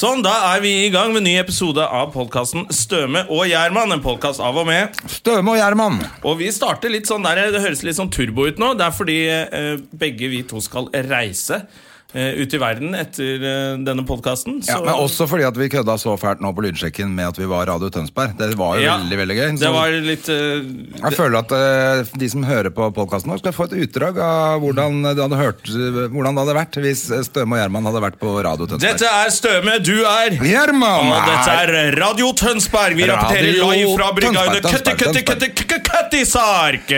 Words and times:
Sånn, 0.00 0.22
da 0.24 0.54
er 0.54 0.62
vi 0.64 0.70
i 0.86 0.92
gang 0.94 1.10
med 1.12 1.20
en 1.20 1.26
ny 1.28 1.32
episode 1.36 1.84
av 1.84 2.06
podkasten 2.14 2.62
Støme 2.72 3.20
og 3.28 3.42
Gjerman. 3.50 3.90
En 3.92 4.00
podkast 4.00 4.40
av 4.40 4.56
og 4.56 4.64
med. 4.64 4.94
Støme 5.12 5.52
og 5.52 5.58
Gjerman. 5.58 5.98
Og 6.24 6.38
vi 6.38 6.48
starter 6.56 6.88
litt 6.88 7.10
sånn 7.10 7.26
der, 7.26 7.42
det 7.52 7.60
høres 7.60 7.82
litt 7.84 7.98
sånn 7.98 8.08
turbo 8.08 8.46
ut 8.48 8.56
nå. 8.62 8.70
Det 8.80 8.86
er 8.86 8.94
fordi 8.96 9.18
eh, 9.28 9.74
begge 10.00 10.30
vi 10.32 10.40
to 10.48 10.62
skal 10.64 10.88
reise 11.10 11.66
ut 12.14 12.54
i 12.54 12.58
verden 12.58 12.94
etter 12.98 13.44
eh, 13.46 13.76
denne 13.86 14.02
podkasten. 14.06 14.58
Ja, 14.66 14.80
men 14.82 14.94
også 14.98 15.28
fordi 15.30 15.44
at 15.46 15.58
vi 15.58 15.68
kødda 15.70 15.94
så 16.00 16.16
fælt 16.18 16.42
nå 16.42 16.50
på 16.56 16.64
lydsjekken 16.64 17.12
med 17.14 17.30
at 17.30 17.38
vi 17.38 17.46
var 17.50 17.68
Radio 17.70 17.90
Tønsberg. 17.92 18.34
Det 18.38 18.50
var 18.58 18.78
jo 18.78 18.84
Ja, 18.84 18.96
veldig 18.98 19.18
veldig 19.20 19.36
gøy. 19.38 19.50
Det 19.60 19.70
var 19.74 19.94
litt 20.04 20.30
uh, 20.32 20.64
jeg 21.00 21.16
føler 21.16 21.38
at 21.44 21.54
uh, 21.54 22.10
de 22.18 22.30
som 22.32 22.46
hører 22.46 22.72
på 22.74 22.88
podkasten 22.96 23.30
vår, 23.30 23.42
skal 23.44 23.54
få 23.54 23.68
et 23.70 23.76
utdrag 23.86 24.18
av 24.24 24.64
hvordan 24.64 24.98
det 25.06 25.20
hadde, 25.20 25.38
hørt, 25.38 25.70
hvordan 25.70 26.34
det 26.34 26.44
hadde 26.44 26.56
vært 26.58 26.80
hvis 26.82 27.04
Støme 27.28 27.56
og 27.56 27.62
Gjerman 27.62 27.88
hadde 27.90 28.02
vært 28.06 28.18
på 28.22 28.34
Radio 28.42 28.66
Tønsberg. 28.66 28.98
Dette 28.98 29.12
er 29.20 29.34
Støme, 29.34 29.76
du 29.84 29.94
er 30.02 30.34
Gjerman! 30.40 31.12
Og 31.14 31.30
dette 31.30 31.56
er 31.62 31.94
Radio 32.00 32.32
Tønsberg. 32.36 32.98
Vi 32.98 33.06
rapporterer 33.10 33.60
live 33.60 33.94
fra 33.94 34.10
brygga 34.16 34.46
Køtti 34.66 34.96
Køtti 35.04 35.24
Køtti 35.30 35.52
Køtti 35.54 35.80
Køttisark, 35.90 36.90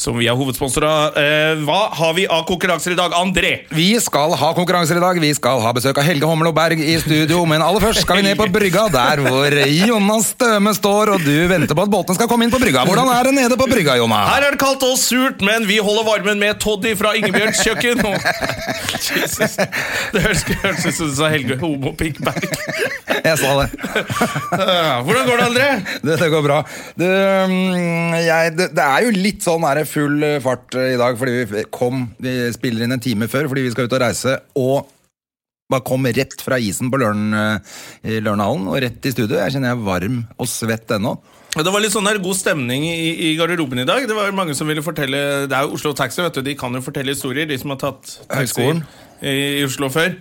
som 0.00 0.16
vi 0.20 0.28
er 0.30 0.38
hovedsponsor 0.38 0.88
av. 0.88 1.18
Uh, 1.18 1.64
Hva 1.68 1.80
har 2.00 2.16
vi 2.16 2.24
av 2.30 2.46
konkurranser 2.48 2.94
i 2.94 2.98
dag, 2.98 3.12
André? 3.18 3.54
Vi 3.74 3.92
skal 4.00 4.32
ha 4.40 4.53
konkurranser 4.56 4.98
i 4.98 5.02
dag. 5.02 5.18
Vi 5.20 5.32
skal 5.36 5.60
ha 5.64 5.72
besøk 5.76 5.98
av 6.00 6.06
Helge 6.06 6.28
Hommel 6.28 6.50
og 6.50 6.56
Berg 6.56 6.80
i 6.80 6.96
studio. 7.02 7.42
Men 7.48 7.64
aller 7.64 7.82
først 7.82 8.04
skal 8.04 8.20
vi 8.20 8.26
ned 8.28 8.38
på 8.38 8.48
brygga, 8.54 8.86
der 8.92 9.22
hvor 9.26 9.58
Jonas 9.88 10.32
Støme 10.34 10.74
står, 10.76 11.14
og 11.14 11.24
du 11.26 11.34
venter 11.50 11.76
på 11.76 11.86
at 11.86 11.92
båten 11.92 12.18
skal 12.18 12.30
komme 12.30 12.46
inn 12.46 12.54
på 12.54 12.60
brygga. 12.62 12.86
Hvordan 12.88 13.10
er 13.14 13.28
det 13.28 13.34
nede 13.36 13.58
på 13.60 13.68
brygga, 13.70 13.98
Jonas? 14.00 14.30
Her 14.32 14.48
er 14.48 14.56
det 14.56 14.60
kaldt 14.62 14.86
og 14.86 14.96
surt, 15.00 15.44
men 15.44 15.68
vi 15.68 15.78
holder 15.82 16.06
varmen 16.08 16.40
med 16.42 16.60
Toddy 16.62 16.94
fra 16.98 17.14
Ingebjørns 17.18 17.62
kjøkken. 17.66 18.04
Og... 18.08 18.16
Jesus. 19.10 19.58
Det 20.14 20.22
høres 20.24 20.44
ut 20.46 20.94
som 20.94 21.10
du 21.10 21.14
sa 21.16 21.30
Helge 21.32 21.58
Homo 21.60 21.92
Pikkberg. 21.98 22.48
Jeg 23.24 23.38
sa 23.40 23.52
det. 23.60 23.68
Hvordan 25.04 25.26
går 25.28 25.40
det, 25.40 25.46
André? 25.48 25.68
Det, 26.04 26.18
det 26.20 26.30
går 26.32 26.44
bra. 26.46 26.60
Det, 26.98 27.10
mm, 27.50 28.16
jeg, 28.24 28.54
det, 28.58 28.70
det 28.76 28.84
er 28.84 29.06
jo 29.06 29.14
litt 29.16 29.44
sånn 29.44 29.66
er 29.68 29.80
det 29.80 29.86
full 29.90 30.24
fart 30.44 30.76
i 30.78 30.96
dag, 31.00 31.18
fordi 31.18 31.44
vi 31.50 31.64
kom 31.74 32.06
Vi 32.22 32.34
spiller 32.54 32.84
inn 32.84 32.94
en 32.96 33.02
time 33.02 33.28
før 33.30 33.48
fordi 33.50 33.66
vi 33.66 33.72
skal 33.74 33.88
ut 33.88 33.96
og 33.96 34.02
reise, 34.04 34.36
og 34.58 34.90
bare 35.72 35.84
kom 35.86 36.04
rett 36.06 36.36
fra 36.44 36.58
isen 36.60 36.90
på 36.92 37.00
Løren, 37.00 37.32
Lørenhallen 38.04 38.66
og 38.68 38.76
rett 38.84 39.06
i 39.08 39.14
studio. 39.14 39.38
Jeg 39.40 39.54
kjenner 39.54 39.72
jeg 39.72 39.78
er 39.78 39.86
varm 39.86 40.18
og 40.36 40.50
svett 40.50 40.92
ennå. 40.92 41.16
Det 41.54 41.70
var 41.70 41.82
litt 41.84 41.94
sånn 41.94 42.08
der 42.08 42.18
god 42.22 42.34
stemning 42.34 42.82
i, 42.88 43.30
i 43.30 43.34
garderoben 43.38 43.78
i 43.80 43.86
dag. 43.86 44.04
Det 44.10 44.16
var 44.16 44.34
mange 44.34 44.56
som 44.58 44.66
ville 44.66 44.82
fortelle 44.82 45.46
Det 45.46 45.54
er 45.54 45.68
jo 45.68 45.76
Oslo 45.78 45.94
Taxi, 45.94 46.20
vet 46.24 46.34
du. 46.34 46.42
De 46.42 46.56
kan 46.58 46.74
jo 46.74 46.82
fortelle 46.82 47.14
historier, 47.14 47.46
de 47.46 47.58
som 47.60 47.70
har 47.72 47.78
tatt 47.80 48.16
taxi 48.26 48.66
i, 49.22 49.34
i 49.60 49.62
Oslo 49.66 49.88
før. 49.94 50.16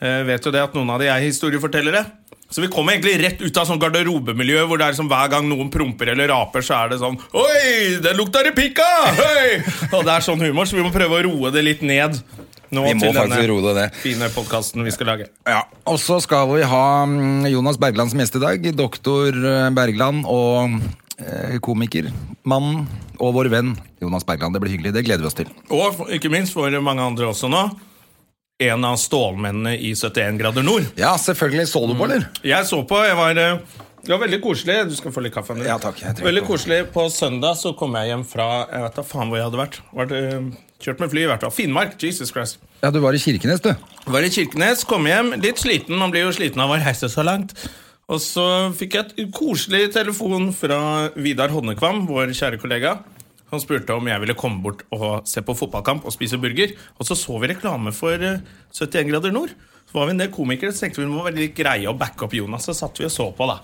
Eh, 0.00 0.22
vet 0.28 0.48
jo 0.48 0.54
det 0.54 0.62
at 0.64 0.74
noen 0.78 0.94
av 0.94 1.02
de 1.02 1.10
er 1.12 1.26
historiefortellere. 1.26 2.06
Så 2.48 2.62
vi 2.64 2.70
kommer 2.72 2.94
egentlig 2.94 3.18
rett 3.20 3.42
ut 3.44 3.58
av 3.60 3.66
sånn 3.68 3.80
garderobemiljø 3.82 4.62
hvor 4.70 4.80
det 4.80 4.86
er 4.88 4.96
som 4.96 5.08
hver 5.10 5.28
gang 5.28 5.44
noen 5.50 5.68
promper 5.68 6.14
eller 6.14 6.30
raper, 6.32 6.64
så 6.64 6.78
er 6.78 6.94
det 6.94 7.00
sånn 7.02 7.18
Oi, 7.36 7.98
det 8.00 8.14
lukter 8.16 8.48
i 8.48 8.54
pikka! 8.56 8.86
Hei! 9.18 9.58
Og 9.90 10.06
det 10.06 10.14
er 10.14 10.24
sånn 10.24 10.40
humor, 10.40 10.64
så 10.64 10.78
vi 10.78 10.86
må 10.86 10.94
prøve 10.94 11.18
å 11.18 11.26
roe 11.28 11.52
det 11.52 11.66
litt 11.66 11.84
ned. 11.84 12.16
Nå 12.70 12.84
Vi 12.84 12.94
må 13.00 13.10
faktisk 13.16 13.48
roe 13.48 13.62
det 13.64 13.74
ned. 13.78 13.98
fine 14.02 14.28
podkasten 14.34 14.84
vi 14.84 14.92
skal 14.92 15.08
lage. 15.14 15.28
Ja, 15.48 15.62
Og 15.88 15.96
så 16.02 16.18
skal 16.20 16.50
vi 16.52 16.62
ha 16.68 16.84
mm, 17.08 17.46
Jonas 17.48 17.78
Bergland 17.80 18.12
som 18.12 18.20
gjest 18.20 18.36
i 18.36 18.42
dag. 18.44 18.70
Doktor 18.76 19.32
eh, 19.32 19.70
Bergland 19.76 20.26
og 20.28 20.76
eh, 21.18 21.56
komiker, 21.64 22.10
mannen 22.44 22.84
og 23.18 23.34
vår 23.38 23.48
venn 23.52 23.72
Jonas 24.02 24.26
Bergland. 24.28 24.54
Det 24.54 24.60
blir 24.62 24.76
hyggelig. 24.76 24.92
Det 24.98 25.04
gleder 25.08 25.24
vi 25.24 25.30
oss 25.30 25.38
til. 25.38 25.48
Og 25.72 26.04
ikke 26.12 26.30
minst 26.32 26.52
for 26.56 26.68
mange 26.84 27.02
andre 27.02 27.30
også 27.32 27.48
nå. 27.50 27.64
En 28.58 28.84
av 28.84 28.96
stålmennene 28.98 29.76
i 29.78 29.92
71 29.94 30.38
grader 30.40 30.64
nord. 30.66 30.86
Ja, 30.98 31.12
selvfølgelig. 31.18 31.68
Så 31.70 31.84
du 31.86 31.94
på, 31.94 32.08
eller? 32.08 32.26
Jeg 32.42 32.66
så 32.66 32.80
på, 32.90 32.98
jeg 33.06 33.16
var 33.16 33.38
eh, 33.38 33.60
Det 34.02 34.12
var 34.12 34.22
veldig 34.26 34.40
koselig. 34.42 34.78
Du 34.90 34.96
skal 34.98 35.14
få 35.14 35.22
litt 35.24 35.34
kaffe. 35.34 35.54
Ja, 35.64 35.78
takk, 35.82 36.00
Veldig 36.22 36.44
koselig. 36.46 36.84
På 36.92 37.08
søndag 37.10 37.56
så 37.60 37.72
kom 37.78 37.94
jeg 37.98 38.12
hjem 38.12 38.24
fra 38.26 38.66
Jeg 38.66 38.82
vet 38.88 38.98
da 38.98 39.04
faen 39.06 39.30
hvor 39.30 39.38
jeg 39.38 39.46
hadde 39.48 39.62
vært. 39.64 39.78
Var 39.94 40.16
eh, 40.18 40.50
kjørt 40.82 41.02
med 41.02 41.12
fly 41.12 41.24
i 41.24 41.28
hvert 41.30 41.44
fall. 41.44 41.54
Finnmark. 41.54 41.98
Jesus 42.02 42.32
Christ. 42.34 42.60
Ja, 42.82 42.92
du 42.94 43.00
var 43.02 43.16
i 43.16 43.20
Kirkenes, 43.22 43.62
du. 43.64 43.72
Var 44.08 44.26
i 44.26 44.32
Kirkenes, 44.32 44.84
kom 44.88 45.06
hjem, 45.08 45.34
litt 45.42 45.60
sliten. 45.60 45.98
Man 45.98 46.14
blir 46.14 46.26
jo 46.26 46.34
sliten 46.36 46.62
av 46.62 46.72
å 46.74 46.80
reise 46.80 47.10
så 47.12 47.24
langt. 47.26 47.54
Og 48.08 48.22
så 48.24 48.44
fikk 48.76 48.96
jeg 48.96 49.10
et 49.10 49.32
koselig 49.36 49.90
telefon 49.92 50.52
fra 50.56 50.80
Vidar 51.18 51.52
Hodnekvam, 51.52 52.06
vår 52.08 52.32
kjære 52.36 52.60
kollega. 52.62 52.98
Han 53.52 53.60
spurte 53.60 53.96
om 53.96 54.08
jeg 54.08 54.22
ville 54.22 54.36
komme 54.36 54.62
bort 54.64 54.84
og 54.92 55.26
se 55.28 55.42
på 55.44 55.56
fotballkamp 55.56 56.06
og 56.08 56.14
spise 56.14 56.38
burger. 56.40 56.72
Og 57.00 57.08
så 57.08 57.16
så 57.16 57.36
vi 57.42 57.50
reklame 57.52 57.92
for 57.96 58.16
eh, 58.20 58.40
71 58.76 59.10
grader 59.10 59.34
nord. 59.34 59.52
Så 59.88 59.96
var 59.96 60.08
vi 60.08 60.16
en 60.16 60.20
del 60.20 60.32
komikere, 60.32 60.72
så 60.72 60.84
tenkte 60.84 61.00
vi 61.00 61.08
må 61.08 61.24
være 61.24 61.40
litt 61.40 61.56
greie 61.56 61.88
å 61.88 61.96
backe 61.96 62.26
opp 62.26 62.36
Jonas. 62.36 62.68
Så 62.68 62.76
satt 62.76 63.00
vi 63.00 63.08
og 63.08 63.12
så 63.12 63.30
på, 63.36 63.48
da. 63.48 63.60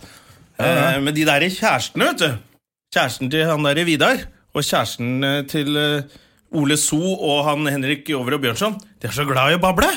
Eh, 0.56 1.00
med 1.04 1.16
de 1.16 1.26
der 1.28 1.44
kjærestene, 1.48 2.12
vet 2.12 2.22
du. 2.22 2.60
Kjæresten 2.94 3.30
til 3.32 3.48
han 3.48 3.66
der 3.66 3.84
Vidar, 3.84 4.22
og 4.54 4.62
kjæresten 4.62 5.24
eh, 5.26 5.40
til 5.50 5.76
eh, 5.76 6.20
Ole 6.56 6.78
So 6.80 7.00
og 7.00 7.44
han 7.48 7.68
Henrik 7.70 8.10
Over 8.16 8.38
og 8.38 8.44
Bjørnson. 8.44 8.78
De 9.02 9.10
er 9.10 9.14
så 9.16 9.26
glad 9.28 9.52
i 9.52 9.58
å 9.58 9.62
bable. 9.62 9.90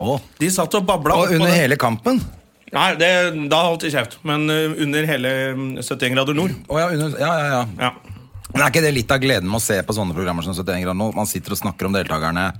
Oh. 0.00 0.20
De 0.40 0.48
satt 0.52 0.74
og 0.78 0.86
babla. 0.88 1.18
Og 1.20 1.34
under 1.36 1.52
hele 1.52 1.76
kampen. 1.80 2.22
Nei, 2.70 2.88
det, 3.00 3.10
da 3.50 3.64
holdt 3.66 3.84
de 3.84 3.92
kjeft. 3.92 4.18
Men 4.26 4.46
uh, 4.50 4.78
under 4.80 5.06
hele 5.08 5.34
mm, 5.58 5.70
71 5.82 6.14
grader 6.14 6.36
nord. 6.38 6.54
Oh, 6.70 6.78
ja, 6.80 6.88
under, 6.94 7.16
ja, 7.20 7.30
ja, 7.36 7.48
ja. 7.58 7.62
Ja. 7.88 8.18
Men 8.50 8.64
er 8.64 8.72
ikke 8.72 8.82
det 8.82 8.94
litt 8.96 9.12
av 9.14 9.22
gleden 9.22 9.50
med 9.50 9.60
å 9.60 9.62
se 9.62 9.78
på 9.86 9.94
sånne 9.94 10.14
programmer 10.16 10.46
som 10.46 10.54
71 10.56 10.84
grader 10.84 10.98
nord? 10.98 11.16
Man 11.18 11.28
sitter 11.30 11.54
og 11.54 11.60
snakker 11.60 11.86
om 11.86 11.94
deltakerne. 11.94 12.50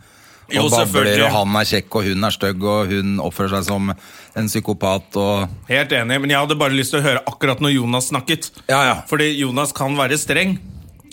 Og 0.50 0.56
Jo, 0.56 0.64
babler, 0.72 1.20
og 1.22 1.30
han 1.30 1.56
er 1.60 1.66
kjekk, 1.68 1.94
og 1.94 2.06
hun 2.10 2.26
er 2.26 2.34
stygg, 2.34 2.64
og 2.66 2.90
hun 2.90 3.20
oppfører 3.22 3.52
seg 3.54 3.68
som 3.68 3.92
en 3.94 4.48
psykopat, 4.50 5.18
og 5.20 5.68
Helt 5.68 5.94
enig, 5.94 6.16
men 6.24 6.32
jeg 6.32 6.42
hadde 6.42 6.56
bare 6.58 6.74
lyst 6.74 6.90
til 6.90 6.98
å 6.98 7.04
høre 7.04 7.22
akkurat 7.30 7.62
når 7.62 7.76
Jonas 7.76 8.08
snakket. 8.10 8.50
Ja, 8.66 8.80
ja. 8.88 8.96
Fordi 9.06 9.28
Jonas 9.38 9.70
kan 9.76 9.94
være 9.98 10.18
streng, 10.18 10.56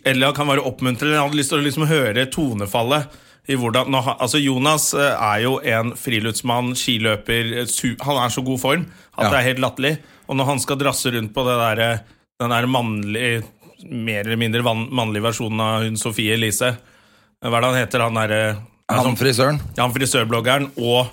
eller 0.07 0.29
han 0.31 0.35
kan 0.38 0.50
være 0.50 0.63
oppmuntrende. 0.68 1.18
Han 1.19 1.29
hadde 1.29 1.40
lyst 1.40 1.51
til 1.53 1.59
å 1.62 1.66
liksom 1.66 1.88
høre 1.90 2.25
tonefallet. 2.34 3.16
I 3.47 3.56
hvordan, 3.56 3.95
altså 3.95 4.41
Jonas 4.44 4.90
eh, 4.97 5.13
er 5.23 5.44
jo 5.45 5.53
en 5.63 5.94
friluftsmann, 5.95 6.73
skiløper. 6.75 7.53
eh, 7.62 7.95
han 8.03 8.17
er 8.25 8.34
så 8.34 8.44
god 8.44 8.59
form 8.59 8.88
at 9.17 9.23
Ja. 9.23 9.29
det 9.31 9.38
er 9.40 9.47
helt 9.53 9.62
latterlig. 9.63 9.94
Og 10.28 10.35
når 10.35 10.46
han 10.51 10.59
skal 10.59 10.79
drasse 10.81 11.12
rundt 11.16 11.31
på 11.34 11.46
det 11.47 11.56
der, 11.62 11.79
eh, 11.85 12.00
den 12.44 12.51
der 12.51 12.67
mannlige 12.67 13.44
mer 13.88 14.25
eller 14.25 14.40
mindre 14.41 14.63
mannlige 14.66 15.23
versjonen 15.23 15.62
av 15.62 15.84
hun 15.85 15.96
Sofie 16.01 16.34
Elise 16.34 16.72
Hva 17.46 17.57
er 17.57 17.62
det 17.62 17.69
han 17.69 17.79
heter? 17.85 18.00
Han 18.01 18.16
derre 18.17 18.41
han 18.90 19.16
frisøren. 19.19 19.59
Ja, 19.78 19.84
han 19.85 19.94
frisørbloggeren 19.94 20.72
og 20.79 21.07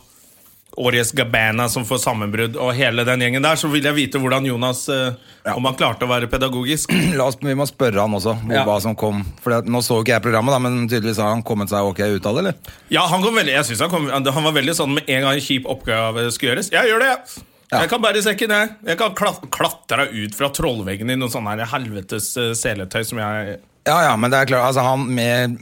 Årjes 0.76 1.12
Gabana 1.14 1.68
som 1.70 1.84
får 1.86 2.00
sammenbrudd, 2.02 2.56
og 2.58 2.74
hele 2.74 3.04
den 3.06 3.22
gjengen 3.22 3.44
der, 3.46 3.58
så 3.60 3.68
vil 3.70 3.84
jeg 3.86 3.94
vite 3.96 4.20
hvordan 4.22 4.46
Jonas 4.48 4.84
eh, 4.92 5.14
Om 5.54 5.68
han 5.68 5.76
klarte 5.78 6.06
å 6.06 6.10
være 6.10 6.26
pedagogisk. 6.32 6.92
La 7.18 7.28
oss, 7.28 7.38
vi 7.40 7.54
må 7.54 7.66
spørre 7.68 8.00
han 8.00 8.16
også 8.16 8.34
hvor, 8.40 8.54
Ja. 8.56 8.64
hva 8.66 8.78
som 8.82 8.96
kom. 8.98 9.22
For 9.44 9.54
det, 9.54 9.70
nå 9.70 9.82
så 9.84 10.00
ikke 10.02 10.16
jeg 10.16 10.24
programmet, 10.24 10.54
da, 10.54 10.60
men 10.64 10.86
tydeligvis 10.88 11.20
har 11.22 11.34
han 11.34 11.44
kommet 11.46 11.70
seg 11.72 11.86
ok 11.90 12.00
ut 12.16 12.28
av 12.30 12.38
det, 12.38 12.44
eller? 12.44 12.76
Ja, 12.94 13.06
han 13.10 13.22
kom 13.24 13.36
veldig 13.38 13.54
Jeg 13.54 13.68
synes 13.70 13.84
han, 13.86 13.92
kom, 13.92 14.08
han 14.10 14.46
var 14.48 14.56
veldig 14.56 14.76
sånn 14.78 14.96
med 14.98 15.10
en 15.10 15.26
gang 15.28 15.38
en 15.38 15.44
kjip 15.44 15.68
oppgave 15.70 16.30
skulle 16.34 16.54
gjøres. 16.54 16.72
Jeg 16.74 16.90
gjør 16.90 17.04
det. 17.04 17.12
Ja. 17.72 17.80
Jeg 17.82 17.90
kan 17.90 18.02
bære 18.04 18.22
sekken, 18.22 18.52
jeg. 18.54 18.72
Jeg 18.86 18.98
kan 19.00 19.14
klat 19.18 19.44
klatre 19.54 20.08
ut 20.12 20.34
fra 20.36 20.50
trollveggen 20.54 21.10
i 21.10 21.16
noe 21.18 21.32
sånn 21.32 21.48
helvetes 21.70 22.32
eh, 22.40 22.52
seletøy 22.58 23.02
som 23.06 23.20
jeg 23.22 23.60
Ja, 23.88 23.98
ja, 24.08 24.12
men 24.16 24.32
det 24.32 24.40
er 24.42 24.50
klart, 24.52 24.68
altså 24.70 24.84
han 24.86 25.06
med 25.12 25.58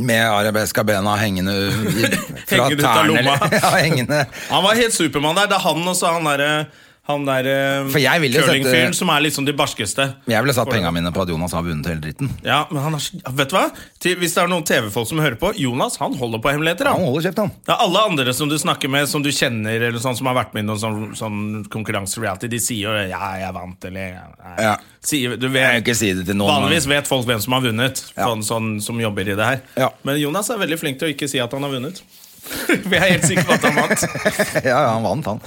med 0.00 0.26
arabeska 0.26 0.82
bena 0.84 1.16
hengende 1.16 1.52
i, 1.54 2.06
fra 2.48 2.64
Hengende 2.68 2.82
tærne, 2.82 3.20
Ja, 3.62 3.76
hengende. 3.76 4.24
Han 4.50 4.64
var 4.64 4.74
helt 4.74 4.94
Supermann 4.94 5.36
der. 5.38 5.46
Det 5.46 5.58
er 5.60 5.62
han 5.68 5.88
og 5.88 5.96
så 5.96 6.06
han 6.16 6.26
derre 6.26 6.64
han 7.04 7.24
der 7.28 7.44
eh, 7.44 7.88
sette- 7.92 8.32
curlingfyren 8.32 8.94
som 8.96 9.10
er 9.12 9.20
liksom 9.26 9.44
de 9.44 9.52
barskeste. 9.52 10.06
Jeg 10.26 10.40
ville 10.42 10.54
satt 10.56 10.70
pengene 10.72 10.92
mine 10.96 11.10
på 11.12 11.20
at 11.20 11.28
Jonas 11.28 11.52
har 11.52 11.62
vunnet 11.66 11.84
hele 11.90 12.00
dritten. 12.00 12.30
Ja, 12.42 12.62
men 12.70 12.80
han 12.82 12.94
er, 12.96 13.08
vet 13.36 13.50
du 13.50 13.56
hva? 13.58 13.66
Til, 14.00 14.16
hvis 14.22 14.32
det 14.34 14.40
er 14.42 14.48
noen 14.48 14.64
TV-folk 14.64 15.08
som 15.10 15.20
hører 15.20 15.36
på, 15.36 15.50
Jonas 15.60 15.98
han 16.00 16.14
holder 16.16 16.40
på 16.40 16.54
hemmeligheter. 16.54 16.88
Han 16.88 17.02
Han. 17.02 17.04
holder 17.10 17.26
kjeft, 17.28 17.42
han. 17.42 17.52
Er 17.68 17.82
alle 17.84 18.04
andre 18.08 18.32
som 18.32 18.48
du 18.48 18.56
snakker 18.58 18.88
med, 18.88 19.04
som 19.10 19.20
du 19.22 19.28
kjenner, 19.30 19.84
eller 19.90 20.00
sånn 20.00 20.16
som 20.16 20.26
har 20.32 20.38
vært 20.40 20.54
med 20.56 20.64
i 20.64 20.66
noen 20.70 20.80
sånn, 20.80 21.14
sånn 21.20 21.38
konkurranse-reality, 21.68 22.48
de 22.48 22.58
sier 22.60 22.88
jo 22.88 22.96
'ja, 23.10 23.20
jeg 23.42 23.52
vant', 23.52 23.84
eller 23.84 24.00
ja. 24.16 24.24
Ja. 24.58 24.76
Sier, 25.04 25.36
du 25.36 25.48
Jeg 25.52 25.82
ikke 25.84 25.94
si 25.94 26.12
det 26.14 26.24
til 26.24 26.34
noen. 26.40 26.48
Vanligvis 26.48 26.86
vet 26.88 27.06
folk 27.06 27.26
hvem 27.26 27.40
som 27.40 27.52
har 27.52 27.60
vunnet, 27.60 28.00
Ja. 28.16 28.24
sånn, 28.26 28.42
sånn, 28.42 28.80
som 28.80 28.96
jobber 28.98 29.28
i 29.28 29.34
det 29.36 29.44
her. 29.44 29.60
Ja. 29.76 29.90
Men 30.04 30.16
Jonas 30.18 30.48
er 30.48 30.56
veldig 30.56 30.78
flink 30.80 30.98
til 30.98 31.08
å 31.08 31.12
ikke 31.14 31.28
si 31.28 31.38
at 31.38 31.52
han 31.52 31.62
har 31.62 31.70
vunnet. 31.70 32.00
Vi 32.88 32.96
er 32.96 33.10
helt 33.12 33.24
sikre 33.24 33.44
på 33.44 33.52
at 33.52 33.62
han 33.62 33.74
vant. 33.76 34.02
ja, 34.64 34.80
ja, 34.80 34.90
han 34.94 35.02
vant, 35.02 35.24
han. 35.26 35.40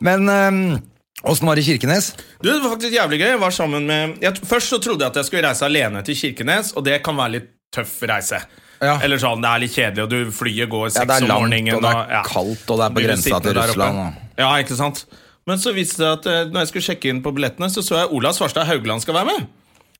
Men 0.00 0.26
ehm, 0.28 0.82
åssen 1.24 1.46
var 1.48 1.56
det 1.56 1.64
i 1.64 1.72
Kirkenes? 1.72 2.12
Du, 2.42 2.48
Det 2.50 2.60
var 2.62 2.74
faktisk 2.76 2.92
jævlig 2.94 3.18
gøy. 3.20 3.28
Jeg 3.34 3.40
var 3.40 3.50
sammen 3.50 3.86
med 3.86 4.18
jeg, 4.22 4.34
Først 4.44 4.68
så 4.74 4.78
trodde 4.82 5.04
jeg 5.04 5.10
at 5.10 5.16
jeg 5.16 5.24
skulle 5.30 5.46
reise 5.48 5.64
alene 5.66 6.02
til 6.06 6.14
Kirkenes, 6.18 6.72
og 6.76 6.84
det 6.84 7.02
kan 7.06 7.16
være 7.16 7.30
litt 7.38 7.50
tøff 7.74 7.96
reise. 8.10 8.40
Ja. 8.82 8.98
Eller 9.02 9.16
sånn, 9.22 9.40
Det 9.40 9.48
er 9.50 9.58
litt 9.62 9.72
kjedelig, 9.74 10.02
og 10.04 10.10
du 10.10 10.30
flyet 10.34 10.68
går 10.68 10.86
Ja, 10.88 10.94
seks 10.98 11.06
det 11.06 11.16
er 11.22 11.26
langt, 11.28 11.40
morgenen. 11.48 11.74
og 11.74 11.82
det 11.82 11.92
er 11.94 12.10
ja. 12.18 12.22
kaldt, 12.26 12.70
og 12.70 12.78
det 12.78 12.84
er 12.84 12.94
på 12.98 13.04
grensa 13.06 13.40
til. 13.40 13.54
Russland, 13.58 13.98
og- 13.98 14.38
Ja, 14.38 14.48
ikke 14.58 14.76
sant? 14.76 15.04
Men 15.46 15.58
så 15.58 15.72
viste 15.74 15.98
det 15.98 16.08
at 16.18 16.26
eh, 16.26 16.44
når 16.50 16.60
jeg 16.64 16.68
skulle 16.68 16.86
sjekke 16.88 17.08
inn 17.12 17.22
på 17.22 17.32
billettene, 17.34 17.68
så 17.70 17.82
så 17.84 17.98
jeg 18.00 18.12
Ola 18.12 18.32
Svarstad 18.32 18.66
Haugland 18.66 19.00
skal 19.02 19.14
være 19.14 19.24
med. 19.26 19.46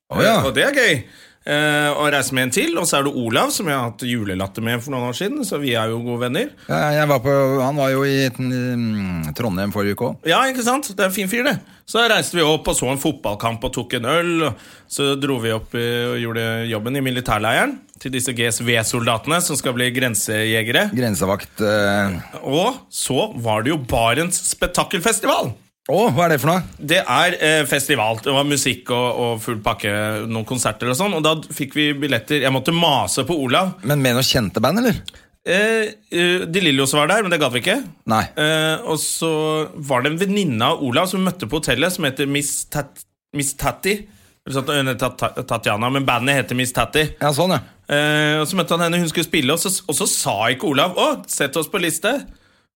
Oh, 0.09 0.21
ja. 0.23 0.41
Og 0.45 0.53
det 0.53 0.63
er 0.63 0.73
gøy. 0.73 1.03
Eh, 1.45 1.89
og 1.93 2.09
reise 2.13 2.35
med 2.35 2.47
en 2.47 2.53
til. 2.57 2.75
Og 2.81 2.87
så 2.89 2.99
er 2.99 3.07
det 3.07 3.13
Olav, 3.21 3.53
som 3.55 3.69
jeg 3.69 3.77
har 3.77 3.91
hatt 3.91 4.05
julelatter 4.05 4.65
med 4.65 4.83
for 4.83 4.95
noen 4.95 5.09
år 5.11 5.17
siden. 5.17 5.45
Så 5.47 5.61
vi 5.61 5.75
er 5.77 5.93
jo 5.93 6.01
gode 6.05 6.25
venner. 6.25 6.51
Ja, 6.69 6.81
jeg 6.99 7.09
var 7.11 7.23
på, 7.23 7.35
han 7.61 7.79
var 7.79 7.93
jo 7.93 8.03
i 8.07 8.27
mm, 8.29 9.31
Trondheim 9.37 9.73
forrige 9.75 9.97
uke 9.97 10.11
òg. 10.11 10.29
Ja, 10.29 10.43
ikke 10.49 10.65
sant? 10.67 10.91
Det 10.93 11.01
er 11.01 11.09
en 11.11 11.17
fin 11.17 11.31
fyr, 11.31 11.45
det. 11.47 11.57
Så 11.85 12.01
reiste 12.09 12.37
vi 12.37 12.45
opp 12.45 12.65
og 12.71 12.77
så 12.77 12.89
en 12.89 13.01
fotballkamp 13.01 13.67
og 13.67 13.73
tok 13.75 13.97
en 13.99 14.07
øl. 14.09 14.47
Så 14.89 15.13
dro 15.21 15.37
vi 15.43 15.53
opp 15.53 15.75
og 15.77 16.15
gjorde 16.21 16.45
jobben 16.71 16.97
i 16.97 17.03
militærleiren 17.05 17.77
til 18.01 18.13
disse 18.13 18.33
GSV-soldatene 18.35 19.37
som 19.43 19.57
skal 19.59 19.75
bli 19.77 19.91
grensejegere. 19.95 20.89
Grensevakt 20.95 21.61
Uh... 21.65 22.17
Og 22.45 22.79
så 22.93 23.29
var 23.41 23.63
det 23.63 23.71
jo 23.71 23.77
Barents 23.89 24.37
spetakkelfestival. 24.51 25.53
Å, 25.85 25.97
hva 26.15 26.25
er 26.25 26.33
det 26.33 26.39
for 26.41 26.49
noe? 26.49 26.63
Det 26.81 26.97
er 26.97 27.35
eh, 27.37 27.63
festival. 27.69 28.17
Det 28.25 28.33
var 28.33 28.47
musikk 28.49 28.89
og, 28.95 29.19
og 29.21 29.43
full 29.43 29.59
pakke, 29.65 29.91
noen 30.25 30.47
konserter 30.49 30.89
og 30.89 30.97
sånn. 30.97 31.13
Og 31.13 31.21
da 31.21 31.35
fikk 31.53 31.75
vi 31.77 31.91
billetter. 32.01 32.41
Jeg 32.41 32.53
måtte 32.53 32.73
mase 32.73 33.21
på 33.27 33.37
Olav. 33.43 33.75
Men 33.85 34.01
med 34.01 34.17
noen 34.17 34.25
kjente 34.25 34.63
band, 34.63 34.81
eller? 34.81 34.97
Eh, 35.45 35.91
eh, 36.09 36.47
De 36.49 36.63
Lillos 36.63 36.95
var 36.97 37.11
der, 37.11 37.21
men 37.21 37.29
det 37.29 37.37
gadd 37.43 37.53
vi 37.53 37.61
ikke. 37.61 37.77
Nei. 38.09 38.23
Eh, 38.33 38.81
og 38.81 38.97
så 39.01 39.29
var 39.77 40.01
det 40.01 40.15
en 40.15 40.21
venninne 40.23 40.71
av 40.73 40.81
Olav 40.81 41.05
som 41.11 41.21
vi 41.21 41.27
møtte 41.27 41.45
på 41.51 41.61
hotellet, 41.61 41.93
som 41.93 42.07
heter 42.09 42.29
Miss, 42.33 42.63
Tat 42.73 43.05
Miss 43.37 43.53
Tatti. 43.59 43.99
Eller 44.45 44.81
hun 44.81 44.89
heter 44.89 45.45
Tatjana, 45.45 45.91
men 45.93 46.05
bandet 46.07 46.39
heter 46.39 46.57
Miss 46.57 46.73
Tatti. 46.73 47.03
Ja, 47.21 47.29
sånn, 47.33 47.53
ja. 47.53 47.61
Eh, 47.85 48.39
og 48.39 48.47
så 48.49 48.57
møtte 48.57 48.73
han 48.73 48.87
henne, 48.87 49.03
hun 49.03 49.13
skulle 49.13 49.27
spille, 49.29 49.53
og 49.53 49.61
så, 49.61 49.69
og 49.85 49.97
så 49.97 50.09
sa 50.09 50.35
ikke 50.49 50.71
Olav 50.71 50.97
'Å, 50.97 51.11
sett 51.29 51.61
oss 51.61 51.69
på 51.69 51.77
liste'. 51.77 52.17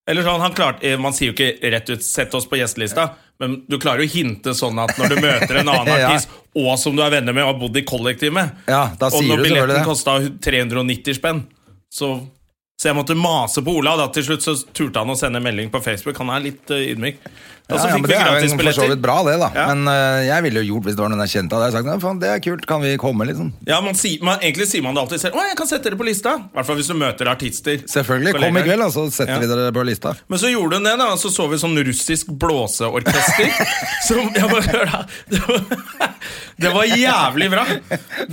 Eller 0.10 0.26
sånn, 0.26 0.42
han 0.42 0.56
klarte, 0.58 0.82
eh, 0.90 0.98
Man 0.98 1.14
sier 1.14 1.30
jo 1.30 1.36
ikke 1.38 1.72
rett 1.72 1.90
ut 1.94 2.04
'sett 2.04 2.34
oss 2.34 2.48
på 2.50 2.58
gjestelista', 2.58 3.12
men 3.40 3.60
du 3.70 3.78
klarer 3.78 4.04
jo 4.04 4.10
å 4.10 4.16
hinte 4.16 4.56
sånn 4.58 4.80
at 4.82 4.98
når 4.98 5.14
du 5.14 5.16
møter 5.28 5.62
en 5.62 5.70
annen 5.70 6.00
Ja. 6.00 6.10
artist, 6.10 6.30
og 6.56 6.80
som 6.82 6.96
du 6.98 7.04
er 7.06 7.14
venner 7.14 7.34
med 7.34 7.44
og 7.46 7.54
har 7.54 7.60
bodd 7.62 7.78
i 7.78 7.86
kollektiv 7.86 8.34
med 8.34 8.52
Ja, 8.68 8.90
Og 9.00 9.24
når 9.24 9.44
billetten 9.46 9.86
kosta 9.86 10.20
390 10.42 11.14
spenn, 11.14 11.46
så 11.94 12.28
så 12.80 12.88
jeg 12.88 12.96
måtte 12.96 13.16
mase 13.16 13.60
på 13.62 13.74
Olav. 13.76 13.98
da 14.00 14.08
Til 14.08 14.24
slutt 14.24 14.42
så 14.46 14.54
turte 14.72 15.02
han 15.02 15.10
å 15.12 15.18
sende 15.20 15.42
melding 15.44 15.70
på 15.70 15.82
Facebook. 15.84 16.18
Han 16.18 16.30
er 16.30 16.46
litt 16.46 16.72
uh, 16.72 16.78
ydmyk. 16.80 17.18
Og 17.70 17.76
Ja, 17.78 17.82
så 17.84 17.90
fikk 17.94 18.08
det 18.10 18.16
er 18.18 18.42
jo 18.42 18.74
så 18.74 18.96
bra, 18.98 19.16
det, 19.28 19.36
da. 19.38 19.50
Men 19.70 19.86
uh, 19.86 20.20
jeg 20.26 20.46
ville 20.48 20.64
jo 20.64 20.74
gjort 20.74 20.88
hvis 20.88 20.96
det 20.98 21.04
var 21.04 21.12
noen 21.14 21.22
jeg 21.28 21.34
kjente. 21.36 21.54
Hadde 21.54 21.68
jeg 21.70 21.76
sagt 21.78 21.90
«Nei, 21.90 21.98
faen, 22.02 22.22
det 22.24 22.30
er 22.34 22.40
kult, 22.42 22.64
kan 22.70 22.82
vi 22.82 22.96
komme, 23.02 23.28
liksom? 23.30 23.52
Ja, 23.70 23.78
man 23.86 23.98
sier, 24.00 24.24
man, 24.26 24.42
Egentlig 24.42 24.66
sier 24.72 24.82
man 24.86 24.98
det 24.98 25.04
alltid 25.04 25.22
selv. 25.22 25.38
'Å, 25.38 25.44
jeg 25.52 25.58
kan 25.60 25.70
sette 25.70 25.86
dere 25.86 26.00
på 26.00 26.08
lista'. 26.08 26.34
I 26.50 26.58
hvert 26.58 26.70
fall 26.70 26.80
hvis 26.80 26.90
du 26.90 26.96
møter 26.98 27.30
artister. 27.30 27.84
Selvfølgelig. 27.94 28.34
Kom 28.40 28.58
i 28.58 28.66
kveld, 28.66 28.86
så 28.96 29.06
setter 29.14 29.36
Ja. 29.36 29.40
vi 29.44 29.52
dere 29.54 29.76
på 29.76 29.86
lista. 29.86 30.16
Men 30.34 30.42
så 30.42 30.50
gjorde 30.50 30.80
hun 30.82 30.90
det, 30.90 30.96
da, 31.04 31.10
så 31.22 31.30
så 31.30 31.46
vi 31.52 31.62
sånn 31.62 31.78
russisk 31.86 32.34
blåseorkester. 32.42 33.54
som, 34.08 34.34
ja, 34.34 34.50
bare 34.50 34.66
hør 34.74 34.90
da, 34.96 35.04
det, 35.30 35.42
var, 35.46 36.18
det 36.66 36.74
var 36.74 36.90
jævlig 36.90 37.52
bra. 37.54 37.66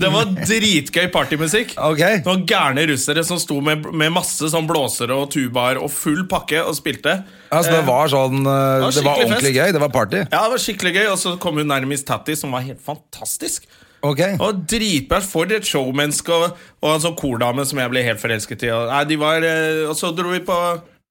Det 0.00 0.12
var 0.17 0.33
dritgøy 0.41 1.11
partymusikk. 1.12 1.77
Okay. 1.93 2.23
Det 2.25 2.31
var 2.33 2.44
gærne 2.49 2.88
russere 2.88 3.25
som 3.27 3.41
sto 3.43 3.61
med, 3.61 3.85
med 3.93 4.17
masse 4.17 4.49
sånn 4.53 4.69
blåsere 4.69 5.12
og 5.12 5.29
tubaer 5.35 5.77
og 5.83 5.93
full 5.93 6.25
pakke 6.31 6.65
og 6.65 6.73
spilte. 6.81 7.21
Ja, 7.21 7.56
Altså, 7.56 7.77
det 7.77 7.85
var 7.87 8.09
sånn 8.11 8.41
eh, 8.43 8.83
var 8.83 8.91
Det 8.93 9.03
var 9.06 9.21
ordentlig 9.26 9.52
fest. 9.52 9.58
gøy. 9.58 9.75
Det 9.76 9.82
var 9.82 9.93
party. 9.94 10.23
Ja, 10.23 10.40
det 10.44 10.52
var 10.55 10.62
skikkelig 10.62 10.94
gøy, 10.96 11.06
og 11.12 11.19
så 11.23 11.34
kom 11.43 11.61
hun 11.61 11.69
nærmest 11.70 12.06
Tatti, 12.08 12.37
som 12.38 12.55
var 12.56 12.64
helt 12.67 12.81
fantastisk. 12.84 13.69
Ok. 14.06 14.23
Og 14.44 14.64
dritbra 14.70 15.20
for 15.25 15.50
et 15.52 15.67
showmenneske 15.67 16.32
og, 16.34 16.58
og 16.84 16.90
en 16.93 17.02
sånn 17.02 17.17
kordame 17.19 17.64
som 17.67 17.81
jeg 17.81 17.93
ble 17.93 18.05
helt 18.06 18.20
forelsket 18.23 18.67
i. 18.69 18.73
Og, 18.75 18.90
nei, 18.93 19.02
de 19.11 19.19
var, 19.20 19.46
eh, 19.46 19.84
og 19.88 19.96
så 19.99 20.12
dro 20.14 20.31
vi 20.34 20.43
på 20.46 20.58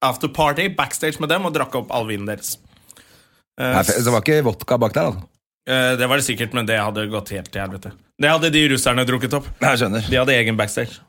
afterparty 0.06 0.68
backstage 0.76 1.20
med 1.22 1.32
dem 1.32 1.48
og 1.48 1.54
drakk 1.56 1.74
opp 1.80 1.92
all 1.94 2.06
vinen 2.08 2.28
deres. 2.30 2.56
Uh, 3.56 3.72
Nei, 3.72 3.82
Det 3.88 4.12
var 4.12 4.24
ikke 4.24 4.42
vodka 4.44 4.78
bak 4.80 4.96
der, 4.96 5.10
altså. 5.12 5.28
Uh, 5.66 5.92
det 5.98 6.06
var 6.06 6.20
det 6.20 6.26
sikkert, 6.28 6.52
men 6.54 6.68
det 6.68 6.76
hadde 6.78 7.08
gått 7.10 7.32
helt 7.34 7.48
til 7.50 7.64
helvete. 7.64 7.90
Det 8.20 8.30
hadde 8.30 8.52
de 8.54 8.62
russerne 8.70 9.04
drukket 9.08 9.34
opp. 9.40 9.48
Jeg 9.60 9.80
skjønner. 9.80 10.04
De 10.08 10.20
hadde 10.20 10.36
egen 10.36 10.58
backstage. 10.60 11.00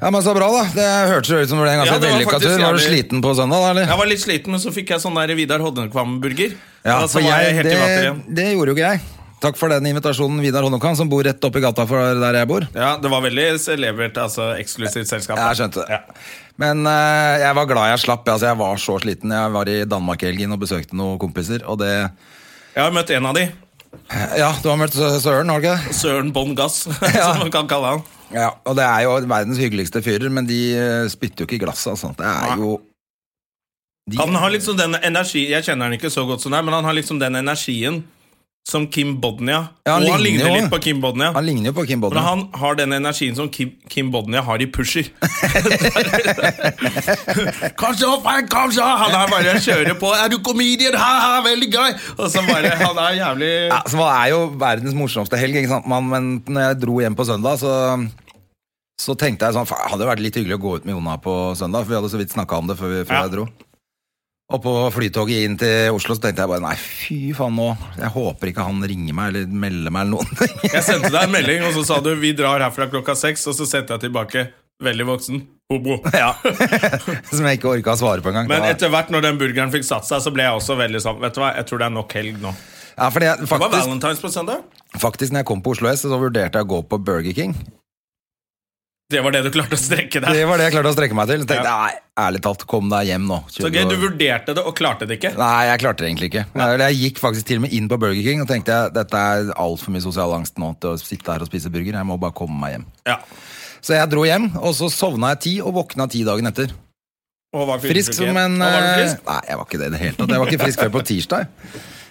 Ja, 0.00 0.10
men 0.12 0.22
Så 0.22 0.34
bra, 0.36 0.48
da. 0.52 0.62
Det 0.76 0.86
hørtes 1.10 1.30
ut 1.32 1.48
som 1.48 1.58
det 1.60 1.64
ble 1.64 1.72
en 1.72 1.82
ganske 1.82 1.96
ja, 1.96 2.02
vellykka 2.04 2.40
tur. 2.42 2.56
Var 2.60 2.76
du 2.76 2.84
sliten 2.84 3.22
på 3.24 3.34
søndag, 3.38 3.62
da? 3.64 3.70
eller? 3.72 3.86
Jeg 3.88 4.00
var 4.02 4.10
litt 4.10 4.22
sliten, 4.22 4.52
men 4.56 4.60
så 4.62 4.72
fikk 4.74 4.92
jeg 4.92 5.04
sånn 5.04 5.16
der 5.16 5.32
Vidar 5.38 5.64
Hodnekvam-burger. 5.64 6.56
Ja, 6.86 6.98
for 7.08 7.22
var 7.24 7.30
jeg 7.40 7.46
jeg, 7.48 7.54
helt 7.60 7.70
i 7.70 7.76
det, 7.76 8.16
det 8.36 8.48
gjorde 8.52 8.74
jo 8.74 8.76
ikke 8.76 8.90
jeg. 8.92 9.04
Takk 9.40 9.58
for 9.60 9.68
den 9.68 9.84
invitasjonen, 9.90 10.40
Vidar 10.40 10.64
Honnokan, 10.64 10.96
som 10.96 11.08
bor 11.12 11.20
rett 11.24 11.42
oppi 11.44 11.60
gata 11.60 11.84
for 11.88 12.16
der 12.20 12.38
jeg 12.40 12.48
bor. 12.48 12.64
Ja, 12.72 12.94
Det 13.00 13.10
var 13.12 13.20
veldig 13.24 13.44
celebert, 13.60 14.16
altså 14.20 14.54
eksklusivt 14.56 15.10
selskap. 15.10 15.36
Jeg 15.40 15.58
skjønte 15.60 15.84
det. 15.84 15.98
Ja. 15.98 16.24
Men 16.56 16.86
uh, 16.88 17.36
jeg 17.42 17.52
var 17.58 17.68
glad 17.68 17.90
jeg 17.92 18.00
slapp. 18.06 18.28
Altså, 18.32 18.48
jeg 18.48 18.58
var 18.62 18.80
så 18.80 18.96
sliten. 19.04 19.34
Jeg 19.36 19.52
var 19.52 19.68
i 19.68 19.76
Danmark 19.84 20.24
i 20.24 20.30
helgen 20.30 20.56
og 20.56 20.62
besøkte 20.64 20.96
noen 20.96 21.20
kompiser, 21.20 21.64
og 21.68 21.80
det 21.84 21.92
Jeg 21.92 22.80
har 22.80 22.92
møtt 22.96 23.12
en 23.12 23.28
av 23.28 23.36
de. 23.36 23.44
Ja, 24.40 24.50
du 24.62 24.68
har 24.70 24.76
møtt 24.80 24.96
Søren, 24.96 25.48
har 25.52 25.60
du 25.60 25.66
ikke 25.68 25.76
det? 25.84 25.96
Søren 26.00 26.32
Bånn 26.32 26.56
Gass, 26.56 26.86
Ja. 27.04 27.32
som 27.32 27.44
man 27.44 27.52
kan 27.52 27.68
kalle 27.68 27.92
han. 27.96 28.04
Ja, 28.34 28.50
og 28.66 28.74
det 28.78 28.84
er 28.84 29.04
jo 29.06 29.14
verdens 29.30 29.60
hyggeligste 29.62 30.02
fyrer, 30.02 30.30
men 30.32 30.48
de 30.48 30.60
eh, 30.74 31.08
spytter 31.12 31.44
jo 31.44 31.48
ikke 31.48 31.60
i 31.60 31.62
glasset. 31.62 31.92
Altså. 31.94 32.12
Det 32.18 32.26
er 32.26 32.56
jo 32.58 32.80
de, 34.10 34.18
Han 34.18 34.34
har 34.38 34.52
liksom 34.54 34.76
den 34.78 34.94
energi 35.02 35.48
Jeg 35.50 35.64
kjenner 35.66 35.88
han 35.88 35.96
ikke 35.96 36.10
så 36.14 36.22
godt 36.26 36.44
som 36.44 36.54
deg, 36.54 36.62
men 36.66 36.76
han 36.76 36.86
har 36.86 36.94
liksom 36.94 37.18
den 37.22 37.38
energien 37.38 38.04
som 38.66 38.88
Kim 38.90 39.12
Bodnia. 39.22 39.60
Ja, 39.86 39.92
han 39.94 40.02
og 40.08 40.16
han 40.16 40.22
ligner 40.24 40.48
ligner 40.48 40.62
litt 40.64 40.72
på 40.72 40.80
Kim 40.82 40.98
Bodnia. 41.00 41.28
Han 41.36 41.44
ligner 41.46 41.70
jo 41.70 41.74
på 41.76 41.84
Kim 41.86 42.00
Men 42.00 42.08
Bodnia. 42.08 42.22
han 42.26 42.40
har 42.58 42.74
den 42.80 42.96
energien 42.96 43.36
som 43.38 43.46
Kim, 43.54 43.70
Kim 43.88 44.10
Bodnia 44.10 44.42
har 44.42 44.58
i 44.58 44.66
Pusher. 44.66 45.06
kanskje, 47.78 48.06
kanskje 48.50 48.82
Han 48.82 49.14
er 49.14 49.30
bare 49.30 49.54
kjører 49.62 49.94
på. 50.00 50.10
Er 50.18 50.28
du 50.32 50.38
comedian? 50.42 50.96
Ha, 50.98 51.12
ha, 51.22 51.40
veldig 51.46 51.68
gøy! 51.72 51.94
Og 52.18 52.30
så 52.32 52.42
bare 52.48 52.74
Han 52.82 52.98
er 53.06 53.16
jævlig 53.20 53.52
Ja, 53.70 53.80
så 53.86 54.00
det 54.00 54.08
er 54.16 54.32
jo 54.34 54.40
verdens 54.60 54.96
morsomste 54.98 55.38
helg, 55.40 55.60
ikke 55.62 55.72
sant? 55.76 55.86
Man, 55.90 56.08
men 56.10 56.30
når 56.46 56.70
jeg 56.70 56.80
dro 56.82 56.98
hjem 57.02 57.16
på 57.18 57.26
søndag, 57.28 57.60
så, 57.62 57.72
så 59.00 59.14
tenkte 59.18 59.46
jeg 59.48 59.56
sånn 59.60 59.68
faen, 59.68 59.86
Hadde 59.92 60.02
det 60.04 60.10
vært 60.10 60.24
litt 60.26 60.38
hyggelig 60.40 60.58
å 60.58 60.64
gå 60.66 60.74
ut 60.80 60.88
med 60.88 60.96
Jona 60.96 61.16
på 61.22 61.36
søndag, 61.58 61.86
for 61.86 61.94
vi 61.94 61.98
hadde 62.00 62.12
så 62.12 62.20
vidt 62.20 62.34
snakka 62.34 62.58
om 62.62 62.70
det 62.70 62.78
før, 62.80 62.92
vi, 62.96 63.04
før 63.06 63.20
Ja. 63.20 63.22
jeg 63.28 63.34
dro. 63.38 63.46
Og 64.46 64.60
på 64.62 64.72
flytoget 64.94 65.42
inn 65.42 65.56
til 65.58 65.90
Oslo 65.96 66.14
så 66.14 66.22
tenkte 66.22 66.44
jeg 66.44 66.50
bare 66.52 66.62
nei, 66.62 66.76
fy 66.78 67.32
faen 67.34 67.56
nå. 67.58 67.72
Jeg 67.98 68.12
håper 68.14 68.52
ikke 68.52 68.66
han 68.68 68.78
ringer 68.86 69.16
meg 69.18 69.32
eller 69.32 69.48
melder 69.64 69.90
meg 69.90 70.04
eller 70.06 70.12
noen. 70.20 70.38
ting. 70.38 70.60
Jeg 70.70 70.84
sendte 70.86 71.10
deg 71.10 71.24
en 71.24 71.34
melding, 71.38 71.64
og 71.66 71.74
så 71.74 71.82
sa 71.88 71.98
du 72.04 72.12
'vi 72.14 72.30
drar 72.38 72.62
herfra 72.62 72.86
klokka 72.92 73.16
seks', 73.18 73.42
og 73.50 73.56
så 73.58 73.66
sendte 73.66 73.96
jeg 73.96 74.04
tilbake 74.06 74.44
'veldig 74.82 75.06
voksen'. 75.10 75.42
Hobo. 75.66 75.96
ja. 76.14 76.30
Som 77.34 77.42
jeg 77.42 77.58
ikke 77.58 77.72
orka 77.72 77.96
å 77.96 77.98
svare 77.98 78.22
på 78.22 78.30
engang. 78.30 78.46
Men 78.46 78.62
etter 78.70 78.86
hvert 78.92 79.10
når 79.10 79.24
den 79.26 79.38
burgeren 79.40 79.72
fikk 79.74 79.82
satt 79.82 80.06
seg, 80.06 80.22
så 80.22 80.30
ble 80.30 80.46
jeg 80.46 80.54
også 80.54 80.76
veldig 80.78 81.00
sånn 81.02 81.18
Vet 81.18 81.34
du 81.34 81.40
hva, 81.42 81.50
jeg 81.58 81.66
tror 81.66 81.82
det 81.82 81.86
er 81.88 81.94
nok 81.96 82.14
helg 82.14 82.38
nå. 82.38 82.52
ja, 82.94 83.10
jeg, 83.10 83.40
Det 83.42 83.50
var 83.50 83.66
Valentine's 83.74 84.22
på 84.22 84.30
søndag. 84.30 84.62
faktisk, 84.94 85.32
når 85.34 85.42
jeg 85.42 85.46
kom 85.50 85.60
på 85.66 85.74
Oslo 85.74 85.90
S, 85.90 86.06
så 86.06 86.14
vurderte 86.22 86.62
jeg 86.62 86.68
å 86.68 86.70
gå 86.70 86.82
på 86.86 87.02
Burger 87.02 87.34
King. 87.34 87.56
Det 89.06 89.20
var 89.22 89.30
det 89.30 89.44
du 89.46 89.52
klarte 89.54 89.76
å 89.76 89.78
strekke 89.78 90.18
deg. 90.18 90.34
Det 90.34 90.46
var 90.50 90.58
det 90.58 90.64
jeg 90.66 90.72
klarte 90.74 90.90
å 90.90 90.94
strekke 90.96 91.14
meg 91.14 91.28
til. 91.30 91.42
Så 91.44 91.46
tenkte 91.46 91.62
Ja. 91.70 91.74
nei, 91.78 91.92
ærlig 92.18 92.40
talt, 92.42 92.64
kom 92.66 92.88
deg 92.90 93.06
hjem 93.06 93.26
nå. 93.30 93.36
Så 93.54 93.70
gøy, 93.70 93.84
Du 93.88 93.94
vurderte 94.02 94.54
det 94.56 94.64
og 94.66 94.74
klarte 94.74 95.06
det 95.06 95.20
ikke. 95.20 95.30
Nei, 95.38 95.66
jeg 95.68 95.78
klarte 95.78 96.02
det 96.02 96.08
egentlig 96.10 96.30
ikke. 96.32 96.42
Jeg, 96.58 96.78
jeg 96.82 96.96
gikk 97.04 97.20
faktisk 97.22 97.46
til 97.46 97.60
og 97.60 97.62
med 97.62 97.72
inn 97.78 97.86
på 97.88 97.98
Burger 98.02 98.22
King 98.26 98.42
og 98.42 98.48
tenkte 98.50 98.74
jeg, 98.74 98.92
dette 98.96 99.14
er 99.14 99.52
altfor 99.54 99.94
mye 99.94 100.02
sosial 100.02 100.34
angst 100.34 100.58
nå 100.58 100.72
til 100.82 100.90
å 100.90 100.98
sitte 100.98 101.30
her 101.30 101.44
og 101.46 101.46
spise 101.46 101.70
burger. 101.70 101.94
Jeg 101.94 102.08
må 102.08 102.18
bare 102.18 102.34
komme 102.34 102.58
meg 102.58 102.74
hjem. 102.74 102.86
Ja. 103.06 103.20
Så 103.80 103.94
jeg 103.94 104.10
dro 104.10 104.26
hjem, 104.26 104.50
og 104.58 104.74
så 104.74 104.90
sovna 104.90 105.30
jeg 105.36 105.40
ti 105.46 105.54
og 105.62 105.74
våkna 105.78 106.10
ti 106.10 106.24
dagen 106.26 106.50
etter. 106.50 106.74
Og 107.54 107.68
var 107.68 107.78
Frisk 107.78 108.12
som 108.12 108.34
en 108.36 108.60
eh, 108.60 108.92
frisk? 108.98 109.22
Nei, 109.30 109.40
jeg 109.46 109.56
var 109.56 109.66
ikke 109.70 109.78
det 109.78 109.86
i 109.86 109.94
det 109.94 110.00
hele 110.02 110.16
tatt. 110.18 110.34
Jeg 110.34 110.42
var 110.42 110.50
ikke 110.50 110.64
frisk 110.66 110.82
før 110.82 110.94
på 110.98 111.06
tirsdag. 111.06 111.46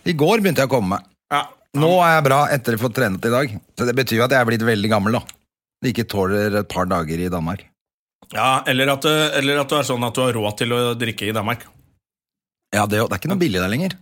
I 0.07 0.13
går 0.15 0.39
begynte 0.39 0.63
jeg 0.63 0.71
å 0.71 0.77
komme 0.79 0.95
meg. 0.95 1.09
Ja. 1.33 1.43
Nå 1.75 1.91
er 1.99 2.15
jeg 2.15 2.23
bra 2.31 2.45
etter 2.55 2.77
å 2.79 2.85
få 2.87 2.93
trent 2.95 3.25
i 3.27 3.33
dag. 3.33 3.51
Så 3.75 3.83
det 3.85 3.95
betyr 3.99 4.21
jo 4.21 4.23
at 4.23 4.31
jeg 4.31 4.39
er 4.39 4.47
blitt 4.47 4.63
veldig 4.63 4.89
gammel, 4.95 5.19
da. 5.19 5.35
Ikke 5.85 6.05
tåler 6.09 6.59
et 6.61 6.67
par 6.71 6.85
dager 6.89 7.19
i 7.25 7.29
Danmark. 7.29 7.65
ja 8.33 8.63
eller, 8.67 8.89
at, 8.95 9.01
du- 9.05 9.37
eller 9.39 9.59
at 9.61 9.69
du 9.69 9.75
er 9.77 9.83
sånn 9.85 10.03
at 10.07 10.15
du 10.17 10.21
har 10.23 10.33
råd 10.33 10.57
til 10.57 10.73
å 10.73 10.79
drikke 10.97 11.27
i 11.29 11.35
Danmark. 11.35 11.67
Ja, 12.73 12.85
det, 12.89 12.97
det 12.99 13.11
er 13.13 13.19
ikke 13.21 13.29
noe 13.31 13.39
billig 13.41 13.61
der 13.61 13.69
lenger. 13.71 13.93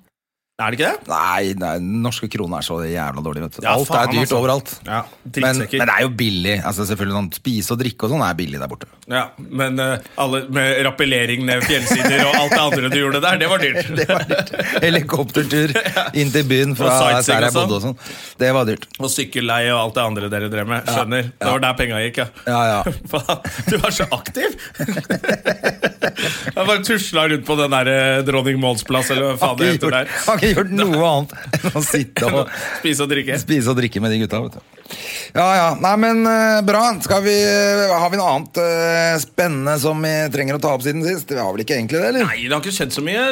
Er 0.62 0.70
det 0.70 0.78
ikke 0.78 0.86
det? 0.92 1.08
Nei, 1.10 1.54
nei 1.58 1.70
norske 2.04 2.28
kroner 2.30 2.60
er 2.62 2.66
så 2.68 2.76
jævla 2.86 3.22
dårlig, 3.26 3.42
vet 3.48 3.56
du. 3.56 3.64
Ja, 3.66 3.72
Alt 3.74 3.88
faen, 3.90 4.04
er 4.04 4.12
dyrt 4.14 4.20
altså. 4.22 4.38
overalt. 4.38 4.74
Ja, 4.86 5.00
Men, 5.42 5.64
men 5.64 5.64
det 5.66 5.94
er 5.96 6.04
jo 6.04 6.12
billig. 6.14 6.54
Altså 6.62 6.86
selvfølgelig 6.86 7.16
sånn 7.18 7.30
Spise 7.40 7.74
og 7.74 7.80
drikke 7.82 8.06
og 8.06 8.12
sånn 8.14 8.22
er 8.22 8.36
billig 8.38 8.60
der 8.62 8.70
borte. 8.70 8.86
Ja, 9.10 9.24
men 9.42 9.82
uh, 9.82 9.98
alle 10.22 10.44
med 10.54 10.78
rappellering 10.86 11.42
ned 11.48 11.66
fjellsider 11.66 12.22
og 12.28 12.38
alt 12.38 12.54
det 12.54 12.60
andre 12.68 12.92
du 12.94 12.98
gjorde 13.00 13.22
der, 13.26 13.40
det 13.42 13.50
var 13.50 13.64
dyrt. 13.66 13.90
Det 13.98 14.06
var 14.12 14.28
dyrt. 14.30 14.52
Helikoptertur 14.84 15.74
inn 16.22 16.30
til 16.38 16.46
byen 16.54 16.78
fra 16.78 16.94
der 17.02 17.18
jeg 17.18 17.50
sånn. 17.50 17.58
bodde 17.58 17.80
og 17.80 17.84
sånn. 17.88 17.98
Det 18.46 18.54
var 18.54 18.70
dyrt. 18.70 18.86
Og 19.02 19.10
sykkelleie 19.10 19.74
og 19.74 19.80
alt 19.88 19.98
det 19.98 20.06
andre 20.06 20.30
dere 20.36 20.52
drev 20.54 20.70
med. 20.70 20.86
Skjønner. 20.86 21.34
Det 21.34 21.50
var 21.50 21.66
der 21.66 21.76
penga 21.82 22.04
gikk, 22.06 22.22
ja. 22.22 22.30
Ja, 22.46 22.62
ja. 22.76 22.96
Faen, 23.16 23.42
Du 23.72 23.80
var 23.82 23.98
så 23.98 24.06
aktiv! 24.14 24.54
Jeg 26.04 26.56
bare 26.68 26.80
tusla 26.86 27.26
rundt 27.32 27.46
på 27.48 27.58
den 27.58 27.74
der 27.74 27.90
eh, 27.90 28.22
Dronning 28.28 28.62
Mauds 28.62 28.86
plass, 28.86 29.10
eller 29.14 29.32
hva 29.34 29.36
faen 29.42 29.60
det 29.60 29.74
heter 29.74 29.94
der. 29.98 30.12
Ikke 30.54 30.62
gjort 30.62 30.76
noe 30.78 31.10
annet 31.10 31.34
enn 31.60 31.76
å 31.76 31.84
sitte 31.84 32.30
og 32.30 32.54
Spise 32.80 33.04
og 33.06 33.12
drikke. 33.12 33.38
spise 33.42 33.74
og 33.74 33.78
drikke 33.82 34.02
med 34.04 34.14
de 34.16 34.22
gutta. 34.24 34.40
vet 34.46 34.56
du. 34.60 34.70
Ja, 35.34 35.46
ja. 35.58 35.68
Nei, 35.82 35.94
men 35.98 36.24
eh, 36.30 36.62
bra. 36.68 36.82
Skal 37.02 37.24
vi, 37.26 37.34
har 37.90 38.10
vi 38.14 38.20
noe 38.20 38.32
annet 38.36 38.60
uh, 38.62 39.14
spennende 39.24 39.78
som 39.82 40.02
vi 40.04 40.12
trenger 40.34 40.60
å 40.60 40.62
ta 40.62 40.74
opp 40.76 40.84
siden 40.86 41.02
sist? 41.08 41.32
Vi 41.32 41.40
har 41.40 41.50
vel 41.56 41.64
ikke 41.64 41.78
egentlig 41.80 42.02
det, 42.02 42.10
eller? 42.12 42.28
Nei, 42.30 42.44
det 42.46 42.54
har 42.54 42.62
ikke 42.62 42.76
skjedd 42.76 42.94
så 42.94 43.04
mye. 43.06 43.24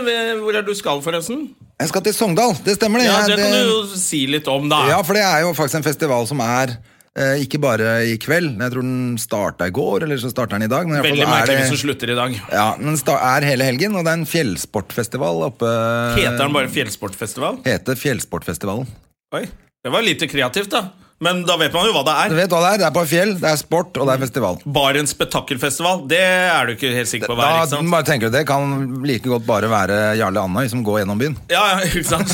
Hvor 0.42 0.58
er 0.58 0.66
du 0.66 0.72
skal, 0.78 1.04
forresten? 1.06 1.44
Jeg 1.82 1.92
skal 1.92 2.04
til 2.06 2.16
Sogndal. 2.16 2.56
Det 2.66 2.78
stemmer, 2.80 3.02
det. 3.04 3.10
Ja, 3.10 3.20
Det 3.28 3.38
kan 3.42 3.54
du 3.54 3.74
jo 3.74 4.00
si 4.00 4.24
litt 4.30 4.48
om, 4.52 4.70
da. 4.72 4.84
Ja, 4.90 5.02
for 5.06 5.18
det 5.18 5.26
er 5.28 5.44
jo 5.46 5.54
faktisk 5.58 5.82
en 5.82 5.86
festival 5.88 6.26
som 6.30 6.42
er 6.46 6.76
Eh, 7.12 7.42
ikke 7.44 7.60
bare 7.60 7.88
i 8.08 8.14
kveld. 8.22 8.54
Jeg 8.56 8.72
tror 8.72 8.86
den 8.86 9.18
starta 9.20 9.68
i 9.68 9.74
går, 9.76 10.06
eller 10.06 10.20
så 10.22 10.30
starter 10.32 10.56
den 10.56 10.70
i 10.70 10.72
dag. 10.72 10.88
Men 10.88 11.02
i 11.02 11.10
Veldig 11.10 11.26
er 11.26 11.32
merkelig 11.32 11.58
hvis 11.60 11.74
den 11.74 11.82
slutter 11.82 12.14
i 12.14 12.16
dag. 12.16 12.38
Ja, 12.54 12.68
men 12.80 12.96
den 12.96 13.12
er 13.18 13.48
hele 13.50 13.68
helgen, 13.68 13.98
og 14.00 14.06
det 14.08 14.14
er 14.14 14.22
en 14.22 14.30
fjellsportfestival 14.32 15.44
oppe 15.50 15.72
Heter 16.16 16.40
den 16.40 16.56
bare 16.56 16.72
Fjellsportfestival? 16.72 17.60
Heter 17.68 18.00
Fjellsportfestivalen. 18.00 18.88
Oi, 19.36 19.44
det 19.84 19.92
var 19.92 20.08
lite 20.08 20.30
kreativt, 20.32 20.72
da. 20.72 20.86
Men 21.22 21.44
da 21.46 21.54
vet 21.62 21.74
man 21.76 21.86
jo 21.86 21.92
hva 21.94 22.02
det 22.08 22.14
er. 22.18 22.32
Du 22.34 22.38
vet 22.40 22.50
hva 22.50 22.60
det 22.64 22.70
er? 22.74 22.80
Det 22.82 22.86
er 22.88 22.94
på 22.96 23.02
fjell, 23.06 23.32
det 23.38 23.50
er 23.52 23.58
sport, 23.62 23.98
og 24.02 24.08
det 24.10 24.14
er 24.16 24.22
festival. 24.24 24.56
Barents 24.78 25.12
spetakkelfestival, 25.14 26.00
det 26.10 26.18
er 26.22 26.66
du 26.66 26.74
ikke 26.74 26.90
helt 26.96 27.12
sikker 27.12 27.30
på 27.30 27.36
hva 27.38 27.46
er, 27.46 27.52
Da 27.52 27.60
ikke 27.68 27.76
sant? 27.76 27.92
bare 27.94 28.08
tenker 28.08 28.32
du 28.32 28.38
Det 28.40 28.42
kan 28.50 28.74
like 29.06 29.30
godt 29.30 29.46
bare 29.46 29.70
være 29.70 30.00
Jarle 30.18 30.42
Andøy 30.48 30.72
som 30.74 30.82
går 30.88 31.04
gjennom 31.04 31.22
byen. 31.22 31.36
Ja, 31.54 31.62
ja, 31.76 31.84
ikke 31.92 32.04
sant? 32.10 32.34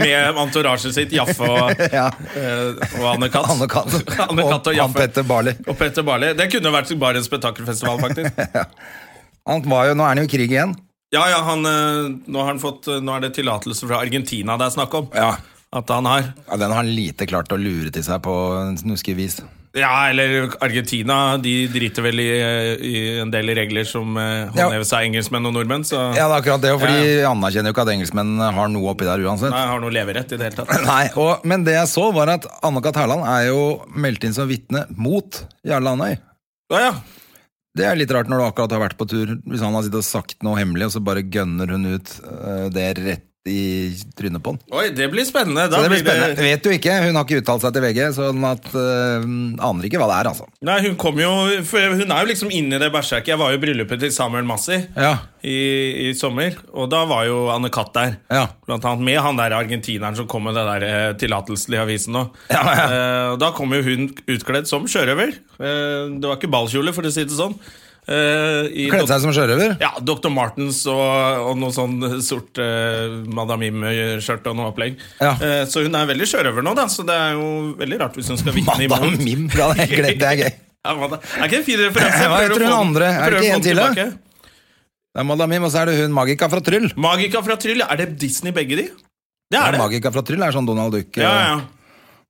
Med 0.00 0.40
entorasjet 0.42 0.96
sitt, 0.98 1.14
Jaffe 1.14 1.46
og, 1.46 1.84
Ja. 1.94 2.08
eh, 2.34 2.82
og 2.98 3.06
Anne 3.14 3.30
Katt. 3.30 3.50
Anne 3.54 3.70
Katt 3.70 3.94
Anne 4.28 4.48
Katt 4.50 4.66
og 4.66 4.72
og 4.72 4.72
han 4.72 4.80
Jaffe. 4.82 4.98
Petter 5.04 5.28
Barli. 5.30 5.54
Og 5.70 5.78
Petter 5.78 6.06
Barli. 6.10 6.32
Det 6.42 6.50
kunne 6.56 6.74
vært 6.74 6.90
Barents 6.98 7.30
spetakkelfestival, 7.30 8.02
faktisk. 8.02 8.42
Han 9.46 9.62
var 9.68 9.90
jo, 9.92 9.94
nå 9.98 10.04
er 10.06 10.14
han 10.16 10.22
jo 10.24 10.26
i 10.26 10.34
krig 10.34 10.50
igjen. 10.50 10.74
Ja, 11.14 11.22
ja, 11.30 11.38
han, 11.46 11.62
eh, 11.68 12.06
nå 12.26 12.40
har 12.42 12.48
han 12.50 12.58
fått 12.58 12.88
eh, 12.90 12.96
Nå 13.04 13.12
er 13.14 13.20
det 13.28 13.34
tillatelse 13.36 13.86
fra 13.86 14.00
Argentina 14.02 14.56
det 14.58 14.66
er 14.66 14.72
snakk 14.74 14.94
om. 14.98 15.10
Ja. 15.14 15.36
At 15.74 15.90
han 15.90 16.06
har. 16.06 16.32
Ja, 16.46 16.56
Den 16.56 16.70
har 16.70 16.82
han 16.84 16.94
lite 16.94 17.26
klart 17.26 17.52
å 17.52 17.58
lure 17.58 17.90
til 17.94 18.04
seg 18.06 18.22
på 18.24 18.32
en 18.60 18.78
snuskig 18.78 19.16
vis. 19.18 19.40
Ja, 19.74 20.08
eller 20.08 20.52
Argentina. 20.62 21.36
De 21.42 21.66
driter 21.66 22.04
vel 22.06 22.20
i, 22.22 22.28
eh, 22.30 22.74
i 22.78 23.00
en 23.18 23.32
del 23.34 23.50
regler 23.58 23.86
som 23.88 24.14
eh, 24.16 24.52
håndheves 24.54 24.92
av 24.94 25.02
engelskmenn 25.08 25.50
og 25.50 25.56
nordmenn, 25.56 25.82
så 25.88 25.98
Ja, 26.14 26.28
det 26.28 26.36
er 26.36 26.36
akkurat 26.36 26.62
det, 26.62 26.76
for 26.78 26.86
ja. 26.86 27.00
jeg 27.02 27.24
anerkjenner 27.26 27.72
jo 27.72 27.74
ikke 27.74 27.86
at 27.88 27.90
engelskmenn 27.96 28.36
har 28.38 28.70
noe 28.70 28.92
oppi 28.92 29.08
der 29.08 29.24
uansett. 29.26 29.50
Nei, 29.50 29.64
har 29.72 29.82
noe 29.82 29.96
leverett 29.96 30.30
i 30.30 30.38
det 30.38 30.46
hele 30.46 30.60
tatt. 30.60 30.86
Nei, 30.92 31.08
og, 31.18 31.42
Men 31.42 31.66
det 31.66 31.74
jeg 31.74 31.90
så, 31.90 32.06
var 32.14 32.36
at 32.36 32.46
Anne-Kat. 32.62 33.02
Hærland 33.02 33.26
er 33.26 33.48
jo 33.48 33.66
meldt 33.98 34.28
inn 34.28 34.38
som 34.38 34.46
vitne 34.46 34.86
mot 34.94 35.42
Jarle 35.66 35.96
Andøy. 35.98 36.14
Ja, 36.70 36.86
ja. 36.86 36.94
Det 37.74 37.90
er 37.90 37.98
litt 37.98 38.12
rart 38.14 38.30
når 38.30 38.38
du 38.38 38.46
akkurat 38.46 38.70
har 38.76 38.84
vært 38.84 38.98
på 39.00 39.10
tur, 39.10 39.34
hvis 39.50 39.62
han 39.64 39.74
har 39.74 39.82
sittet 39.82 39.98
og 39.98 40.06
sagt 40.06 40.44
noe 40.46 40.54
hemmelig, 40.60 40.86
og 40.86 40.94
så 40.94 41.02
bare 41.02 41.26
gønner 41.26 41.74
hun 41.74 41.96
ut 41.96 42.12
øh, 42.22 42.68
det 42.70 42.92
rett 43.00 43.26
i 43.46 43.92
trynet 44.16 44.40
på 44.40 44.54
han. 44.54 44.58
Oi, 44.72 44.86
det 44.96 45.04
blir 45.12 45.24
spennende. 45.28 45.66
Da 45.68 45.82
det 45.84 45.90
blir 45.92 46.00
spennende. 46.00 46.36
det- 46.38 46.44
Vet 46.46 46.64
jo 46.64 46.70
ikke, 46.72 46.94
hun 47.04 47.14
har 47.18 47.24
ikke 47.26 47.42
uttalt 47.42 47.60
seg 47.60 47.74
til 47.76 47.82
VG, 47.84 47.98
sånn 48.16 48.40
at 48.48 48.70
uh, 48.72 49.26
aner 49.68 49.84
ikke 49.84 50.00
hva 50.00 50.08
det 50.08 50.16
er, 50.22 50.30
altså. 50.30 50.46
Nei, 50.64 50.78
hun 50.86 50.96
kom 50.96 51.18
jo 51.20 51.28
Hun 51.28 52.08
er 52.14 52.24
jo 52.24 52.30
liksom 52.30 52.50
inne 52.56 52.78
i 52.78 52.80
det 52.80 52.88
berserket. 52.94 53.34
Jeg 53.34 53.38
var 53.42 53.52
jo 53.52 53.58
i 53.58 53.62
bryllupet 53.66 54.00
til 54.00 54.12
Samuel 54.16 54.48
Massi 54.48 54.78
Ja, 54.96 55.18
i, 55.44 56.08
i 56.08 56.14
sommer, 56.16 56.56
og 56.72 56.88
da 56.88 57.02
var 57.04 57.26
jo 57.28 57.50
Anne 57.52 57.68
Katt 57.68 57.92
der. 57.92 58.16
ja. 58.32 58.46
Blant 58.64 58.84
annet 58.88 59.04
med 59.04 59.20
han 59.20 59.36
der 59.36 59.52
argentineren 59.60 60.16
som 60.16 60.26
kom 60.26 60.44
med 60.48 60.54
det 60.56 60.64
der 60.64 60.88
eh, 60.88 61.12
tillatelsen 61.20 61.74
i 61.76 61.82
avisen 61.84 62.16
nå. 62.16 62.30
Ja, 62.48 62.62
ja. 62.64 62.84
Eh, 62.88 63.36
da 63.36 63.50
kom 63.52 63.68
jo 63.76 63.82
hun 63.84 64.08
utkledd 64.24 64.66
som 64.70 64.86
sjørøver. 64.88 65.34
Uh, 65.60 66.16
det 66.16 66.24
var 66.24 66.38
ikke 66.40 66.48
ballkjole, 66.48 66.94
for 66.96 67.04
å 67.04 67.12
si 67.12 67.24
det 67.28 67.36
sånn. 67.36 67.52
I 68.08 68.86
Kledde 68.92 69.08
seg 69.08 69.22
som 69.22 69.32
sjørøver. 69.32 69.76
Ja, 69.80 69.92
Dr. 70.04 70.28
Martens 70.34 70.82
og, 70.90 71.00
og 71.48 71.56
noe 71.60 71.72
sånn 71.72 71.96
sort 72.24 72.58
uh, 72.60 73.22
Madame 73.32 73.70
Mim-skjørt 73.70 74.44
og 74.50 74.58
noe 74.58 74.68
opplegg. 74.72 74.98
Ja. 75.22 75.32
Uh, 75.40 75.62
så 75.70 75.84
hun 75.86 75.96
er 75.96 76.10
veldig 76.10 76.28
sjørøver 76.28 76.66
nå, 76.66 76.74
da, 76.76 76.84
så 76.92 77.06
det 77.08 77.16
er 77.16 77.38
jo 77.38 77.46
veldig 77.80 78.00
rart 78.02 78.18
hvis 78.20 78.28
hun 78.32 78.40
skal 78.40 78.56
vitne 78.56 78.88
Madame. 78.90 79.16
Mim, 79.24 79.46
bra, 79.52 79.70
det 79.72 79.86
er 79.88 79.94
glemt, 79.96 80.20
det 80.20 80.30
er 80.34 80.42
gøy. 80.44 80.52
Ja, 80.84 80.92
er 80.92 81.46
ikke 81.48 81.56
en 81.62 81.64
fin 81.64 81.78
referanse? 81.80 82.26
Hva 82.28 82.38
heter 82.42 82.60
hun 82.66 82.74
andre? 82.76 83.06
Er 83.16 83.32
det 83.32 83.38
ikke 83.46 83.54
en 83.56 83.62
til, 83.64 83.78
da? 83.80 83.86
Det 83.96 85.22
er 85.22 85.24
Madame 85.24 85.54
Mim, 85.54 85.64
og 85.64 85.70
så 85.72 85.80
er 85.80 85.88
det 85.88 85.94
hun 86.02 86.12
Magika 86.12 86.48
fra 86.52 86.60
Tryll. 86.66 86.90
Magika 87.00 87.40
fra 87.46 87.56
Tryll, 87.56 87.80
ja. 87.80 87.86
er 87.94 88.02
det 88.02 88.06
Disney 88.20 88.52
begge 88.52 88.76
de? 88.82 88.84
Det 88.92 89.56
Ja, 89.56 89.62
er 89.70 89.78
det. 89.78 89.80
Magika 89.80 90.12
fra 90.12 90.20
Tryll 90.28 90.44
er 90.44 90.52
sånn 90.52 90.68
Donald 90.68 90.92
Duck, 90.92 91.16
Ja, 91.16 91.30
ja. 91.40 91.54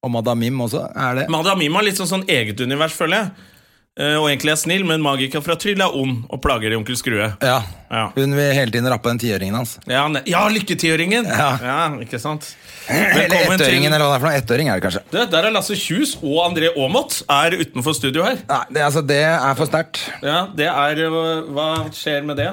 og 0.06 0.12
Madame 0.14 0.44
Mim 0.46 0.62
også 0.68 0.84
er 0.92 1.18
det. 1.18 1.24
Madame 1.34 1.64
Mim 1.64 1.74
har 1.80 1.86
litt 1.88 1.98
sånn, 1.98 2.12
sånn 2.12 2.22
eget 2.30 2.62
univers, 2.62 2.94
føler 2.94 3.24
jeg. 3.24 3.50
Eh, 3.94 4.16
og 4.18 4.24
egentlig 4.26 4.50
er 4.50 4.58
snill, 4.58 4.82
men 4.82 4.98
Magika 5.04 5.38
fra 5.38 5.54
Tryll 5.54 5.78
er 5.78 5.92
ond 5.94 6.24
og 6.26 6.40
plager 6.42 6.72
i 6.72 6.74
Onkel 6.74 6.96
Skrue. 6.98 7.28
Ja. 7.38 7.60
Ja, 7.94 8.08
Hun 8.16 8.32
vil 8.34 8.48
hele 8.56 8.72
tiden 8.74 8.88
rappe 8.90 9.06
den 9.06 9.20
tiåringen 9.22 9.54
hans. 9.54 9.76
ja, 9.86 10.02
ja 10.26 10.40
lykketiåringen! 10.50 11.28
Ja. 11.30 11.50
ja, 11.62 11.76
ikke 12.02 12.18
sant? 12.18 12.48
Eller 12.90 13.28
Velkommen 13.30 13.54
til 13.60 13.68
ettøringen, 13.68 13.94
eller 13.94 14.08
hva 14.08 14.16
det 14.16 14.18
er 14.18 14.24
for 14.24 14.30
noe. 14.32 14.40
Ettåring 14.40 14.70
er 14.72 14.80
det 14.80 14.86
kanskje. 14.88 15.02
Det, 15.14 15.28
Der 15.30 15.46
er 15.46 15.54
Lasse 15.54 15.78
Kjus 15.78 16.16
og 16.18 16.40
André 16.48 16.72
Aamodt 16.74 17.20
er 17.30 17.54
utenfor 17.60 17.94
studio 17.94 18.26
her. 18.26 18.42
Nei, 18.50 18.62
det, 18.74 18.82
altså, 18.82 19.04
det 19.06 19.20
er 19.30 19.54
for 19.60 19.70
sterkt. 19.70 20.02
Ja, 20.26 20.40
det 20.58 20.66
er 20.72 21.04
øh, 21.06 21.52
Hva 21.54 21.68
skjer 21.94 22.26
med 22.26 22.42
det? 22.42 22.50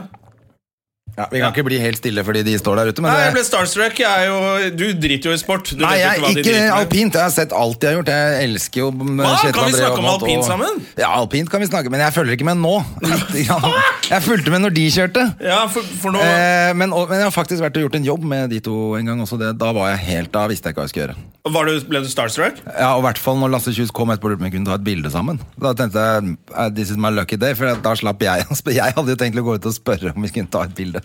Ja, 1.18 1.26
vi 1.32 1.42
kan 1.42 1.52
ikke 1.52 1.66
bli 1.68 1.78
helt 1.82 2.00
stille 2.00 2.24
fordi 2.24 2.42
de 2.48 2.54
står 2.60 2.80
der 2.80 2.92
ute. 2.92 3.04
Men 3.04 3.12
Nei, 3.12 3.26
jeg 3.26 3.34
ble 3.36 3.44
starstruck. 3.46 4.00
Jeg 4.00 4.08
er 4.08 4.30
jo, 4.30 4.70
du 4.80 4.86
driter 5.02 5.32
jo 5.32 5.36
i 5.36 5.42
sport. 5.42 5.74
Du 5.76 5.84
nei, 5.84 5.98
jeg, 6.00 6.22
ikke 6.22 6.44
ikke 6.46 6.70
alpint. 6.76 7.18
Jeg 7.18 7.26
har 7.26 7.34
sett 7.36 7.56
alt 7.56 7.82
de 7.82 7.90
har 7.90 7.98
gjort. 8.00 8.12
Jeg 8.16 8.48
elsker 8.48 8.84
jo 8.86 8.92
Hva? 8.96 9.34
Kan 9.52 9.68
vi 9.68 9.76
snakke 9.76 10.00
om 10.00 10.10
alpint 10.14 10.48
sammen? 10.48 10.80
Ja, 10.96 11.12
alpint 11.18 11.52
kan 11.52 11.64
vi 11.64 11.68
snakke 11.70 11.92
Men 11.92 12.04
jeg 12.06 12.16
følger 12.16 12.38
ikke 12.38 12.48
med 12.48 12.62
nå. 12.64 12.78
Jeg 14.12 14.24
fulgte 14.26 14.54
med 14.54 14.66
når 14.66 14.76
de 14.76 14.88
kjørte. 14.92 15.28
Ja, 15.44 15.66
for, 15.72 15.86
for 16.02 16.16
nå 16.16 16.22
Eh, 16.22 16.72
men, 16.78 16.94
og, 16.96 17.10
men 17.10 17.20
jeg 17.20 17.28
har 17.28 17.34
faktisk 17.34 17.64
vært 17.64 17.78
og 17.80 17.88
gjort 17.88 17.96
en 17.98 18.06
jobb 18.08 18.26
med 18.28 18.52
de 18.54 18.62
to 18.64 18.76
en 18.98 19.12
gang 19.12 19.22
også. 19.24 19.40
Det, 19.42 19.54
da 19.60 19.72
var 19.76 19.92
jeg 19.94 20.04
helt 20.08 20.32
Da 20.34 20.48
visste 20.52 20.70
jeg 20.70 20.76
ikke 20.76 20.84
hva 20.84 20.88
jeg 20.88 20.94
skulle 20.94 21.08
gjøre. 21.10 21.31
Du, 21.46 21.74
Ble 21.90 22.02
du 22.04 22.10
starstruck? 22.10 22.60
Ja, 22.68 22.92
og 22.94 23.02
i 23.02 23.06
hvert 23.08 23.22
fall 23.22 23.40
når 23.42 23.56
Lasse 23.56 23.74
Kjus 23.74 23.94
kom 23.96 24.14
etterpå 24.14 24.36
og 24.36 24.44
kunne 24.44 24.68
ta 24.68 24.78
et 24.78 24.86
bilde 24.86 25.10
sammen. 25.14 25.42
Da 25.62 25.74
tenkte 25.78 26.04
jeg 26.04 26.36
eh, 26.54 26.70
this 26.76 26.94
is 26.94 27.00
my 27.02 27.10
lucky 27.14 27.40
day, 27.42 27.58
for 27.58 27.82
da 27.82 27.96
slapp 27.98 28.22
jeg. 28.22 28.46
Jeg 28.82 28.94
hadde 28.96 29.16
jo 29.16 29.18
tenkt 29.20 29.40
å 29.42 29.46
gå 29.46 29.58
ut 29.58 29.66
og 29.68 29.74
spørre 29.76 30.14
om 30.14 30.22
vi 30.26 30.32
kunne 30.36 30.52
ta 30.52 30.66
et 30.68 30.78
bilde. 30.78 31.02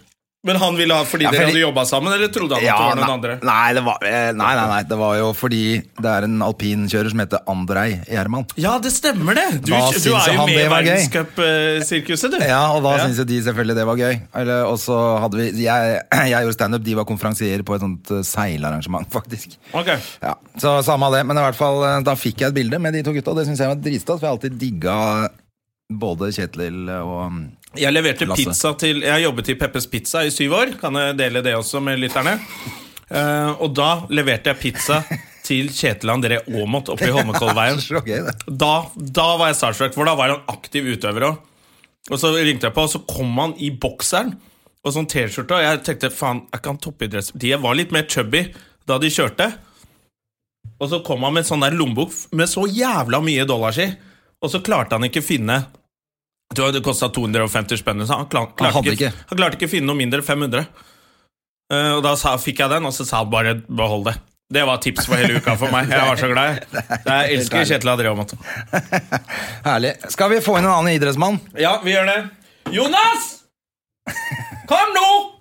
Men 0.46 0.56
han 0.62 0.76
ville 0.78 0.94
ha 0.94 1.02
fordi 1.08 1.26
Ja, 1.26 1.32
dere 1.34 1.48
hadde 1.50 1.58
jobba 1.60 1.82
sammen, 1.88 2.12
eller 2.14 2.30
trodde 2.30 2.54
han 2.54 2.62
at 2.62 2.66
det 2.66 2.74
var 2.78 2.94
noen 2.94 3.02
nei, 3.02 3.14
andre? 3.16 3.36
Nei, 3.48 3.68
det 3.74 3.82
var, 3.86 4.04
eh, 4.06 4.28
nei, 4.38 4.50
nei, 4.60 4.66
nei, 4.70 4.82
det 4.92 4.98
var 5.00 5.16
jo 5.18 5.32
fordi 5.34 5.62
det 5.98 6.12
er 6.12 6.26
en 6.28 6.36
alpinkjører 6.46 7.10
som 7.10 7.22
heter 7.24 7.42
Andrej 7.50 7.96
Gjerman. 8.06 8.46
Ja, 8.62 8.76
det 8.82 8.92
stemmer 8.94 9.34
det! 9.38 9.46
Du, 9.66 9.72
du 9.72 10.10
er 10.14 10.34
jo 10.36 10.46
med 10.46 10.60
i 10.62 10.68
verdenscupsirkuset, 10.70 12.30
du. 12.36 12.38
Ja, 12.46 12.62
og 12.76 12.82
da 12.86 12.96
Ja. 12.96 13.04
syntes 13.06 13.18
jo 13.22 13.24
de 13.28 13.40
selvfølgelig 13.42 13.76
det 13.76 13.86
var 13.86 13.96
gøy. 14.00 14.14
Og 14.70 14.78
så 14.82 14.98
hadde 15.24 15.36
vi 15.40 15.64
Jeg, 15.66 16.00
jeg 16.32 16.42
gjorde 16.46 16.52
standup, 16.58 16.84
de 16.86 16.94
var 16.94 17.04
konferansierer 17.08 17.62
på 17.66 17.74
et 17.76 17.80
sånt 17.84 18.10
eh, 18.14 18.22
seilarrangement, 18.26 19.08
faktisk. 19.12 19.56
Ok. 19.72 19.90
Ja, 20.22 20.34
Så 20.58 20.78
samme 20.86 21.06
av 21.10 21.12
det, 21.18 21.24
men 21.26 21.36
i 21.36 21.42
hvert 21.42 21.58
fall 21.58 21.82
eh, 21.84 22.00
da 22.06 22.14
fikk 22.14 22.40
jeg 22.44 22.52
et 22.54 22.58
bilde 22.62 22.78
med 22.82 22.94
de 22.94 23.02
to 23.02 23.12
gutta, 23.16 23.30
og 23.34 23.40
det 23.40 23.46
syns 23.50 23.58
jeg 23.64 23.72
var 23.72 23.82
dritstas, 23.82 24.20
for 24.20 24.26
jeg 24.26 24.30
har 24.30 24.38
alltid 24.38 24.58
digga 24.60 24.98
både 25.90 26.32
Kjetil 26.34 26.88
og 26.90 27.36
Jeg 27.80 27.92
leverte 27.92 28.26
Lasse. 28.28 28.44
pizza 28.44 28.72
til 28.80 29.02
Jeg 29.04 29.22
jobbet 29.24 29.52
i 29.52 29.56
Peppes 29.60 29.86
Pizza 29.90 30.24
i 30.26 30.32
syv 30.34 30.56
år. 30.58 30.74
Kan 30.80 30.98
jeg 31.00 31.16
dele 31.18 31.42
det 31.44 31.54
også 31.56 31.80
med 31.84 32.00
lytterne? 32.02 32.38
Uh, 33.06 33.52
og 33.62 33.70
da 33.76 33.90
leverte 34.10 34.50
jeg 34.50 34.60
pizza 34.62 35.02
til 35.46 35.68
Kjetil 35.70 36.10
André 36.10 36.40
Aamodt 36.42 36.90
oppe 36.90 37.06
i 37.06 37.14
Holmenkollveien. 37.14 37.78
Da, 38.64 38.72
da 38.96 39.28
var 39.38 39.52
jeg 39.52 39.58
starstruck, 39.60 39.94
for 39.94 40.08
da 40.08 40.16
var 40.18 40.32
han 40.34 40.50
aktiv 40.50 40.88
utøver 40.96 41.28
òg. 41.30 41.38
Og 42.10 42.20
så 42.22 42.32
ringte 42.34 42.68
jeg 42.68 42.74
på, 42.74 42.86
og 42.86 42.92
så 42.92 43.02
kom 43.06 43.32
han 43.38 43.54
i 43.62 43.72
bokseren 43.74 44.36
og 44.86 44.94
sånn 44.94 45.08
T-skjorte. 45.10 45.58
Og 45.58 45.64
jeg 45.64 45.82
tenkte 45.86 46.12
faen, 46.14 46.44
er 46.50 46.60
ikke 46.60 46.74
han 46.74 46.82
toppidretts... 46.82 47.32
De 47.34 47.54
var 47.62 47.78
litt 47.78 47.94
mer 47.94 48.06
chubby 48.10 48.44
da 48.86 48.98
de 49.02 49.10
kjørte. 49.10 49.48
Og 50.76 50.90
så 50.92 51.00
kom 51.06 51.24
han 51.26 51.34
med 51.34 51.48
sånn 51.48 51.64
der 51.64 51.74
lommebok 51.74 52.14
med 52.36 52.50
så 52.50 52.66
jævla 52.70 53.22
mye 53.24 53.46
dollars 53.48 53.80
i. 53.82 53.88
Og 54.42 54.52
så 54.52 54.62
klarte 54.62 54.98
han 54.98 55.08
ikke 55.08 55.24
finne 55.24 55.64
jo 56.54 56.70
Det 56.72 56.82
kosta 56.84 57.08
250 57.08 57.80
spenn. 57.80 58.00
Han, 58.06 58.28
klar, 58.30 58.52
klarte 58.56 58.78
han, 58.78 58.84
ikke, 58.84 59.10
ikke. 59.10 59.26
han 59.32 59.38
klarte 59.40 59.58
ikke 59.58 59.68
å 59.68 59.74
finne 59.74 59.90
noe 59.90 59.98
mindre 59.98 60.22
enn 60.22 60.28
500. 60.28 60.64
Uh, 61.66 61.92
og 61.98 62.02
da 62.06 62.14
sa, 62.16 62.36
fikk 62.38 62.62
jeg 62.62 62.70
den, 62.70 62.86
og 62.86 62.94
så 62.94 63.04
sa 63.04 63.24
han 63.24 63.30
bare 63.30 63.58
'behold 63.66 64.06
det'. 64.06 64.20
Det 64.48 64.62
var 64.62 64.78
tips 64.78 65.08
for 65.10 65.18
hele 65.18 65.40
uka 65.40 65.56
for 65.58 65.74
meg. 65.74 65.90
Jeg 65.90 66.06
var 66.06 66.16
så 66.16 66.28
glad. 66.30 66.60
Jeg 67.10 67.34
elsker 67.34 67.64
Kjetil 67.66 67.90
André 67.90 68.12
Aamodt. 68.12 68.36
Herlig. 69.66 69.96
Skal 70.08 70.30
vi 70.30 70.38
få 70.40 70.60
inn 70.60 70.68
en 70.68 70.70
annen 70.70 70.94
idrettsmann? 70.94 71.40
Ja, 71.58 71.80
vi 71.82 71.96
gjør 71.96 72.06
det. 72.06 72.20
Jonas! 72.70 73.32
Kom 74.70 74.94
nå! 74.94 75.35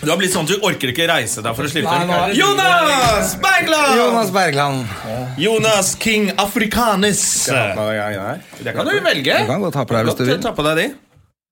Du 0.00 0.08
har 0.10 0.16
blitt 0.18 0.32
sånn 0.32 0.48
at 0.48 0.50
du 0.50 0.64
orker 0.66 0.90
ikke 0.90 1.06
reise 1.08 1.42
deg 1.44 1.54
for 1.56 1.66
å 1.68 1.70
slippe 1.70 1.90
Nei, 1.90 2.30
det- 2.30 2.38
Jonas 2.40 3.34
Bergland! 3.42 3.92
Jonas 4.00 4.30
Bergland. 4.34 4.88
Jonas 5.38 5.92
King 6.00 6.30
Africanis. 6.36 7.22
Det 7.46 8.74
kan 8.74 8.86
du 8.86 9.00
velge. 9.00 9.36
Du 9.44 9.46
kan 9.46 9.60
godt 9.62 9.74
ha 9.78 9.84
på 9.84 9.94
deg 9.94 10.06
hvis 10.10 10.18
du 10.18 10.24
vil. 10.24 10.40
Ta 10.42 10.52
på 10.56 10.64
deg 10.66 10.76
de. 10.80 10.86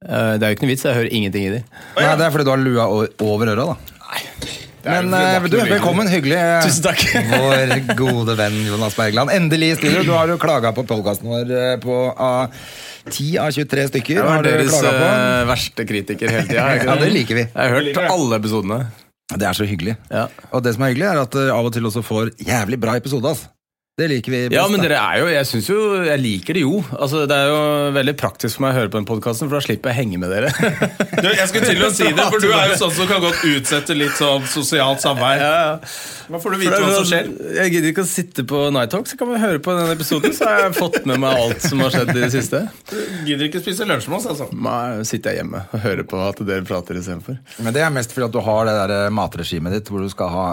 Eh, 0.08 0.32
Det 0.38 0.42
er 0.42 0.50
jo 0.50 0.56
ikke 0.56 0.66
noe 0.66 0.72
vits, 0.74 0.82
jeg 0.84 0.94
hører 0.98 1.12
ingenting 1.14 1.46
i 1.46 1.52
de. 1.58 1.62
Nei, 1.98 2.16
det 2.16 2.26
er 2.26 2.30
fordi 2.34 2.44
du 2.44 2.50
har 2.50 2.58
lua 2.58 2.88
over 3.20 3.46
øra, 3.54 3.66
da. 3.66 3.76
Men 4.88 5.12
eh, 5.14 5.38
du, 5.50 5.56
velkommen. 5.58 6.08
Hyggelig. 6.08 6.36
eh, 6.38 6.62
Tusen 6.66 6.82
takk. 6.82 7.02
Vår 7.34 7.94
gode 7.98 8.36
venn 8.38 8.58
Jonas 8.66 8.94
Bergland. 8.98 9.30
Endelig 9.30 9.72
i 9.72 9.78
studio. 9.78 10.02
Du 10.06 10.12
har 10.16 10.26
jo 10.30 10.38
klaga 10.38 10.72
på 10.74 10.84
podkasten 10.86 11.28
vår 11.28 11.80
på 11.82 11.98
ah, 12.16 12.46
10 13.10 13.38
av 13.42 13.52
23 13.54 13.86
stykker. 13.92 14.22
Har 14.24 14.42
du 14.42 14.48
klaga 14.48 14.62
på. 14.62 14.80
Det 14.82 14.94
på. 14.94 15.04
deres 15.04 15.48
verste 15.52 15.86
kritiker 15.88 16.32
hele 16.34 16.48
tida. 16.48 16.66
Ja, 16.88 16.96
det 17.00 17.12
liker 17.14 17.38
vi. 17.38 17.44
Jeg 17.46 17.54
har 17.54 17.76
hørt 17.78 18.02
alle 18.08 18.40
episodene. 18.40 18.80
Det 19.28 19.44
er 19.44 19.52
så 19.56 19.66
hyggelig. 19.68 19.96
Ja. 20.10 20.26
Og 20.56 20.62
det 20.64 20.72
som 20.74 20.86
er 20.86 20.94
hyggelig, 20.94 21.08
er 21.10 21.22
at 21.26 21.34
du 21.36 21.50
av 21.52 21.66
og 21.68 21.72
til 21.74 21.84
også 21.84 22.02
får 22.06 22.30
jævlig 22.40 22.78
bra 22.80 22.96
episode. 22.96 23.28
ass. 23.28 23.44
Det 23.98 24.06
liker 24.06 24.30
vi 24.30 24.40
best. 24.46 24.54
Ja, 24.54 24.64
men 24.70 24.78
dere 24.78 24.94
er 25.02 25.18
jo, 25.18 25.26
jeg 25.32 25.46
synes 25.48 25.68
jo, 25.72 25.78
jeg 26.06 26.20
liker 26.22 26.54
det 26.54 26.60
jo. 26.62 26.76
Altså, 26.94 27.24
det 27.26 27.34
er 27.34 27.48
jo 27.50 27.62
veldig 27.96 28.12
praktisk 28.20 28.54
for 28.54 28.64
meg 28.64 28.76
å 28.76 28.78
høre 28.78 28.92
på 28.92 29.00
den 29.00 29.08
podkasten, 29.08 29.48
for 29.50 29.58
da 29.58 29.62
slipper 29.64 29.90
jeg 29.90 29.96
å 29.96 29.98
henge 29.98 30.20
med 30.22 30.30
dere. 30.30 30.52
Du, 31.18 31.26
jeg 31.26 31.48
skulle 31.50 31.72
til 31.72 31.82
å 31.82 31.90
si 31.90 32.06
det, 32.06 32.26
for 32.30 32.38
du 32.38 32.46
er 32.54 32.70
jo 32.70 32.76
sånn 32.78 32.94
som 32.94 33.10
kan 33.10 33.24
godt 33.24 33.42
utsette 33.48 33.96
litt 33.98 34.14
sånn 34.14 34.46
sosialt 34.46 35.02
samvær. 35.02 35.42
Da 36.28 36.40
får 36.44 36.54
du 36.54 36.60
vite 36.62 36.78
hva 36.78 36.92
som 36.94 37.08
skjer. 37.10 37.32
Jeg 37.58 37.74
gidder 37.74 37.90
ikke 37.90 38.06
å 38.06 38.10
sitte 38.12 38.46
på 38.46 38.62
Night 38.76 38.94
Talk, 38.94 39.10
så 39.10 39.18
kan 39.18 39.32
vi 39.32 39.42
høre 39.42 39.64
på 39.66 39.74
den 39.80 39.90
episoden, 39.96 40.38
så 40.38 40.46
har 40.46 40.64
jeg 40.68 40.78
fått 40.78 41.02
med 41.08 41.18
meg 41.26 41.42
alt 41.42 41.66
som 41.66 41.82
har 41.82 41.94
skjedd 41.96 42.14
i 42.14 42.18
det 42.20 42.30
siste. 42.38 42.62
Du 42.92 42.96
Gidder 43.26 43.48
ikke 43.50 43.64
spise 43.66 43.88
lunsj 43.88 44.06
med 44.12 44.20
oss, 44.20 44.30
altså. 44.30 44.46
Nei, 44.54 45.02
sitter 45.10 45.34
jeg 45.34 45.42
hjemme 45.42 45.66
og 45.66 45.82
hører 45.88 46.06
på 46.06 46.22
at 46.22 46.46
dere 46.46 46.62
prater 46.68 47.02
istedenfor. 47.02 47.42
Men 47.66 47.74
det 47.74 47.82
er 47.82 47.90
mest 47.98 48.14
fordi 48.14 48.30
at 48.30 48.38
du 48.38 48.42
har 48.46 48.70
det 48.70 48.78
der 48.78 49.14
matregimet 49.14 49.74
ditt 49.74 49.90
hvor 49.90 50.06
du 50.06 50.10
skal 50.12 50.30
ha 50.38 50.48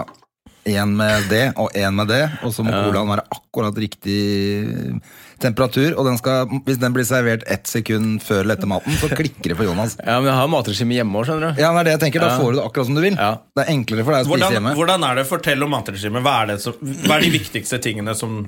én 0.66 0.96
med 0.98 1.28
det 1.30 1.44
og 1.56 1.70
én 1.78 1.94
med 1.94 2.08
det, 2.10 2.24
og 2.44 2.50
så 2.54 2.64
må 2.66 2.74
colaen 2.74 3.08
være 3.14 3.24
akkurat 3.32 3.78
riktig 3.78 4.20
temperatur. 5.42 5.92
Og 6.00 6.06
den 6.08 6.16
skal, 6.18 6.48
hvis 6.66 6.78
den 6.80 6.94
blir 6.96 7.04
servert 7.06 7.42
ett 7.52 7.68
sekund 7.68 8.22
før 8.24 8.40
eller 8.42 8.56
etter 8.56 8.70
maten, 8.70 8.94
så 8.96 9.10
klikker 9.12 9.52
det 9.52 9.56
for 9.58 9.68
Jonas. 9.68 9.96
Ja, 10.00 10.16
men 10.18 10.30
jeg 10.30 10.36
har 10.38 10.48
matregime 10.48 10.96
hjemme 10.96 11.20
òg, 11.20 11.26
skjønner 11.28 11.52
du. 11.52 11.60
Ja, 11.60 11.70
det 11.76 11.80
er 11.82 11.88
det 11.90 11.94
jeg 11.96 12.02
tenker, 12.06 12.24
Da 12.24 12.30
får 12.40 12.50
du 12.54 12.58
det 12.58 12.64
akkurat 12.64 12.88
som 12.90 12.96
du 12.96 13.02
vil. 13.04 13.18
Ja. 13.20 13.30
Det 13.56 13.64
er 13.66 13.72
enklere 13.74 14.06
for 14.06 14.16
deg 14.16 14.20
å 14.20 14.24
spise 14.26 14.32
Hvordan, 14.32 14.56
hjemme. 14.56 14.72
hvordan 14.80 15.06
er 15.10 15.20
det? 15.20 15.26
Fortell 15.28 15.66
om 15.66 15.70
matregimet. 15.76 16.24
Hva, 16.24 16.36
hva 17.06 17.18
er 17.18 17.26
de 17.26 17.32
viktigste 17.36 17.78
tingene 17.84 18.16
som 18.18 18.38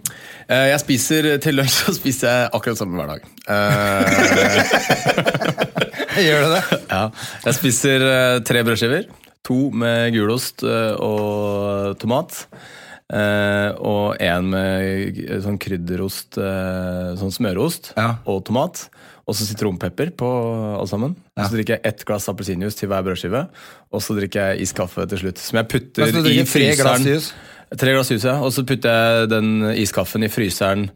Eh, 0.49 0.71
Jeg 0.73 0.81
spiser 0.81 1.27
Til 1.45 1.59
lunsj 1.61 1.75
så 1.85 1.93
spiser 1.93 2.29
jeg 2.33 2.51
akkurat 2.57 2.79
samme 2.81 2.97
hver 2.97 3.09
dag. 3.13 3.21
Eh, 3.53 4.89
Gjør 6.25 6.41
du 6.47 6.51
det? 6.57 6.63
Ja, 6.91 7.03
jeg 7.45 7.55
spiser 7.59 8.05
eh, 8.09 8.39
tre 8.49 8.63
brødskiver. 8.67 9.05
To 9.49 9.71
med 9.73 10.13
gulost 10.13 10.63
eh, 10.67 10.95
og 11.01 11.97
tomat. 12.03 12.43
Eh, 13.09 13.71
og 13.81 14.19
én 14.21 14.51
med 14.53 15.21
sånn 15.41 15.57
krydderost, 15.63 16.37
eh, 16.37 17.15
sånn 17.17 17.33
smørost, 17.33 17.95
Ja. 17.97 18.19
og 18.29 18.45
tomat. 18.45 18.89
Og 19.29 19.37
så 19.37 19.45
sitronpepper 19.49 20.11
på 20.17 20.29
alle 20.79 20.89
sammen. 20.89 21.17
Og 21.37 21.45
så 21.45 21.57
drikker 21.57 21.77
jeg 21.77 21.85
ett 21.85 22.05
glass 22.09 22.29
appelsinjuice 22.29 22.77
til 22.77 22.89
hver 22.89 23.05
brødskive. 23.05 23.43
Og 23.93 24.01
så 24.01 24.17
drikker 24.17 24.53
jeg 24.55 24.63
iskaffe 24.65 25.05
til 25.09 25.19
slutt. 25.19 25.39
Som 25.39 25.59
jeg 25.61 25.69
putter 25.69 26.07
i 26.09 26.45
fryseren. 26.49 27.05
Tre 27.77 27.93
glass 27.93 28.09
jus, 28.11 28.25
ja. 28.25 28.39
Og 28.41 28.53
så 28.53 28.65
putter 28.65 28.89
jeg 28.89 29.29
den 29.29 29.51
iskaffen 29.77 30.25
i 30.25 30.29
fryseren 30.33 30.89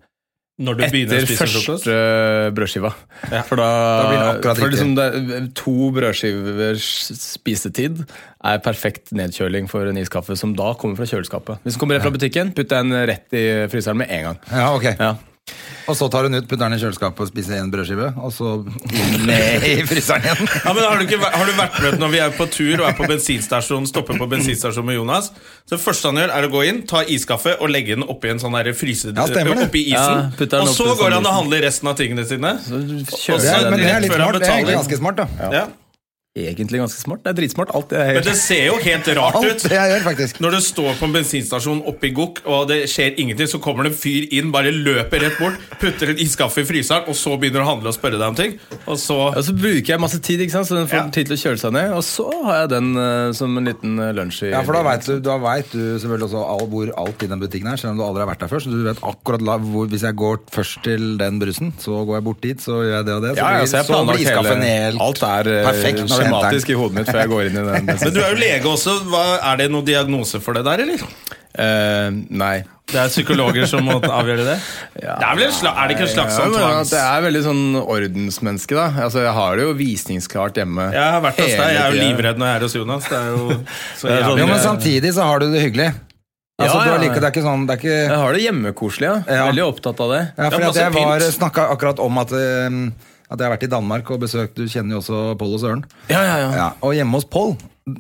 etter 0.61 1.17
å 1.17 1.23
spise 1.25 1.47
frokost? 1.49 1.87
første 1.87 2.53
brødskiva. 2.57 2.93
Ja. 3.33 3.41
For 3.49 3.57
da, 3.57 3.69
Da 3.73 4.05
blir 4.09 4.19
det 4.19 4.29
akkurat 4.37 4.61
for 4.61 4.75
liksom 4.75 4.95
det, 4.99 5.09
To 5.63 5.91
brødskivers 5.97 6.89
spisetid 7.17 8.05
er 8.45 8.59
perfekt 8.63 9.13
nedkjøling 9.17 9.69
for 9.71 9.89
en 9.89 9.97
iskaffe 9.97 10.37
som 10.37 10.55
da 10.55 10.75
kommer 10.75 10.97
fra 11.01 11.09
kjøleskapet. 11.09 11.63
Hvis 11.65 11.75
den 11.77 11.81
kommer 11.81 11.97
rett 11.99 12.07
fra 12.07 12.15
butikken, 12.15 12.53
putt 12.55 12.69
den 12.69 12.93
rett 12.93 13.33
i 13.33 13.45
fryseren 13.73 14.03
med 14.03 14.11
en 14.11 14.29
gang. 14.31 14.41
Ja, 14.53 14.73
ok. 14.77 14.91
Ja. 14.99 15.15
Og 15.91 15.97
så 15.99 16.07
tar 16.13 16.29
hun 16.29 16.37
ut, 16.39 16.47
putter 16.49 16.63
den 16.69 16.77
i 16.77 16.81
kjøleskapet 16.83 17.25
og 17.25 17.31
spiser 17.33 17.59
en 17.59 17.71
brødskive, 17.73 18.13
og 18.23 18.33
så 18.35 18.53
ned 19.27 19.67
i 19.67 19.73
fryseren 19.89 20.27
igjen. 20.29 20.51
Ja, 20.63 20.75
men 20.77 20.85
har, 20.87 21.01
du 21.01 21.07
ikke, 21.09 21.19
har 21.35 21.49
du 21.49 21.55
vært 21.59 21.81
med 21.83 21.99
når 22.03 22.13
vi 22.15 22.23
er 22.23 22.37
på 22.37 22.47
tur 22.53 22.83
og 22.83 22.87
er 22.91 22.97
på 22.99 23.09
bensinstasjon 23.11 23.89
stopper 23.91 24.21
på 24.21 24.29
bensinstasjon 24.31 24.87
med 24.87 25.01
Jonas? 25.01 25.33
Så 25.67 25.77
Det 25.77 25.83
første 25.83 26.13
han 26.13 26.23
gjør, 26.23 26.35
er 26.39 26.49
å 26.49 26.53
gå 26.53 26.65
inn, 26.71 26.83
ta 26.89 27.03
iskaffe 27.03 27.57
og 27.59 27.73
legge 27.73 27.97
den 27.99 28.07
oppi 28.07 28.33
en 28.33 28.43
sånn 28.43 28.59
fryse... 28.79 29.13
Ja, 29.17 29.27
oppi 29.27 29.87
isen. 29.91 30.33
Ja, 30.39 30.63
og 30.63 30.71
så 30.71 30.87
sånn 30.87 30.99
går 31.03 31.19
han 31.19 31.27
og 31.27 31.39
handler 31.41 31.67
resten 31.67 31.91
av 31.91 31.99
tingene 31.99 32.27
sine. 32.29 32.57
Så 32.63 32.79
kjører, 32.79 33.07
kjører 33.13 33.47
så, 33.47 33.55
ja, 33.67 33.71
men 33.71 33.83
det 33.83 33.93
er 33.93 34.05
litt 34.07 34.15
smart. 34.15 34.43
Det 34.43 34.53
er 34.53 34.75
ganske 34.77 35.01
smart, 35.03 35.23
da. 35.25 35.51
Ja. 35.53 35.69
Egentlig 36.33 36.81
ganske 36.81 36.97
smart. 36.97 37.21
Det 37.25 37.29
er 37.29 37.37
dritsmart. 37.43 37.71
Alt 37.77 37.91
det 37.93 37.99
gjør. 38.01 38.15
Men 38.17 38.25
det 38.25 38.35
ser 38.41 38.63
jo 38.65 38.77
helt 38.81 39.09
rart 39.19 39.35
Alt 39.37 39.45
ut. 39.51 39.65
det 39.69 39.77
jeg 39.77 39.91
gjør, 39.93 40.05
faktisk. 40.07 40.39
Når 40.41 40.55
du 40.57 40.61
står 40.65 40.95
på 40.97 41.05
en 41.09 41.13
bensinstasjon 41.19 41.83
oppe 41.93 42.09
i 42.09 42.13
Gokk, 42.17 42.41
og 42.49 42.69
det 42.71 42.79
skjer 42.89 43.19
ingenting, 43.21 43.51
så 43.53 43.61
kommer 43.61 43.85
det 43.85 43.93
en 43.93 43.99
fyr 44.01 44.29
inn, 44.33 44.49
bare 44.55 44.73
løper 44.73 45.21
rett 45.27 45.37
bort, 45.41 45.59
putter 45.83 46.15
en 46.15 46.23
iskaffe 46.25 46.65
i 46.65 46.69
fryseren, 46.69 47.05
og 47.13 47.19
så 47.19 47.37
begynner 47.37 47.67
å 47.67 47.69
handle 47.69 47.93
og 47.93 47.97
spørre 47.99 48.17
deg 48.17 48.33
om 48.33 48.39
ting. 48.39 48.57
Og 48.87 48.97
så 48.97 49.19
Og 49.37 49.43
så 49.45 49.53
bruker 49.53 49.93
jeg 49.93 50.01
masse 50.01 50.21
tid, 50.25 50.41
ikke 50.41 50.57
sant? 50.57 50.71
så 50.71 50.79
den 50.81 50.89
får 50.89 51.03
Ja. 51.03 51.09
tid 51.13 51.27
til 51.29 51.37
å 51.37 51.43
kjøle 51.43 51.61
seg 51.61 51.73
ned. 51.77 51.93
Og 51.93 52.03
så 52.03 52.27
har 52.47 52.61
jeg 52.63 52.69
den 52.71 52.97
uh, 52.97 53.33
som 53.37 53.57
en 53.59 53.65
liten 53.69 53.99
eh, 54.01 54.13
lunsj 54.17 54.43
i 54.49 54.51
Ja, 54.53 54.63
for 54.63 54.73
da 54.73 54.83
veit 54.83 55.03
vet 55.03 55.21
du, 55.21 55.21
da 55.29 55.37
vet 55.37 55.71
du 55.73 55.99
selvfølgelig 56.01 56.29
også 56.31 56.43
all, 56.49 56.67
hvor 56.73 56.93
alt 56.97 57.23
i 57.23 57.27
den 57.27 57.41
butikken 57.41 57.69
er, 57.69 57.77
selv 57.77 57.93
om 57.93 57.99
du 58.01 58.05
aldri 58.05 58.25
har 58.25 58.31
vært 58.33 58.41
der 58.47 58.49
før. 58.49 58.61
Så 58.65 58.71
du 58.73 58.83
vet 58.87 59.01
akkurat 59.03 59.43
la, 59.45 59.59
hvor, 59.59 59.87
Hvis 59.93 60.03
jeg 60.03 60.17
går 60.17 60.39
først 60.53 60.83
til 60.85 61.19
den 61.19 61.39
brusen, 61.43 61.73
så 61.79 62.05
går 62.07 62.17
jeg 62.21 62.25
bort 62.25 62.41
dit, 62.41 62.57
så 62.63 62.81
gjør 62.81 62.97
jeg 62.97 63.05
det 63.05 63.15
og 63.15 63.23
det. 63.23 63.33
Så 63.37 63.43
Ja, 63.43 63.51
ja, 63.59 63.67
så 63.67 63.77
jeg 63.77 63.87
så 63.91 64.01
blir 64.07 64.23
iskaffen 64.25 64.63
hele 64.63 64.83
helt 64.87 65.01
Alt 65.03 65.23
er 65.23 65.51
eh, 65.53 65.65
perfekt 65.67 65.99
når 66.01 66.07
du. 66.09 66.22
Skjematisk 66.23 66.73
i 66.73 66.79
hodet 66.79 66.99
mitt 67.01 67.11
før 67.13 67.21
jeg 67.25 67.33
går 67.33 67.49
inn 67.51 67.61
i 67.61 67.65
den. 67.69 67.89
Men 68.05 68.15
du 68.15 68.21
er 68.23 68.35
jo 68.35 68.41
lege 68.41 68.73
også. 68.73 68.99
Hva, 69.13 69.25
er 69.53 69.63
det 69.63 69.71
noen 69.75 69.87
diagnose 69.87 70.41
for 70.43 70.59
det 70.59 70.65
der, 70.69 70.85
eller? 70.87 71.07
Uh, 71.53 72.09
nei. 72.33 72.63
Det 72.93 72.99
er 73.01 73.11
psykologer 73.13 73.67
som 73.69 73.85
må 73.87 73.99
avgjøre 74.01 74.45
det? 74.47 74.55
Ja, 75.05 75.17
det 75.21 75.27
er, 75.27 75.37
vel 75.39 75.51
en 75.51 75.69
er 75.73 75.89
det 75.89 75.97
ikke 75.97 76.07
en 76.07 76.13
slags 76.13 76.37
Ja, 76.37 76.45
sånn 76.45 76.55
tvangs... 76.57 76.93
Det 76.93 77.01
er 77.03 77.25
veldig 77.27 77.43
sånn 77.47 77.65
ordensmenneske, 77.83 78.77
da. 78.79 78.87
Altså, 79.07 79.23
jeg 79.25 79.35
har 79.37 79.59
det 79.59 79.67
jo 79.67 79.75
visningsklart 79.79 80.61
hjemme. 80.63 80.89
Jeg 80.95 81.17
har 81.17 81.25
vært 81.25 81.43
hos 81.43 81.53
deg. 81.53 81.67
Jeg 81.73 81.83
er 81.83 81.93
jo 81.97 82.01
livredd 82.09 82.41
når 82.41 82.51
jeg 82.51 82.61
er 82.61 82.67
hos 82.67 82.77
Jonas. 82.79 83.11
Det 83.11 83.19
er 83.19 83.29
jo 83.33 83.45
så 84.01 84.09
Det 84.09 84.17
er 84.17 84.27
sånn- 84.27 84.43
Jo, 84.43 84.49
men 84.51 84.65
samtidig 84.65 85.15
så 85.19 85.29
har 85.29 85.45
du 85.45 85.49
det 85.53 85.63
hyggelig. 85.65 85.91
Altså, 86.63 86.77
Ja, 86.79 86.85
du 86.85 86.91
ja, 86.91 86.99
like, 87.01 87.17
det 87.17 87.27
er 87.27 87.33
ikke 87.33 87.45
sånn 87.47 87.65
det 87.67 87.75
er 87.75 87.81
ikke, 87.81 87.97
Jeg 87.97 88.21
har 88.23 88.37
det 88.37 88.43
hjemmekoselig, 88.45 89.09
ja. 89.09 89.17
Ja. 89.39 89.47
Veldig 89.49 89.65
opptatt 89.67 90.03
av 90.05 90.13
det. 90.13 90.21
ja, 90.37 90.51
at 90.53 90.77
Jeg 90.83 90.93
var 90.95 91.25
snakka 91.39 91.65
akkurat 91.75 92.03
om 92.05 92.21
at, 92.23 92.35
eh, 92.37 92.77
at 93.33 93.41
jeg 93.41 93.49
har 93.49 93.55
vært 93.57 93.67
i 93.67 93.73
Danmark 93.73 94.11
og 94.13 94.21
besøkt 94.23 94.59
Du 94.59 94.67
kjenner 94.69 94.97
jo 94.99 95.03
også 95.03 95.21
Pål 95.41 95.55
og 95.57 95.63
Søren. 95.63 95.85
Ja, 96.13 96.21
ja, 96.21 96.37
ja. 96.45 96.51
Ja, 96.59 96.69
og 96.85 96.93
hjemme 96.97 97.17
hos 97.17 97.29
Pål 97.29 97.57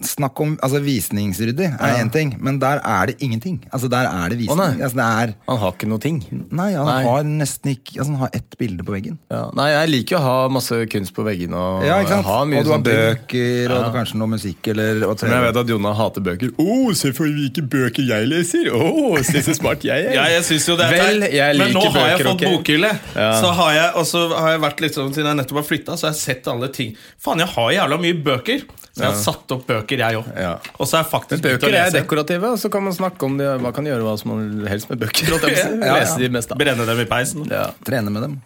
Snakk 0.07 0.39
om 0.39 0.53
altså 0.63 0.79
visningsryddig 0.79 1.67
er 1.75 1.97
én 1.99 2.11
ting, 2.15 2.37
men 2.39 2.61
der 2.63 2.79
er 2.87 3.07
det 3.11 3.17
ingenting. 3.19 3.57
Altså 3.75 3.89
Der 3.91 4.07
er 4.07 4.29
det 4.31 4.37
visning. 4.39 4.55
Å, 4.55 4.69
nei. 4.77 4.83
altså, 4.85 4.95
det 5.01 5.07
er, 5.07 5.33
Han 5.49 5.59
har 5.59 5.73
ikke 5.75 5.89
noe 5.91 5.99
ting. 5.99 6.21
nei, 6.55 6.69
han 6.77 6.87
Nei. 6.87 7.01
har 7.03 7.25
nesten 7.27 7.73
ikke 7.73 7.97
altså, 7.99 8.13
Han 8.13 8.21
har 8.21 8.31
ett 8.39 8.55
bilde 8.61 8.85
på 8.87 8.95
veggen. 8.95 9.17
Ja. 9.33 9.41
Nei, 9.59 9.67
jeg 9.73 9.91
liker 9.91 10.19
å 10.19 10.23
ha 10.23 10.37
masse 10.55 10.79
kunst 10.93 11.13
på 11.17 11.25
veggene. 11.27 11.59
Og, 11.59 11.83
Ja, 11.89 11.97
ikke 11.99 12.21
sant? 12.21 12.31
Og 12.31 12.65
du 12.65 12.71
har 12.71 12.85
bøker, 12.87 13.73
og 13.75 13.81
Ja. 13.83 13.91
kanskje 13.97 14.21
noe 14.23 14.31
musikk 14.31 14.69
eller 14.71 15.03
og 15.09 15.19
Men 15.23 15.33
jeg 15.35 15.43
vet 15.49 15.57
at 15.65 15.67
Jonna 15.75 15.93
hater 15.99 16.21
bøker. 16.21 16.53
Å, 16.63 16.95
se 16.95 17.13
for 17.13 17.27
hvilke 17.27 17.63
bøker 17.67 18.07
jeg 18.07 18.29
leser! 18.31 18.71
Å, 18.71 19.19
se 19.25 19.43
så 19.43 19.57
smart 19.59 19.83
jeg 19.83 19.99
er! 19.99 20.15
Ja, 20.23 20.29
jeg 20.31 20.45
synes 20.45 20.69
jo 20.69 20.77
det 20.79 20.87
er 20.87 21.03
Vel, 21.03 21.27
jeg 21.33 21.59
Men 21.59 21.73
nå 21.75 21.83
har 21.91 22.07
jeg 22.13 22.19
bøker, 22.21 22.31
fått 22.31 22.39
okay. 22.39 22.55
bokhylle. 22.55 22.93
Ja. 23.17 23.33
Så 23.43 23.51
har 23.59 23.73
jeg, 23.75 23.91
og 23.99 24.07
så 24.07 24.29
har 24.37 24.51
jeg 24.55 24.61
vært 24.63 24.81
litt 24.87 24.95
sånn 24.95 25.11
Siden 25.13 25.27
jeg 25.33 25.41
nettopp 25.43 25.59
har 25.65 25.67
flytta, 25.67 25.97
så 25.99 26.07
har 26.07 26.15
jeg 26.15 26.23
sett 26.23 26.47
alle 26.53 26.69
ting. 26.71 26.95
Faen, 27.19 27.43
jeg 27.43 27.49
har 27.57 27.73
jævla 27.81 27.99
mye 27.99 28.15
bøker. 28.23 28.63
Så 28.93 29.01
jeg 29.01 29.09
har 29.09 29.17
satt 29.17 29.51
opp 29.57 29.63
bøker, 29.67 29.72
jeg 29.81 30.21
òg. 30.21 30.31
Ja. 30.37 30.53
Og 30.79 30.89
så 30.89 31.01
er 31.01 31.09
faktisk 31.09 31.43
Men 31.43 31.59
Bøker 31.59 31.77
er 31.81 31.91
dekorative, 31.95 32.55
og 32.55 32.63
så 32.63 32.71
kan 32.73 32.85
man 32.87 32.97
snakke 32.97 33.29
om 33.29 33.37
det. 33.41 33.51
Hva 33.63 33.75
kan 33.75 33.89
gjøre 33.89 34.07
hva 34.07 34.15
som 34.21 34.35
man 34.35 34.71
helst 34.71 34.91
med 34.93 35.03
bøker. 35.03 35.35
jeg. 35.49 35.77
Lese 35.83 36.21
de 36.23 36.33
mest, 36.33 36.53
da. 36.53 36.59
Brenne 36.61 36.89
dem 36.89 37.05
i 37.05 37.11
peisen. 37.11 37.47
Ja. 37.51 37.71
Trene 37.87 38.13
med 38.15 38.27
dem. 38.29 38.41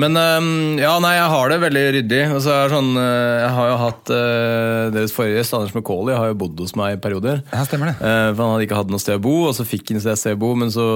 Men 0.00 0.16
øhm, 0.16 0.78
ja, 0.80 0.94
nei, 1.02 1.14
jeg 1.18 1.30
har 1.32 1.52
det 1.52 1.58
veldig 1.62 1.84
ryddig. 1.98 2.20
Og 2.34 2.42
så 2.44 2.54
er 2.54 2.72
sånn, 2.72 2.92
øh, 2.96 3.36
Jeg 3.42 3.50
har 3.56 3.70
jo 3.70 3.78
hatt 3.82 4.12
øh, 4.14 4.82
Deres 4.94 5.14
forrige 5.16 5.40
gjest, 5.40 5.56
Anders 5.56 5.74
McCauley, 5.76 6.16
har 6.16 6.32
jo 6.32 6.38
bodd 6.40 6.62
hos 6.62 6.76
meg 6.78 6.96
i 6.96 7.00
perioder. 7.02 7.42
Ja, 7.52 7.64
stemmer 7.68 7.92
det. 7.92 7.96
Eh, 8.00 8.30
for 8.32 8.42
han 8.44 8.54
hadde 8.54 8.68
ikke 8.68 8.80
hatt 8.80 8.92
noe 8.92 9.02
sted 9.02 9.20
å 9.20 9.24
bo, 9.26 9.36
og 9.50 9.56
så 9.58 9.66
fikk 9.68 9.92
han 9.92 10.00
et 10.00 10.20
sted 10.20 10.36
å 10.36 10.40
bo, 10.40 10.54
men 10.58 10.72
så 10.74 10.86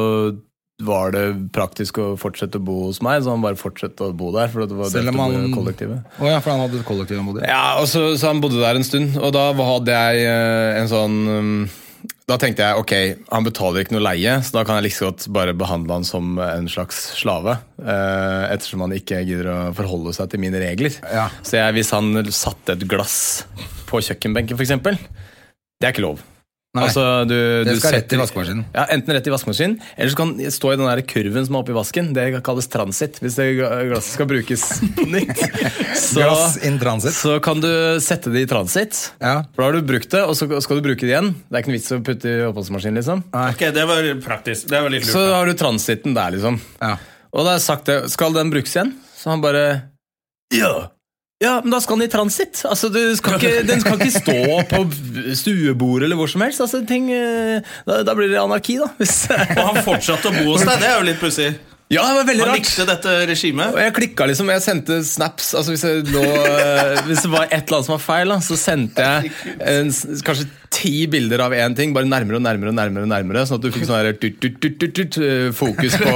var 0.86 1.12
det 1.14 1.24
praktisk 1.54 1.98
å 2.02 2.06
fortsette 2.20 2.60
å 2.60 2.64
bo 2.64 2.76
hos 2.86 3.00
meg, 3.04 3.22
så 3.24 3.34
han 3.34 3.44
bare 3.44 3.58
fortsatte 3.60 4.08
å 4.08 4.14
bo 4.16 4.30
der. 4.34 4.50
For 4.52 4.66
det 4.66 4.78
var 4.78 4.90
Selv 4.92 5.12
om 5.12 5.20
han 5.24 5.52
kollektivet. 5.54 6.06
Å 6.18 6.30
ja, 6.30 6.40
for 6.40 6.54
han 6.54 6.64
hadde 6.64 6.82
kollektiv 6.88 7.20
han 7.20 7.28
bodde 7.28 7.44
i. 7.44 7.50
Ja, 7.50 7.76
og 7.80 7.86
så, 7.90 8.10
så 8.20 8.30
han 8.32 8.42
bodde 8.42 8.62
der 8.62 8.80
en 8.80 8.86
stund, 8.86 9.18
og 9.20 9.34
da 9.36 9.50
hadde 9.54 10.00
jeg 10.00 10.26
eh, 10.30 10.80
en 10.80 10.90
sånn 10.90 11.16
um, 11.28 11.52
Da 12.30 12.36
tenkte 12.40 12.62
jeg 12.62 12.80
ok, 12.80 12.92
han 13.32 13.46
betaler 13.46 13.82
ikke 13.84 13.96
noe 13.96 14.04
leie, 14.06 14.36
så 14.46 14.54
da 14.60 14.64
kan 14.66 14.78
jeg 14.78 14.88
like 14.88 15.04
godt 15.08 15.28
bare 15.34 15.54
behandle 15.58 15.98
han 15.98 16.06
som 16.06 16.38
en 16.44 16.68
slags 16.70 17.00
slave. 17.18 17.58
eh, 17.82 18.44
ettersom 18.54 18.84
han 18.86 18.94
ikke 18.96 19.22
gidder 19.26 19.50
å 19.50 19.58
forholde 19.76 20.14
seg 20.16 20.30
til 20.32 20.42
mine 20.42 20.62
regler. 20.62 20.94
Ja. 21.10 21.28
Så 21.42 21.58
jeg, 21.58 21.74
hvis 21.78 21.90
han 21.96 22.14
satte 22.30 22.78
et 22.78 22.86
glass 22.90 23.16
på 23.90 24.02
kjøkkenbenken, 24.06 24.58
f.eks., 24.58 24.76
det 25.80 25.88
er 25.88 25.94
ikke 25.94 26.04
lov. 26.04 26.20
Nei, 26.70 26.84
Altså, 26.86 27.02
du, 27.26 27.34
det 27.66 27.72
du 27.74 27.80
skal 27.80 27.96
rett 27.96 28.12
i 28.14 28.18
vaskemaskinen. 28.20 28.60
Ja, 28.76 28.84
Enten 28.94 29.16
rett 29.16 29.26
i 29.26 29.32
vaskemaskinen, 29.32 29.72
eller 29.96 30.12
så 30.12 30.18
kan 30.20 30.28
det 30.38 30.52
stå 30.54 30.70
i 30.70 30.76
den 30.78 30.86
der 30.86 31.00
kurven 31.02 31.46
som 31.48 31.56
er 31.58 31.64
oppi 31.64 31.74
vasken. 31.74 32.12
Det 32.14 32.26
kalles 32.46 32.68
transit, 32.70 33.18
hvis 33.18 33.38
det 33.40 33.46
glasset 33.58 34.12
skal 34.14 34.28
brukes 34.30 34.62
på 34.94 35.06
nytt. 35.10 35.42
Så, 36.10 36.20
Glass 36.20 36.54
in 36.66 36.78
transit. 36.78 37.16
så 37.18 37.34
kan 37.42 37.58
du 37.62 37.68
sette 38.02 38.30
det 38.30 38.44
i 38.44 38.48
transit. 38.50 39.00
Ja. 39.18 39.40
For 39.50 39.64
da 39.64 39.66
har 39.66 39.76
du 39.80 39.88
brukt 39.90 40.14
det, 40.14 40.22
og 40.22 40.38
så 40.38 40.46
skal 40.62 40.78
du 40.78 40.86
bruke 40.86 41.02
det 41.02 41.10
igjen. 41.10 41.32
Det 41.50 41.58
er 41.58 41.64
ikke 41.64 41.72
noe 41.72 41.78
vits 41.80 41.90
å 41.94 42.00
putte 42.06 42.30
i 42.30 42.46
oppvaskmaskinen. 42.46 43.00
liksom. 43.02 43.24
Ok, 43.34 43.66
Det 43.74 43.88
var 43.90 44.06
praktisk. 44.22 44.70
Det 44.70 44.80
var 44.86 44.94
litt 44.94 45.04
lurt. 45.08 45.12
Så 45.12 45.26
har 45.26 45.50
du 45.50 45.58
transiten 45.58 46.14
der, 46.14 46.38
liksom. 46.38 46.60
Ja. 46.78 46.94
Og 47.34 47.42
da 47.44 47.52
har 47.52 47.58
jeg 47.58 47.66
sagt 47.66 47.90
det, 47.90 47.98
skal 48.14 48.34
den 48.38 48.50
brukes 48.54 48.74
igjen? 48.78 48.94
Så 49.18 49.34
han 49.34 49.42
bare 49.42 49.66
Ja! 50.54 50.90
Ja, 51.40 51.54
men 51.64 51.72
da 51.72 51.78
skal 51.80 51.96
den 51.96 52.04
i 52.04 52.12
transit. 52.12 52.58
Altså, 52.68 52.90
du 52.92 53.00
skal 53.16 53.38
ikke, 53.38 53.62
den 53.70 53.80
skal 53.80 53.96
ikke 53.96 54.20
stå 54.20 54.58
på 54.68 54.82
stuebordet 55.40 56.04
eller 56.10 56.18
hvor 56.20 56.28
som 56.28 56.44
helst. 56.44 56.60
Altså, 56.60 56.82
ting, 56.88 57.08
eh, 57.16 57.62
da, 57.88 58.02
da 58.04 58.14
blir 58.18 58.28
det 58.28 58.36
anarki, 58.42 58.76
da. 58.82 58.90
Hvis, 59.00 59.22
Og 59.56 59.64
han 59.70 59.80
fortsatte 59.86 60.28
å 60.28 60.34
bo 60.36 60.50
hos 60.52 60.66
deg. 60.68 60.76
Det 60.84 60.90
er 60.90 60.98
jo 60.98 61.06
litt 61.08 61.20
pussig. 61.22 61.48
ja, 61.90 62.04
det 62.04 62.18
var 62.20 62.28
veldig 62.28 62.44
Han 62.44 62.52
rart. 62.52 62.60
likte 62.60 62.86
dette 62.92 63.14
regimet. 63.32 63.72
Og 63.72 63.80
jeg 63.80 63.96
klikka 63.96 64.28
liksom, 64.28 64.52
jeg 64.52 64.66
sendte 64.68 65.00
snaps 65.08 65.54
altså 65.58 65.72
hvis, 65.74 65.86
jeg 65.88 66.04
lå, 66.12 66.26
eh, 66.28 67.00
hvis 67.08 67.24
det 67.24 67.32
var 67.32 67.48
et 67.48 67.56
eller 67.64 67.80
annet 67.80 67.88
som 67.88 67.96
var 67.96 68.04
feil, 68.04 68.34
da, 68.36 68.40
så 68.44 68.60
sendte 68.60 69.08
jeg 69.08 69.32
en, 69.64 69.90
kanskje 70.28 70.46
ti 70.70 71.06
bilder 71.10 71.42
av 71.42 71.54
én 71.54 71.74
ting, 71.76 71.90
bare 71.94 72.06
nærmere 72.06 72.38
og 72.38 72.44
nærmere, 72.44 72.70
og 72.70 72.76
nærmere, 72.78 73.02
og 73.04 73.10
nærmere 73.10 73.42
sånn 73.48 73.58
at 73.58 73.64
du 73.64 73.72
fikk 73.74 73.88
sånn 73.88 74.06
eh, 74.06 75.48
fokus 75.56 75.96
på 75.98 76.12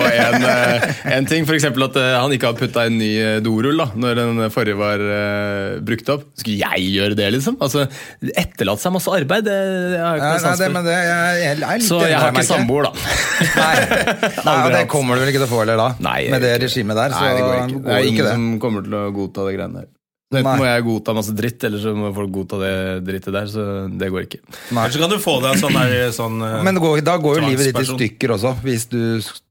én 1.16 1.26
ting. 1.28 1.42
F.eks. 1.42 1.66
at 1.66 1.98
eh, 1.98 2.10
han 2.14 2.34
ikke 2.34 2.52
har 2.52 2.58
putta 2.58 2.84
en 2.86 2.96
ny 3.00 3.10
eh, 3.18 3.38
dorull 3.44 3.82
da, 3.82 3.88
når 3.98 4.20
den 4.20 4.44
forrige 4.54 4.78
var 4.78 5.02
uh, 5.02 5.80
brukt 5.84 6.12
opp. 6.14 6.26
Skulle 6.38 6.60
jeg 6.62 6.86
gjøre 6.94 7.18
det, 7.18 7.28
liksom? 7.34 7.58
Altså, 7.64 7.88
Etterlate 8.30 8.84
seg 8.84 8.94
masse 8.94 9.16
arbeid, 9.18 9.48
det 9.48 9.58
har 9.98 10.20
jeg 10.20 10.22
ikke 10.22 10.44
sans 10.46 10.62
for. 10.62 10.78
det, 10.86 10.96
jeg, 11.10 11.58
jeg 11.64 11.88
Så 11.88 12.00
jeg 12.04 12.22
har 12.22 12.30
ikke 12.30 12.46
samboer, 12.48 12.88
da. 12.88 12.94
Nei, 13.64 13.74
nei 14.46 14.56
og 14.60 14.72
det 14.78 14.84
kommer 14.92 15.18
du 15.18 15.24
vel 15.24 15.34
ikke 15.34 15.42
til 15.42 15.48
å 15.48 15.50
få 15.50 15.64
heller 15.64 15.82
da? 15.82 15.90
Nei, 16.04 16.20
med 16.30 16.46
det 16.46 16.54
regimet 16.62 17.02
der, 17.02 17.18
så 17.18 17.26
Nei, 17.26 17.34
det 17.34 17.44
går 17.44 17.58
ikke. 17.58 17.84
Det 17.84 17.98
er 17.98 18.10
ingen 18.12 18.30
som 18.30 18.48
kommer 18.62 18.86
til 18.86 18.98
å 19.02 19.04
godta 19.18 19.50
det 19.50 19.58
greiene 19.58 19.82
der. 19.82 19.93
Så 20.34 20.40
Enten 20.40 20.50
Nei. 20.50 20.54
må 20.58 20.66
jeg 20.66 20.84
godta 20.88 21.14
masse 21.14 21.34
dritt, 21.38 21.62
eller 21.68 21.78
så 21.78 21.92
må 21.94 22.08
folk 22.16 22.32
godta 22.34 22.58
det 22.58 22.72
drittet 23.06 23.36
der. 23.36 23.50
Så 23.52 23.66
det 24.00 24.08
går 24.10 24.26
ikke. 24.26 24.40
Nei. 24.74 24.88
så 24.90 25.02
kan 25.04 25.12
du 25.12 25.20
få 25.22 25.36
deg 25.44 25.54
en 25.54 25.62
sånn, 25.62 25.78
der, 25.78 26.10
sånn 26.16 26.42
eh, 26.42 26.56
Men 26.66 26.80
går, 26.82 27.04
da 27.06 27.14
går 27.22 27.38
jo 27.38 27.46
livet 27.46 27.70
ditt 27.70 27.84
i 27.84 27.86
stykker 27.92 28.34
også, 28.34 28.56
hvis 28.64 28.88
du 28.90 28.98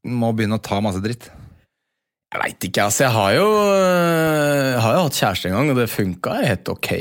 må 0.04 0.34
begynne 0.36 0.60
å 0.60 0.63
ta 0.63 0.82
masse 0.84 1.00
dritt. 1.04 1.30
Jeg 2.34 2.41
veit 2.41 2.65
ikke, 2.67 2.88
altså. 2.89 3.06
Jeg 3.06 3.13
har 3.13 3.34
jo, 3.38 3.48
jeg 4.74 4.80
har 4.84 4.96
jo 4.98 5.04
hatt 5.06 5.19
kjæreste 5.22 5.52
en 5.52 5.56
gang, 5.56 5.72
og 5.72 5.80
det 5.80 5.91
funka 5.93 6.39
helt 6.41 6.72
ok. 6.74 6.91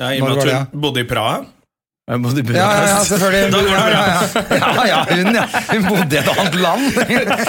ja, 0.00 0.08
I 0.10 0.22
og 0.22 0.30
med 0.30 0.40
at 0.40 0.72
hun 0.72 0.80
bodde 0.82 1.04
i 1.04 1.08
Praha. 1.08 1.44
Ja, 2.06 2.14
ja, 2.54 2.82
ja 2.86 2.98
selvfølgelig. 3.04 3.50
Da 3.54 3.60
går 3.66 3.76
det 3.76 3.86
bra. 3.90 4.58
ja, 4.58 4.86
ja. 4.86 4.98
hun, 5.10 5.34
ja. 5.34 5.46
Hun 5.72 5.86
bodde 5.88 6.14
i 6.14 6.20
et 6.20 6.28
annet 6.30 6.58
land. 6.62 6.84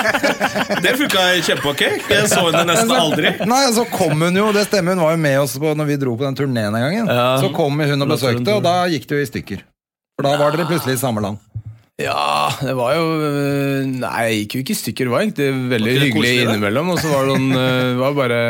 Det 0.84 0.94
funka 0.98 1.26
kjempeok. 1.46 1.84
Jeg 2.10 2.30
så 2.32 2.42
henne 2.48 2.64
nesten 2.72 2.94
aldri. 2.96 3.36
Nei, 3.46 3.62
så 3.76 3.86
kom 3.92 4.18
hun 4.26 4.40
jo, 4.42 4.48
det 4.56 4.66
stemmer, 4.66 4.98
hun 4.98 5.06
var 5.06 5.14
jo 5.14 5.22
med 5.28 5.38
oss 5.44 5.54
på, 5.62 5.74
når 5.78 5.90
vi 5.92 6.00
dro 6.02 6.16
på 6.18 6.26
den 6.26 6.40
turneen 6.42 6.74
en 6.74 6.88
gang. 6.88 7.12
Så 7.44 7.52
kom 7.54 7.78
hun 7.78 8.08
og 8.08 8.14
besøkte, 8.16 8.58
og 8.58 8.66
da 8.66 8.80
gikk 8.90 9.06
det 9.10 9.20
jo 9.20 9.28
i 9.28 9.30
stykker. 9.30 9.66
For 10.18 10.26
da 10.26 10.34
var 10.42 10.56
dere 10.58 10.66
plutselig 10.70 10.98
i 10.98 11.02
samme 11.06 11.22
land. 11.22 11.38
Ja, 11.98 12.50
det 12.62 12.74
var 12.78 12.94
jo 12.94 13.06
Nei, 13.90 14.18
jeg 14.30 14.42
gikk 14.42 14.56
jo 14.56 14.64
ikke 14.64 14.74
i 14.74 14.80
stykker. 14.82 15.08
Det 15.08 15.14
var 15.14 15.26
egentlig 15.26 15.70
veldig 15.74 15.94
hyggelig 16.02 16.34
innimellom. 16.44 16.92
Og 16.94 17.02
så 17.02 17.10
var 17.14 17.30
det 17.30 17.38
eh, 17.42 17.84
Det 17.92 18.00
var 18.02 18.18
bare 18.18 18.42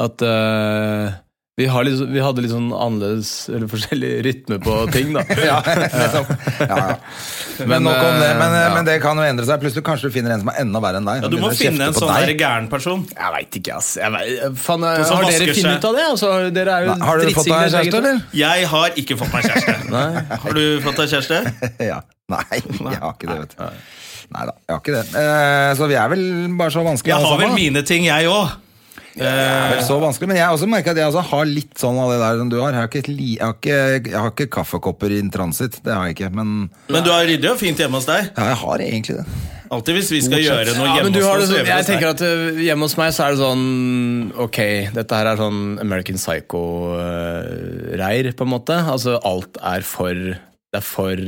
at 0.00 0.24
eh, 0.24 1.18
vi, 1.58 1.66
har 1.66 1.84
litt, 1.84 1.98
vi 2.08 2.20
hadde 2.22 2.40
litt 2.44 2.52
sånn 2.52 2.70
annerledes 2.72 3.30
eller 3.52 3.68
forskjellig 3.68 4.10
rytme 4.24 4.56
på 4.62 4.76
ting, 4.94 5.10
da. 5.12 5.24
Ja, 5.50 5.58
liksom. 5.66 6.30
ja, 6.62 6.78
ja. 6.78 7.66
Men 7.68 7.84
nok 7.84 7.98
om 8.00 8.16
det. 8.22 8.30
Men, 8.38 8.54
eh, 8.56 8.68
men 8.76 8.86
det 8.88 8.94
kan 9.02 9.18
jo 9.20 9.26
endre 9.26 9.44
seg. 9.48 9.60
Plutselig 9.60 9.84
kanskje 9.84 10.08
du 10.08 10.14
finner 10.14 10.32
en 10.36 10.44
som 10.44 10.52
er 10.54 10.60
enda 10.62 10.80
verre 10.80 11.02
enn 11.02 11.10
deg. 11.10 11.26
Ja, 11.26 11.32
du 11.32 11.36
må 11.42 11.50
finne 11.58 11.90
en 11.90 11.96
sånn 11.96 12.32
gæren 12.40 12.70
person. 12.72 13.04
Jeg 13.12 13.34
veit 13.36 13.60
ikke, 13.60 13.76
ass. 13.76 13.90
Jeg 14.00 14.14
vet, 14.14 14.56
fan, 14.62 14.86
har 14.86 15.26
dere 15.26 15.50
funnet 15.52 15.82
ut 15.82 15.88
av 15.90 15.98
det? 15.98 16.06
Altså, 16.14 16.32
dere 16.54 16.78
er 16.78 16.88
jo 16.88 16.94
Nei, 16.94 17.10
Har 17.10 17.20
du 17.20 17.34
fått 17.36 17.50
deg 17.50 17.74
kjæreste, 17.74 18.00
eller? 18.00 18.22
Jeg 18.40 18.70
har 18.72 18.98
ikke 19.04 19.18
fått 19.20 19.34
meg 19.34 19.50
kjæreste. 19.50 20.06
Har 20.46 20.56
du 20.56 20.64
fått 20.86 21.02
deg 21.02 21.14
kjæreste? 21.16 21.42
Ja. 21.90 22.00
Nei, 22.30 22.44
jeg 22.62 22.98
har 23.02 23.14
ikke 23.16 23.26
det, 23.26 23.36
vet 23.42 23.54
du. 23.56 23.62
Nei 24.30 24.42
da, 24.46 24.52
jeg 24.62 24.70
har 24.76 24.80
ikke 24.84 24.92
det. 24.94 25.04
Eh, 25.18 25.70
så 25.74 25.88
vi 25.90 25.96
er 25.98 26.10
vel 26.12 26.20
bare 26.58 26.70
så 26.70 26.84
vanskelige 26.86 27.16
Jeg 27.16 27.26
har 27.26 27.40
vel 27.40 27.54
mine 27.56 27.82
ting, 27.86 28.06
jeg 28.06 28.28
òg. 28.30 28.52
Det 29.16 29.26
er 29.26 29.72
vel 29.74 29.82
så 29.84 29.96
vanskelig, 30.00 30.28
Men 30.30 30.36
jeg 30.38 30.46
har 30.46 30.54
også 30.54 30.68
merker 30.70 30.92
at 30.94 31.00
jeg 31.02 31.10
også 31.10 31.24
har 31.32 31.48
litt 31.50 31.74
sånn 31.80 31.98
av 31.98 32.12
det 32.12 32.18
der 32.22 32.36
som 32.38 32.50
du 32.52 32.58
har. 32.60 32.72
Jeg 32.76 32.80
har 32.84 32.90
ikke, 32.92 33.08
li, 33.10 33.30
jeg 33.36 33.44
har 33.44 33.56
ikke, 33.56 33.78
jeg 34.10 34.18
har 34.20 34.30
ikke 34.34 34.50
kaffekopper 34.58 35.16
in 35.18 35.30
transit, 35.34 35.80
det 35.84 35.94
har 35.96 36.06
jeg 36.10 36.18
ikke. 36.18 36.30
Men 36.38 36.68
Men 36.88 37.02
du 37.06 37.10
har 37.10 37.26
ryddig 37.26 37.50
og 37.50 37.58
fint 37.58 37.78
hjemme 37.82 37.98
hos 37.98 38.06
deg. 38.06 38.30
ja, 38.36 38.44
jeg 38.52 38.60
har 38.62 38.78
egentlig 38.86 39.16
det. 39.22 39.26
Alltid 39.70 39.94
hvis 40.00 40.08
vi 40.10 40.18
skal 40.26 40.40
gjøre 40.42 40.72
noe 40.74 40.82
Ja, 40.82 40.86
men 40.90 40.96
hjemme 40.98 41.10
du 41.14 41.20
har 41.22 41.38
hos 41.38 41.46
det 41.46 41.46
oss. 41.46 41.50
så 41.50 41.58
sånn, 41.60 41.68
jeg 41.70 41.84
tenker 41.86 42.08
at 42.10 42.22
uh, 42.26 42.56
Hjemme 42.58 42.86
hos 42.88 42.96
meg 42.98 43.12
så 43.14 43.22
er 43.22 43.36
det 43.36 43.38
sånn 43.38 44.32
Ok, 44.46 44.58
dette 44.96 45.18
her 45.20 45.28
er 45.30 45.38
sånn 45.38 45.60
American 45.84 46.18
Psycho-reir, 46.18 48.32
på 48.34 48.46
en 48.46 48.50
måte. 48.50 48.74
Altså 48.90 49.14
alt 49.26 49.60
er 49.62 49.86
for 49.86 50.10
Det 50.14 50.80
er 50.80 50.86
for 50.86 51.22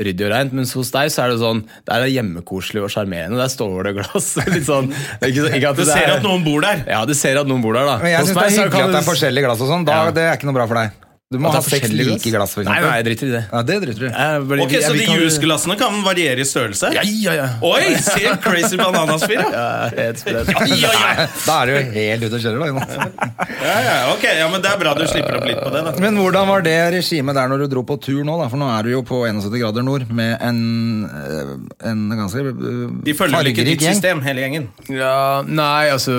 ryddig 0.00 0.26
og 0.26 0.32
reint. 0.32 0.54
Mens 0.56 0.72
hos 0.78 0.90
deg 0.94 1.10
så 1.12 1.26
er 1.26 1.34
det 1.34 1.40
sånn 1.42 1.60
Der 1.88 2.06
er 2.06 2.10
hjemmekoselig 2.12 2.82
og 2.86 2.90
sjarmerende. 2.94 3.38
Der 3.40 3.52
står 3.52 3.90
det 3.90 3.94
glass. 4.00 4.30
Litt 4.54 4.66
sånn 4.68 4.90
ikke, 4.92 5.50
ikke 5.58 5.74
at 5.74 5.76
Du 5.80 5.84
ser 5.84 6.06
er- 6.06 6.16
at 6.18 6.26
noen 6.26 6.44
bor 6.46 6.64
der. 6.64 6.82
Ja, 6.88 7.04
du 7.08 7.14
ser 7.18 7.40
at 7.42 7.50
noen 7.50 7.62
bor 7.64 7.76
der, 7.76 7.86
da. 7.88 7.98
Men 8.02 8.14
jeg 8.16 8.30
syns 8.30 8.36
det 8.40 8.46
er 8.48 8.56
hyggelig 8.64 8.86
at 8.88 8.96
det 8.96 9.02
er 9.04 9.08
forskjellige 9.12 9.48
glass 9.50 9.62
og 9.66 9.72
sånn. 9.74 9.86
Ja. 9.88 10.02
Det 10.14 10.26
er 10.26 10.36
ikke 10.40 10.48
noe 10.50 10.56
bra 10.60 10.66
for 10.70 10.80
deg. 10.82 10.98
Du 11.30 11.36
må 11.38 11.46
ha 11.54 11.60
det 11.62 11.68
seks 11.70 11.92
like 11.94 12.26
glass, 12.34 12.56
for 12.56 12.66
Nei, 12.66 12.72
eksempel. 12.74 12.88
nei, 12.90 12.94
jeg 12.98 13.04
driter 13.06 13.28
i 13.28 13.32
det. 13.36 13.40
Ja, 13.52 13.58
det 13.62 13.74
driter 13.84 14.00
du 14.02 14.06
i. 14.08 14.08
Jeg 14.10 14.62
Ok, 14.64 14.72
Så 14.82 14.94
de 14.98 15.04
juiceglassene 15.06 15.76
kan 15.78 15.98
variere 16.02 16.42
i 16.42 16.46
størrelse? 16.48 16.88
Ja, 16.96 17.04
ja, 17.06 17.34
ja. 17.38 17.44
Oi, 17.62 17.92
se 18.02 18.32
Crazy 18.42 18.74
Bananas-fyr, 18.80 19.38
ja. 19.38 19.50
Ja, 19.60 19.68
helt 19.94 20.18
sprøtt. 20.18 20.50
Ja, 20.50 20.90
ja, 20.90 21.12
ja. 21.20 21.26
Da 21.44 21.58
er 21.60 21.70
du 21.70 21.72
jo 21.76 21.84
helt 21.94 22.24
ute 22.26 22.40
og 22.40 22.42
kjører, 22.42 22.58
da. 22.58 22.98
Ja, 23.60 23.76
ja, 23.84 23.92
ok, 24.10 24.24
ja, 24.40 24.48
men 24.50 24.64
Det 24.64 24.72
er 24.72 24.80
bra 24.82 24.96
du 24.98 25.04
slipper 25.06 25.38
opp 25.38 25.46
litt 25.46 25.60
på 25.62 25.70
det. 25.70 25.84
da 25.86 25.92
Men 26.02 26.18
hvordan 26.18 26.50
var 26.50 26.66
det 26.66 26.74
regimet 26.96 27.38
der 27.38 27.52
når 27.54 27.62
du 27.62 27.66
dro 27.76 27.84
på 27.92 27.98
tur 28.02 28.18
nå? 28.26 28.34
da? 28.42 28.50
For 28.50 28.58
nå 28.64 28.72
er 28.74 28.88
du 28.88 28.90
jo 28.96 29.04
på 29.06 29.22
71 29.30 29.54
grader 29.62 29.86
nord 29.86 30.08
med 30.10 30.34
en, 30.50 30.60
eh, 31.06 31.54
en 31.92 32.02
ganske 32.24 32.42
eh, 32.42 32.82
De 33.06 33.14
følger 33.14 33.38
vel 33.38 33.52
ikke 33.52 33.68
ditt 33.70 33.86
system, 33.86 34.24
hele 34.26 34.42
gjengen. 34.48 34.66
Ja, 34.90 35.14
nei, 35.46 35.92
altså 35.94 36.18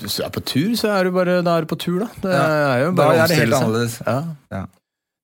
Hvis 0.00 0.16
du 0.16 0.24
er 0.24 0.32
på 0.32 0.40
tur, 0.48 0.72
så 0.80 0.96
er 0.96 1.10
du 1.10 1.12
bare 1.20 1.42
da 1.44 1.58
er 1.60 1.68
du 1.68 1.72
på 1.76 1.80
tur, 1.84 2.00
da. 2.06 2.10
Det 2.24 2.32
er 2.40 2.86
jo 2.86 2.90
Da 2.96 2.98
bare 3.04 3.20
er 3.26 3.34
det 3.36 3.40
helt 3.44 3.60
annerledes. 3.60 4.00
Ja. 4.06 4.18
Ja. 4.52 4.66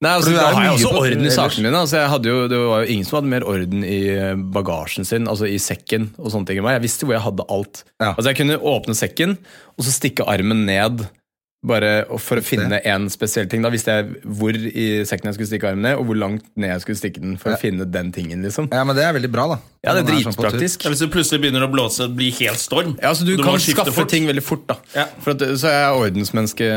Nei, 0.03 0.17
altså, 0.19 0.33
Da 0.35 0.49
har 0.51 0.65
jeg 0.67 0.73
også 0.81 0.99
orden 0.99 1.27
i 1.29 1.31
sakene 1.31 1.69
mine. 1.69 1.79
Altså, 1.79 2.01
jeg 2.01 2.11
hadde 2.11 2.27
jo, 2.33 2.39
det 2.51 2.59
var 2.59 2.83
jo 2.83 2.91
ingen 2.91 3.07
som 3.07 3.21
hadde 3.21 3.31
mer 3.31 3.45
orden 3.47 3.85
i 3.87 4.01
eh, 4.11 4.35
bagasjen 4.35 5.07
sin, 5.07 5.29
altså 5.31 5.47
i 5.47 5.61
sekken 5.63 6.09
og 6.19 6.33
sånne 6.35 6.49
ting 6.49 6.59
enn 6.59 6.67
meg. 6.67 6.81
Jeg 6.81 6.89
visste 6.89 7.07
hvor 7.07 7.15
jeg 7.15 7.23
hadde 7.23 7.47
alt. 7.55 7.85
Ja. 8.03 8.09
Altså 8.17 8.33
Jeg 8.33 8.41
kunne 8.41 8.59
åpne 8.59 8.97
sekken 8.99 9.37
og 9.77 9.85
så 9.87 9.95
stikke 9.95 10.27
armen 10.27 10.65
ned 10.67 11.05
bare 11.63 11.91
for 12.19 12.41
å 12.41 12.43
finne 12.43 12.81
en 12.91 13.05
spesiell 13.13 13.47
ting. 13.47 13.63
Da 13.63 13.71
visste 13.71 13.95
jeg 13.95 14.17
hvor 14.27 14.57
i 14.57 14.87
sekken 15.07 15.29
jeg 15.31 15.37
skulle 15.37 15.51
stikke 15.53 15.69
armen 15.71 15.85
ned, 15.87 15.95
og 16.01 16.09
hvor 16.09 16.19
langt 16.19 16.49
ned 16.59 16.73
jeg 16.75 16.83
skulle 16.83 16.99
stikke 16.99 17.23
den 17.23 17.37
for 17.39 17.55
å 17.55 17.59
finne 17.61 17.87
den 17.87 18.11
tingen. 18.15 18.43
liksom. 18.43 18.67
Ja, 18.75 18.83
men 18.83 18.99
det 18.99 19.05
er 19.07 19.15
veldig 19.15 19.31
bra, 19.31 19.45
da. 19.53 19.59
Ja, 19.87 19.95
det 19.95 20.03
er 20.03 20.09
sånn 20.27 20.35
dritpraktisk. 20.35 20.83
Ja, 20.83 20.91
hvis 20.91 21.05
det 21.05 21.13
plutselig 21.15 21.45
begynner 21.45 21.63
å 21.69 21.71
blåse 21.71 22.09
det 22.09 22.17
blir 22.19 22.35
helt 22.41 22.59
storm 22.59 22.97
Ja, 22.99 23.13
altså 23.13 23.23
Du, 23.29 23.37
du 23.39 23.45
kan 23.47 23.63
skaffe 23.63 23.95
fort. 23.95 24.11
ting 24.11 24.27
veldig 24.27 24.43
fort. 24.43 24.67
da 24.67 24.81
Ja. 24.97 25.07
For 25.23 25.37
at, 25.37 25.47
Så 25.63 25.71
jeg 25.71 25.87
er 25.87 26.01
ordensmenneske 26.03 26.73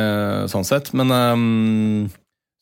sånn 0.53 0.69
sett. 0.69 0.93
Men 0.93 1.10
ehm, 1.17 2.12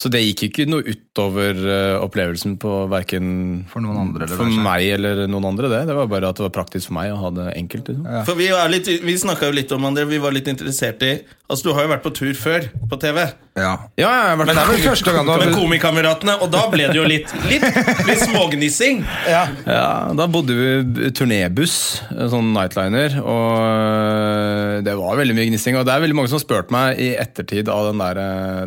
Så 0.03 0.09
det 0.11 0.19
gikk 0.19 0.41
ikke 0.49 0.63
noe 0.67 0.83
utover 0.83 1.55
eh, 1.55 1.93
opplevelsen 2.03 2.57
på 2.59 2.71
verken 2.91 3.27
For 3.71 3.83
noen 3.83 4.01
andre, 4.01 4.25
eller 4.25 4.39
for 4.41 4.63
meg 4.65 4.89
eller 4.97 5.21
noen 5.31 5.47
andre. 5.53 5.69
Det 5.71 5.79
Det 5.87 5.95
var 5.95 6.09
bare 6.11 6.31
at 6.33 6.41
det 6.41 6.43
var 6.49 6.55
praktisk 6.57 6.89
for 6.89 6.97
meg 6.97 7.13
å 7.13 7.21
ha 7.21 7.31
det 7.31 7.45
enkelt. 7.55 7.93
Liksom. 7.93 8.09
For 8.27 8.39
Vi, 8.39 8.49
litt, 8.73 8.89
vi 9.07 9.15
snakka 9.21 9.47
jo 9.47 9.55
litt 9.55 9.71
om 9.71 9.87
André, 9.87 10.03
vi 10.09 10.19
var 10.19 10.35
litt 10.35 10.49
interessert 10.51 11.05
i 11.07 11.13
Altså, 11.53 11.67
Du 11.69 11.73
har 11.77 11.85
jo 11.85 11.91
vært 11.93 12.03
på 12.05 12.11
tur 12.17 12.33
før 12.33 12.65
på 12.89 12.97
TV 13.01 13.19
Ja. 13.53 13.73
Ja, 13.93 14.09
jeg 14.09 14.09
har 14.09 14.37
vært 14.39 14.47
Men 14.49 14.57
det 14.57 14.63
er 14.63 14.69
vel 14.71 14.81
første 14.87 15.11
gang 15.13 15.27
du 15.29 15.33
med 15.43 15.51
Komikameratene, 15.53 16.33
og 16.41 16.49
da 16.53 16.63
ble 16.73 16.87
det 16.89 16.97
jo 16.97 17.03
litt, 17.05 17.29
litt, 17.51 17.65
litt 18.07 18.23
smågnissing. 18.25 19.03
ja. 19.29 19.43
Ja, 19.69 19.85
Da 20.17 20.25
bodde 20.33 20.55
vi 20.57 21.11
turnébuss, 21.13 21.75
sånn 22.33 22.49
nightliner, 22.55 23.19
og 23.21 24.83
det 24.85 24.95
var 24.97 25.19
veldig 25.21 25.35
mye 25.37 25.47
gnissing. 25.51 25.77
Og 25.77 25.85
det 25.85 25.93
er 25.93 26.03
veldig 26.03 26.17
mange 26.17 26.31
som 26.31 26.39
har 26.39 26.45
spurt 26.47 26.73
meg 26.73 26.99
i 27.03 27.11
ettertid 27.19 27.69
av 27.71 27.91
den, 27.91 28.01
der, 28.01 28.21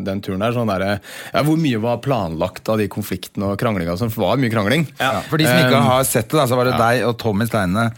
den 0.07 0.23
turen 0.25 0.45
der, 0.47 0.55
sånn 0.57 0.71
der, 0.71 0.87
ja, 1.35 1.43
hvor 1.47 1.59
mye 1.61 1.83
var 1.83 2.01
planlagt 2.05 2.71
av 2.73 2.79
de 2.83 2.89
konfliktene 2.93 3.51
og 3.53 3.59
kranglinga, 3.61 3.97
som 3.99 4.13
var 4.15 4.39
mye 4.41 4.53
krangling. 4.55 4.87
Ja, 5.03 5.17
For 5.27 5.41
de 5.43 5.49
som 5.51 5.59
ikke 5.67 5.85
har 5.91 6.07
sett 6.09 6.31
det, 6.31 6.39
da, 6.39 6.47
så 6.51 6.59
var 6.59 6.71
det 6.71 6.79
deg 6.81 7.07
og 7.11 7.17
Tommy 7.23 7.49
Steine, 7.51 7.89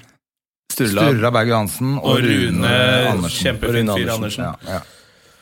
Sturla. 0.79 1.09
Sturla 1.09 1.33
Berg 1.35 1.51
Johansen 1.53 1.97
og, 1.99 2.07
Og 2.15 2.23
Rune, 2.25 2.77
Andersen. 3.13 3.43
kjempefin 3.43 3.91
Rune 3.91 3.99
fyr 3.99 4.15
Andersen. 4.15 4.47
Andersen. 4.47 4.69
Ja, 4.69 4.79
ja. 4.79 4.81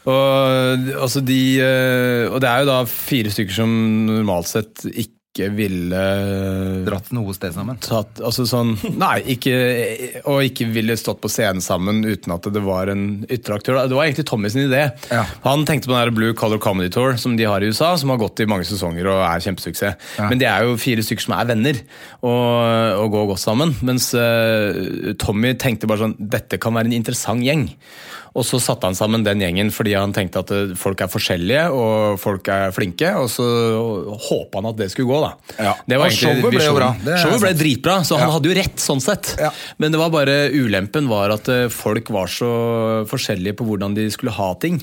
Og, 0.06 0.86
altså 1.02 1.20
de, 1.26 1.40
eh, 1.58 2.24
og 2.30 2.38
det 2.44 2.48
er 2.50 2.62
jo 2.62 2.68
da 2.68 2.76
fire 2.86 3.32
stykker 3.34 3.56
som 3.56 3.72
normalt 4.06 4.46
sett 4.52 4.84
ikke 4.92 5.15
ville 5.56 6.02
Dratt 6.86 7.10
noe 7.16 7.34
sted 7.36 7.54
sammen. 7.54 7.78
tatt 7.84 8.20
altså 8.24 8.46
sånn, 8.48 8.74
Nei, 8.96 9.20
ikke, 9.36 9.54
og 10.24 10.44
ikke 10.46 10.68
ville 10.72 10.96
stått 10.98 11.20
på 11.22 11.30
scenen 11.32 11.62
sammen 11.64 12.02
uten 12.06 12.34
at 12.34 12.48
det 12.52 12.62
var 12.64 12.90
en 12.92 13.06
ytre 13.32 13.58
aktør. 13.58 13.80
Det 13.88 13.96
var 13.96 14.08
egentlig 14.08 14.26
Tommy 14.28 14.50
sin 14.52 14.66
idé. 14.66 14.86
Ja. 15.12 15.24
Han 15.46 15.66
tenkte 15.68 15.90
på 15.90 15.96
den 15.96 16.16
Blue 16.16 16.36
Color 16.38 16.60
Comedy 16.62 16.90
Tour 16.92 17.16
som 17.20 17.36
de 17.38 17.48
har 17.48 17.62
i 17.64 17.70
USA, 17.70 17.92
som 17.98 18.12
har 18.12 18.20
gått 18.22 18.42
i 18.42 18.48
mange 18.50 18.66
sesonger 18.68 19.08
og 19.12 19.22
er 19.26 19.44
kjempesuksess. 19.44 20.10
Ja. 20.18 20.28
Men 20.30 20.42
det 20.42 20.48
er 20.50 20.66
jo 20.66 20.78
fire 20.80 21.04
stykker 21.04 21.28
som 21.28 21.36
er 21.38 21.50
venner 21.52 21.80
og, 22.22 23.02
og 23.02 23.14
går 23.14 23.30
godt 23.32 23.44
sammen. 23.44 23.74
Mens 23.86 24.10
uh, 24.16 25.12
Tommy 25.20 25.54
tenkte 25.60 25.88
bare 25.90 26.06
sånn 26.06 26.16
Dette 26.18 26.60
kan 26.62 26.76
være 26.76 26.90
en 26.90 26.96
interessant 26.96 27.44
gjeng. 27.44 27.68
Og 28.36 28.44
så 28.44 28.58
satte 28.60 28.84
han 28.84 28.96
sammen 28.98 29.22
den 29.24 29.40
gjengen 29.40 29.70
fordi 29.72 29.94
han 29.96 30.12
tenkte 30.12 30.42
at 30.44 30.50
eh, 30.52 30.74
folk 30.76 31.00
er 31.00 31.08
forskjellige 31.08 31.62
og 31.72 32.18
folk 32.20 32.48
er 32.52 32.74
flinke, 32.76 33.08
og 33.16 33.30
så 33.32 33.46
håpa 34.28 34.60
han 34.60 34.68
at 34.72 34.76
det 34.80 34.90
skulle 34.92 35.08
gå, 35.08 35.20
da. 35.24 35.30
Ja. 35.56 35.72
Det 35.88 35.96
var 36.00 36.10
Og 36.10 36.12
egentlig 36.12 36.42
showet 36.42 36.56
ble 36.58 36.64
jo 36.66 36.74
bra. 36.76 36.90
Det 37.06 37.20
Showet 37.22 37.44
ble 37.46 37.52
dritbra, 37.62 37.96
så 38.04 38.18
han 38.20 38.28
Ja. 38.28 38.34
hadde 38.36 38.50
jo 38.52 38.56
rett 38.60 38.82
sånn 38.82 39.00
sett. 39.00 39.32
Ja. 39.40 39.50
Men 39.78 39.92
det 39.94 40.00
var 40.02 40.10
bare 40.12 40.36
ulempen 40.52 41.08
var 41.08 41.32
at 41.34 41.48
eh, 41.48 41.68
folk 41.72 42.10
var 42.12 42.26
så 42.28 42.50
forskjellige 43.08 43.56
på 43.56 43.66
hvordan 43.70 43.94
de 43.96 44.08
skulle 44.12 44.34
ha 44.36 44.52
ting. 44.60 44.82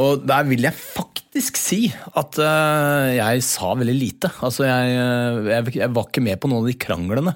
Og 0.00 0.24
der 0.26 0.44
vil 0.48 0.62
jeg 0.64 0.72
faktisk 0.74 1.23
faktisk 1.34 1.56
si 1.58 1.78
at 2.14 2.36
eh, 2.38 3.16
jeg 3.18 3.42
sa 3.42 3.72
veldig 3.74 3.94
lite. 3.98 4.28
Altså, 4.46 4.64
jeg, 4.68 4.92
eh, 4.94 5.48
jeg, 5.50 5.72
jeg 5.80 5.90
var 5.90 6.06
ikke 6.06 6.22
med 6.22 6.38
på 6.38 6.50
noen 6.50 6.62
av 6.62 6.68
de 6.70 6.74
kranglene. 6.78 7.32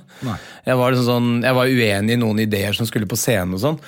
Jeg 0.69 0.77
var, 0.79 0.93
liksom 0.93 1.09
sånn, 1.09 1.31
jeg 1.43 1.57
var 1.57 1.67
uenig 1.73 2.15
i 2.15 2.19
noen 2.21 2.39
ideer 2.45 2.77
som 2.77 2.87
skulle 2.87 3.09
på 3.11 3.19
scenen 3.19 3.57
og 3.57 3.63
sånn. 3.63 3.79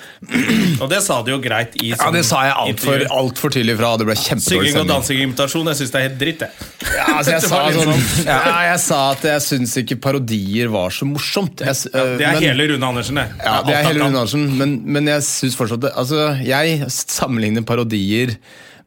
Og 0.81 0.89
det 0.91 0.99
sa 1.05 1.21
du 1.23 1.31
jo 1.31 1.39
greit 1.43 1.77
i 1.79 1.93
Ja, 1.95 2.09
Det 2.11 2.25
sa 2.27 2.41
jeg 2.43 2.57
altfor 2.59 3.05
alt 3.07 3.39
for 3.39 3.53
tydelig 3.55 3.77
fra. 3.79 3.93
Det 4.01 4.07
ble 4.09 4.17
kjempedårlig 4.19 4.73
Synging 4.73 4.81
og 4.81 4.89
dansing-imitasjon, 4.91 5.69
jeg 5.71 5.79
syns 5.79 5.93
det 5.93 6.01
er 6.01 6.07
helt 6.09 6.19
dritt, 6.19 6.43
det. 6.43 6.51
Ja, 6.97 7.05
altså 7.15 7.35
jeg, 7.37 7.43
sa 7.51 7.59
sånn, 7.71 8.01
ja, 8.27 8.39
jeg 8.67 8.81
sa 8.83 8.97
at 9.13 9.23
jeg 9.29 9.43
syns 9.45 9.77
ikke 9.79 9.99
parodier 10.03 10.73
var 10.73 10.91
så 10.91 11.07
morsomt. 11.07 11.63
Jeg, 11.63 11.77
øh, 11.93 12.17
Det 12.19 12.27
er 12.27 12.35
men- 12.35 12.43
hele 12.49 12.67
Rune 12.73 12.89
Andersen, 12.91 13.21
det. 13.21 13.29
Ja, 13.39 13.61
det 13.63 13.77
er 13.77 13.87
hele. 13.87 14.01
Rune 14.01 14.09
Andersen, 14.11 14.43
men, 14.59 14.75
men 14.91 15.07
jeg 15.13 15.23
syns 15.29 15.55
fortsatt 15.59 15.85
det, 15.85 15.93
Altså, 16.01 16.33
jeg 16.43 16.83
sammenligner 16.91 17.63
parodier 17.67 18.35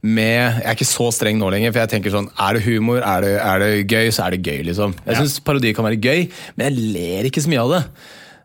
med 0.04 0.60
Jeg 0.60 0.66
er 0.68 0.76
ikke 0.76 0.88
så 0.88 1.06
streng 1.16 1.38
nå 1.40 1.48
lenger, 1.54 1.72
for 1.72 1.80
jeg 1.84 1.92
tenker 1.96 2.12
sånn 2.12 2.28
Er 2.36 2.58
det 2.58 2.64
humor, 2.66 3.00
er 3.00 3.24
det, 3.24 3.32
er 3.40 3.62
det 3.64 3.70
gøy, 3.88 4.10
så 4.12 4.26
er 4.26 4.36
det 4.36 4.42
gøy, 4.44 4.60
liksom. 4.68 4.92
Jeg 5.06 5.16
syns 5.22 5.38
parodi 5.44 5.72
kan 5.76 5.86
være 5.88 6.00
gøy, 6.04 6.28
men 6.58 6.68
jeg 6.68 6.92
ler 6.98 7.30
ikke 7.30 7.42
så 7.44 7.50
mye 7.54 7.62
av 7.64 7.72
det. 7.78 7.82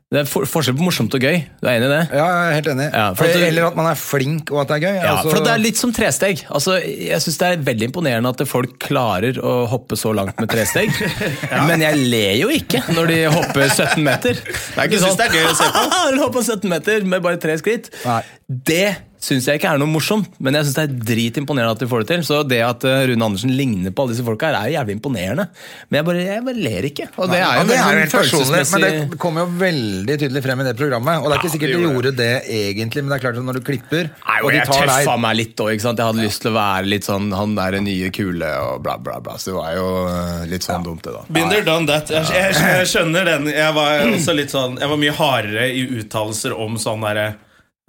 Det 0.10 0.24
er 0.24 0.26
for, 0.26 0.42
forskjell 0.50 0.74
på 0.74 0.82
morsomt 0.88 1.14
og 1.14 1.22
gøy. 1.22 1.36
Du 1.62 1.68
er 1.70 1.76
enig 1.78 1.86
i 1.86 1.90
det? 1.92 2.00
Ja, 2.18 2.24
jeg 2.26 2.46
er 2.50 2.56
helt 2.58 2.70
enig. 2.72 2.86
Ja, 2.96 3.04
for 3.14 3.30
du- 3.30 3.44
Eller 3.46 3.66
at 3.68 3.76
man 3.78 3.86
er 3.92 3.98
flink 4.02 4.50
og 4.50 4.62
at 4.64 4.72
det 4.72 4.78
er 4.80 4.82
gøy. 4.88 4.96
Ja, 5.04 5.12
altså- 5.20 5.34
for 5.36 5.44
det 5.46 5.52
er 5.54 5.62
litt 5.62 5.78
som 5.78 5.92
tresteg. 5.94 6.42
Altså, 6.50 6.78
jeg 6.82 7.20
syns 7.22 7.38
det 7.38 7.50
er 7.52 7.58
veldig 7.68 7.90
imponerende 7.92 8.32
at 8.34 8.42
folk 8.50 8.80
klarer 8.82 9.38
å 9.38 9.68
hoppe 9.70 9.94
så 10.00 10.10
langt 10.18 10.40
med 10.42 10.50
tresteg. 10.50 10.90
Men 11.70 11.82
jeg 11.86 12.00
ler 12.10 12.34
jo 12.40 12.48
ikke 12.50 12.82
når 12.96 13.08
de 13.14 13.20
hopper 13.36 13.68
17 13.70 14.02
meter. 14.02 14.34
Det 14.34 14.80
er 14.82 14.90
ikke 14.90 15.04
sånn 15.04 15.14
det 15.20 15.28
er 15.28 15.38
gøy 15.38 15.46
å 15.46 15.54
se 15.60 15.70
på? 15.76 15.86
«Haha, 15.94 16.18
Hopp 16.24 16.42
17 16.42 16.70
meter 16.74 17.06
med 17.06 17.22
bare 17.22 17.38
tre 17.38 17.60
skritt. 17.62 17.92
Nei. 18.04 18.24
Det 18.50 18.96
syns 19.20 19.48
jeg 19.50 19.60
ikke 19.60 19.74
er 19.74 19.80
noe 19.82 19.92
morsomt, 19.92 20.32
men 20.40 20.56
jeg 20.56 20.68
syns 20.68 20.78
det 20.78 20.84
er 20.86 20.94
dritimponerende 21.12 21.76
at 21.76 21.82
de 21.84 21.88
får 21.92 22.04
det 22.04 22.10
til. 22.14 22.22
Så 22.28 22.40
det 22.48 22.60
at 22.64 22.86
eh, 22.88 23.02
Rune 23.12 23.26
Andersen 23.28 23.52
ligner 23.52 23.92
på 23.96 24.06
alle 24.06 24.16
disse 24.16 24.26
folka, 24.26 24.50
er 24.50 24.60
er 24.60 24.74
jævlig 24.78 24.96
imponerende. 24.96 25.46
Men 25.90 26.00
jeg 26.00 26.08
bare, 26.08 26.24
jeg 26.30 26.46
bare 26.48 26.64
ler 26.68 26.88
ikke. 26.90 27.08
Og 27.20 27.32
det 27.32 27.42
er 27.44 27.60
jo 27.60 27.66
det 27.70 27.78
er 27.78 27.90
veldig 27.90 28.12
personlig, 28.14 28.62
men 28.72 28.86
det 28.86 29.20
kommer 29.22 29.44
jo 29.44 29.50
veldig 29.60 30.18
tydelig 30.24 30.44
frem 30.46 30.64
i 30.64 30.68
det 30.70 30.76
programmet. 30.80 31.20
Og 31.20 31.28
det 31.28 31.36
er 31.36 31.42
ikke 31.42 31.50
Ja, 31.50 31.56
sikkert 31.58 31.76
de 31.76 31.82
gjorde 31.90 32.14
det 32.20 32.32
egentlig, 32.60 33.04
men 33.04 33.12
det 33.12 33.18
er 33.18 33.26
klart 33.26 33.42
at 33.42 33.48
når 33.50 33.60
du 33.60 33.66
klipper 33.68 34.08
Nei, 34.08 34.38
og 34.40 34.48
og 34.48 34.54
de 34.54 34.62
jeg 34.62 34.70
tar 34.70 34.86
tøffa 34.86 35.04
deg 35.12 35.24
meg 35.26 35.38
litt 35.42 35.66
òg. 35.66 35.74
Jeg 35.76 36.00
hadde 36.00 36.24
lyst 36.24 36.44
til 36.46 36.54
å 36.54 36.56
være 36.56 36.92
litt 36.94 37.10
sånn 37.10 37.28
han 37.36 37.58
der 37.60 37.80
nye 37.84 38.14
kule 38.16 38.54
og 38.70 38.80
bla, 38.86 38.96
bla, 39.04 39.20
bla. 39.24 39.36
Så 39.42 39.52
det 39.52 39.58
var 39.60 39.76
jo 39.76 39.90
eh, 40.14 40.48
litt 40.54 40.66
sånn 40.68 40.88
dumt, 40.88 41.04
det, 41.04 41.18
da. 41.18 41.26
Binder 41.28 41.68
done 41.68 41.90
that. 41.92 42.14
Jeg, 42.14 42.32
jeg, 42.36 42.56
jeg 42.80 42.90
skjønner 42.94 43.28
den. 43.34 43.52
Jeg 43.52 43.76
var 43.76 44.08
også 44.08 44.36
litt 44.38 44.54
sånn 44.54 44.80
Jeg 44.80 44.92
var 44.92 45.00
mye 45.04 45.16
hardere 45.20 45.70
i 45.76 45.86
uttalelser 46.00 46.56
om 46.56 46.80
sånn 46.80 47.04
derre 47.04 47.28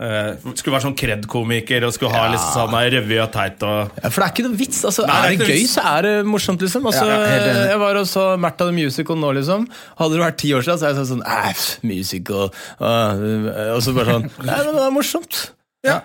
eh, 0.01 0.31
Skulle 0.57 0.75
være 0.77 0.85
sånn 0.87 0.97
kred-komiker 0.97 1.85
og 1.87 1.93
skulle 1.95 2.13
ha 2.15 2.25
Ja. 2.27 2.33
liksom 2.33 2.55
sånn 2.57 2.77
revy 2.97 3.19
og 3.23 3.31
teit 3.35 3.63
og 3.63 3.91
Ja, 4.03 4.09
for 4.09 4.21
det 4.23 4.27
er 4.27 4.33
ikke 4.35 4.47
noe 4.49 4.57
vits. 4.57 4.81
Altså, 4.89 5.07
Nei, 5.07 5.19
er 5.21 5.37
det 5.37 5.49
gøy, 5.51 5.63
så 5.69 5.85
er 5.93 6.03
det 6.09 6.15
morsomt, 6.27 6.61
liksom. 6.65 6.87
Altså, 6.91 7.05
Ja, 7.07 7.21
ja, 7.21 7.67
jeg 7.75 7.79
var 7.85 7.95
og 8.01 8.07
så 8.07 8.25
Märtha 8.41 8.65
the 8.67 8.73
Musical 8.73 9.17
nå, 9.17 9.33
liksom. 9.37 9.69
Hadde 10.01 10.13
det 10.17 10.25
vært 10.25 10.37
ti 10.41 10.51
år 10.57 10.63
siden, 10.65 10.79
så 10.81 10.87
hadde 10.89 10.97
jeg 10.97 11.07
sagt 11.07 11.13
sånn 11.15 11.27
Æh, 11.29 11.65
musical 11.83 12.51
Uh, 12.81 13.77
Og 13.77 13.83
så 13.85 13.95
bare 13.95 14.17
sånn 14.19 14.31
Nei, 14.49 14.59
men 14.65 14.75
det 14.75 14.85
er 14.89 14.91
morsomt. 14.95 15.51
Ja. 15.85 16.01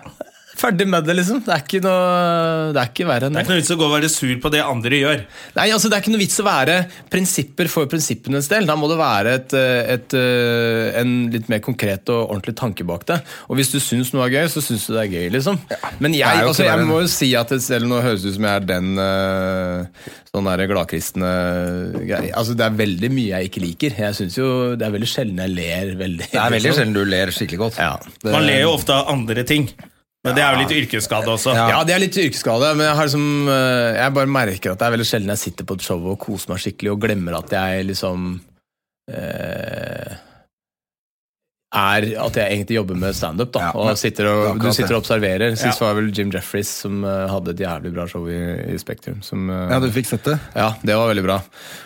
Ferdig 0.56 0.86
med 0.88 1.04
det, 1.04 1.16
liksom. 1.18 1.42
Det 1.44 1.52
er 1.52 1.62
ikke 1.64 1.80
noe 1.84 2.72
Det 2.72 2.80
er 2.80 2.88
ikke 2.90 3.06
verre 3.08 3.28
enn 3.28 3.34
Det 3.36 3.42
er 3.42 3.44
ikke 3.44 3.52
noe 3.54 3.60
vits 3.60 3.72
å 3.74 3.76
gå 3.80 3.86
og 3.86 3.92
være 3.92 4.10
sur 4.12 4.32
på 4.40 4.52
det 4.54 4.62
andre 4.64 5.00
gjør. 5.02 5.24
Nei, 5.58 5.66
altså 5.74 5.90
Det 5.92 5.98
er 5.98 6.04
ikke 6.04 6.14
noe 6.14 6.22
vits 6.22 6.40
å 6.40 6.46
være 6.46 6.76
prinsipper 7.12 7.68
for 7.72 7.90
prinsippenes 7.92 8.48
del. 8.52 8.68
Da 8.68 8.76
må 8.80 8.88
det 8.90 8.98
være 9.00 9.34
et, 9.40 9.56
eh, 9.56 9.94
et, 9.96 10.16
eh, 10.16 11.00
en 11.02 11.14
litt 11.32 11.50
mer 11.52 11.60
konkret 11.64 12.08
og 12.12 12.30
ordentlig 12.30 12.56
tanke 12.56 12.86
bak 12.88 13.04
det. 13.10 13.20
Og 13.50 13.56
hvis 13.60 13.72
du 13.74 13.78
syns 13.82 14.12
noe 14.14 14.24
er 14.26 14.34
gøy, 14.38 14.48
så 14.52 14.62
syns 14.64 14.86
du 14.88 14.94
det 14.96 15.02
er 15.04 15.12
gøy, 15.12 15.26
liksom. 15.36 15.60
Men 16.00 16.16
jeg, 16.16 16.40
Det 16.40 16.48
altså, 16.48 16.64
jeg 16.64 16.86
må 16.88 17.00
jo 17.04 17.10
si 17.12 17.34
at 17.36 17.52
det 17.52 17.60
selv 17.62 17.90
nå 17.90 18.00
høres 18.04 18.24
ut 18.24 18.34
som 18.38 18.48
jeg 18.48 18.62
er 18.62 18.66
den 18.70 18.98
eh, 18.98 20.12
sånn 20.32 20.48
der 20.50 20.66
gladkristne 20.72 21.32
greie. 22.06 22.32
Altså, 22.36 22.56
det 22.56 22.64
er 22.66 22.78
veldig 22.80 23.10
mye 23.12 23.34
jeg 23.34 23.50
ikke 23.50 23.64
liker. 23.64 23.98
Jeg 24.06 24.14
synes 24.18 24.36
jo 24.40 24.48
Det 24.76 24.86
er 24.86 24.94
veldig 24.94 25.10
sjelden 25.10 25.42
jeg 25.44 25.52
ler 25.56 25.92
veldig. 26.00 26.30
Det 26.32 26.40
er 26.40 26.50
veldig 26.56 26.62
liksom. 26.70 26.80
sjelden 26.80 26.96
du 26.96 27.04
ler 27.04 27.34
skikkelig 27.34 27.60
godt. 27.66 27.78
Ja. 27.78 27.92
Det- 28.22 28.32
Man 28.32 28.46
ler 28.46 28.60
jo 28.64 28.72
ofte 28.72 28.96
av 28.96 29.12
andre 29.12 29.44
ting. 29.44 29.68
Men 30.26 30.34
det 30.36 30.42
er 30.44 30.52
jo 30.56 30.62
litt 30.64 30.74
yrkesskade 30.82 31.30
også. 31.32 31.54
Ja. 31.56 31.66
Ja, 31.76 31.80
det 31.86 31.94
er 31.96 32.02
litt 32.02 32.18
yrkesskade, 32.20 32.72
men 32.76 32.88
jeg, 32.88 32.96
har 32.98 33.08
liksom, 33.08 33.26
eh, 33.54 33.96
jeg 34.02 34.14
bare 34.18 34.32
merker 34.36 34.74
at 34.74 34.82
det 34.82 34.90
er 34.90 34.94
veldig 34.98 35.08
sjelden 35.08 35.32
jeg 35.36 35.44
sitter 35.46 35.68
på 35.70 35.78
et 35.78 35.86
show 35.86 36.06
og 36.12 36.18
koser 36.26 36.52
meg 36.52 36.62
skikkelig 36.66 36.92
og 36.96 37.02
glemmer 37.06 37.38
at 37.38 37.54
jeg 37.56 37.86
liksom 37.94 38.28
eh, 39.12 40.16
er 41.76 42.06
at 42.22 42.36
jeg 42.38 42.52
egentlig 42.54 42.76
jobber 42.78 42.96
med 42.96 43.14
standup. 43.18 43.50
da, 43.52 43.60
Ja, 43.60 43.72
men- 43.74 43.90
og 43.92 43.98
sitter 43.98 44.26
og, 44.30 44.58
Du 44.62 44.72
sitter 44.72 44.94
og 44.96 45.02
observerer. 45.02 45.56
Sist 45.56 45.80
Ja. 45.80 45.86
var 45.86 45.94
vel 46.00 46.10
Jim 46.10 46.30
Jeffries 46.30 46.68
som 46.68 47.04
eh, 47.04 47.26
hadde 47.28 47.50
et 47.50 47.58
jævlig 47.58 47.92
bra 47.92 48.06
show 48.06 48.26
i, 48.28 48.72
i 48.72 48.78
Spektrum. 48.78 49.22
Som, 49.22 49.50
eh, 49.50 49.68
Ja, 49.70 49.78
du 49.80 49.90
fikk 49.90 50.06
sett 50.06 50.24
det? 50.24 50.38
ja, 50.54 50.74
det 50.82 50.94
var 50.96 51.08
veldig 51.12 51.24
bra. 51.24 51.42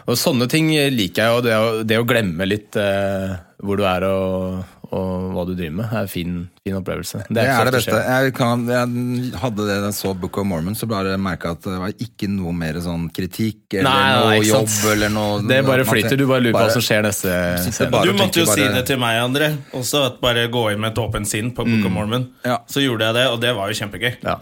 Og 0.07 0.15
sånne 0.17 0.49
ting 0.49 0.69
liker 0.71 1.25
jeg, 1.25 1.31
jo. 1.35 1.41
det 1.41 1.87
det 1.89 1.99
å 1.99 2.07
glemme 2.07 2.47
litt 2.47 2.77
eh, 2.77 3.37
hvor 3.63 3.77
du 3.77 3.85
er 3.85 4.05
og, 4.05 4.65
og 4.91 5.31
hva 5.35 5.45
du 5.47 5.53
driver 5.55 5.75
med, 5.79 5.87
er 5.93 6.01
en 6.03 6.11
fin, 6.11 6.33
fin 6.67 6.75
opplevelse. 6.75 7.21
Det 7.29 7.39
er 7.39 7.47
det 7.47 7.55
er 7.55 7.69
det 7.69 7.75
beste. 7.77 7.99
Jeg, 8.03 8.33
kan, 8.35 8.65
jeg 8.67 9.31
hadde 9.39 9.67
det 9.69 9.77
da 9.85 9.91
jeg 9.91 9.97
så 10.01 10.15
Book 10.19 10.39
of 10.43 10.49
Mormon, 10.51 10.75
så 10.79 10.89
bare 10.91 11.15
merka 11.21 11.53
at 11.55 11.63
det 11.63 11.79
var 11.79 11.95
ikke 12.07 12.29
noe 12.33 12.55
mer 12.57 12.81
sånn 12.83 13.07
kritikk 13.15 13.79
eller 13.79 13.87
Nei, 13.87 14.01
nei, 14.11 14.37
noe 14.41 14.49
jobb 14.49 14.77
eller 14.93 15.15
noe 15.15 15.41
Det 15.47 15.61
bare 15.69 15.87
flyter, 15.87 16.19
du 16.19 16.27
bare 16.27 16.43
lurer 16.43 16.59
på 16.59 16.65
hva 16.65 16.75
som 16.75 16.85
skjer 16.85 17.07
neste 17.07 17.89
bare 17.91 18.11
Du 18.11 18.19
måtte 18.19 18.43
jo 18.43 18.49
bare... 18.51 18.59
si 18.59 18.69
det 18.75 18.85
til 18.91 19.01
meg, 19.03 19.21
André. 19.23 19.53
Også 19.79 20.07
at 20.11 20.19
Bare 20.21 20.49
gå 20.53 20.67
inn 20.73 20.83
med 20.83 20.93
et 20.93 21.01
åpent 21.01 21.29
sinn 21.29 21.55
på 21.55 21.65
Book 21.65 21.87
of 21.87 21.95
Mormon. 21.95 22.27
Ja. 22.45 22.59
Så 22.71 22.83
gjorde 22.83 23.09
jeg 23.09 23.21
det, 23.21 23.29
og 23.31 23.39
det 23.43 23.55
var 23.57 23.71
jo 23.71 23.79
kjempegøy. 23.79 24.13
Ja. 24.27 24.41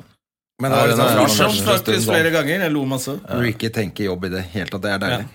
Men 0.59 0.73
det 0.73 0.79
var 0.99 1.13
er- 1.13 1.21
Morsomt 1.21 1.61
faktisk 1.63 2.03
sånn. 2.03 2.15
flere 2.15 2.33
ganger. 2.35 2.65
Jeg 2.67 2.73
lo 2.75 2.85
masse. 2.89 3.15
Ja. 3.21 3.37
du 3.39 3.47
ikke 3.47 3.71
tenker 3.71 4.09
jobb 4.09 4.25
i 4.27 4.33
det 4.33 4.43
hele 4.55 4.67
tatt. 4.73 4.83
Det 4.83 4.91
er 4.97 4.99
deilig. 5.05 5.29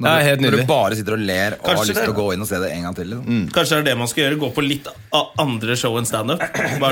Når, 0.00 0.08
Ja, 0.08 0.16
du, 0.20 0.28
helt 0.30 0.40
når 0.44 0.56
du 0.56 0.62
bare 0.68 0.96
sitter 0.96 1.16
og 1.16 1.24
ler 1.28 1.56
og 1.58 1.66
har 1.68 1.84
lyst 1.84 2.00
til 2.00 2.12
å 2.12 2.16
gå 2.16 2.26
inn 2.34 2.44
og 2.44 2.48
se 2.48 2.60
det 2.62 2.70
en 2.72 2.86
gang 2.88 2.96
til. 2.96 3.10
Liksom. 3.12 3.40
Kanskje 3.54 3.76
det 3.76 3.80
er 3.82 3.88
det 3.90 3.96
man 4.00 4.08
skal 4.10 4.24
gjøre. 4.24 4.38
Gå 4.40 4.50
på 4.56 4.64
litt 4.64 4.88
andre 5.44 5.76
show 5.76 5.98
enn 6.00 6.08
standup. 6.08 6.44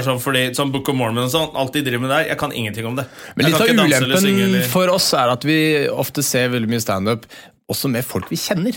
Sånn 0.08 0.20
fordi 0.22 0.42
sånn 0.58 0.72
Book 0.74 0.90
of 0.92 0.98
Mormon 0.98 1.24
og 1.26 1.32
sånn, 1.32 1.50
alt 1.58 1.72
de 1.76 1.82
driver 1.86 2.04
med 2.04 2.12
der, 2.14 2.26
jeg 2.34 2.40
kan 2.40 2.52
ingenting 2.52 2.86
om 2.90 2.98
det. 3.00 3.06
Men 3.34 3.48
Jeg 3.48 3.56
litt 3.56 3.80
av 3.80 3.88
ulempen 3.88 4.68
for 4.72 4.92
oss 4.92 5.08
er 5.16 5.32
at 5.32 5.48
vi 5.48 5.58
ofte 5.88 6.24
ser 6.26 6.52
veldig 6.52 6.68
mye 6.70 6.84
standup 6.84 7.24
også 7.68 7.90
med 7.92 8.06
folk 8.06 8.30
vi 8.32 8.38
kjenner. 8.40 8.76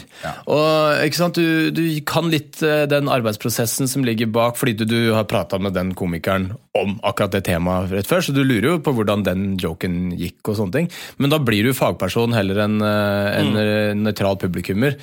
Og 0.51 1.06
ikke 1.06 1.19
sant, 1.19 1.39
du, 1.39 1.71
du 1.71 1.84
kan 2.08 2.27
litt 2.32 2.60
eh, 2.65 2.84
den 2.91 3.10
arbeidsprosessen 3.12 3.88
som 3.88 4.04
ligger 4.08 4.30
bak, 4.34 4.60
fordi 4.60 4.75
du, 4.82 4.86
du 4.89 4.99
har 5.15 5.30
prata 5.32 5.60
med 5.62 5.75
den 5.77 5.93
komikeren 5.97 6.51
om 6.77 6.97
akkurat 7.08 7.38
det 7.38 7.45
temaet 7.47 7.91
rett 7.91 8.10
før, 8.10 8.23
så 8.25 8.36
du 8.36 8.43
lurer 8.43 8.73
jo 8.73 8.77
på 8.84 8.93
hvordan 8.95 9.25
den 9.27 9.49
joken 9.62 10.13
gikk 10.19 10.51
og 10.51 10.60
sånne 10.60 10.77
ting. 10.77 10.91
Men 11.23 11.34
da 11.34 11.39
blir 11.43 11.67
du 11.67 11.77
fagperson 11.77 12.36
heller 12.36 12.63
enn 12.67 12.80
eh, 12.84 13.27
en 13.39 13.54
mm. 13.56 14.06
nøytral 14.06 14.39
publikummer. 14.41 14.99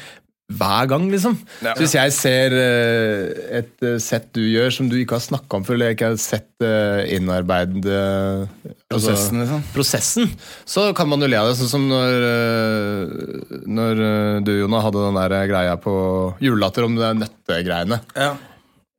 Hver 0.48 0.86
gang, 0.88 1.02
liksom. 1.12 1.34
Så 1.60 1.74
hvis 1.76 1.92
jeg 1.92 2.12
ser 2.16 2.54
uh, 2.56 3.58
et 3.58 3.82
uh, 3.84 3.98
sett 4.00 4.30
du 4.32 4.40
gjør 4.46 4.72
som 4.72 4.86
du 4.88 4.94
ikke 4.96 5.18
har 5.18 5.24
snakka 5.26 5.58
om 5.58 5.66
før, 5.66 5.76
eller 5.76 5.92
ikke 5.92 6.08
har 6.08 6.16
sett 6.22 6.48
uh, 6.64 7.04
innarbeid 7.04 7.76
prosessen, 7.84 8.48
altså- 8.64 8.88
Prosessen, 8.88 9.42
liksom. 9.42 9.66
prosessen, 9.74 10.32
så 10.64 10.86
kan 10.96 11.10
man 11.12 11.20
jo 11.20 11.28
le 11.28 11.36
av 11.36 11.50
det. 11.50 11.58
Sånn 11.60 11.72
som 11.74 11.84
når, 11.92 12.24
når 13.68 14.02
du, 14.48 14.54
Jona, 14.62 14.80
hadde 14.86 15.04
den 15.04 15.20
der 15.20 15.36
greia 15.52 15.76
på 15.84 15.94
julelatter 16.40 16.88
om 16.88 16.96
de 16.96 17.12
nøttegreiene. 17.20 18.00
Ja. 18.16 18.32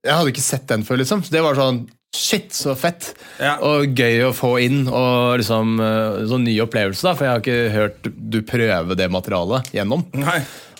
Jeg 0.05 0.15
hadde 0.19 0.35
ikke 0.35 0.45
sett 0.45 0.69
den 0.69 0.85
før, 0.85 1.01
liksom. 1.01 1.25
Så 1.25 1.33
det 1.33 1.45
var 1.45 1.57
sånn 1.57 1.87
Shit, 2.09 2.55
så 2.57 2.73
fett! 2.73 3.11
Ja. 3.37 3.59
Og 3.61 3.91
gøy 3.93 4.23
å 4.25 4.31
få 4.33 4.55
inn. 4.63 4.87
Og 4.89 5.41
liksom 5.41 5.75
sånn 6.29 6.41
ny 6.41 6.55
opplevelse, 6.63 7.05
da, 7.05 7.11
for 7.13 7.27
jeg 7.27 7.35
har 7.35 7.43
ikke 7.43 7.75
hørt 7.75 8.09
du 8.33 8.39
prøve 8.49 8.97
det 8.97 9.05
materialet 9.13 9.69
gjennom. 9.77 10.01
Nei. 10.17 10.39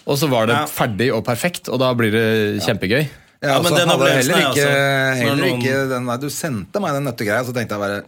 Og 0.10 0.17
så 0.17 0.30
var 0.32 0.48
det 0.50 0.56
Ja. 0.58 0.65
ferdig 0.65 1.10
og 1.13 1.24
perfekt, 1.26 1.69
og 1.69 1.80
da 1.80 1.91
blir 1.93 2.12
det 2.12 2.62
kjempegøy. 2.65 3.04
Ja, 3.39 3.56
men 3.62 3.72
så 3.72 3.78
den 3.78 3.91
opplevelsen 3.93 4.34
heller 4.34 4.36
er 4.36 4.52
ikke, 4.52 4.63
altså- 4.67 5.17
heller 5.22 5.43
noen- 5.45 5.62
ikke 5.62 5.89
den 5.89 6.06
der, 6.10 6.17
Du 6.17 6.30
sendte 6.30 6.80
meg 6.82 6.93
den 6.98 7.04
nøttegreia, 7.06 7.43
så 7.45 7.54
tenkte 7.54 7.78
jeg 7.78 7.80
bare 7.80 8.02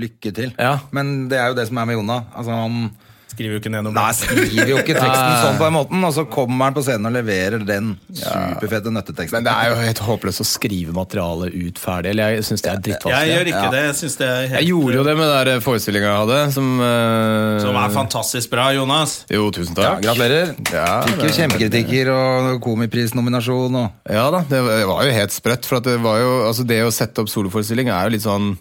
lykke 0.00 0.34
til. 0.34 0.52
Ja. 0.58 0.78
Men 0.92 1.28
det 1.28 1.38
er 1.38 1.48
jo 1.48 1.54
det 1.54 1.66
som 1.66 1.78
er 1.78 1.84
med 1.86 1.96
Jonna. 1.96 2.24
Altså, 2.36 2.50
han 2.54 2.90
Skriver 3.30 3.54
jo 3.54 3.60
ikke 3.62 3.70
ned 3.70 3.84
noe. 3.86 3.94
Nei, 3.94 4.10
skriver 4.16 4.70
jo 4.72 4.78
ikke 4.82 4.96
teksten 4.96 5.36
sånn 5.44 5.58
på 5.60 5.66
den 5.68 5.74
måten, 5.76 6.02
og 6.04 6.12
så 6.16 6.24
kommer 6.28 6.66
han 6.68 6.74
på 6.74 6.82
scenen 6.82 7.06
og 7.06 7.14
leverer 7.14 7.62
den 7.64 7.92
superfete 8.10 8.90
nøtteteksten. 8.92 9.36
Men 9.38 9.46
det 9.46 9.52
er 9.54 9.70
jo 9.70 9.76
helt 9.84 10.02
håpløst 10.08 10.42
å 10.42 10.46
skrive 10.48 10.94
materialet 10.96 11.54
ut 11.54 11.78
ferdig. 11.80 12.10
Eller 12.14 12.34
jeg 12.36 12.46
syns 12.48 12.64
det 12.66 12.72
er 12.72 12.82
drittvanskelig. 12.88 13.20
Jeg 13.30 13.36
gjør 13.36 13.50
ikke 13.52 13.62
Ja. 13.64 13.70
det. 13.76 13.82
Jeg 13.86 13.96
synes 14.00 14.16
det 14.20 14.28
er 14.28 14.40
helt 14.50 14.58
Jeg 14.60 14.68
gjorde 14.72 14.94
jo 14.98 15.04
det 15.06 15.16
med 15.20 15.46
den 15.50 15.60
forestillinga 15.64 16.10
jeg 16.10 16.20
hadde, 16.24 16.40
som 16.58 16.68
uh... 16.80 17.60
Som 17.64 17.76
er 17.84 17.94
fantastisk 17.94 18.50
bra, 18.50 18.66
Jonas. 18.74 19.16
Jo, 19.30 19.46
tusen 19.54 19.76
ja, 19.78 19.94
takk. 19.94 20.02
gratulerer. 20.04 20.54
Ja, 20.74 20.90
Fikk 21.06 21.22
jo 21.28 21.32
kjempekritikker 21.38 22.10
og 22.16 22.60
komiprisnominasjon 22.66 23.76
og 23.84 24.10
Ja 24.10 24.26
da, 24.34 24.42
det 24.48 24.60
var- 24.66 24.78
det 24.80 24.86
var 24.90 25.04
jo 25.06 25.12
helt 25.12 25.32
sprøtt. 25.38 25.64
For 25.70 25.76
at 25.78 25.84
det 25.84 25.98
var 26.02 26.18
jo, 26.18 26.30
altså 26.48 26.66
det 26.66 26.82
å 26.82 26.90
sette 26.92 27.20
opp 27.22 27.28
soloforestilling 27.30 27.88
er 27.88 28.08
jo 28.08 28.14
litt 28.16 28.26
sånn 28.26 28.56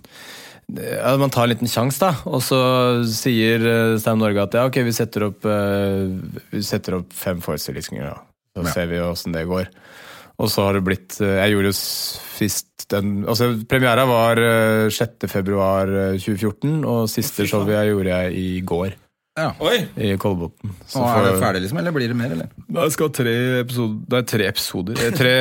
ja, 0.77 1.15
Man 1.17 1.33
tar 1.33 1.47
en 1.47 1.53
liten 1.53 1.71
sjanse, 1.71 1.99
da, 2.03 2.13
og 2.29 2.43
så 2.45 2.59
sier 3.09 3.63
Stein 4.01 4.21
Norge 4.21 4.43
at 4.45 4.57
ja, 4.59 4.65
ok, 4.69 4.81
vi 4.85 4.95
setter 4.95 5.29
opp, 5.31 5.47
eh, 5.49 6.09
vi 6.53 6.63
setter 6.65 6.99
opp 7.01 7.13
fem 7.15 7.41
forestillinger. 7.43 8.11
da. 8.11 8.19
Så 8.59 8.73
ser 8.73 8.89
vi 8.91 9.01
åssen 9.01 9.35
det 9.35 9.47
går. 9.49 9.69
Og 10.39 10.47
så 10.51 10.65
har 10.67 10.77
det 10.77 10.85
blitt 10.87 11.17
eh, 11.23 11.37
Jeg 11.41 11.55
gjorde 11.55 11.71
jo 11.73 11.77
sist 11.77 12.87
den 12.89 13.23
Altså, 13.29 13.51
premiera 13.69 14.05
var 14.09 14.39
eh, 14.41 14.87
6. 14.93 15.27
februar 15.29 15.91
eh, 15.91 16.17
2014, 16.17 16.79
og 16.87 17.09
siste 17.11 17.45
showet 17.49 17.75
jeg 17.75 17.91
gjorde 17.93 18.15
jeg 18.15 18.39
i 18.39 18.49
går. 18.65 18.95
Ja. 19.37 19.53
Oi! 19.63 19.85
I 19.95 20.17
Kolbotn. 20.19 20.71
Så 20.89 20.99
Nå 20.99 21.05
er 21.15 21.23
det 21.29 21.35
ferdig, 21.39 21.59
liksom, 21.63 21.77
eller 21.79 21.93
blir 21.95 22.09
det 22.11 22.15
mer? 22.17 22.31
eller? 22.33 22.47
Det, 22.67 22.87
skal 22.91 23.11
tre 23.15 23.33
episoder 23.61 23.95
Det 24.09 24.17
er 24.17 24.23
tre 24.31 24.47
episoder. 24.49 24.93
Eh, 25.05 25.11
Tre, 25.15 25.33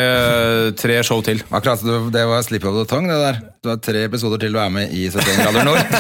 tre 0.78 0.98
show 1.08 1.18
til. 1.26 1.38
Akkurat, 1.50 1.82
Det 2.14 2.22
var 2.30 2.42
slip 2.46 2.64
of 2.68 2.74
the 2.78 2.84
tongue, 2.90 3.10
det 3.10 3.18
der. 3.24 3.36
Du 3.64 3.68
har 3.72 3.78
tre 3.82 4.00
episoder 4.06 4.38
til 4.44 4.52
du 4.54 4.58
er 4.62 4.70
med 4.70 4.86
i 4.94 5.08
71 5.08 5.40
grader 5.42 5.62
nord. 5.66 5.82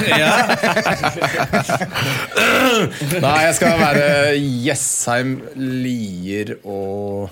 Nei, 3.24 3.38
jeg 3.48 3.54
skal 3.58 3.74
være 3.82 4.06
Jessheim, 4.68 5.30
Lier 5.56 6.48
og 6.62 7.30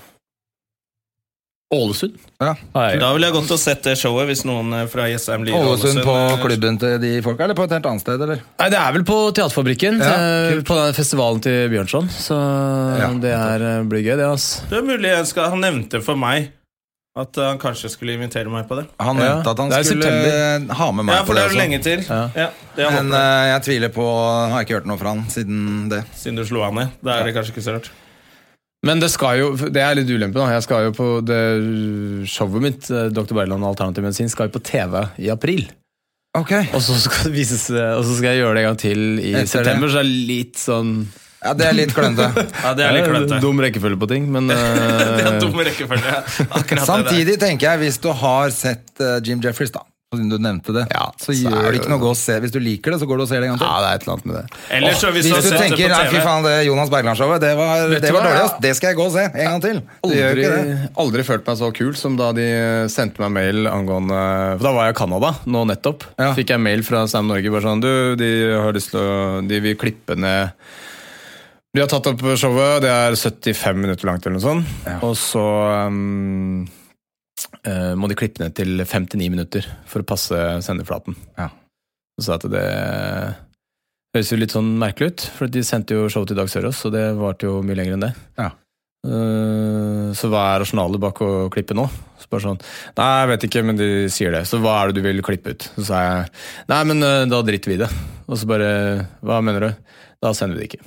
Ålesund. 1.73 2.13
Ja. 2.39 2.53
Da 2.71 3.09
ville 3.11 3.27
jeg 3.27 3.33
gått 3.35 3.49
og 3.51 3.59
sett 3.59 3.81
det 3.83 3.97
showet 3.99 4.29
hvis 4.29 4.45
noen 4.47 4.69
eh, 4.71 4.85
fra 4.87 5.07
Jessheim 5.11 5.41
blir 5.43 5.55
Ålesund 5.57 5.99
på 6.05 6.13
klubben 6.45 6.77
til 6.79 6.93
de 7.03 7.09
folka, 7.25 7.43
eller 7.43 7.57
på 7.59 7.65
et 7.67 7.73
helt 7.75 7.89
annet 7.89 8.05
sted? 8.05 8.21
eller? 8.23 8.39
Nei, 8.61 8.69
Det 8.71 8.79
er 8.79 8.93
vel 8.95 9.03
på 9.07 9.17
Teaterfabrikken. 9.35 9.99
Ja, 9.99 10.13
eh, 10.53 10.61
på 10.67 10.77
festivalen 10.95 11.41
til 11.43 11.67
Bjørnson. 11.73 12.07
Så 12.13 12.37
Ja, 13.01 13.09
det 13.19 13.33
er, 13.35 13.65
eh, 13.79 13.83
blir 13.83 13.99
gøy, 14.05 14.15
det. 14.15 14.29
altså. 14.29 14.63
Det 14.69 14.77
er 14.79 14.87
mulig 14.93 15.11
jeg 15.11 15.27
skal 15.27 15.49
Han 15.51 15.59
nevnte 15.65 16.01
for 16.01 16.15
meg 16.15 16.53
at 17.17 17.33
han 17.41 17.57
kanskje 17.57 17.89
skulle 17.89 18.13
invitere 18.13 18.45
meg 18.47 18.67
på 18.69 18.75
det. 18.77 18.85
Han 19.01 19.17
Ja, 19.17 19.39
at 19.41 19.57
han 19.57 19.71
skulle 19.71 19.83
september. 20.05 20.73
ha 20.73 20.91
med 20.91 21.03
meg 21.05 21.15
Ja, 21.15 21.21
på 21.23 21.25
for 21.27 21.33
det 21.33 21.41
det 21.41 21.45
er 21.45 21.49
også. 21.49 21.57
lenge 21.57 21.83
til. 21.83 21.99
Ja. 22.07 22.29
Ja, 22.35 22.49
det 22.77 22.83
jeg 22.85 22.93
Men 22.93 23.11
uh, 23.11 23.17
jeg. 23.17 23.47
jeg 23.51 23.61
tviler 23.67 23.89
på 23.89 24.05
Har 24.53 24.61
ikke 24.63 24.75
hørt 24.77 24.85
noe 24.85 24.97
fra 25.01 25.09
han 25.09 25.25
siden 25.27 25.89
det. 25.89 26.03
Siden 26.15 26.35
du 26.37 26.45
slo 26.45 26.61
han 26.63 26.75
ned. 26.75 26.89
Da 27.03 27.17
er 27.19 27.23
det 27.25 27.33
kanskje 27.35 27.51
ikke 27.57 27.63
så 27.65 27.73
rart. 27.75 27.89
Men 28.85 28.99
det 29.01 29.09
skal 29.09 29.39
jo, 29.39 29.47
det 29.73 29.81
er 29.81 29.95
litt 29.97 30.09
ulempe. 30.13 30.37
da 30.37 30.51
Jeg 30.53 30.63
skal 30.67 30.83
jo 30.85 30.91
på 30.93 31.07
det 31.25 31.41
showet 32.29 32.61
mitt, 32.61 32.89
eh, 32.93 33.07
Dr. 33.09 33.33
Berland 33.33 33.65
Alternativ 33.65 34.05
medisin, 34.05 34.29
skal 34.29 34.49
jo 34.51 34.57
på 34.59 34.63
TV 34.63 35.01
i 35.25 35.31
april. 35.33 35.65
Ok. 36.37 36.51
Og 36.77 36.81
så 36.85 36.93
skal, 37.01 37.23
det 37.25 37.33
vises, 37.33 37.63
og 37.73 38.03
så 38.05 38.17
skal 38.19 38.35
jeg 38.35 38.43
gjøre 38.43 38.53
det 38.59 38.61
en 38.63 38.67
gang 38.69 38.77
til 38.83 38.99
i 39.17 39.31
Etter 39.31 39.41
det. 39.41 39.49
september, 39.55 39.89
så 39.89 40.03
er 40.03 40.05
det 40.11 40.19
litt 40.29 40.59
sånn 40.61 40.91
Ja, 41.41 41.53
det 41.57 41.65
er 41.65 41.73
litt 41.77 41.93
klønete. 41.95 42.45
Ja, 42.63 42.73
det 42.77 42.85
er 42.85 42.93
litt 42.99 43.07
klønete. 43.09 43.39
Dum 43.41 43.59
rekkefølge 43.65 43.97
på 44.03 44.09
ting, 44.11 44.29
men 44.31 44.47
Det 44.51 45.25
er 45.25 45.39
dum 45.41 45.57
rekkefølge. 45.57 46.13
Det. 46.37 46.79
Samtidig 46.85 47.39
tenker 47.41 47.71
jeg, 47.71 47.81
hvis 47.87 47.97
du 48.03 48.11
har 48.13 48.53
sett 48.53 49.01
eh, 49.01 49.17
Jim 49.25 49.41
Jeffries, 49.41 49.73
da, 49.73 49.81
siden 50.15 50.29
du 50.31 50.37
nevnte 50.39 50.71
det, 50.71 50.85
Ja, 50.93 51.09
så, 51.19 51.33
så 51.35 51.51
gjør 51.51 51.65
det 51.67 51.81
ikke 51.81 51.91
noe 51.91 52.11
å 52.13 52.15
se. 52.15 52.37
Hvis 52.39 52.53
du 52.53 52.61
liker 52.63 52.93
det, 52.93 52.99
så 53.01 53.07
går 53.09 53.19
du 53.19 53.23
og 53.25 53.27
ser 53.27 53.41
det 53.43 53.49
en 53.49 53.51
gang 53.53 53.59
til. 53.59 53.67
Ja, 53.67 53.79
det 53.83 53.87
er 53.89 53.97
et 53.97 54.05
eller 54.05 54.13
annet 54.13 54.29
med 54.29 54.37
det. 54.37 54.59
Eller 54.77 54.95
så 54.95 55.09
hvis, 55.11 55.27
Hvis 55.27 55.47
du 55.51 55.57
tenker 55.59 55.91
nei, 55.91 55.97
fy 56.13 56.21
faen, 56.23 56.45
det 56.47 56.53
Jonas 56.63 56.91
Bergland-showet, 56.93 57.43
det 57.43 57.49
var, 57.59 57.83
det 57.91 58.13
var 58.15 58.23
dårlig, 58.23 58.37
ja. 58.39 58.45
ass. 58.45 58.55
Det 58.63 58.71
skal 58.77 58.93
jeg 58.93 58.99
gå 59.01 59.07
og 59.09 59.11
se 59.17 59.25
en 59.27 59.49
gang 59.51 59.65
til. 59.65 59.81
Aldri, 60.07 60.21
ikke 60.45 60.53
det. 60.53 60.77
aldri 61.03 61.27
følt 61.27 61.51
meg 61.51 61.59
så 61.59 61.71
kul 61.81 61.91
som 61.99 62.15
da 62.21 62.31
de 62.37 62.47
sendte 62.93 63.25
meg 63.25 63.35
mail 63.35 63.71
angående 63.73 64.23
For 64.55 64.69
da 64.69 64.73
var 64.79 64.87
jeg 64.87 64.95
i 64.95 64.99
Canada 65.01 65.33
nå 65.43 65.67
nettopp. 65.73 66.07
Ja. 66.15 66.31
Fikk 66.39 66.55
jeg 66.55 66.63
mail 66.63 66.87
fra 66.87 67.03
Sam 67.11 67.27
Norge 67.27 67.51
bare 67.51 67.67
sånn 67.67 67.83
Du, 67.83 67.91
de 68.19 68.31
har 68.55 68.79
lyst 68.79 68.93
til 68.95 69.03
å 69.03 69.43
De 69.47 69.59
vil 69.63 69.75
klippe 69.79 70.15
ned 70.15 70.55
De 71.75 71.83
har 71.83 71.91
tatt 71.91 72.07
opp 72.13 72.23
showet, 72.39 72.79
det 72.87 72.95
er 72.95 73.19
75 73.19 73.83
minutter 73.83 74.07
langt 74.07 74.23
eller 74.23 74.39
noe 74.39 74.47
sånt. 74.47 74.75
Ja. 74.87 75.01
Og 75.03 75.19
så 75.19 75.43
um, 75.91 76.63
må 77.97 78.07
de 78.09 78.15
klippe 78.17 78.41
ned 78.41 78.55
til 78.57 78.79
59 78.81 79.29
minutter 79.29 79.65
for 79.89 80.01
å 80.03 80.07
passe 80.07 80.37
sendeflaten. 80.65 81.15
Ja. 81.37 81.49
Så 82.17 82.25
sa 82.25 82.37
at 82.39 82.47
det 82.49 82.63
høres 84.15 84.31
jo 84.33 84.39
litt 84.41 84.53
sånn 84.55 84.71
merkelig 84.81 85.11
ut, 85.11 85.25
for 85.37 85.51
de 85.51 85.61
sendte 85.67 85.93
jo 85.97 86.07
show 86.09 86.25
til 86.25 86.37
Dag 86.39 86.49
Sørås, 86.49 86.79
og 86.87 86.95
det 86.95 87.03
varte 87.19 87.45
jo 87.49 87.59
mye 87.65 87.77
lenger 87.77 87.97
enn 87.97 88.05
det. 88.07 88.13
Ja. 88.39 88.47
Eh, 89.05 90.13
Så 90.17 90.29
hva 90.31 90.41
er 90.55 90.63
rasjonalet 90.63 90.99
bak 91.03 91.19
å 91.21 91.29
klippe 91.53 91.75
nå? 91.77 91.85
Så 92.17 92.29
bare 92.31 92.45
sånn, 92.47 92.61
Nei, 92.97 93.09
jeg 93.21 93.29
vet 93.33 93.45
ikke, 93.49 93.63
men 93.67 93.77
de 93.77 93.89
sier 94.09 94.33
det. 94.33 94.45
Så 94.49 94.57
hva 94.63 94.79
er 94.81 94.89
det 94.89 94.97
du 94.97 95.05
vil 95.05 95.21
klippe 95.21 95.53
ut? 95.53 95.67
Så 95.77 95.85
sa 95.91 96.01
jeg 96.07 96.31
nei, 96.71 96.81
men 96.89 97.03
eh, 97.05 97.25
da 97.29 97.43
driter 97.45 97.69
vi 97.69 97.77
i 97.77 97.83
det. 97.83 97.91
Og 98.27 98.39
så 98.41 98.49
bare 98.49 98.71
hva 99.21 99.41
mener 99.45 99.67
du? 99.67 99.91
Da 100.23 100.33
sender 100.33 100.57
vi 100.57 100.63
det 100.65 100.71
ikke. 100.71 100.81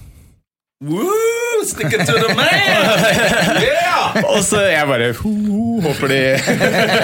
Woo! 0.90 1.39
Stick 1.66 1.92
it 1.92 2.06
to 2.06 2.14
the 2.16 2.34
man! 2.34 3.60
Yeah! 3.60 4.24
Og 4.30 4.40
så 4.44 4.62
jeg 4.70 4.86
bare 4.88 5.10
Håper 5.84 6.08
de 6.10 6.20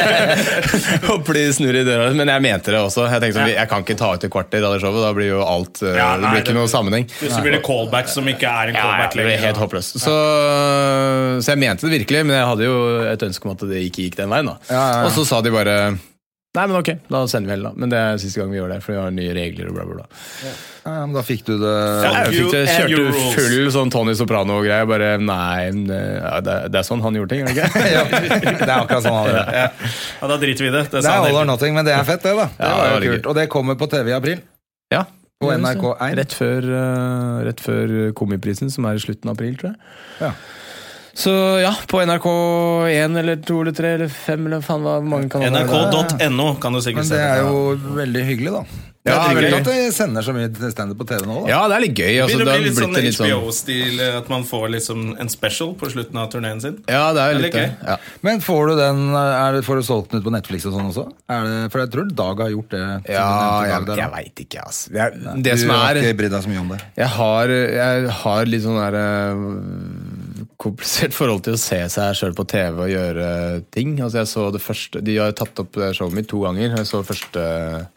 Håper 1.09 1.37
de 1.39 1.43
snur 1.55 1.77
i 1.79 1.83
døra. 1.87 2.09
Men 2.17 2.31
jeg 2.33 2.43
mente 2.45 2.73
det 2.75 2.81
også. 2.81 3.05
Jeg 3.11 3.23
tenkte 3.23 3.39
sånn, 3.41 3.53
jeg 3.55 3.71
kan 3.71 3.85
ikke 3.85 3.97
ta 4.01 4.11
ut 4.17 4.27
et 4.27 4.33
kvarter 4.33 4.67
av 4.67 4.75
det 4.77 4.81
showet. 4.83 5.03
Da 5.05 5.13
blir 5.17 5.31
jo 5.31 5.43
alt 5.47 5.83
ja, 5.85 6.09
nei, 6.17 6.17
Det 6.23 6.33
blir 6.33 6.43
ikke 6.45 6.57
noe 6.59 6.71
sammenheng. 6.73 7.07
Så 7.21 7.43
blir 7.45 7.57
det 7.59 7.63
callback 7.67 8.11
som 8.13 8.29
ikke 8.33 8.51
er 8.51 8.73
en 8.73 8.79
callback 8.81 9.15
det 9.17 9.23
Ja, 9.23 9.29
lenger. 9.31 9.47
helt 9.51 9.63
håpløst. 9.63 10.01
Så, 10.03 10.17
så 11.45 11.55
jeg 11.55 11.63
mente 11.63 11.87
det 11.87 11.95
virkelig, 12.01 12.25
men 12.29 12.37
jeg 12.41 12.51
hadde 12.53 12.69
jo 12.69 12.77
et 13.13 13.27
ønske 13.31 13.49
om 13.49 13.55
at 13.57 13.65
det 13.71 13.85
ikke 13.89 14.07
gikk 14.09 14.21
den 14.23 14.33
veien. 14.33 14.51
da. 14.53 14.59
Ja, 14.71 14.75
ja, 14.77 15.01
ja. 15.01 15.07
Og 15.09 15.15
så 15.17 15.27
sa 15.29 15.41
de 15.45 15.53
bare 15.55 15.77
Nei, 16.57 16.65
men 16.71 16.79
ok, 16.79 16.89
da 17.13 17.21
sender 17.29 17.51
vi 17.51 17.53
heller, 17.53 17.75
da. 17.75 17.81
Men 17.83 17.91
det 17.93 17.99
er 18.01 18.21
siste 18.23 18.41
gang 18.41 18.49
vi 18.55 18.57
gjør 18.57 18.71
det, 18.73 18.79
for 18.85 18.95
vi 18.95 18.99
har 19.03 19.11
nye 19.13 19.35
regler 19.37 19.69
og 19.69 19.77
bla, 19.77 19.85
bla, 19.85 19.97
bla. 19.99 20.53
Ja, 20.87 20.95
men 21.03 21.13
da 21.17 21.23
fikk 21.27 21.43
du 21.49 21.53
det 21.61 21.73
Ja. 21.75 22.13
Jeg 22.25 22.33
fikk 22.33 22.55
det, 22.55 22.63
kjørte 22.71 23.25
full 23.37 23.71
sånn 23.75 23.93
Tony 23.93 24.15
Soprano-greie. 24.17 24.87
Bare 24.89 25.11
nei, 25.21 25.69
det, 25.91 26.01
ja, 26.23 26.33
det, 26.47 26.57
det 26.73 26.81
er 26.81 26.89
sånn 26.89 27.05
han 27.05 27.19
gjorde 27.19 27.35
ting, 27.35 27.45
er 27.45 27.53
det 27.53 27.57
ikke? 27.57 27.85
ja, 27.97 28.05
Det 28.09 28.69
er 28.71 28.75
akkurat 28.79 29.05
sånn 29.05 29.19
han 29.19 29.29
gjør 29.29 29.39
det. 29.41 29.61
Ja. 29.61 29.93
ja, 30.23 30.31
da 30.33 30.41
driter 30.47 30.67
vi 30.67 30.71
i 30.71 30.75
det. 30.79 30.85
Det, 30.89 31.05
Det 31.05 31.13
er 31.13 31.29
all 31.29 31.41
or 31.43 31.49
nothing, 31.53 31.77
men 31.77 31.89
det 31.89 31.93
er 31.97 32.09
fett, 32.09 32.25
det, 32.25 32.35
da. 32.39 32.49
Det 32.57 32.71
Ja, 32.71 32.75
var 32.81 33.07
jo 33.07 33.13
kult. 33.17 33.31
Og 33.33 33.41
det 33.41 33.49
kommer 33.53 33.79
på 33.81 33.91
TV 33.93 34.13
i 34.15 34.17
april. 34.17 34.45
Ja. 34.95 35.05
På 35.43 35.51
NRK1. 35.53 36.15
Rett 36.23 36.33
før, 36.33 36.71
uh, 36.73 37.43
rett 37.45 37.61
før 37.61 37.97
Komiprisen, 38.17 38.73
som 38.73 38.89
er 38.89 38.97
i 38.97 39.03
slutten 39.03 39.29
av 39.29 39.37
april, 39.37 39.59
tror 39.61 39.75
jeg. 39.75 39.91
Ja. 40.23 40.33
Så 41.17 41.33
ja, 41.63 41.71
på 41.89 42.03
NRK1 42.05 43.19
eller 43.23 43.39
2 43.47 43.61
eller 43.63 43.73
3 43.79 43.93
eller 43.97 44.11
5 44.13 44.51
eller 44.51 44.61
faen 44.67 44.83
hva 44.85 44.99
mange 45.01 45.31
kanaler 45.33 45.65
det 45.65 45.79
er. 45.79 45.87
NRK.no 46.29 46.51
kan 46.61 46.77
du 46.77 46.83
sikkert 46.85 47.09
se 47.09 47.17
Men 47.17 47.23
det 47.23 47.31
er 47.31 47.47
jo 47.47 47.95
veldig 48.03 48.27
hyggelig, 48.29 48.53
da. 48.59 48.67
Det 49.07 49.13
Ja, 49.15 49.17
er 49.23 49.29
trivelig 49.31 49.51
veldig. 49.55 49.59
at 49.63 49.69
de 49.87 49.93
sender 49.95 50.25
så 50.27 50.33
mye 50.35 50.71
standup 50.73 50.99
på 50.99 51.05
TV 51.07 51.21
nå, 51.31 51.35
da. 51.45 51.49
Ja, 51.53 51.59
det 51.71 51.77
er 51.77 51.83
litt 51.85 52.01
gøy. 52.03 52.17
Altså, 52.25 52.39
det 52.41 52.47
blir 52.49 52.65
litt 52.67 52.75
sånn 52.81 52.97
litt 52.99 53.15
sånn 53.15 53.29
HBO-stil, 53.31 54.01
at 54.19 54.29
man 54.33 54.43
får 54.49 54.65
liksom 54.75 55.05
en 55.23 55.31
special 55.31 55.71
på 55.79 55.91
slutten 55.93 56.19
av 56.19 56.27
turneen 56.33 56.61
sin. 56.65 56.81
Ja, 56.91 57.05
det 57.15 57.23
er 57.23 57.31
jo 57.31 57.39
Det 57.39 57.39
er 57.39 57.45
litt 57.47 57.55
det. 57.55 57.63
gøy. 57.63 57.87
Ja. 57.93 57.97
Men 58.27 58.43
får 58.43 58.67
du 58.67 58.75
den 58.81 59.05
er 59.21 59.53
det, 59.57 59.63
Får 59.69 59.79
du 59.81 59.85
solgt 59.87 60.11
den 60.11 60.21
ut 60.21 60.27
på 60.27 60.33
Netflix 60.35 60.67
og 60.67 60.75
sånn 60.75 60.91
også? 60.91 61.07
Er 61.31 61.47
det, 61.47 61.61
for 61.73 61.85
jeg 61.85 61.93
tror 61.95 62.11
Dag 62.19 62.43
har 62.45 62.51
gjort 62.57 62.75
det. 62.75 62.83
Ja, 63.15 63.29
du 63.63 63.93
jeg, 63.95 63.99
jeg 64.03 64.11
veit 64.19 64.43
ikke, 64.45 64.67
altså. 64.67 64.91
Det, 64.93 65.01
er, 65.07 65.17
det 65.39 65.55
du 65.55 65.63
som 65.63 65.71
har 65.79 65.87
er 65.95 66.03
ikke 66.03 66.19
brydd 66.25 66.35
deg 66.37 66.43
så 66.43 66.53
mye 66.57 66.65
om 66.67 66.75
det. 66.75 66.81
Jeg 66.99 67.11
har, 67.15 67.55
jeg 67.79 68.11
har 68.27 68.51
litt 68.53 68.67
sånn 68.67 68.81
der 68.83 68.99
eh, 69.01 69.47
komplisert 70.61 71.15
forhold 71.17 71.45
til 71.47 71.57
å 71.57 71.61
se 71.61 71.79
seg 71.93 72.17
sjøl 72.19 72.35
på 72.37 72.47
TV 72.49 72.83
og 72.87 72.93
gjøre 72.93 73.29
ting. 73.75 73.97
Altså 74.01 74.23
jeg 74.23 74.33
så 74.33 74.49
det 74.55 74.65
første, 74.65 75.05
De 75.05 75.17
har 75.21 75.37
tatt 75.37 75.63
opp 75.63 75.79
showet 75.93 76.17
mitt 76.17 76.31
to 76.33 76.43
ganger. 76.45 76.77
Jeg 76.79 76.91
så 76.91 77.03
første, 77.07 77.47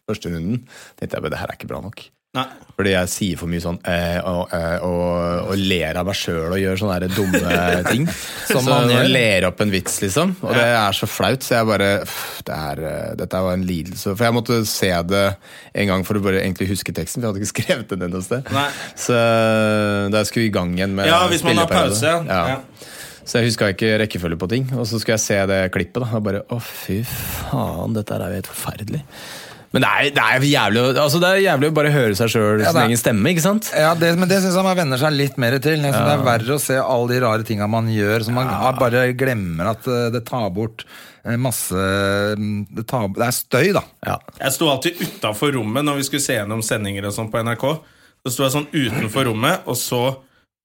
første 0.09 0.33
runden. 0.33 0.63
tenkte 0.99 1.17
jeg 1.17 1.31
det 1.31 1.41
her 1.41 1.51
er 1.51 1.59
ikke 1.59 1.71
bra 1.71 1.81
nok. 1.83 2.09
Nei. 2.37 2.43
Fordi 2.77 2.91
jeg 2.93 3.09
sier 3.09 3.37
for 3.39 3.49
mye 3.49 3.61
sånn 3.63 3.79
eh, 3.89 4.19
og, 4.21 4.51
eh, 4.53 4.83
og, 4.85 5.47
og 5.49 5.55
ler 5.57 5.97
av 5.97 6.05
meg 6.05 6.15
sjøl 6.15 6.53
og 6.53 6.59
gjør 6.61 6.77
sånne 6.77 6.97
her 6.99 7.15
dumme 7.15 7.55
ting. 7.89 8.05
Som 8.45 8.61
så 8.67 8.75
man 8.85 9.09
ler 9.09 9.47
opp 9.49 9.63
en 9.65 9.73
vits, 9.73 9.95
liksom. 10.03 10.35
Og 10.45 10.53
det 10.53 10.67
er 10.77 10.93
så 10.95 11.09
flaut, 11.09 11.41
så 11.43 11.57
jeg 11.57 11.67
bare 11.71 11.89
pff, 12.05 12.43
det 12.45 12.59
er, 12.69 12.83
eh, 12.91 13.09
Dette 13.19 13.41
var 13.47 13.57
en 13.57 13.65
lidelse. 13.65 14.13
For 14.13 14.27
jeg 14.27 14.37
måtte 14.37 14.59
se 14.69 14.91
det 15.09 15.25
en 15.73 15.91
gang 15.91 16.05
for 16.05 16.21
å 16.21 16.23
bare 16.29 16.43
egentlig 16.43 16.69
huske 16.75 16.93
teksten, 16.93 17.19
for 17.25 17.27
jeg 17.27 17.33
hadde 17.33 17.43
ikke 17.43 17.53
skrevet 17.55 17.97
den 18.05 18.13
noe 18.13 18.23
sted. 18.29 18.53
Nei. 18.53 18.69
Så 19.07 19.17
da 20.13 20.21
jeg 20.21 20.29
skulle 20.31 20.51
i 20.51 20.55
gang 20.61 20.77
igjen 20.77 20.95
med 21.01 21.09
Ja, 21.09 21.23
hvis 21.33 21.43
man 21.49 21.59
har 21.63 21.73
pause. 21.73 22.13
Ja. 22.13 22.23
Ja. 22.29 22.55
Ja. 22.55 22.95
Så 23.29 23.41
jeg 23.41 23.49
huska 23.51 23.73
ikke 23.73 23.91
rekkefølge 24.01 24.37
på 24.41 24.47
ting. 24.53 24.69
Og 24.77 24.85
så 24.89 25.01
skulle 25.01 25.17
jeg 25.17 25.25
se 25.25 25.41
det 25.49 25.59
klippet, 25.73 26.01
da. 26.05 26.13
Og 26.17 26.23
bare 26.25 26.45
å, 26.49 26.61
fy 26.61 27.01
faen, 27.09 27.97
dette 27.97 28.15
er 28.15 28.25
jo 28.29 28.39
helt 28.39 28.53
forferdelig. 28.53 29.03
Men 29.69 29.83
det 29.83 29.89
er, 29.89 30.07
det 30.15 30.23
er 30.23 30.45
jævlig 30.49 30.83
altså 30.97 31.19
det 31.21 31.29
er 31.29 31.43
jævlig 31.43 31.69
å 31.69 31.73
bare 31.77 31.91
høre 31.93 32.15
seg 32.17 32.31
sjøl 32.33 32.63
Ja, 32.63 32.71
sin 32.73 32.87
egen 32.87 32.97
stemme, 32.99 33.33
ikke 33.33 33.43
sant? 33.43 33.69
Ja, 33.77 33.91
det, 33.97 34.15
Men 34.17 34.31
det 34.31 34.39
syns 34.41 34.57
jeg 34.57 34.65
man 34.65 34.77
venner 34.79 35.01
seg 35.01 35.13
litt 35.13 35.37
mer 35.41 35.57
til. 35.61 35.77
Jeg 35.77 35.93
synes 35.93 36.07
Det 36.07 36.15
er 36.15 36.25
verre 36.25 36.55
å 36.55 36.63
se 36.63 36.79
alle 36.81 37.11
de 37.11 37.19
rare 37.21 37.45
tinga 37.45 37.67
man 37.69 37.91
gjør, 37.93 38.25
som 38.25 38.39
man 38.39 38.49
bare 38.79 39.05
glemmer 39.19 39.69
at 39.75 39.85
eh, 39.85 40.07
det 40.15 40.23
tar 40.29 40.47
bort 40.55 40.87
eh, 40.87 41.37
masse 41.37 41.77
mm, 42.39 42.63
Det, 42.79 42.87
tar, 42.89 43.05
det 43.13 43.27
er 43.27 43.37
støy, 43.37 43.69
da. 43.77 43.85
Ja. 44.09 44.17
Jeg 44.39 44.57
sto 44.57 44.71
alltid 44.73 45.03
utafor 45.05 45.53
rommet 45.59 45.85
når 45.85 46.01
vi 46.01 46.09
skulle 46.09 46.25
se 46.25 46.39
gjennom 46.39 46.65
sendinger 46.65 47.09
og 47.11 47.15
sånn 47.19 47.29
på 47.29 47.45
NRK. 47.45 47.67
Så 48.25 48.33
sto 48.33 48.47
jeg 48.47 48.55
sånn 48.57 48.69
utenfor 48.73 49.29
rommet, 49.29 49.69
og 49.69 49.77
så 49.79 50.03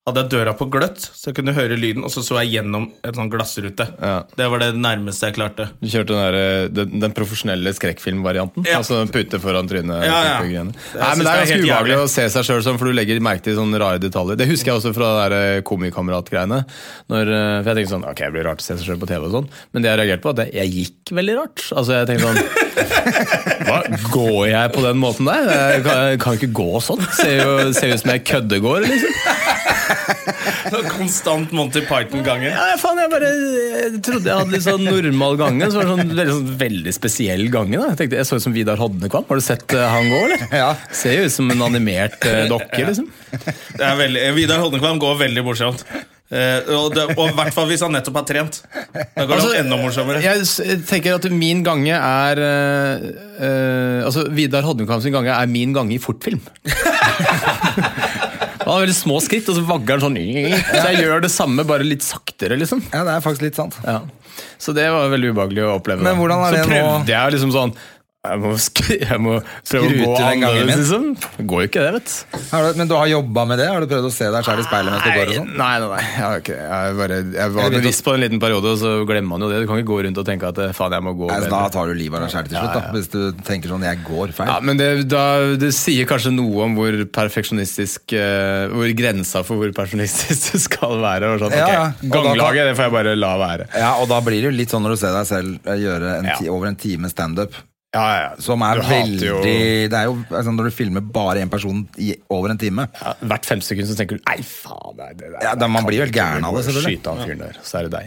hadde 0.04 0.20
jeg 0.20 0.30
døra 0.34 0.52
på 0.52 0.66
gløtt, 0.68 1.00
så 1.16 1.30
jeg 1.30 1.36
kunne 1.38 1.54
høre 1.56 1.78
lyden, 1.80 2.02
og 2.04 2.10
så 2.12 2.20
så 2.20 2.36
jeg 2.42 2.58
gjennom 2.58 2.90
en 3.08 3.14
sånn 3.16 3.30
glassrute. 3.32 3.86
Ja. 3.96 4.18
Det 4.36 4.48
var 4.52 4.60
det 4.60 4.66
nærmeste 4.76 5.30
jeg 5.30 5.36
klarte. 5.38 5.70
Du 5.80 5.86
kjørte 5.88 6.12
den, 6.12 6.20
der, 6.20 6.36
eh, 6.36 6.64
den, 6.76 6.98
den 7.00 7.14
profesjonelle 7.16 7.72
skrekkfilmvarianten? 7.72 8.66
Ja. 8.68 8.82
Altså 8.82 8.98
pute 9.08 9.40
foran 9.40 9.70
trynet? 9.70 10.04
Ja, 10.04 10.18
ja. 10.28 10.42
Nei, 10.44 10.66
men 10.68 11.24
Det 11.24 11.30
er 11.30 11.40
ganske 11.40 11.56
ubehagelig 11.62 11.96
å 12.02 12.10
se 12.12 12.26
seg 12.34 12.44
sjøl 12.44 12.60
sånn, 12.66 12.76
for 12.82 12.92
du 12.92 12.98
legger 12.98 13.22
merke 13.24 13.46
til 13.46 13.56
sånne 13.56 13.80
rare 13.80 14.02
detaljer. 14.02 14.36
Det 14.42 14.48
husker 14.50 14.74
jeg 14.74 14.82
også 14.82 14.92
fra 14.98 15.08
det 15.32 15.40
eh, 15.40 15.62
komikamerat-greiene. 15.72 16.60
Eh, 16.64 17.06
For 17.08 17.32
jeg 17.32 17.78
tenkte 17.80 17.94
sånn, 17.94 18.04
ok, 18.12 18.20
det 18.26 18.32
blir 18.36 18.46
rart 18.50 18.60
å 18.60 18.66
se 18.66 18.76
seg 18.76 18.84
sjøl 18.90 19.00
på 19.00 19.08
TV 19.08 19.24
og 19.30 19.32
sånn, 19.38 19.48
men 19.72 19.86
det 19.86 19.92
jeg 19.94 20.02
reagerte 20.02 20.26
på, 20.26 20.34
at 20.36 20.52
jeg 20.52 20.74
gikk 20.74 21.14
veldig 21.16 21.38
rart. 21.40 21.64
Altså, 21.72 21.96
jeg 22.02 22.12
tenkte 22.12 22.28
sånn 22.28 22.44
Hva, 23.64 23.78
Går 24.12 24.42
jeg 24.50 24.72
på 24.74 24.82
den 24.84 25.00
måten 25.00 25.28
der? 25.30 25.48
Jeg 25.78 25.84
kan, 25.86 26.18
kan 26.26 26.36
ikke 26.36 26.52
gå 26.60 26.68
sånn. 26.84 27.00
Ser 27.16 27.38
jo 27.40 27.56
ser 27.72 27.94
ut 27.94 28.02
som 28.04 28.12
jeg 28.12 28.26
køddegår, 28.28 28.84
liksom. 28.84 29.73
Konstant 30.94 31.52
Monty 31.54 31.82
Python-ganger. 31.86 32.52
Ja, 32.54 32.76
faen, 32.80 33.00
jeg 33.02 33.12
bare 33.12 33.30
jeg 33.34 34.00
trodde 34.04 34.30
jeg 34.30 34.40
hadde 34.40 34.54
litt 34.54 34.64
sånn 34.66 34.86
normal 34.86 35.38
gange. 35.40 35.68
Så 35.70 35.80
var 35.80 35.88
det 35.88 35.92
sånn 35.94 36.10
veldig, 36.14 36.26
sånn, 36.30 36.48
veldig 36.64 36.94
spesiell 36.96 37.44
gange. 37.52 37.76
da 37.78 37.90
Jeg 37.92 38.00
tenkte, 38.00 38.20
jeg 38.20 38.30
så 38.30 38.40
ut 38.40 38.46
som 38.46 38.56
Vidar 38.56 38.80
Hodnekvam. 38.80 39.28
Har 39.28 39.40
du 39.40 39.44
sett 39.44 39.76
uh, 39.76 39.84
han 39.92 40.10
gå, 40.12 40.24
eller? 40.28 40.48
Ja. 40.64 40.72
Ser 40.94 41.18
jo 41.18 41.28
ut 41.28 41.34
som 41.34 41.50
en 41.52 41.62
animert 41.66 42.18
uh, 42.28 42.44
dokke, 42.50 42.82
liksom. 42.88 43.08
Det 43.34 43.84
er 43.84 43.96
veldig, 44.00 44.26
Vidar 44.38 44.62
Hodnekvam 44.64 45.00
går 45.02 45.22
veldig 45.26 45.46
morsomt. 45.46 45.86
Uh, 46.34 46.64
og, 46.72 46.94
det, 46.96 47.04
og 47.14 47.28
i 47.28 47.34
hvert 47.36 47.54
fall 47.54 47.66
hvis 47.68 47.82
han 47.84 47.92
nettopp 47.94 48.16
har 48.22 48.24
trent. 48.26 48.62
Da 48.64 49.26
går 49.26 49.36
Altså, 49.36 49.50
det 49.52 49.60
enda 49.60 49.76
morsommere. 49.78 50.22
Jeg 50.24 50.80
tenker 50.88 51.18
at 51.18 51.28
min 51.30 51.60
gange 51.66 51.94
er 51.94 52.40
uh, 52.40 53.04
uh, 53.38 54.00
Altså, 54.08 54.24
Vidar 54.34 54.64
Hodnekvam 54.66 55.02
sin 55.04 55.14
gange 55.14 55.34
er 55.34 55.50
min 55.50 55.76
gange 55.76 55.94
i 55.94 56.00
fortfilm. 56.02 56.40
Han 58.64 58.72
har 58.72 58.84
veldig 58.86 58.96
små 58.96 59.18
skritt, 59.20 59.48
og 59.52 59.58
så 59.58 59.64
vagger 59.68 59.98
han 59.98 60.04
sånn. 60.06 60.18
Så 60.70 60.84
jeg 60.88 61.04
gjør 61.04 61.24
det 61.24 61.30
samme, 61.32 61.64
bare 61.68 61.84
litt 61.86 62.04
saktere, 62.04 62.56
liksom. 62.60 62.80
Ja, 62.94 63.02
det 63.04 63.18
er 63.18 63.24
faktisk 63.24 63.44
litt 63.44 63.58
sant. 63.60 63.76
Ja. 63.84 63.98
Så 64.58 64.72
det 64.74 64.86
var 64.90 65.10
veldig 65.12 65.34
ubehagelig 65.34 65.66
å 65.66 65.74
oppleve. 65.76 66.02
Men 66.06 66.16
hvordan 66.18 66.40
er 66.46 66.56
så 66.56 66.56
det 66.56 66.64
nå? 66.64 66.70
prøvde 66.72 67.12
jeg 67.12 67.34
liksom 67.36 67.52
sånn 67.54 67.74
jeg 68.24 68.40
må, 68.40 68.50
sk 68.56 68.78
jeg 68.94 69.18
må 69.20 69.34
prøve 69.42 69.64
Skru 69.68 69.80
å 69.84 70.06
gå 70.08 70.12
annerledes, 70.24 70.78
liksom. 70.80 71.02
Det 71.36 71.44
går 71.50 71.60
jo 71.64 71.68
ikke, 71.68 71.82
det, 71.84 71.90
vet 71.98 72.12
du. 72.14 72.78
Men 72.80 72.88
du 72.88 72.94
har 72.96 73.08
jobba 73.10 73.42
med 73.50 73.60
det? 73.60 73.66
Har 73.68 73.84
du 73.84 73.88
prøvd 73.90 74.06
å 74.08 74.12
se 74.14 74.28
deg 74.32 74.46
sjøl 74.46 74.62
i 74.62 74.64
speilet 74.64 74.94
mens 74.94 75.04
du 75.04 75.10
går 75.12 75.28
og 75.32 75.34
sånn? 75.40 75.50
Nei, 75.60 75.72
nei, 75.82 75.88
nei. 75.92 76.04
Jeg, 76.14 76.40
ikke, 76.44 76.56
jeg, 76.62 76.94
bare, 77.00 77.18
jeg 77.36 77.52
var 77.56 77.66
Jeg 77.68 77.74
bevisst 77.76 78.04
på 78.06 78.14
en 78.16 78.22
liten 78.24 78.40
periode, 78.40 78.72
og 78.72 78.80
så 78.80 78.92
glemmer 79.10 79.34
man 79.34 79.44
jo 79.44 79.50
det. 79.52 79.58
Du 79.64 79.68
kan 79.68 79.80
ikke 79.82 79.90
gå 79.92 79.98
rundt 80.08 80.20
og 80.22 80.28
tenke 80.30 80.48
at 80.54 80.60
eh, 80.64 80.72
faen, 80.78 80.96
jeg 80.96 81.04
må 81.04 81.12
gå 81.20 81.28
Nei, 81.28 81.40
så 81.44 81.50
da 81.52 81.60
tar 81.76 81.92
du 81.92 81.98
livet 82.00 82.16
av 82.16 82.24
deg 82.24 82.32
sjøl 82.34 82.48
til 82.48 82.56
slutt, 82.56 82.70
Ja, 82.72 82.80
da. 82.80 82.94
Hvis 82.96 83.10
du 83.12 83.44
tenker 83.50 83.74
sånn 83.74 83.84
'jeg 83.84 84.00
går 84.08 84.32
feil'. 84.38 84.50
Ja, 84.54 84.56
men 84.64 84.80
det, 84.80 84.88
da, 85.12 85.24
det 85.60 85.72
sier 85.76 86.08
kanskje 86.08 86.32
noe 86.32 86.64
om 86.64 86.78
hvor 86.80 86.96
perfeksjonistisk 87.20 88.16
uh, 88.16 88.72
Hvor 88.72 88.88
grensa 88.96 89.44
for 89.44 89.60
hvor 89.60 89.74
perfeksjonistisk 89.76 90.48
du 90.56 90.64
skal 90.64 90.96
være. 91.04 91.34
Og 91.36 91.44
sånn, 91.44 91.58
Ja, 91.60 91.68
ja. 91.68 91.84
Kan- 92.00 92.32
Ganglaget, 92.32 92.70
det 92.72 92.74
får 92.80 92.88
jeg 92.88 92.96
bare 92.96 93.14
la 93.20 93.34
være. 93.42 93.68
Ja, 93.76 93.92
og 94.00 94.08
da 94.08 94.22
blir 94.24 94.40
det 94.40 94.48
jo 94.48 94.56
litt 94.56 94.72
sånn 94.72 94.82
når 94.86 94.96
du 94.96 95.02
ser 95.04 95.12
deg 95.12 95.28
selv 95.28 95.68
eh, 95.68 95.76
gjøre 95.84 96.16
en 96.22 96.32
Ja. 96.32 96.40
ti, 96.40 96.48
over 96.48 96.72
en 96.72 96.76
time 96.80 97.12
standup. 97.12 97.52
Ja, 97.94 98.04
ja. 98.18 98.30
Som 98.42 98.62
er 98.66 98.80
Du 98.80 98.88
veldig 98.88 99.26
jo- 99.28 99.42
Det 99.44 99.92
er 99.94 100.08
jo 100.08 100.14
altså, 100.34 100.50
Når 100.50 100.64
du 100.66 100.70
filmer 100.74 101.00
bare 101.14 101.38
én 101.44 101.50
person 101.52 101.84
i 102.02 102.08
over 102.34 102.50
en 102.50 102.58
time 102.58 102.88
Ja, 102.98 103.12
hvert 103.22 103.46
fem 103.46 103.60
sekunder 103.62 103.86
så 103.92 103.96
tenker 104.00 104.18
du 104.18 104.22
Nei, 104.26 104.40
faen, 104.42 104.96
det, 104.98 105.08
det, 105.20 105.30
det, 105.30 105.42
Ja, 105.46 105.54
da 105.54 105.68
man 105.70 105.86
blir 105.86 106.02
vel 106.02 106.10
gæren 106.14 106.42
av 106.48 106.56
det, 106.58 106.64
selvfølgelig. 106.66 106.98
Skyte 106.98 107.12
av 107.12 107.22
fyren 107.22 107.38
der, 107.44 107.60
så 107.62 107.78
er 107.78 107.82
det 107.86 107.92
deg. 107.94 108.04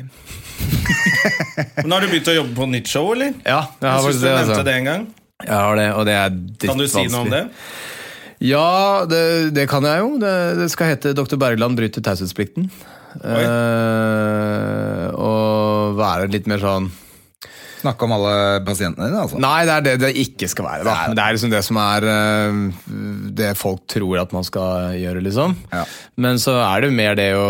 Men 1.86 1.92
har 1.96 2.02
du 2.04 2.08
begynt 2.12 2.28
å 2.34 2.36
jobbe 2.42 2.56
på 2.58 2.68
nytt 2.74 2.88
show, 2.92 3.14
eller? 3.16 3.32
Ja, 3.46 3.62
jeg 3.80 3.88
har 3.88 3.96
Jeg 3.96 4.04
synes 4.04 4.20
du 4.20 4.26
det. 4.28 4.34
nevnte 4.36 4.52
Altså. 4.58 4.66
det 4.68 4.76
en 4.82 4.90
gang. 4.92 5.08
Jeg 5.46 5.54
har 5.56 5.76
det, 5.80 5.88
og 5.94 6.06
det 6.10 6.16
er 6.18 6.30
Kan 6.68 6.78
du 6.82 6.88
si 6.90 7.04
noe 7.14 7.22
om 7.24 7.30
det? 7.32 7.44
Ja, 8.44 9.06
det, 9.10 9.24
det 9.56 9.68
kan 9.70 9.86
jeg 9.88 10.00
jo. 10.04 10.12
Det, 10.22 10.34
det 10.60 10.68
skal 10.74 10.92
hete 10.92 11.14
'Dr. 11.16 11.38
Bergland 11.42 11.78
bryter 11.80 12.02
taushetsplikten'. 12.06 12.68
Uh, 13.18 15.10
og 15.18 15.96
være 15.98 16.28
litt 16.34 16.46
mer 16.50 16.62
sånn 16.62 16.90
Snakke 17.78 18.08
om 18.08 18.14
alle 18.16 18.34
pasientene 18.66 19.10
dine, 19.10 19.22
altså. 19.26 19.40
Nei, 19.42 19.58
det 19.68 19.74
er 19.76 19.86
det 19.86 19.94
det 20.02 20.12
ikke 20.24 20.50
skal 20.50 20.66
være. 20.66 20.86
da 20.88 21.14
Det 21.14 21.24
er 21.24 21.36
liksom 21.36 21.52
det 21.54 21.62
som 21.66 21.80
er 21.82 22.08
eh, 22.10 22.60
det 23.38 23.52
folk 23.60 23.84
tror 23.92 24.22
at 24.24 24.34
man 24.34 24.46
skal 24.48 24.98
gjøre, 24.98 25.22
liksom. 25.26 25.56
Ja. 25.74 25.84
Men 26.18 26.42
så 26.42 26.58
er 26.64 26.82
det 26.82 26.92
jo 26.92 26.98
mer 26.98 27.18
det 27.20 27.30
å 27.38 27.48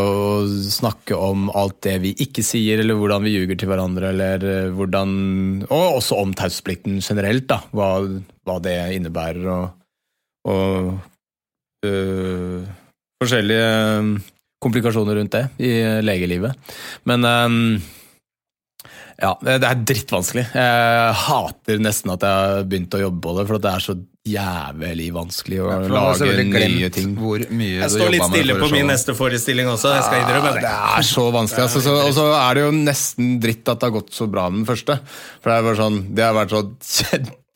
snakke 0.68 1.18
om 1.18 1.48
alt 1.56 1.80
det 1.88 1.98
vi 2.04 2.14
ikke 2.28 2.44
sier, 2.46 2.84
eller 2.84 3.00
hvordan 3.00 3.24
vi 3.28 3.36
ljuger 3.38 3.60
til 3.60 3.72
hverandre, 3.72 4.12
eller 4.12 4.48
eh, 4.48 4.72
hvordan 4.76 5.14
Og 5.68 6.00
også 6.02 6.20
om 6.20 6.34
taushetsplikten 6.36 7.00
generelt, 7.04 7.48
da. 7.50 7.62
Hva, 7.76 7.92
hva 8.48 8.58
det 8.64 8.78
innebærer, 8.98 9.48
og, 9.54 9.70
og 10.52 11.88
øh, 11.88 12.66
forskjellige 13.24 13.70
øh, 14.02 14.18
komplikasjoner 14.64 15.20
rundt 15.20 15.38
det 15.38 15.46
i 15.64 15.72
legelivet. 16.04 16.58
Men 17.08 17.26
øhm, 17.26 17.62
ja, 19.22 19.32
det 19.42 19.56
er 19.66 19.80
drittvanskelig. 19.82 20.44
Jeg 20.54 21.14
hater 21.24 21.80
nesten 21.82 22.12
at 22.14 22.22
jeg 22.22 22.30
har 22.44 22.68
begynt 22.70 22.94
å 22.94 23.02
jobbe 23.02 23.22
på 23.26 23.34
det, 23.40 23.46
for 23.50 23.64
det 23.64 23.72
er 23.72 23.84
så 23.88 23.96
jævlig 24.28 25.08
vanskelig 25.16 25.60
å 25.64 25.68
For 25.72 25.94
lage 25.96 26.44
nye 26.44 26.90
ting. 26.92 27.14
hvor 27.16 27.40
mye 27.50 27.78
Jeg 27.80 27.90
står 27.94 28.12
litt 28.12 28.26
stille 28.28 28.58
på 28.60 28.68
min 28.74 28.90
neste 28.92 29.16
forestilling 29.18 29.70
også. 29.72 29.94
Jeg 29.96 30.04
skal 30.10 30.22
innrømme 30.26 30.52
det. 30.58 30.64
det 30.68 30.74
er 31.00 31.08
så 31.08 31.26
vanskelig. 31.34 31.64
Altså, 31.64 31.82
så, 31.86 31.96
og 32.04 32.14
så 32.18 32.26
er 32.36 32.60
det 32.60 32.66
jo 32.68 32.72
nesten 32.76 33.34
dritt 33.44 33.66
at 33.72 33.80
det 33.80 33.88
har 33.90 33.96
gått 34.02 34.12
så 34.14 34.28
bra 34.30 34.50
med 34.52 34.62
den 34.66 34.70
første. 34.70 35.00
For 35.42 35.50
det, 35.50 35.58
er 35.58 35.68
bare 35.70 35.82
sånn, 35.82 36.00
det 36.18 36.28
har 36.28 36.36
vært 36.38 36.54
så 36.58 36.64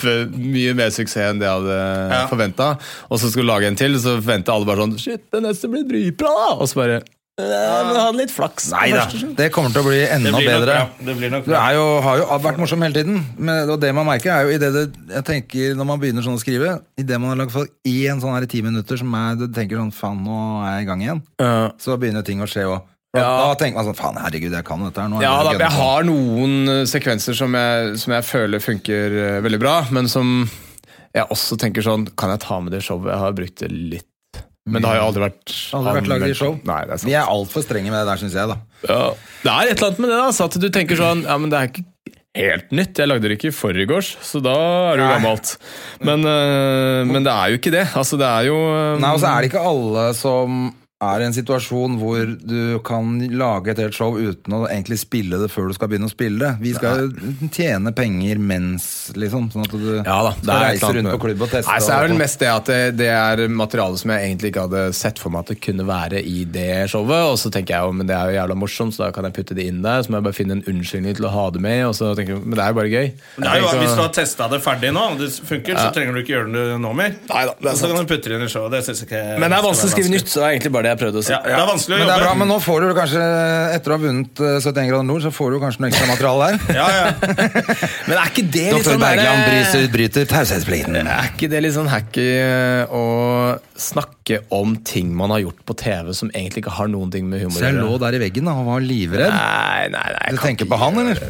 kjempemye 0.01 0.73
mer 0.79 0.89
suksess 0.95 1.29
enn 1.29 1.41
det 1.41 1.47
jeg 1.49 1.59
hadde 1.59 1.79
Ja. 2.15 2.27
forventa. 2.31 2.69
Og 3.11 3.19
så 3.21 3.29
skulle 3.29 3.45
du 3.45 3.51
lage 3.53 3.67
en 3.69 3.75
til, 3.79 3.99
så 4.01 4.17
forventa 4.21 4.55
alle 4.55 4.65
bare 4.65 4.81
sånn 4.85 4.97
Shit, 4.97 5.27
den 5.31 5.43
neste 5.43 5.69
blir 5.69 5.83
dritbra! 5.85 6.31
da!» 6.31 6.53
Og 6.57 6.67
så 6.71 6.75
bare 6.81 7.01
«Ja, 7.01 7.03
men 7.39 7.95
hadde 7.95 8.17
litt 8.19 8.31
flaks. 8.33 8.67
Nei 8.75 8.91
da, 8.93 9.05
det 9.37 9.47
kommer 9.55 9.71
til 9.73 9.81
å 9.81 9.87
bli 9.87 9.99
Det 10.01 10.09
enda 10.17 10.31
blir 10.35 10.49
nok 10.51 10.51
bedre. 10.51 10.75
Det 11.07 11.15
blir 11.17 11.31
nok 11.33 11.45
Du 11.47 11.53
er 11.55 11.73
jo, 11.77 11.85
har 12.05 12.19
jo 12.21 12.25
vært 12.43 12.59
morsom 12.61 12.83
hele 12.85 12.97
tiden, 12.97 13.21
men, 13.39 13.69
og 13.71 13.79
det 13.81 13.93
man 13.95 14.05
merker 14.09 14.33
er 14.35 14.45
jo 14.45 14.55
i 14.55 14.59
det 14.61 14.71
det, 14.75 14.83
jeg 15.15 15.25
tenker 15.29 15.75
Når 15.79 15.87
man 15.93 16.01
begynner 16.01 16.25
sånn 16.25 16.37
å 16.37 16.41
skrive, 16.43 16.75
i 16.99 17.05
det 17.07 17.19
man 17.21 17.33
har 17.33 17.39
lagt 17.43 17.55
for 17.55 17.69
én 17.87 18.21
sånn 18.21 18.35
her 18.35 18.45
i 18.45 18.51
ti 18.51 18.61
minutter 18.65 18.99
som 18.99 19.15
er, 19.17 19.39
du 19.39 19.47
tenker 19.47 19.79
sånn 19.79 19.93
faen, 19.95 20.19
nå 20.27 20.39
er 20.67 20.75
jeg 20.79 20.85
i 20.85 20.89
gang 20.91 21.05
igjen, 21.07 21.21
Ja. 21.41 21.53
så 21.81 21.97
begynner 22.01 22.25
ting 22.27 22.43
å 22.43 22.49
skje 22.51 22.67
òg. 22.69 22.81
Ja. 23.11 23.23
da 23.27 23.55
tenker 23.59 23.75
man 23.81 23.89
sånn 23.89 23.97
faen, 23.99 24.19
herregud, 24.23 24.53
jeg 24.55 24.63
kan 24.67 24.83
dette 24.85 25.01
her 25.03 25.09
nå. 25.11 25.17
Ja, 25.23 25.33
jeg 25.49 25.59
da, 25.59 25.65
jeg 25.65 25.75
har 25.79 26.05
noen 26.07 26.53
eh, 26.71 26.83
sekvenser 26.87 27.35
som 27.35 27.57
jeg, 27.59 27.97
som 27.99 28.13
jeg 28.15 28.23
føler 28.23 28.63
funker 28.63 29.17
eh, 29.23 29.39
veldig 29.43 29.59
bra, 29.59 29.73
men 29.91 30.07
som 30.11 30.45
jeg 31.11 31.25
også 31.27 31.57
tenker 31.59 31.83
sånn 31.83 32.05
Kan 32.15 32.31
jeg 32.31 32.39
ta 32.45 32.61
med 32.63 32.71
det 32.71 32.79
showet? 32.85 33.09
Jeg 33.11 33.19
har 33.19 33.33
brukt 33.35 33.57
det 33.59 33.67
litt. 33.71 34.07
Men 34.69 34.83
det 34.83 34.91
har 34.91 34.99
jo 34.99 35.05
aldri 35.09 35.23
vært 35.23 35.53
Aldri 35.73 35.93
vært 35.97 36.09
laget 36.11 36.33
i 36.35 36.37
show. 36.37 36.57
Nei, 36.69 36.81
det 36.85 36.93
er 36.93 36.99
sant. 37.01 37.09
Vi 37.09 37.15
er 37.17 37.31
altfor 37.33 37.63
strenge 37.65 37.89
med 37.89 37.97
det 37.97 38.09
der, 38.11 38.19
syns 38.21 38.35
jeg, 38.37 38.51
da. 38.51 38.57
Ja. 38.85 38.99
Det 39.41 39.53
er 39.55 39.71
et 39.71 39.73
eller 39.79 39.87
annet 39.89 40.03
med 40.03 40.11
det, 40.13 40.19
altså, 40.27 40.45
at 40.49 40.57
du 40.61 40.67
tenker 40.73 40.99
sånn 40.99 41.23
Ja, 41.25 41.37
men 41.41 41.49
det 41.53 41.57
er 41.57 41.71
ikke 41.71 41.85
helt 42.37 42.69
nytt. 42.77 42.99
Jeg 43.01 43.09
lagde 43.09 43.27
det 43.27 43.37
ikke 43.39 43.49
i 43.49 43.55
forgårs, 43.55 44.11
så 44.23 44.39
da 44.43 44.53
er 44.91 44.99
det 45.01 45.03
jo 45.03 45.07
Nei. 45.09 45.15
gammelt. 45.17 45.55
Men, 46.07 46.27
øh, 46.29 46.99
men 47.09 47.25
det 47.25 47.33
er 47.33 47.51
jo 47.51 47.59
ikke 47.59 47.73
det. 47.73 47.87
Altså, 47.97 48.19
det 48.21 48.29
er 48.29 48.47
jo 48.51 48.59
øh, 48.69 49.01
Nei, 49.01 49.11
og 49.17 49.23
så 49.23 49.31
er 49.33 49.41
det 49.41 49.49
ikke 49.51 49.65
alle 49.71 50.05
som 50.15 50.61
er 51.01 51.23
i 51.23 51.25
en 51.25 51.33
situasjon 51.33 51.95
hvor 51.97 52.19
du 52.45 52.77
kan 52.85 53.15
lage 53.33 53.71
et 53.73 53.79
helt 53.81 53.95
show 53.97 54.13
uten 54.19 54.53
å 54.53 54.59
egentlig 54.69 54.99
spille 55.01 55.39
det 55.41 55.49
før 55.49 55.71
du 55.71 55.73
skal 55.77 55.89
begynne 55.89 56.09
å 56.09 56.13
spille 56.13 56.37
det. 56.43 56.51
Vi 56.61 56.73
skal 56.77 57.01
jo 57.07 57.47
tjene 57.55 57.93
penger 57.97 58.37
mens, 58.41 58.85
liksom. 59.17 59.47
Sånn 59.53 59.65
at 59.65 59.73
du 59.73 59.87
ja 59.97 60.17
da, 60.27 60.33
skal 60.37 60.53
er 60.53 60.65
reise 60.67 60.91
rundt 60.97 61.13
på 61.15 61.21
klubb 61.25 61.41
og 61.47 61.49
teste. 61.55 61.71
Nei, 61.71 61.79
så 61.81 61.95
er 61.95 62.03
og- 62.03 62.09
vel 62.09 62.17
mest 62.21 62.39
det 62.39 62.51
at 62.51 62.65
det, 62.69 62.79
det 63.01 63.09
er 63.09 63.47
materiale 63.49 63.97
som 63.97 64.13
jeg 64.13 64.29
egentlig 64.29 64.51
ikke 64.53 64.67
hadde 64.67 64.83
sett 64.93 65.19
for 65.19 65.33
meg 65.33 65.39
at 65.45 65.53
det 65.55 65.59
kunne 65.65 65.87
være 65.89 66.21
i 66.21 66.43
det 66.45 66.89
showet. 66.93 67.31
Og 67.31 67.37
så 67.41 67.49
tenker 67.53 67.75
jeg 67.75 67.81
jo, 67.87 67.91
men 67.97 68.07
det 68.07 68.15
er 68.15 68.29
jo 68.31 68.37
jævla 68.37 68.59
morsomt, 68.61 68.93
så 68.93 69.05
da 69.07 69.11
kan 69.11 69.25
jeg 69.25 69.33
putte 69.39 69.57
det 69.57 69.65
inn 69.71 69.81
der. 69.81 70.03
Så 70.05 70.13
må 70.13 70.21
jeg 70.21 70.27
bare 70.29 70.37
finne 70.37 70.59
en 70.59 70.63
unnskyldning 70.69 71.17
til 71.17 71.25
å 71.25 71.33
ha 71.33 71.49
det 71.49 71.61
med. 71.65 71.85
Og 71.89 71.95
så 71.97 72.13
tenker 72.15 72.35
jeg, 72.37 72.45
men 72.45 72.55
det 72.59 72.63
er 72.65 72.69
jo 72.75 72.79
bare 72.81 72.93
gøy. 72.93 73.11
Det 73.41 73.49
er 73.49 73.59
jo, 73.61 73.73
hvis 73.81 73.95
du 73.97 74.01
har 74.05 74.13
testa 74.13 74.49
det 74.51 74.61
ferdig 74.61 74.93
nå, 74.93 75.07
og 75.15 75.17
det 75.17 75.31
funker, 75.33 75.81
så 75.81 75.89
trenger 75.95 76.13
du 76.13 76.21
ikke 76.21 76.35
gjøre 76.37 76.53
det 76.53 76.79
nå 76.85 76.93
mer. 76.93 77.17
Neida, 77.31 77.57
det 77.57 77.71
er 77.71 77.75
sant. 77.75 77.81
så 77.81 77.95
kan 77.95 78.05
du 78.05 78.13
putte 78.13 78.29
det 78.29 78.37
inn 78.37 78.45
i 78.45 78.51
showet. 78.51 78.71
Det 78.77 78.83
syns 78.85 79.01
jeg 79.01 79.09
ikke 79.09 79.39
Men 79.41 79.49
det 79.49 79.57
er 79.57 79.65
vanskelig 79.65 79.89
å 79.89 79.95
skrive 79.97 80.13
nytt, 80.13 80.29
så 80.29 80.41
det 80.41 80.45
er 80.45 80.53
egentlig 80.55 80.73
bare 80.77 80.83
det 80.83 80.90
jeg 80.91 80.99
prøvde 81.01 81.21
å 81.21 81.25
si. 81.25 81.33
Ja, 81.33 81.39
det 81.45 81.55
er 81.57 81.67
vanskelig 81.69 81.95
å 81.95 81.99
Men 82.01 82.07
det 82.09 82.13
er 82.15 82.21
bra, 82.21 82.29
jobbe. 82.31 82.39
men 82.41 82.51
nå 82.51 82.57
får 82.63 82.83
du 82.85 82.93
kanskje, 82.97 83.25
etter 83.77 83.93
å 83.93 83.97
ha 83.97 84.01
vunnet 84.05 84.41
eh, 84.45 84.57
71 84.61 84.89
grader 84.91 85.07
nord, 85.07 85.23
så 85.25 85.31
får 85.33 85.55
du 85.55 85.59
kanskje 85.63 85.83
noe 85.83 85.91
ekstra 85.91 86.09
materiale 86.11 86.49
der. 86.51 86.77
Ja, 86.77 86.87
ja. 86.95 87.05
Men 88.07 88.15
er 88.17 88.31
ikke 88.31 88.45
det 88.45 88.65
litt 88.65 88.75
Doktor 88.77 88.95
sånn 88.95 89.03
Bergland 89.03 89.43
bryter, 89.47 89.87
bryter 89.93 90.27
taushetsplikten. 90.31 90.97
Er 91.01 91.29
ikke 91.31 91.49
det 91.51 91.61
litt 91.65 91.75
sånn 91.77 91.89
hacky 91.91 92.27
eh, 92.41 92.93
å 92.93 93.03
snakke 93.81 94.41
om 94.53 94.75
ting 94.85 95.13
man 95.17 95.33
har 95.33 95.41
gjort 95.45 95.63
på 95.67 95.75
TV 95.79 96.11
som 96.17 96.29
egentlig 96.33 96.63
ikke 96.65 96.75
har 96.77 96.91
noen 96.91 97.11
ting 97.13 97.25
med 97.29 97.41
humor 97.43 97.57
Så 97.57 97.67
jeg 97.69 97.79
lå 97.79 97.97
der 98.01 98.17
i 98.17 98.21
veggen 98.21 98.47
da, 98.49 98.57
og 98.61 98.69
var 98.69 98.83
livredd. 98.85 99.31
Nei, 99.33 99.87
nei, 99.93 100.07
nei. 100.17 100.27
Du 100.35 100.41
tenker 100.43 100.69
på 100.69 100.79
han, 100.81 101.01
eller? 101.01 101.23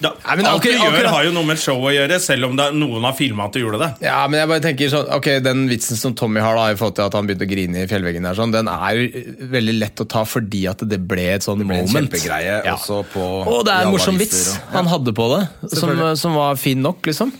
Da, 0.00 0.10
Nei, 0.26 0.36
men 0.36 0.46
alt 0.46 0.62
du 0.62 0.68
gjør, 0.70 0.80
akkurat- 0.88 1.10
har 1.12 1.24
jo 1.24 1.32
noe 1.32 1.44
med 1.44 1.58
show 1.58 1.76
å 1.80 1.90
gjøre, 1.92 2.18
selv 2.20 2.46
om 2.48 2.56
det, 2.56 2.66
noen 2.74 3.02
har 3.04 3.12
filma 3.18 3.44
at 3.46 3.52
du 3.52 3.60
gjorde 3.60 3.78
det. 3.82 3.88
Ja, 4.06 4.26
men 4.26 4.40
jeg 4.40 4.48
bare 4.48 4.60
tenker 4.64 4.88
sånn 4.92 5.08
Ok, 5.16 5.28
den 5.44 5.68
vitsen 5.68 5.96
som 6.00 6.14
Tommy 6.14 6.40
har 6.40 6.54
da 6.56 6.68
i 6.72 6.74
forhold 6.76 6.96
til 6.96 7.04
at 7.04 7.12
han 7.18 7.26
begynte 7.28 7.46
å 7.46 7.50
grine 7.50 7.82
i 7.84 7.86
fjellveggen 7.90 8.22
der, 8.28 8.34
sånn, 8.38 8.52
den 8.52 8.68
er 8.68 8.96
jo 8.96 9.24
veldig 9.52 9.78
lett 9.78 10.04
å 10.04 10.08
ta 10.08 10.24
fordi 10.24 10.64
at 10.70 10.78
det 10.88 11.00
ble 11.06 11.28
et 11.36 11.42
sånn 11.46 11.58
ble 11.62 11.82
moment. 11.82 12.10
kjempegreie 12.10 12.62
også 12.74 13.04
på- 13.12 13.46
Og 13.46 13.64
det 13.66 13.72
er 13.74 13.86
en 13.86 13.92
morsom 13.94 14.18
vits 14.18 14.56
og- 14.56 14.72
han 14.74 14.86
hadde 14.86 15.12
på 15.14 15.28
det, 15.38 15.48
som, 15.78 16.16
som 16.16 16.34
var 16.34 16.56
fin 16.56 16.80
nok, 16.82 17.02
liksom. 17.02 17.32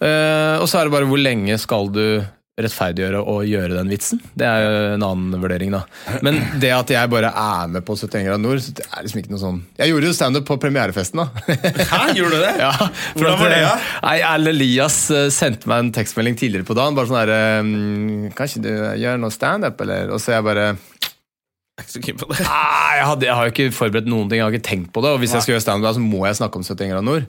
Uh, 0.00 0.60
og 0.60 0.66
så 0.68 0.80
er 0.80 0.84
det 0.84 0.92
bare 0.92 1.06
hvor 1.08 1.16
lenge 1.22 1.58
skal 1.58 1.88
du 1.88 2.20
rettferdiggjøre 2.56 3.18
å 3.20 3.34
gjøre 3.44 3.74
den 3.76 3.90
vitsen? 3.92 4.20
Det 4.38 4.46
er 4.48 4.62
jo 4.64 4.76
en 4.94 5.04
annen 5.04 5.42
vurdering, 5.42 5.74
da. 5.74 5.82
Men 6.24 6.38
det 6.62 6.70
at 6.72 6.92
jeg 6.94 7.10
bare 7.12 7.28
er 7.28 7.72
med 7.74 7.84
på 7.84 7.96
71 7.98 8.24
grader 8.24 8.40
nord, 8.40 8.62
det 8.78 8.86
er 8.86 9.04
liksom 9.04 9.20
ikke 9.20 9.34
noe 9.34 9.42
sånn 9.42 9.58
Jeg 9.76 9.92
gjorde 9.92 10.08
jo 10.08 10.16
standup 10.16 10.46
på 10.48 10.56
premierefesten, 10.62 11.20
da. 11.20 11.44
Hæ, 11.92 12.00
gjorde 12.16 12.38
du 12.38 12.46
det? 12.46 12.54
Ja, 12.62 12.72
Hvordan 13.12 13.38
var 13.42 13.52
det, 13.52 13.60
eh, 13.60 13.68
da? 13.68 14.00
Nei, 14.06 14.16
Erlend 14.30 14.54
Elias 14.54 14.98
eh, 15.12 15.28
sendte 15.34 15.68
meg 15.68 15.84
en 15.84 15.92
tekstmelding 15.98 16.40
tidligere 16.40 16.68
på 16.68 16.78
dagen. 16.78 16.96
Bare 16.96 17.12
sånn 17.12 17.20
herre 17.20 17.40
Kanskje 17.60 18.34
Kan 18.36 18.48
ikke 18.48 18.64
du 18.64 19.02
gjøre 19.04 19.20
noe 19.20 19.34
standup, 19.34 19.84
eller? 19.84 20.16
Og 20.16 20.22
så 20.22 20.36
jeg 20.38 20.48
bare 20.48 20.66
Jeg 20.72 22.16
er. 22.16 22.26
Nei, 22.48 22.96
jeg, 22.96 23.06
hadde, 23.10 23.28
jeg 23.28 23.36
har 23.36 23.50
jo 23.50 23.52
ikke 23.52 23.70
forberedt 23.76 24.08
noen 24.08 24.30
ting, 24.30 24.40
jeg 24.40 24.48
har 24.48 24.56
ikke 24.56 24.70
tenkt 24.72 24.94
på 24.96 25.04
det. 25.04 25.12
Og 25.12 25.20
hvis 25.20 25.36
jeg 25.36 25.44
skal 25.44 25.58
gjøre 25.58 25.68
standup, 25.68 25.92
så 25.92 26.08
må 26.08 26.24
jeg 26.24 26.40
snakke 26.40 26.56
om 26.56 26.64
71 26.64 26.94
grader 26.94 27.04
nord. 27.04 27.28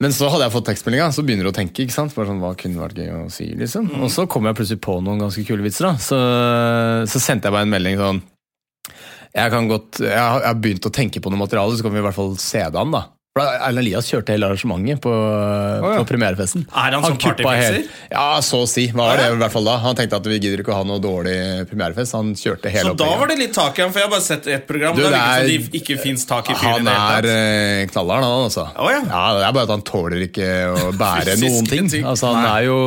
Men 0.00 0.14
så 0.16 0.30
hadde 0.32 0.46
jeg 0.46 0.54
fått 0.54 0.68
tekstmeldinga, 0.70 1.10
så 1.12 1.22
begynner 1.26 1.44
du 1.44 1.50
å 1.50 1.56
tenke. 1.56 1.84
ikke 1.84 1.92
sant? 1.92 2.14
Bare 2.16 2.30
sånn, 2.30 2.40
Hva 2.40 2.54
kunne 2.56 2.80
vært 2.80 3.00
gøy 3.02 3.10
å 3.18 3.30
si? 3.32 3.50
liksom? 3.52 3.90
Og 4.00 4.08
så 4.12 4.24
kom 4.32 4.46
jeg 4.48 4.56
plutselig 4.56 4.80
på 4.80 4.96
noen 5.04 5.20
ganske 5.20 5.44
kule 5.44 5.64
vitser. 5.66 5.90
da. 5.90 6.00
Så, 6.00 6.20
så 7.12 7.20
sendte 7.20 7.50
jeg 7.50 7.56
bare 7.56 7.68
en 7.68 7.74
melding 7.74 7.98
sånn 8.00 8.22
Jeg, 9.34 9.50
kan 9.52 9.68
godt, 9.68 10.00
jeg, 10.00 10.16
har, 10.16 10.40
jeg 10.40 10.48
har 10.48 10.62
begynt 10.64 10.88
å 10.88 10.94
tenke 10.94 11.20
på 11.22 11.30
noe 11.30 11.42
materiale, 11.44 11.76
så 11.76 11.84
kan 11.84 11.92
vi 11.92 12.00
i 12.00 12.06
hvert 12.08 12.16
fall 12.16 12.32
se 12.40 12.64
det 12.64 12.80
an. 12.80 12.96
da. 12.96 13.02
Erlend 13.38 13.78
Elias 13.84 14.08
kjørte 14.10 14.34
hele 14.34 14.48
arrangementet 14.48 14.98
på, 15.04 15.10
ja. 15.14 15.90
på 16.00 16.06
premierefesten. 16.08 16.64
Er 16.66 16.96
han 16.96 16.96
han 16.98 17.12
som 17.12 17.18
partyfikser? 17.22 17.84
Ja, 18.10 18.40
så 18.42 18.64
å 18.64 18.66
si. 18.66 18.88
Var 18.90 19.20
det 19.20 19.28
i 19.30 19.36
hvert 19.38 19.54
fall 19.54 19.68
da. 19.68 19.76
Han 19.84 19.94
tenkte 19.94 20.18
at 20.18 20.26
vi 20.26 20.40
gidder 20.40 20.64
ikke 20.64 20.72
å 20.74 20.80
ha 20.80 20.86
noe 20.88 20.98
dårlig 20.98 21.36
premierefest. 21.70 22.16
Han 22.18 22.32
kjørte 22.34 22.72
hele 22.74 22.90
Så 22.90 22.96
da 22.98 23.12
var 23.20 23.30
det 23.30 23.38
litt 23.38 23.54
tak 23.54 23.78
i 23.78 23.84
ham, 23.84 23.94
for 23.94 24.02
jeg 24.02 24.08
har 24.08 24.12
bare 24.16 24.26
sett 24.26 24.50
ett 24.50 24.66
program. 24.66 24.98
Du, 24.98 25.04
det 25.04 25.12
er 25.14 25.46
det 25.46 25.46
som 25.60 25.70
det 25.70 25.78
ikke 25.78 26.00
fins 26.02 26.26
tak 26.26 26.50
i 26.50 26.58
fyren 26.58 26.90
Han 26.90 27.22
er 27.22 27.30
eh, 27.30 27.84
knallhard, 27.92 28.26
han 28.26 28.48
altså. 28.48 28.66
Oh, 28.74 28.90
ja. 28.90 28.98
Det 29.06 29.46
er 29.46 29.54
bare 29.60 29.66
at 29.68 29.74
han 29.76 29.86
tåler 29.86 30.26
ikke 30.26 30.50
å 30.66 30.92
bære 31.06 31.38
noen 31.44 31.70
ting. 31.70 31.86
ting. 31.94 32.10
Altså, 32.10 32.34
han 32.34 32.50
er 32.50 32.66
jo 32.66 32.80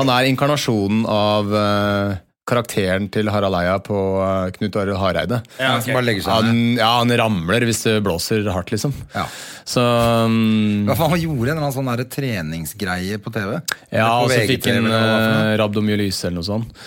Han 0.00 0.10
er 0.18 0.32
inkarnasjonen 0.34 1.06
av 1.06 1.58
eh, 1.62 2.22
karakteren 2.46 3.08
til 3.10 3.28
Harald 3.32 3.56
Eia 3.58 3.76
på 3.82 3.96
eh, 4.22 4.52
Knut 4.54 4.76
Arild 4.78 5.00
Hareide. 5.00 5.40
Ja, 5.58 5.72
Han 5.72 5.80
ok. 5.80 5.86
som 5.88 5.98
bare 5.98 6.06
legger 6.06 6.26
seg. 6.26 6.46
Han, 6.46 6.60
ja, 6.78 6.90
han 7.00 7.14
ramler 7.20 7.66
hvis 7.66 7.82
det 7.88 7.96
blåser 8.06 8.46
hardt, 8.54 8.70
liksom. 8.74 8.94
Ja. 9.16 9.26
Så 9.66 9.82
um, 9.82 10.86
Hva 10.86 10.94
faen, 10.94 11.10
Han 11.16 11.24
gjorde 11.24 11.50
en 11.50 11.56
eller 11.56 11.64
annen 11.64 11.74
sånn 11.74 11.90
der 11.90 12.06
treningsgreie 12.12 13.18
på 13.22 13.34
TV. 13.34 13.56
Ja, 13.90 14.12
På 14.12 14.28
og 14.28 14.32
så 14.34 14.44
fikk 14.46 14.70
han 14.70 14.86
uh, 14.86 15.56
rabdomyolyse 15.58 16.30
eller 16.30 16.38
noe 16.40 16.50
sånt. 16.52 16.86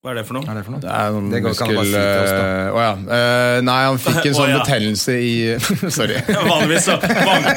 Hva 0.00 0.14
er 0.14 0.16
det 0.16 0.22
for 0.24 0.32
noe? 0.38 0.46
Hva 0.48 0.54
er 0.54 0.56
det 0.56 0.64
for 0.64 0.72
noe? 0.72 0.80
Det 0.80 0.92
er 0.96 1.10
noen 1.12 1.26
Det 1.28 1.38
går, 1.44 1.52
muskel... 1.52 1.74
bare 1.76 1.84
si 1.84 1.90
til 1.92 2.20
oss, 2.22 2.30
da. 2.32 2.44
eh, 2.48 2.68
Å 2.72 2.78
ja. 2.80 2.92
Uh, 3.04 3.56
nei, 3.66 3.74
han 3.84 3.98
fikk 4.00 4.14
en 4.16 4.22
sånn 4.22 4.38
sånn 4.38 4.52
ja. 4.54 4.60
betennelse 4.62 5.16
i 5.20 5.34
Sorry. 5.98 6.22
Vanligvis 6.30 6.86
så 6.88 6.94
van... 7.04 7.48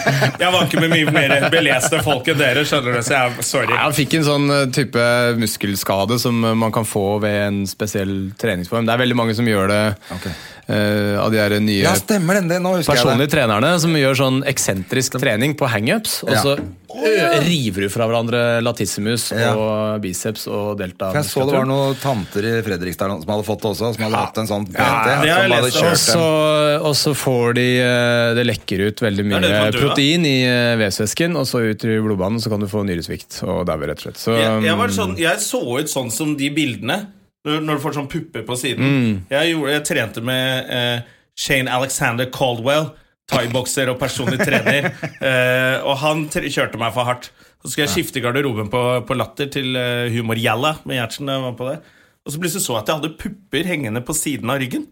Jeg 0.42 0.50
vanker 0.58 0.84
med 0.84 0.92
mye 0.92 1.14
mer 1.16 1.46
beleste 1.54 2.02
folk 2.04 2.28
enn 2.34 2.42
dere, 2.42 2.66
skjønner 2.68 2.98
du, 2.98 3.00
så 3.08 3.16
jeg 3.16 3.30
er 3.32 3.48
sorry. 3.48 3.72
Nei, 3.72 3.80
Han 3.86 3.96
fikk 3.96 4.18
en 4.20 4.28
sånn 4.28 4.56
eh, 4.58 4.66
type 4.76 5.06
muskelskade 5.40 6.18
som 6.20 6.44
eh, 6.50 6.58
man 6.66 6.76
kan 6.76 6.84
få 6.90 7.06
ved 7.24 7.38
en 7.46 7.62
spesiell 7.70 8.14
treningsform. 8.44 8.92
Det 8.92 8.98
er 8.98 9.04
veldig 9.06 9.20
mange 9.22 9.38
som 9.40 9.48
gjør 9.48 9.72
det 9.72 9.80
Ok. 10.18 10.28
Eh, 10.68 11.18
av 11.20 11.32
de 11.34 11.38
der 11.42 11.60
nye 11.60 11.82
Ja, 11.84 11.94
stemmer 12.00 12.40
den. 12.40 12.48
det, 12.48 12.62
jeg 12.62 12.86
personlige 12.86 13.28
det. 13.28 13.34
trenerne 13.36 13.80
som 13.84 13.92
gjør 13.94 14.16
sånn 14.16 14.44
eksentrisk 14.48 15.20
trening 15.20 15.56
på 15.60 15.68
hangups. 15.68 16.24
Og 16.24 16.32
Ja. 16.32 16.42
så 16.42 16.58
ø, 16.94 17.40
river 17.42 17.82
du 17.82 17.90
fra 17.90 18.06
hverandre 18.08 18.62
latissimus 18.62 19.32
Ja. 19.34 19.56
og 19.58 20.02
biceps 20.02 20.48
og 20.48 20.78
delta. 20.78 21.10
For 21.12 21.20
jeg 21.22 21.26
så 21.26 21.46
det 21.50 21.58
var 21.58 21.66
noen 21.66 21.96
tanter 22.00 22.46
i 22.46 22.62
Fredrikstad 22.62 23.10
som 23.24 23.28
hadde 23.34 23.44
fått 23.48 23.62
det 23.62 23.70
også, 23.72 23.94
som 23.96 24.04
hadde 24.04 24.16
hatt 24.22 24.38
en 24.38 24.48
sånn 24.48 24.68
PT. 24.68 24.78
det. 24.78 25.64
Og 25.64 25.98
så, 25.98 26.94
så 26.96 27.14
får 27.18 27.54
de 27.56 27.68
eh, 27.82 28.34
Det 28.36 28.46
lekker 28.46 28.86
ut 28.88 29.02
veldig 29.04 29.26
mye 29.26 29.42
det 29.42 29.50
da? 29.50 29.72
protein 29.80 30.26
i 30.26 30.44
eh, 30.46 30.76
vevsvæsken, 30.80 31.36
og 31.36 31.46
så 31.50 31.64
ut 31.66 31.84
i 31.84 31.98
blodbanen, 32.00 32.40
så 32.40 32.50
kan 32.54 32.60
du 32.64 32.68
få 32.68 32.86
nyresvikt 32.86 33.42
og 33.44 33.66
daue, 33.68 33.88
rett 33.90 34.00
og 34.00 34.08
slett. 34.08 34.18
Så, 34.22 34.38
Jeg, 34.38 34.64
jeg, 34.70 34.78
var 34.78 34.88
sånn, 34.90 35.18
jeg 35.20 35.38
så 35.44 35.62
ut 35.80 35.90
sånn 35.92 36.12
som 36.14 36.38
de 36.38 36.50
bildene 36.54 37.08
når, 37.44 37.78
du 37.78 37.84
får 37.84 37.98
sånn 37.98 38.10
pupper 38.12 38.46
på 38.48 38.58
siden. 38.60 38.84
Jeg, 39.32 39.54
gjorde, 39.54 39.72
jeg 39.76 39.86
trente 39.90 40.24
med 40.24 40.70
eh, 40.72 41.16
Shane 41.36 41.72
Alexander 41.72 42.30
Caldwell, 42.32 42.92
thaibokser 43.32 43.92
og 43.92 44.00
personlig 44.00 44.40
trener. 44.44 44.92
eh, 45.30 45.78
og 45.84 45.98
han 46.04 46.28
kjørte 46.32 46.80
meg 46.80 46.96
for 46.96 47.10
hardt. 47.10 47.32
Så 47.64 47.72
skulle 47.72 47.88
jeg 47.88 47.96
skifte 47.96 48.24
garderoben 48.24 48.72
på, 48.72 48.82
på 49.08 49.18
Latter 49.18 49.52
til 49.52 49.76
eh, 49.80 50.12
Humor-Jalla 50.16 50.78
med 50.88 51.00
Gjertsen. 51.00 51.32
det. 51.72 51.78
Og 52.24 52.32
så 52.32 52.40
plutselig 52.40 52.64
så 52.64 52.78
jeg 52.78 52.84
at 52.84 52.90
jeg 52.90 53.02
hadde 53.02 53.16
pupper 53.20 53.68
hengende 53.68 54.04
på 54.04 54.16
siden 54.16 54.52
av 54.52 54.62
ryggen. 54.64 54.88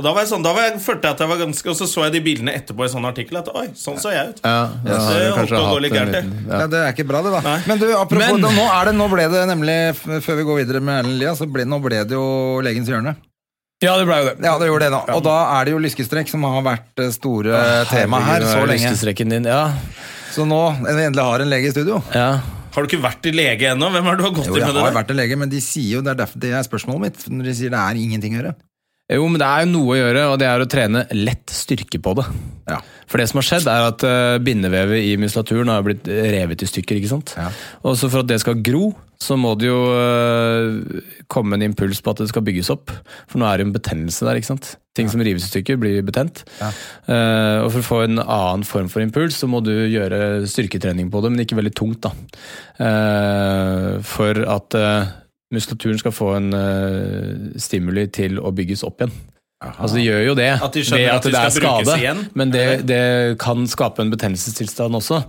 Og 0.00 0.06
da 0.06 0.12
var 0.16 0.24
jeg 0.24 0.30
sånn, 0.32 0.42
da 0.42 0.52
var 0.56 0.64
jeg, 0.66 0.78
følte 0.82 1.04
jeg 1.06 1.14
at 1.14 1.20
jeg 1.22 1.28
var 1.30 1.38
ganske 1.42 1.68
Og 1.70 1.76
så 1.78 1.86
så 1.86 2.04
jeg 2.06 2.12
de 2.16 2.20
bildene 2.24 2.52
etterpå 2.58 2.86
i 2.86 2.90
sånn 2.90 3.04
artikkel. 3.06 3.36
At 3.42 3.50
oi, 3.54 3.66
sånn 3.78 3.98
så 4.02 4.10
jeg 4.14 4.32
ut. 4.32 4.40
ja, 4.42 4.54
ja, 4.88 4.96
har 4.98 5.12
det 5.12 5.20
du 5.20 5.26
holdt 5.28 5.36
kanskje 5.38 5.58
å 5.60 5.66
gå 5.68 5.80
litt 5.84 5.92
gærent, 5.94 6.16
liten- 6.16 6.46
Ja, 6.48 6.58
ja. 6.62 6.66
Det 6.72 6.78
er 6.80 6.92
ikke 6.94 7.06
bra, 7.06 7.20
det, 7.22 7.30
da. 7.36 7.40
Nei. 7.44 7.58
Men 7.68 7.78
du, 7.78 7.86
apropos, 7.94 8.32
Men- 8.32 8.40
da, 8.40 8.50
nå, 8.56 8.64
er 8.80 8.84
det, 8.88 8.94
nå 8.98 9.08
ble 9.12 9.26
det 9.34 9.42
nemlig, 9.52 9.76
før 10.24 10.36
vi 10.40 10.46
går 10.48 10.56
videre 10.64 10.80
med 10.82 11.04
Erlend 11.04 11.20
Elias, 11.20 11.38
så 11.38 11.46
ble, 11.52 11.64
nå 11.68 11.78
ble 11.84 12.00
det 12.08 12.16
jo 12.16 12.24
Legens 12.64 12.88
hjørne. 12.88 13.14
ja, 13.82 13.96
det 13.98 14.06
ble 14.06 14.16
jo 14.16 14.24
det. 14.30 14.34
Ja, 14.42 14.58
det 14.58 14.66
gjorde 14.70 14.80
det 14.80 14.90
da. 14.90 15.14
Og 15.14 15.22
da 15.22 15.36
er 15.60 15.64
det 15.66 15.72
jo 15.76 15.78
lyskestrekk 15.78 16.28
som 16.28 16.42
har 16.42 16.62
vært 16.62 17.12
store 17.12 17.52
store 17.52 17.84
tema 17.92 18.20
her 18.22 18.40
så 18.48 18.64
lenge. 18.66 18.80
Lyskestrekken 18.90 19.28
din, 19.28 19.44
ja. 19.44 19.72
Så 20.32 20.46
nå 20.48 20.62
vi 20.80 21.02
endelig 21.04 21.22
har 21.22 21.40
en 21.40 21.50
lege 21.50 21.68
i 21.68 21.70
studio. 21.70 22.02
ja. 22.14 22.40
Har 22.72 22.86
du 22.86 22.88
ikke 22.96 23.02
vært 23.04 23.20
til 23.20 23.34
lege 23.36 23.68
ennå? 23.76 23.90
Hvem 23.92 24.02
har 24.08 24.16
du 24.16 24.22
gått 24.32 24.46
Jo, 24.46 24.54
jeg 24.56 24.64
med 24.64 24.72
det? 24.74 24.80
har 24.82 24.90
der? 24.90 25.02
vært 25.04 25.10
i 25.10 25.14
lege, 25.14 25.36
men 25.36 25.50
de 25.50 25.58
sier 25.60 25.98
jo, 25.98 26.00
det 26.00 26.12
er 26.16 26.24
derfor 26.24 26.40
det 26.40 26.52
er 26.56 26.62
spørsmålet 26.64 27.00
mitt. 27.04 27.18
Når 27.28 27.44
de 27.44 27.52
sier 27.52 27.68
det 27.68 27.78
er 27.78 27.94
ingenting 28.00 28.32
å 28.32 28.40
gjøre. 28.40 28.54
Jo, 29.12 29.28
men 29.28 29.40
det 29.40 29.48
er 29.48 29.64
jo 29.64 29.72
noe 29.74 29.94
å 29.94 29.98
gjøre, 29.98 30.24
og 30.32 30.40
det 30.40 30.48
er 30.48 30.62
å 30.62 30.68
trene 30.70 31.04
lett 31.16 31.52
styrke 31.52 32.00
på 32.02 32.14
det. 32.18 32.26
Ja. 32.70 32.80
For 33.10 33.20
det 33.20 33.28
som 33.28 33.42
har 33.42 33.44
skjedd, 33.44 33.66
er 33.68 33.86
at 33.90 34.04
eh, 34.08 34.40
bindevevet 34.40 35.04
i 35.04 35.16
muskulaturen 35.20 35.68
har 35.68 35.84
blitt 35.84 36.06
revet 36.08 36.62
i 36.64 36.68
stykker. 36.70 36.96
ikke 36.96 37.10
sant? 37.10 37.34
Ja. 37.36 37.50
Og 37.84 37.98
så 38.00 38.08
for 38.08 38.22
at 38.22 38.30
det 38.30 38.40
skal 38.40 38.62
gro, 38.64 38.92
så 39.22 39.36
må 39.38 39.52
det 39.60 39.68
jo 39.68 39.80
eh, 39.92 41.02
komme 41.30 41.58
en 41.58 41.66
impuls 41.68 42.00
på 42.02 42.14
at 42.14 42.22
det 42.22 42.30
skal 42.32 42.46
bygges 42.46 42.72
opp. 42.72 42.94
For 43.28 43.42
nå 43.42 43.48
er 43.48 43.60
det 43.60 43.66
jo 43.66 43.70
en 43.70 43.76
betennelse 43.76 44.24
der. 44.28 44.40
ikke 44.40 44.52
sant? 44.54 44.72
Ting 44.96 45.08
som 45.12 45.20
rives 45.24 45.44
i 45.44 45.52
stykker, 45.52 45.76
blir 45.80 46.00
betent. 46.06 46.44
Eh, 46.62 47.58
og 47.60 47.68
for 47.74 47.80
å 47.82 47.88
få 47.90 48.00
en 48.06 48.22
annen 48.22 48.64
form 48.68 48.88
for 48.92 49.04
impuls, 49.04 49.36
så 49.42 49.48
må 49.50 49.60
du 49.64 49.74
gjøre 49.74 50.46
styrketrening 50.48 51.12
på 51.12 51.20
det, 51.24 51.32
men 51.34 51.44
ikke 51.44 51.60
veldig 51.60 51.76
tungt. 51.76 52.08
da. 52.08 52.14
For 54.08 54.40
at 54.56 54.80
muskulaturen 55.52 56.00
skal 56.00 56.14
få 56.16 56.32
en 56.38 56.48
uh, 56.56 57.52
stimuli 57.60 58.06
til 58.12 58.40
å 58.40 58.50
bygges 58.56 58.82
opp 58.88 59.04
igjen. 59.04 59.14
Altså 59.62 59.94
Det 59.94 60.02
gjør 60.02 60.24
jo 60.26 60.32
det 60.34 60.48
At 60.58 60.74
de 60.74 60.80
ved 60.82 61.04
at 61.06 61.14
at 61.20 61.22
de 61.22 61.30
det 61.30 61.38
er 61.38 61.52
skade, 61.54 61.94
igjen? 62.00 62.22
men 62.34 62.50
det, 62.50 62.64
det 62.88 63.02
kan 63.38 63.62
skape 63.70 64.02
en 64.02 64.10
betennelsestilstand 64.10 64.98
også, 64.98 65.20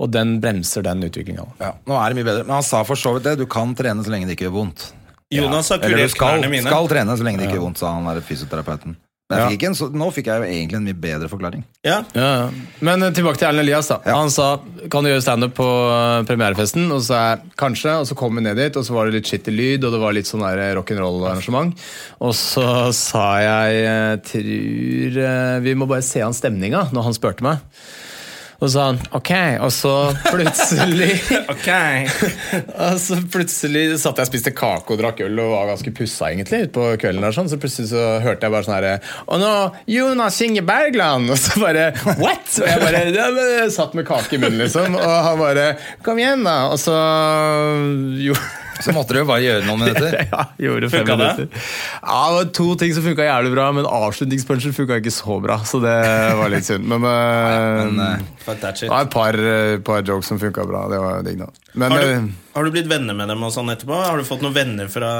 og 0.00 0.08
den 0.14 0.38
bremser 0.40 0.86
den 0.86 1.04
utviklinga. 1.04 1.44
Ja, 1.60 1.74
nå 1.84 1.98
er 2.00 2.08
det 2.14 2.22
mye 2.22 2.28
bedre. 2.30 2.46
Men 2.48 2.56
han 2.56 2.64
sa 2.64 2.80
for 2.88 2.96
så 2.96 3.12
vidt 3.18 3.28
det. 3.28 3.36
Du 3.42 3.44
kan 3.44 3.74
trene 3.76 4.00
så 4.06 4.14
lenge 4.14 4.30
det 4.30 4.38
ikke 4.38 4.48
gjør 4.48 4.56
vondt. 4.62 4.86
Jonas 5.32 5.68
har 5.72 5.80
Eller 5.84 5.92
du 5.92 6.02
kurert 6.06 6.14
skal, 6.14 6.38
knærne 6.38 6.52
mine. 6.52 6.64
skal 6.72 6.88
trene 6.88 7.16
så 7.20 7.26
lenge 7.26 7.40
det 7.42 7.50
ikke 7.50 7.58
gjør 7.60 7.66
vondt, 7.66 7.82
sa 7.84 7.92
han 7.92 8.08
der 8.08 8.24
fysioterapeuten. 8.24 8.96
Men 9.32 9.42
jeg 9.42 9.56
fikk 9.56 9.66
en, 9.68 9.76
så, 9.78 9.88
nå 10.02 10.08
fikk 10.14 10.28
jeg 10.30 10.42
jo 10.42 10.48
egentlig 10.48 10.78
en 10.78 10.86
mye 10.88 10.98
bedre 11.06 11.30
forklaring. 11.32 11.64
Ja. 11.86 12.02
Ja, 12.14 12.28
ja. 12.42 12.76
Men 12.84 13.06
eh, 13.06 13.14
tilbake 13.16 13.40
til 13.40 13.48
Erlend 13.48 13.64
Elias. 13.64 13.88
da 13.90 13.98
Ja. 14.06 14.18
Han 14.20 14.30
sa 14.34 14.50
kan 14.92 15.04
du 15.04 15.10
gjøre 15.10 15.24
standup 15.24 15.56
på 15.58 15.66
eh, 15.66 16.20
premierefesten, 16.28 16.86
og 16.94 17.02
så 17.06 17.18
er 17.18 17.42
kanskje. 17.60 17.96
Og 18.02 18.06
så 18.10 18.18
kom 18.18 18.36
vi 18.38 18.44
ned 18.44 18.60
dit, 18.60 18.76
og 18.76 18.86
så 18.86 18.96
var 18.96 19.08
det 19.08 19.18
litt 19.18 19.30
skittig 19.32 19.54
lyd, 19.56 19.88
og 19.88 19.96
det 19.96 20.02
var 20.02 20.16
litt 20.16 20.30
sånn 20.30 20.44
rock'n'roll-arrangement. 20.44 21.74
Og 22.22 22.36
så 22.38 22.68
sa 22.96 23.26
jeg 23.42 23.82
eh, 23.88 24.14
tror 24.28 25.20
eh, 25.26 25.58
vi 25.64 25.76
må 25.78 25.88
bare 25.90 26.06
se 26.06 26.22
an 26.24 26.36
stemninga, 26.36 26.88
når 26.92 27.10
han 27.10 27.18
spurte 27.18 27.46
meg. 27.46 27.64
Og 28.62 28.70
så 28.70 28.76
sa 28.76 28.82
han 28.92 28.98
ok, 29.18 29.30
og 29.66 29.72
så 29.74 29.92
plutselig 30.28 31.16
Ok. 31.52 31.68
Og 32.86 32.98
så 33.02 33.18
plutselig 33.32 33.82
satt 33.98 34.20
jeg 34.20 34.28
og 34.28 34.30
spiste 34.30 34.52
kake 34.54 34.94
og 34.94 35.00
drakk 35.00 35.24
øl 35.26 35.40
og 35.42 35.50
var 35.56 35.72
ganske 35.72 35.92
pussa 35.96 36.30
egentlig 36.30 36.68
utpå 36.68 36.84
kvelden. 37.02 37.24
der 37.26 37.34
sånn, 37.34 37.50
Så 37.50 37.58
plutselig 37.58 37.90
så 37.90 38.04
hørte 38.22 38.46
jeg 38.46 38.54
bare 38.54 38.66
sånn 38.68 38.76
herre 38.76 38.94
Og 39.26 39.42
nå 39.42 39.52
Jonas 39.90 40.38
Inge 40.46 40.62
Bergland! 40.66 41.32
Og 41.34 41.40
så 41.42 41.58
bare 41.62 41.90
What?! 42.22 42.46
Og 42.62 42.68
jeg 42.70 42.82
bare 42.84 43.02
jeg 43.10 43.74
satt 43.74 43.96
med 43.98 44.06
kake 44.06 44.38
i 44.38 44.42
munnen, 44.42 44.62
liksom. 44.62 44.94
Og 44.94 45.14
han 45.26 45.40
bare 45.42 45.66
Kom 46.06 46.22
igjen, 46.22 46.46
da! 46.46 46.56
Og 46.70 46.78
så 46.80 46.94
jo, 48.22 48.36
Så 48.80 48.92
måtte 48.96 49.12
du 49.14 49.20
jo 49.20 49.26
bare 49.28 49.42
gjøre 49.44 49.66
noen 49.66 49.82
minutter. 49.84 50.16
ja, 50.32 50.44
gjorde 50.64 50.88
fem 50.90 51.02
Funka 51.02 51.16
det? 51.20 51.28
minutter. 51.38 51.66
Ja, 52.02 52.18
det 52.28 52.36
var 52.38 52.50
to 52.56 52.68
ting 52.80 52.94
som 52.96 53.04
funka 53.06 53.26
jævlig 53.26 53.52
bra, 53.54 53.66
men 53.76 53.88
avslutningspunchen 53.88 54.76
funka 54.76 55.00
ikke 55.02 55.14
så 55.14 55.38
bra. 55.44 55.58
Så 55.68 55.80
det 55.84 55.96
var 56.40 56.52
litt 56.52 56.68
synd. 56.68 56.88
Men, 56.88 57.04
eh, 57.12 57.82
Men, 57.82 58.00
uh, 58.00 58.54
det 58.62 58.88
var 58.88 59.04
et 59.04 59.12
par, 59.12 59.38
eh, 59.38 59.78
par 59.84 60.06
jokes 60.08 60.32
som 60.32 60.40
funka 60.42 60.64
bra. 60.68 60.86
Det 60.92 61.02
var 61.02 61.26
digg, 61.26 61.42
da. 61.44 61.50
Men 61.78 61.92
Har 61.92 62.06
du, 62.06 62.32
har 62.56 62.64
du 62.64 62.70
blitt 62.74 62.88
venner 62.90 63.16
med 63.16 63.30
dem 63.32 63.44
og 63.44 63.52
sånn 63.54 63.70
etterpå? 63.72 63.96
Har 64.04 64.18
du 64.20 64.26
fått 64.28 64.42
noen 64.44 64.56
venner 64.56 64.90
fra 64.92 65.12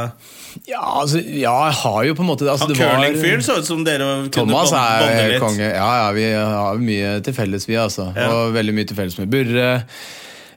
ja, 0.68 0.80
altså, 1.00 1.16
ja, 1.24 1.54
jeg 1.70 1.76
har 1.80 2.02
jo 2.04 2.16
på 2.18 2.20
en 2.24 2.28
måte 2.28 2.44
altså, 2.44 2.66
Han 2.66 2.74
det 2.74 2.82
var- 2.82 2.90
curlingfyren 2.98 3.44
så 3.44 3.54
ut 3.56 3.64
som 3.66 3.84
dere 3.86 4.08
kunne 4.28 4.34
Thomas 4.36 4.68
bonde 4.68 5.06
er 5.08 5.30
litt. 5.30 5.40
konge. 5.40 5.64
Ja, 5.64 5.86
ja, 6.02 6.10
vi 6.12 6.26
har 6.36 6.76
mye 6.82 7.12
til 7.24 7.32
felles, 7.32 7.64
vi, 7.68 7.78
altså. 7.80 8.10
Ja. 8.16 8.28
Og 8.34 8.52
veldig 8.52 8.74
mye 8.76 8.84
til 8.90 8.98
felles 8.98 9.16
med 9.16 9.30
Burre. 9.32 9.70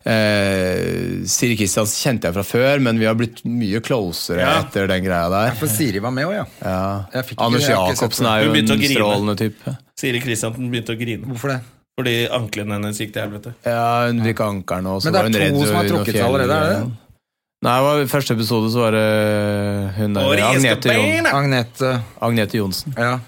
Eh, 0.05 1.23
Siri 1.25 1.55
Kristians 1.57 1.95
kjente 1.97 2.29
jeg 2.29 2.35
fra 2.35 2.43
før, 2.45 2.81
men 2.85 2.99
vi 3.01 3.07
har 3.09 3.15
blitt 3.17 3.39
mye 3.49 3.79
closere 3.81 4.43
Ja. 4.43 4.59
etter 4.61 4.87
den 4.87 5.03
greia 5.03 5.29
der. 5.33 5.55
For 5.57 5.67
Siri 5.67 5.99
var 5.99 6.11
med 6.11 6.27
òg, 6.27 6.35
ja. 6.35 6.45
Ja. 6.61 7.23
Anders 7.41 7.67
Jacobsen 7.67 8.27
er 8.29 8.43
jo 8.45 8.53
en 8.53 8.67
strålende 8.67 9.35
type. 9.37 9.77
Siri 9.97 10.21
Kristiansen 10.21 10.69
begynte 10.69 10.93
å 10.93 10.99
grine 10.99 11.25
Hvorfor 11.25 11.55
det? 11.55 11.61
fordi 11.97 12.27
anklene 12.29 12.75
hennes 12.75 12.97
gikk 12.99 13.13
til 13.15 13.23
helvete. 13.23 13.53
Ja, 13.65 14.07
hun 14.07 14.21
fikk 14.21 14.41
ankelen 14.43 14.85
og 14.91 15.01
så 15.01 15.11
Men 15.11 15.31
det 15.31 15.41
er 15.41 15.51
to 15.55 15.65
som 15.65 15.75
har 15.75 15.85
trukket 15.89 16.13
seg 16.13 16.25
allerede, 16.25 16.51
er 16.51 16.69
det 16.69 16.79
det? 16.83 16.91
Nei, 17.65 17.75
det 17.79 17.85
var, 17.85 18.01
i 18.03 18.05
første 18.11 18.35
episode 18.35 18.69
så 18.69 18.81
var 18.83 18.91
det 18.91 19.93
hun 19.95 20.13
der, 20.13 20.41
Agnete, 20.51 20.93
Jon, 20.93 21.29
Agnete 21.33 21.93
Agnete 22.21 22.59
Johnsen. 22.59 22.93
Ja, 22.97 23.19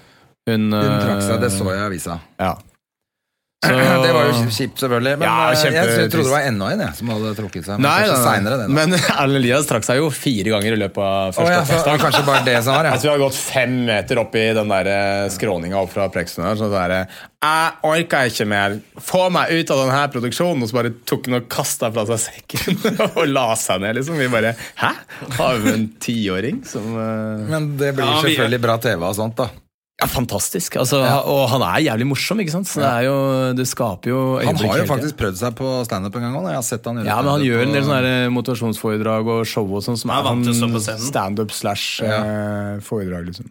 Hun, 0.48 0.72
hun 0.72 1.00
trakk 1.02 1.22
seg. 1.26 1.40
Det 1.42 1.50
eh, 1.52 1.58
så 1.58 1.66
jeg 1.72 1.80
i 1.80 1.86
avisa. 1.88 2.20
Ja. 2.40 2.54
Så- 3.66 3.74
Det 4.08 4.12
var 4.14 4.28
jo 4.30 4.34
kjipt, 4.54 4.78
selvfølgelig. 4.80 5.14
Men 5.18 5.26
Ja, 5.26 5.48
kjempe... 5.58 5.80
jeg 5.98 6.10
trodde 6.14 6.28
det 6.28 6.34
var 6.36 6.44
enda 6.46 6.68
en 6.76 6.82
jeg, 6.84 6.94
som 7.00 7.10
hadde 7.10 7.32
trukket 7.40 7.66
seg. 7.66 7.80
Men 7.82 7.88
Nei, 7.88 7.96
kanskje 8.06 8.14
nei, 8.14 8.22
nei. 8.22 8.36
senere, 8.38 8.58
det. 8.62 8.68
Men 8.78 8.94
Erlend 9.24 9.40
Elias 9.42 9.66
trakk 9.72 9.88
seg 9.88 9.98
jo 9.98 10.12
fire 10.14 10.54
ganger 10.54 10.76
i 10.76 10.80
løpet 10.84 11.02
av 11.02 11.34
første 11.34 11.56
første 11.72 11.74
ja, 11.74 11.96
så, 11.98 12.04
kanskje 12.04 12.22
bare 12.30 12.44
det 12.46 12.54
som 12.68 12.78
var, 12.78 12.86
Jeg 12.92 12.94
ja. 12.94 13.02
tror 13.02 13.10
jeg 13.10 13.18
har 13.18 13.24
gått 13.26 13.40
fem 13.42 13.74
meter 13.90 14.22
opp 14.22 14.38
i 14.38 14.46
den 14.60 14.72
der 14.76 14.92
eh, 14.94 15.26
skråninga 15.34 15.82
opp 15.82 15.92
fra 15.98 16.06
Plexen 16.14 16.46
her. 16.46 16.62
det 16.62 16.86
er, 16.86 16.96
Jeg 17.48 17.76
orker 17.92 18.30
ikke 18.32 18.48
mer. 18.54 18.78
Få 19.10 19.26
meg 19.34 19.52
ut 19.58 19.74
av 19.74 19.84
denne 19.84 20.06
produksjonen! 20.14 20.62
Og 20.64 20.70
så 20.72 20.78
bare 20.78 20.94
tok 21.10 21.26
han 21.32 21.40
og 21.42 21.50
kasta 21.58 21.90
fra 21.98 22.06
seg 22.14 22.24
sekken 22.30 22.82
og 23.18 23.24
la 23.34 23.50
seg 23.58 23.82
ned, 23.84 23.98
liksom. 24.00 24.22
Vi 24.22 24.30
bare 24.38 24.54
Hæ? 24.84 24.94
Har 25.42 25.58
vi 25.66 25.74
en 25.74 25.90
tiåring 26.06 26.62
som 26.70 26.94
uh... 26.94 27.42
Men 27.50 27.74
det 27.82 27.96
blir 27.98 28.06
Ja, 28.06 28.22
vi- 28.22 28.36
selvfølgelig 28.38 28.62
bra 28.70 28.78
TV 28.86 29.02
av 29.10 29.18
sånt, 29.18 29.42
da. 29.42 29.50
Ja, 29.98 30.06
fantastisk. 30.06 30.76
Altså, 30.78 31.00
Og 31.26 31.48
han 31.50 31.64
er 31.66 31.80
jævlig 31.88 32.06
morsom, 32.06 32.38
ikke 32.44 32.54
sant? 32.54 32.70
Så 32.70 32.84
det, 32.84 32.90
er 32.90 33.08
jo, 33.08 33.16
det 33.58 33.66
skaper 33.66 34.12
jo 34.12 34.20
Han 34.46 34.60
har 34.62 34.84
jo 34.84 34.86
faktisk 34.92 35.18
prøvd 35.18 35.40
seg 35.40 35.56
på 35.58 35.72
standup 35.88 36.20
en 36.20 36.28
gang 36.28 36.36
òg. 36.38 36.52
Ja, 37.08 37.18
men 37.24 37.32
han 37.34 37.46
gjør 37.48 37.64
en 37.66 37.74
del 37.74 37.88
sånne 37.88 38.14
motivasjonsforedrag 38.36 39.32
og 39.34 39.42
show 39.50 39.66
og 39.66 39.82
sånn 39.88 39.98
som 39.98 40.14
er 40.14 40.30
er 40.94 41.02
standup 41.10 41.52
slash 41.58 42.04
eh, 42.06 42.78
foredrag, 42.86 43.26
liksom. 43.32 43.50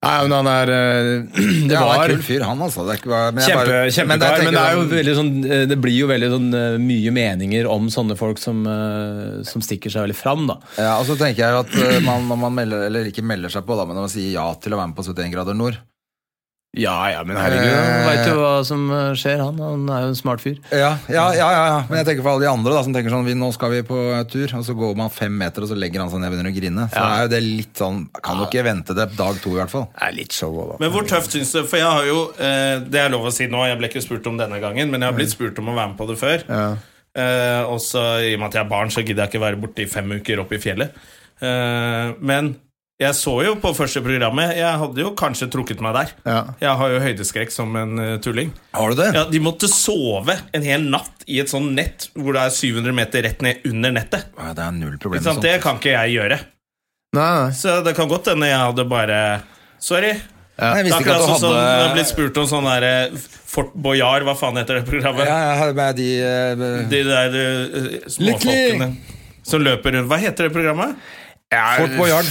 Nei, 0.00 0.12
men 0.24 0.32
han 0.32 0.46
er 0.48 0.70
eh, 0.72 1.08
Det 1.68 1.74
Ja, 1.74 1.82
var 1.84 2.08
en 2.08 2.14
kul 2.16 2.22
fyr, 2.24 2.44
han 2.48 2.62
altså. 2.64 2.86
Det 2.88 2.94
ikke 3.02 3.10
men 3.36 3.44
Kjempe, 3.44 3.66
bare- 3.68 3.90
kjempekar, 3.92 4.38
men 4.40 4.46
men, 4.46 4.56
det 4.56 4.62
jo 4.78 4.86
veldig 4.94 5.16
sånn 5.18 5.32
eh, 5.44 5.64
Det 5.68 5.76
blir 5.84 5.96
jo 5.98 6.08
veldig 6.08 6.30
sånn 6.32 6.46
eh, 6.56 6.78
mye 6.80 7.12
meninger 7.18 7.68
om 7.68 7.90
sånne 7.92 8.16
folk 8.16 8.40
som, 8.40 8.62
som 9.44 9.60
stikker 9.66 9.92
seg 9.92 10.06
veldig 10.06 10.16
fram, 10.16 10.46
da. 10.48 10.56
Ja, 10.80 10.94
og 11.02 11.04
så 11.10 11.18
tenker 11.20 11.44
jeg 11.44 11.60
at 11.66 12.00
man, 12.06 12.24
når 12.32 12.40
man 12.46 12.56
melder, 12.62 12.86
eller 12.88 13.12
ikke 13.12 13.26
melder 13.28 13.52
seg 13.52 13.66
på, 13.68 13.76
da, 13.76 13.84
men 13.84 13.98
når 14.00 14.08
man 14.08 14.14
sier 14.16 14.32
ja 14.38 14.46
til 14.56 14.72
å 14.72 14.80
være 14.80 14.92
med 14.94 14.96
på 15.02 15.04
71 15.10 15.34
grader 15.36 15.58
nord 15.60 15.76
Ja, 16.78 16.94
ja, 17.10 17.24
men 17.26 17.34
herregud, 17.34 17.72
han 17.74 18.04
veit 18.06 18.28
jo 18.30 18.34
hva 18.38 18.50
som 18.62 18.84
eh, 18.94 19.08
skjer, 19.18 19.40
han. 19.42 19.56
Han 19.58 19.88
er 19.90 20.04
jo 20.04 20.10
en 20.12 20.18
smart 20.20 20.38
fyr. 20.44 20.60
ja, 20.70 20.92
ja, 21.10 21.24
ja, 21.34 21.48
ja. 21.50 21.78
Men 21.88 21.98
jeg 21.98 22.06
tenker 22.06 22.22
for 22.22 22.36
alle 22.36 22.44
de 22.44 22.50
andre 22.52 22.76
da, 22.76 22.82
som 22.86 22.94
tenker 22.94 23.10
sånn 23.10 23.26
vi, 23.26 23.34
Nå 23.34 23.48
skal 23.56 23.72
vi 23.74 23.80
på 23.88 23.98
tur, 24.30 24.54
og 24.54 24.62
så 24.68 24.76
går 24.78 24.94
man 25.00 25.10
fem 25.10 25.34
meter, 25.34 25.66
og 25.66 25.72
så 25.72 25.74
legger 25.74 26.04
han 26.04 26.12
seg 26.12 26.22
ned 26.22 26.30
og 26.30 26.36
begynner 26.36 26.52
å 26.52 26.58
grine. 26.60 26.84
Så 26.92 27.00
Ja. 27.02 27.08
er 27.16 27.24
jo 27.26 27.32
det 27.34 27.40
litt 27.42 27.74
sånn 27.82 28.04
Kan 28.22 28.38
du 28.38 28.44
ikke 28.46 28.62
vente 28.68 28.94
til 28.94 29.16
dag 29.18 29.40
to, 29.42 29.50
i 29.50 29.58
hvert 29.58 29.74
fall. 29.74 29.88
Det 29.98 30.06
er 30.12 30.16
litt 30.20 30.32
show 30.38 30.54
da. 30.60 30.78
Men 30.78 30.94
hvor 30.94 31.08
tøft 31.10 31.34
syns 31.34 31.50
du 31.56 31.64
For 31.66 31.82
jeg 31.82 31.90
har 31.90 32.06
jo 32.06 32.20
eh, 32.38 32.78
Det 32.86 33.02
er 33.02 33.10
lov 33.16 33.26
å 33.26 33.34
si 33.34 33.50
nå, 33.50 33.66
jeg 33.66 33.78
ble 33.82 33.90
ikke 33.90 34.04
spurt 34.06 34.30
om 34.30 34.38
denne 34.38 34.62
gangen, 34.62 34.94
men 34.94 35.00
jeg 35.02 35.10
har 35.10 35.18
blitt 35.18 35.34
spurt 35.34 35.58
om 35.58 35.74
å 35.74 35.74
være 35.74 35.88
med 35.96 35.98
på 35.98 36.06
det 36.12 36.18
før. 36.22 36.46
Ja. 36.46 36.64
Eh, 37.18 37.62
og 37.66 37.80
så 37.82 38.06
i 38.22 38.34
og 38.38 38.44
med 38.44 38.52
at 38.52 38.60
jeg 38.60 38.62
er 38.62 38.70
barn, 38.70 38.94
så 38.94 39.02
gidder 39.02 39.26
jeg 39.26 39.34
ikke 39.34 39.42
være 39.42 39.58
borte 39.66 39.82
i 39.82 39.90
fem 39.90 40.06
uker 40.20 40.38
oppe 40.46 40.54
i 40.54 40.62
fjellet. 40.62 40.94
Eh, 41.42 42.14
men 42.22 42.54
jeg 43.00 43.16
så 43.16 43.32
jo 43.46 43.54
på 43.62 43.70
første 43.72 44.02
programmet 44.04 44.52
Jeg 44.58 44.80
hadde 44.82 45.00
jo 45.00 45.10
kanskje 45.16 45.48
trukket 45.52 45.80
meg 45.80 45.94
der. 45.96 46.10
Ja. 46.28 46.40
Jeg 46.60 46.74
har 46.82 46.92
jo 46.92 46.98
høydeskrekk 47.00 47.52
som 47.54 47.76
en 47.80 48.00
eh, 48.02 48.16
tulling. 48.20 48.50
Har 48.76 48.92
du 48.92 49.00
det? 49.00 49.06
Ja, 49.16 49.22
De 49.30 49.40
måtte 49.40 49.70
sove 49.72 50.36
en 50.52 50.66
hel 50.66 50.84
natt 50.92 51.24
i 51.24 51.38
et 51.40 51.48
sånn 51.52 51.70
nett 51.76 52.10
hvor 52.12 52.36
det 52.36 52.42
er 52.44 52.52
700 52.52 52.96
meter 52.96 53.24
rett 53.24 53.40
ned 53.46 53.64
under 53.70 53.94
nettet. 53.96 54.28
Ja, 54.36 54.52
det 54.56 54.66
er 54.66 54.76
null 54.76 54.98
problem 55.00 55.24
sånt. 55.24 55.40
Det 55.44 55.56
kan 55.64 55.80
ikke 55.80 55.94
jeg 55.94 56.18
gjøre. 56.18 56.42
Nei, 57.16 57.30
nei. 57.40 57.54
Så 57.56 57.80
det 57.86 57.96
kan 57.96 58.10
godt 58.10 58.28
hende 58.30 58.50
jeg 58.50 58.60
hadde 58.60 58.86
bare 58.90 59.22
Sorry. 59.80 60.12
Nei, 60.60 60.68
jeg 60.68 60.76
Det 60.76 60.84
visste 60.90 61.00
ikke 61.00 61.14
akkurat 61.14 61.22
at 61.24 61.40
sånn 61.40 61.54
hadde... 61.56 61.60
Sånn, 61.64 61.80
jeg 61.80 61.94
blitt 61.96 62.10
spurt 62.10 62.40
om 62.42 62.50
sånn 62.50 62.68
der 62.68 62.88
Fort 63.50 63.72
Boyard, 63.74 64.26
hva 64.28 64.36
faen 64.38 64.60
heter 64.60 64.78
det 64.78 64.84
programmet? 64.86 65.24
Ja, 65.24 65.38
jeg 65.48 65.56
har 65.62 65.72
med 65.80 65.96
de 65.98 66.10
eh, 66.20 66.66
De 66.92 67.00
der 67.08 67.38
uh, 67.40 68.10
småfolkene 68.12 68.90
som 69.40 69.64
løper 69.64 69.96
rundt. 69.96 70.10
Hva 70.12 70.20
heter 70.20 70.50
det 70.50 70.54
programmet? 70.54 71.00
Fort 71.50 71.96
Boyard. 71.96 72.28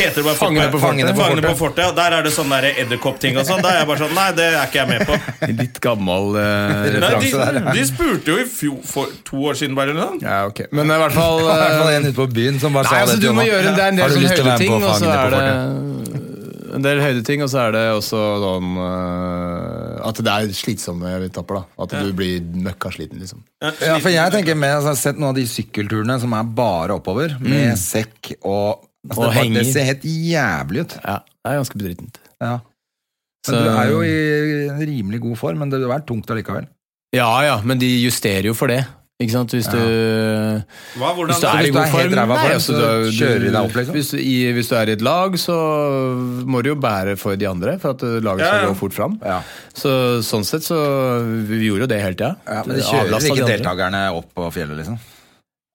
Heter 0.00 0.20
det 0.20 0.24
bare 0.26 0.38
Fangene 0.40 0.66
på 0.72 0.80
fortet. 0.82 1.12
Fangene 1.18 1.44
på, 1.44 1.54
fortet. 1.58 1.82
Ja. 1.84 1.92
Der 1.96 2.16
er 2.18 2.26
det 2.26 2.32
sånn 2.34 2.52
der 2.54 2.66
edderkoppting 2.70 3.38
og 3.40 3.46
sånn. 3.48 3.62
Da 3.64 3.74
er 3.74 3.82
jeg 3.82 3.90
bare 3.90 4.02
sånn 4.04 4.14
Nei, 4.16 4.26
det 4.38 4.46
er 4.50 4.58
ikke 4.64 4.80
jeg 4.80 4.90
med 4.90 5.04
på. 5.08 5.18
Litt 5.60 5.80
gammel 5.84 6.38
eh, 6.40 6.46
Nei, 6.46 6.90
Referanse 6.96 7.30
de, 7.30 7.42
der, 7.44 7.60
ja. 7.60 7.74
de 7.76 7.84
spurte 7.90 8.34
jo 8.34 8.40
i 8.40 8.48
fjor, 8.50 8.80
for 8.90 9.12
to 9.28 9.44
år 9.50 9.60
siden 9.60 9.78
bare. 9.78 9.94
Eller 9.94 10.00
noe. 10.06 10.22
Ja, 10.24 10.40
ok. 10.50 10.64
Men 10.76 10.90
i 10.90 11.00
hvert 11.04 11.16
fall 11.16 11.42
Det 11.42 11.48
var 11.50 11.60
i 11.60 11.66
hvert 11.66 11.78
fall 11.82 11.92
eh, 11.92 12.00
en 12.00 12.10
ute 12.10 12.16
på 12.22 12.28
byen 12.40 12.60
som 12.62 12.76
bare 12.76 12.90
Nei, 12.90 12.96
sa 12.96 13.04
altså 13.06 13.20
det 13.20 13.28
du 13.28 13.32
må 13.36 13.46
Jonas. 13.46 13.52
gjøre 13.52 13.76
Det 13.76 13.84
er 13.84 13.94
en 13.94 14.00
del 14.00 14.04
Har 14.06 14.10
du 14.10 14.18
sånn 14.18 14.26
lyst 14.26 14.36
til 14.36 14.44
å 14.44 14.50
være 14.50 14.58
med 14.58 14.66
høydeting, 14.66 14.74
på 14.74 14.80
og 14.80 14.90
så 14.90 14.98
Fangene 14.98 15.16
er 15.16 15.24
på 15.24 15.36
det 15.36 15.46
fortet? 15.46 15.88
en 16.70 16.84
del 16.84 17.00
høydeting, 17.02 17.42
og 17.44 17.50
så 17.50 17.62
er 17.64 17.72
det 17.74 17.80
også 17.96 18.18
sånn 18.44 18.68
uh, 18.78 20.06
At 20.06 20.20
det 20.22 20.34
er 20.34 20.52
slitsomme 20.54 21.14
etapper. 21.26 21.60
da 21.60 21.84
At 21.84 21.96
du 21.98 22.12
blir 22.16 22.44
møkkasliten, 22.66 23.20
liksom. 23.22 23.42
Ja, 23.60 23.96
for 23.98 24.12
jeg 24.12 24.34
tenker 24.34 24.58
med, 24.58 24.76
altså, 24.76 24.92
Jeg 24.92 24.96
har 24.96 25.00
sett 25.02 25.20
noen 25.20 25.32
av 25.32 25.40
de 25.40 25.46
sykkelturene 25.50 26.20
som 26.22 26.36
er 26.36 26.52
bare 26.60 26.96
oppover, 27.00 27.34
med 27.42 27.74
sekk 27.80 28.34
og 28.40 28.86
altså, 29.08 29.20
Og 29.20 29.26
det, 29.30 29.34
henger. 29.40 29.62
det 29.64 29.72
ser 29.72 29.84
helt 29.84 30.04
jævlig 30.04 30.80
ut. 30.86 30.98
Ja, 31.04 31.16
det 31.24 31.52
er 31.52 31.58
ganske 31.62 31.78
bedrittent. 31.78 32.18
Ja. 32.40 32.58
Men 33.48 33.54
Så- 33.54 33.64
du 33.64 33.68
er 33.70 33.88
jo 33.90 34.00
i 34.04 34.86
rimelig 34.86 35.20
god 35.20 35.36
form, 35.38 35.58
men 35.58 35.70
det 35.70 35.80
er 35.80 36.00
tungt 36.06 36.26
allikevel. 36.30 36.66
Ja 37.16 37.40
ja, 37.42 37.60
men 37.64 37.78
de 37.78 37.88
justerer 38.04 38.44
jo 38.44 38.54
for 38.54 38.68
det. 38.68 38.86
Ikke 39.20 39.32
sant? 39.32 39.50
Hvis 39.52 39.66
du 39.68 39.76
Hva, 40.96 41.10
hvordan 41.12 41.28
Hvis 41.28 41.40
du 41.42 41.46
er 41.46 41.56
hvis 41.60 41.68
i 41.68 41.72
god 41.74 41.80
er 41.82 41.90
helt 41.92 42.14
form, 42.14 42.28
nei, 42.30 42.52
altså, 42.54 42.72
så 42.72 43.04
du- 43.04 43.10
kjører 43.12 43.40
de 43.40 43.50
deg 43.50 43.58
opp, 43.60 43.74
liksom. 43.76 43.92
Hvis, 43.94 44.10
du- 44.12 44.18
i, 44.18 44.52
hvis 44.56 44.68
du 44.70 44.74
er 44.76 44.88
i 44.88 44.92
et 44.92 45.02
lag, 45.02 45.32
så 45.36 45.56
må 46.46 46.62
du 46.62 46.70
jo 46.70 46.76
bære 46.76 47.18
for 47.18 47.36
de 47.36 47.46
andre, 47.48 47.78
for 47.78 47.90
at 47.90 48.00
laget 48.00 48.40
Ja, 48.40 48.46
skal 48.48 48.62
ja. 48.62 48.68
gå 48.70 48.76
fort 48.76 48.92
fram. 48.96 49.18
Ja. 49.22 49.42
Så 49.74 50.22
sånn 50.24 50.44
sett 50.44 50.62
så 50.62 50.76
Vi 51.48 51.66
gjorde 51.68 51.80
jo 51.80 51.86
det 51.86 52.00
hele 52.00 52.14
tida. 52.14 52.36
Ja, 52.46 52.62
men 52.64 52.76
de 52.76 52.82
kjører 52.82 53.20
ikke 53.20 53.46
de 53.46 53.52
deltakerne 53.58 54.02
opp 54.16 54.32
på 54.34 54.50
fjellet, 54.52 54.76
liksom? 54.78 54.98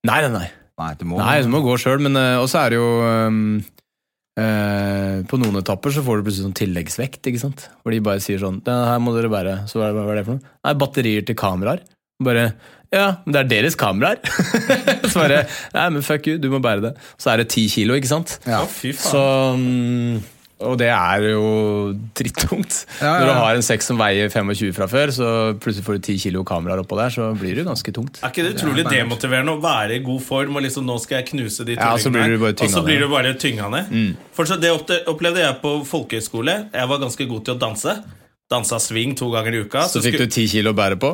Nei, 0.06 0.22
nei, 0.22 0.30
nei. 0.40 0.50
Nei, 0.82 0.92
du 1.00 1.08
må 1.08 1.20
Nei, 1.22 1.40
du 1.46 1.50
må 1.52 1.62
gå 1.64 1.78
sjøl, 1.80 2.02
men 2.04 2.20
eh, 2.20 2.36
også 2.42 2.60
er 2.66 2.74
det 2.74 2.80
jo 2.82 2.90
um, 3.00 3.42
uh, 4.40 5.24
På 5.32 5.40
noen 5.40 5.62
etapper 5.62 5.96
så 5.96 6.04
får 6.04 6.20
du 6.20 6.28
plutselig 6.28 6.48
sånn 6.50 6.58
tilleggsvekt, 6.60 7.22
ikke 7.32 7.44
sant? 7.46 7.68
Hvor 7.80 7.96
de 7.96 8.04
bare 8.04 8.24
sier 8.24 8.42
sånn 8.44 8.60
«Det 8.66 8.76
her 8.92 9.00
må 9.04 9.16
dere 9.16 9.32
bære. 9.32 9.58
Så 9.72 9.80
hva 9.80 9.88
er 9.90 9.96
det, 9.96 10.04
hva 10.04 10.16
er 10.16 10.20
det 10.20 10.26
for 10.28 10.40
noe? 10.40 10.56
Nei, 10.68 10.76
batterier 10.84 11.28
til 11.28 11.40
kameraer. 11.40 11.86
Bare 12.26 12.46
Ja, 12.96 13.08
men 13.24 13.36
det 13.36 13.42
er 13.42 13.52
deres 13.56 13.80
kameraer! 13.80 14.20
så 15.12 15.24
bare 15.24 15.42
Nei, 15.76 15.90
men 15.96 16.04
fuck 16.06 16.28
you, 16.28 16.40
du 16.44 16.52
må 16.52 16.60
bære 16.64 16.90
det. 16.90 16.94
Så 17.16 17.32
er 17.32 17.44
det 17.44 17.50
ti 17.56 17.68
kilo, 17.72 17.96
ikke 17.96 18.12
sant? 18.12 18.38
Ja. 18.44 18.66
Å, 18.66 18.72
fy 18.72 18.92
faen. 18.92 19.12
Så 19.16 19.26
mm, 19.60 20.24
Og 20.64 20.78
det 20.80 20.88
er 20.88 21.24
jo 21.34 21.48
drittungt. 22.16 22.86
Ja, 23.02 23.10
ja, 23.10 23.14
Når 23.20 23.28
du 23.28 23.34
har 23.42 23.58
en 23.58 23.66
sekk 23.66 23.84
som 23.84 24.00
veier 24.00 24.30
25 24.32 24.72
fra 24.78 24.88
før, 24.88 25.12
så 25.12 25.28
plutselig 25.60 25.84
får 25.84 25.98
du 25.98 26.06
10 26.14 26.22
kilo 26.24 26.44
kameraer 26.48 26.84
oppå 26.86 26.96
der, 27.00 27.12
så 27.12 27.28
blir 27.36 27.58
det 27.58 27.66
jo 27.66 27.68
ganske 27.68 27.96
tungt. 27.96 28.22
Er 28.24 28.32
ikke 28.32 28.46
det 28.46 28.54
utrolig 28.56 28.86
demotiverende 28.88 29.58
å 29.58 29.62
være 29.64 30.00
i 30.00 30.04
god 30.06 30.24
form 30.24 30.56
og 30.56 30.64
liksom 30.64 30.88
nå 30.88 30.96
skal 31.04 31.20
jeg 31.20 31.30
knuse 31.34 31.68
de 31.68 31.76
tullingene 31.76 32.06
så 32.06 32.14
blir 32.16 32.32
du 32.32 32.40
bare 32.46 32.56
og 32.56 32.72
så 32.72 32.86
blir 32.88 33.04
du 33.04 33.10
bare 33.12 33.34
tynga 33.40 33.72
ned? 33.74 33.96
For 34.36 34.56
det 34.56 34.72
opplevde 35.12 35.44
jeg 35.44 35.60
på 35.64 35.76
folkehøyskole. 35.92 36.60
Jeg 36.72 36.92
var 36.94 37.04
ganske 37.04 37.28
god 37.28 37.44
til 37.50 37.58
å 37.58 37.60
danse. 37.60 38.00
Dansa 38.46 38.78
swing 38.80 39.16
to 39.18 39.32
ganger 39.34 39.56
i 39.58 39.60
uka. 39.66 39.88
Så 39.90 40.04
fikk 40.06 40.20
du 40.22 40.28
ti 40.30 40.44
kilo 40.46 40.70
å 40.70 40.78
bære 40.78 41.00
på. 41.02 41.10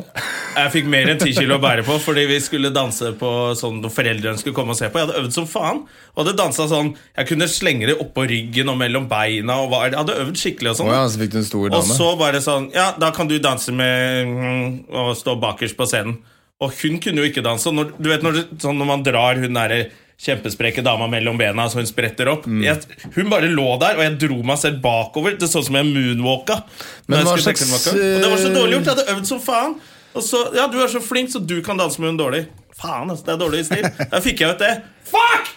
Jeg 0.52 0.72
fikk 0.74 0.88
mer 0.92 1.08
enn 1.08 1.20
ti 1.20 1.30
kilo 1.32 1.56
å 1.56 1.62
bære 1.62 1.80
på 1.86 1.94
fordi 2.04 2.26
vi 2.28 2.36
skulle 2.44 2.68
danse 2.76 3.14
på 3.16 3.30
sånn 3.56 3.78
foreldrene 3.88 4.36
skulle 4.36 4.52
komme 4.58 4.74
og 4.74 4.76
se 4.76 4.90
på. 4.92 5.00
Jeg 5.00 5.08
hadde 5.08 5.22
øvd 5.22 5.36
som 5.38 5.46
faen. 5.48 5.80
Og 6.12 6.20
hadde 6.20 6.34
dansa 6.36 6.66
sånn 6.68 6.90
Jeg 6.92 7.30
kunne 7.30 7.48
slenge 7.48 7.88
det 7.88 7.96
oppå 8.04 8.26
ryggen 8.28 8.68
og 8.68 8.76
mellom 8.82 9.08
beina. 9.08 9.62
Og 9.64 9.72
var, 9.72 9.86
jeg 9.88 9.96
hadde 10.02 10.18
øvd 10.26 10.42
skikkelig 10.42 10.74
og 10.74 10.78
sånn. 10.82 10.92
Oh 10.92 10.98
ja, 10.98 11.08
så 11.08 11.22
fikk 11.22 11.32
du 11.32 11.38
en 11.40 11.48
stor 11.48 11.78
Og 11.78 11.88
så 11.88 12.10
bare 12.20 12.44
sånn 12.44 12.68
Ja, 12.76 12.90
da 13.00 13.08
kan 13.16 13.32
du 13.32 13.38
danse 13.40 13.72
med 13.72 14.28
mm, 14.28 14.68
Og 14.92 15.14
stå 15.16 15.38
bakerst 15.40 15.80
på 15.80 15.88
scenen. 15.88 16.20
Og 16.60 16.76
hun 16.82 17.00
kunne 17.00 17.24
jo 17.24 17.32
ikke 17.32 17.48
danse. 17.48 17.72
Når, 17.72 17.96
du 17.96 18.12
vet 18.12 18.28
når, 18.28 18.42
sånn 18.60 18.76
når 18.76 18.92
man 18.92 19.08
drar 19.08 19.40
hun 19.40 19.56
derre 19.56 19.86
kjempesprekke 20.20 20.84
dama 20.84 21.08
mellom 21.10 21.38
bena 21.40 21.68
så 21.70 21.80
hun 21.80 21.88
spretter 21.88 22.30
opp. 22.32 22.46
Mm. 22.46 22.62
Jeg, 22.66 23.00
hun 23.16 23.30
bare 23.32 23.48
lå 23.50 23.68
der, 23.82 23.98
og 23.98 24.04
jeg 24.06 24.18
dro 24.26 24.42
meg 24.46 24.60
selv 24.60 24.82
bakover. 24.84 25.38
Det 25.38 25.48
så 25.50 25.62
ut 25.62 25.70
som 25.70 25.78
jeg 25.80 25.88
moonwalka. 25.88 26.62
Men 27.10 27.26
hva 27.26 27.38
slags. 27.40 27.64
Og 27.92 27.98
det 27.98 28.28
var 28.28 28.38
så 28.38 28.52
dårlig 28.54 28.78
gjort. 28.78 28.90
Jeg 28.90 28.96
hadde 28.96 29.16
øvd 29.16 29.32
som 29.32 29.42
faen. 29.42 29.78
Og 30.12 30.24
så, 30.24 30.42
ja, 30.52 30.66
du 30.68 30.76
er 30.82 30.90
så 30.92 31.00
flink, 31.00 31.30
så 31.32 31.40
du 31.40 31.56
kan 31.64 31.78
danse 31.80 32.00
med 32.00 32.12
hun 32.12 32.20
dårlig. 32.20 32.42
Faen, 32.82 33.10
altså, 33.12 33.24
det 33.28 33.34
er 33.36 33.42
dårlig 33.46 33.64
stil. 33.68 33.88
Da 34.12 34.20
fikk 34.24 34.42
jeg 34.44 34.56
ut 34.56 34.62
det. 34.66 34.72
Fuck! 35.12 35.50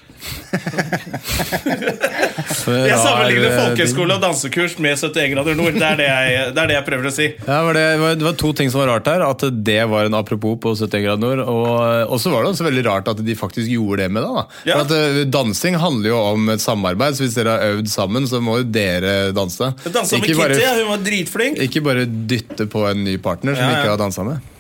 Jeg 2.66 2.98
sammenligner 2.98 3.52
folkehøyskole 3.60 4.16
og 4.16 4.22
dansekurs 4.24 4.76
med 4.82 4.96
71 4.98 5.28
grader 5.34 5.58
nord. 5.60 5.76
Det 5.78 5.86
er 5.86 6.00
det 6.00 6.08
jeg, 6.08 6.46
det 6.56 6.62
er 6.64 6.70
det 6.72 6.76
jeg 6.78 6.86
prøver 6.88 7.10
å 7.10 7.14
si. 7.14 7.28
Ja, 7.46 7.58
var 7.68 7.78
det, 7.78 7.84
var- 8.02 8.16
det 8.20 8.26
var 8.28 8.38
to 8.42 8.52
ting 8.58 8.72
som 8.74 8.82
var 8.82 8.90
rart 8.94 9.10
her. 9.12 9.24
At 9.28 9.44
det 9.68 9.78
var 9.92 10.08
en 10.10 10.18
apropos 10.18 10.58
på 10.64 10.74
71 10.78 11.04
grader 11.06 11.22
nord. 11.22 11.44
Og 12.10 12.18
så 12.24 12.32
var 12.34 12.46
det 12.46 12.54
også 12.56 12.68
veldig 12.68 12.86
rart 12.88 13.12
at 13.12 13.22
de 13.28 13.38
faktisk 13.38 13.70
gjorde 13.74 14.02
det 14.06 14.10
med 14.18 14.26
det. 14.26 14.46
Ja. 14.72 14.80
At 14.82 14.94
eh, 14.96 15.22
Dansing 15.34 15.78
handler 15.82 16.10
jo 16.14 16.20
om 16.34 16.50
et 16.56 16.64
samarbeid, 16.64 17.18
så 17.20 17.26
hvis 17.28 17.38
dere 17.38 17.56
har 17.60 17.76
øvd 17.78 17.92
sammen, 17.92 18.26
så 18.32 18.42
må 18.44 18.60
jo 18.64 18.68
dere 18.76 19.16
danse. 19.36 19.72
Jeg 19.86 19.94
dansa 20.00 20.22
med 20.22 20.32
Kitty, 20.32 20.66
hun 20.82 20.92
var 20.96 21.06
dritflink. 21.06 21.62
Ikke 21.70 21.84
bare 21.86 22.08
dytte 22.10 22.66
på 22.72 22.86
en 22.90 23.06
ny 23.06 23.18
partner 23.22 23.58
som 23.58 23.66
Ja, 23.68 23.72
ja. 23.76 23.84
ikke 23.84 23.94
har 23.96 24.02
dansa 24.08 24.26
med. 24.26 24.52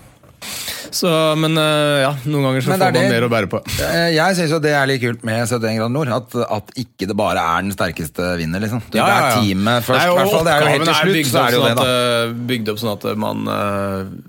Så, 0.95 1.09
men 1.41 1.57
eh, 1.59 2.01
ja, 2.05 2.11
noen 2.23 2.45
ganger 2.47 2.63
så 2.63 2.69
får 2.71 2.75
er 2.75 2.83
man 2.85 2.93
det- 2.95 3.09
mer 3.11 3.25
å 3.27 3.31
bære 3.33 3.49
på. 3.51 3.59
Eh, 3.83 4.13
Jeg 4.15 4.35
syns 4.37 4.53
jo 4.55 4.59
det 4.63 4.71
er 4.71 4.87
litt 4.87 5.01
kult 5.03 5.25
med 5.27 5.41
71 5.43 5.75
grader 5.81 5.91
nord. 5.91 6.11
At, 6.15 6.35
at 6.57 6.71
ikke 6.79 7.09
det 7.09 7.17
bare 7.19 7.41
er 7.43 7.65
den 7.65 7.73
sterkeste 7.75 8.29
vinner, 8.39 8.63
liksom. 8.63 8.79
Det, 8.89 9.01
Ja, 9.01 9.07
ja, 9.07 9.17
ja. 9.17 9.25
det 9.25 9.33
er 9.33 9.41
teamet 9.43 9.83
først, 9.89 10.05
Nei, 10.05 10.13
og 10.13 10.31
fall. 10.31 10.45
Det 10.47 10.53
er 10.53 10.61
jo 10.63 10.71
helt 10.71 10.87
til 10.87 10.95
slutt, 11.01 11.27
så 11.33 11.41
er 11.41 11.51
det 11.51 11.59
jo 11.59 11.65
opp 11.65 11.67
det, 11.67 11.75
da. 11.75 11.83
sånn 11.83 11.83
at, 11.83 12.31
eh, 12.31 12.39
Bygd 12.53 12.71
opp 12.71 12.79
sånn 12.85 12.93
at 12.95 13.05
man 13.25 14.23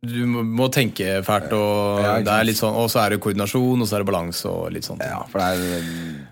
Du 0.00 0.16
må, 0.24 0.66
tenke 0.72 1.18
fælt, 1.26 1.52
og 1.52 1.98
Ja, 2.00 2.12
det 2.24 2.32
er 2.32 2.44
litt 2.48 2.56
sånn 2.56 2.72
Og 2.72 2.86
så 2.88 3.02
er 3.04 3.10
det 3.12 3.18
koordinasjon, 3.20 3.82
og 3.84 3.88
så 3.88 3.98
er 3.98 4.00
det 4.04 4.08
balanse 4.08 4.48
og 4.48 4.70
litt 4.72 4.86
sånn. 4.88 4.96
Ja, 5.04 5.18
for 5.28 5.40
det 5.42 5.48
er 5.50 5.60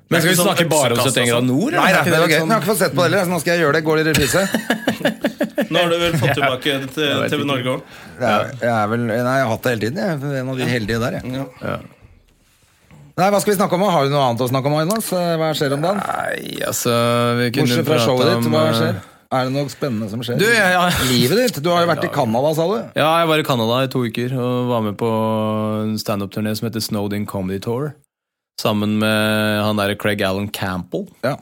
Men 0.08 0.22
skal 0.22 0.30
vi 0.30 0.36
sånn 0.38 0.48
snakke 0.48 0.68
bare 0.72 0.96
om 0.96 1.02
71 1.04 1.28
grader 1.28 1.44
nord? 1.50 1.72
Nei, 1.76 1.90
det, 1.92 1.98
Er 1.98 2.04
ikke 2.04 2.04
det 2.08 2.40
sånn- 2.40 2.48
Jeg 2.48 2.48
har 2.48 2.60
ikke 2.62 2.70
fått 2.72 2.80
sett 2.80 2.94
på 2.96 3.02
det 3.04 3.10
heller, 3.10 3.24
så 3.26 3.32
nå 3.34 3.40
skal 3.42 3.52
jeg 3.52 3.60
gjøre 3.66 3.74
det. 3.76 3.84
Går 3.84 3.96
det 3.96 4.04
i 4.04 4.08
reprise? 4.12 4.48
Nå 5.68 5.82
har 5.82 5.92
du 5.92 5.96
vel 6.00 6.16
fått 6.20 6.34
tilbake 6.38 6.74
til 6.94 7.22
TV 7.32 7.44
Norge 7.48 7.76
òg. 7.76 7.94
Jeg, 8.20 8.58
jeg 8.64 8.90
vel 8.92 9.06
Nei, 9.08 9.18
jeg 9.20 9.44
har 9.44 9.52
hatt 9.52 9.62
det 9.66 9.72
hele 9.74 9.82
tiden. 9.86 10.02
Jeg 10.02 10.18
er 10.32 10.40
en 10.42 10.52
av 10.54 10.60
de 10.62 10.68
heldige 10.72 11.00
der, 11.04 11.18
jeg. 11.18 11.46
Ja. 11.62 11.76
Nei, 13.18 13.28
hva 13.34 13.40
skal 13.42 13.50
vi 13.50 13.58
snakke 13.58 13.74
om? 13.74 13.82
Har 13.90 14.06
du 14.06 14.12
noe 14.14 14.24
annet 14.28 14.42
å 14.44 14.50
snakke 14.50 14.70
om, 14.70 14.76
Jonas? 14.78 15.08
Hva 15.10 15.50
skjer 15.58 15.72
om 15.74 15.82
dagen? 15.82 16.02
Nei, 16.06 16.58
altså 16.62 16.92
vi 17.40 17.48
kunne 17.56 17.66
Bortsett 17.66 17.88
fra 17.88 17.96
showet 18.04 18.28
om, 18.36 18.44
ditt, 18.46 18.52
hva 18.54 18.66
eh, 18.68 18.76
skjer? 18.78 19.00
Er 19.28 19.48
det 19.48 19.52
noe 19.56 19.72
spennende 19.72 20.06
som 20.12 20.22
skjer? 20.24 20.38
Du, 20.40 20.46
ja, 20.46 20.68
ja. 20.76 20.84
Livet 21.10 21.40
ditt? 21.42 21.58
Du 21.64 21.72
har 21.74 21.82
jo 21.82 21.90
vært 21.90 22.06
i 22.06 22.12
Canada, 22.14 22.52
sa 22.56 22.68
du? 22.70 22.76
ja, 22.96 23.08
jeg 23.20 23.30
var 23.32 23.42
i 23.42 23.46
Canada 23.48 23.80
i 23.84 23.90
to 23.92 24.04
uker 24.06 24.36
og 24.38 24.70
var 24.70 24.84
med 24.86 24.96
på 25.00 25.10
en 25.82 25.98
standup-turné 26.00 26.54
som 26.56 26.68
heter 26.70 26.84
Snowden 26.84 27.26
Comedy 27.28 27.58
Tour. 27.64 27.90
Sammen 28.62 28.96
med 29.02 29.60
han 29.66 29.78
derre 29.78 29.98
Craig 29.98 30.22
Allen 30.26 30.48
Campbell. 30.54 31.08
Ja. 31.26 31.34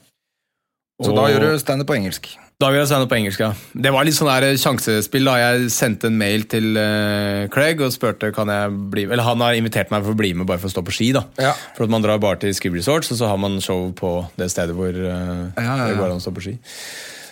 Så 1.03 1.13
Og- 1.13 1.17
da 1.21 1.29
gjør 1.29 1.45
du 1.45 1.59
standup 1.61 1.93
på 1.93 1.97
engelsk. 2.01 2.33
Da 2.57 2.71
vil 2.73 2.79
jeg 2.81 2.89
sende 2.89 3.05
på 3.05 3.19
engelsk, 3.19 3.41
ja. 3.43 3.51
Det 3.77 3.91
var 3.93 4.07
litt 4.09 4.17
sånn 4.17 4.31
der 4.31 4.57
sjansespill. 4.57 5.27
da 5.29 5.35
Jeg 5.37 5.67
sendte 5.75 6.09
en 6.09 6.17
mail 6.17 6.47
til 6.49 6.71
uh, 6.73 7.45
Craig 7.53 7.83
og 7.85 7.93
spurte 7.93 8.31
kan 8.33 8.49
jeg 8.49 8.71
bli 8.95 9.05
Eller 9.11 9.27
han 9.27 9.45
har 9.45 9.59
invitert 9.59 9.93
meg 9.93 10.07
for 10.07 10.17
å 10.17 10.17
bli 10.17 10.31
med 10.33 10.49
bare 10.49 10.63
for 10.63 10.71
å 10.71 10.73
stå 10.73 10.85
på 10.87 10.95
ski. 10.97 11.11
da 11.13 11.27
Ja. 11.37 11.53
For 11.77 11.85
at 11.85 11.93
Man 11.93 12.07
drar 12.07 12.23
bare 12.23 12.41
til 12.41 12.57
Ski 12.57 12.73
Resorts, 12.73 13.13
og 13.13 13.21
så 13.21 13.29
har 13.29 13.37
man 13.37 13.61
show 13.61 13.91
på 13.93 14.15
det 14.41 14.49
stedet 14.55 14.73
hvor 14.77 14.89
ja, 14.89 15.53
ja. 15.53 15.77
det 15.85 15.99
går 16.01 16.09
an 16.09 16.17
å 16.17 16.25
stå 16.25 16.33
på 16.33 16.47
ski. 16.49 16.57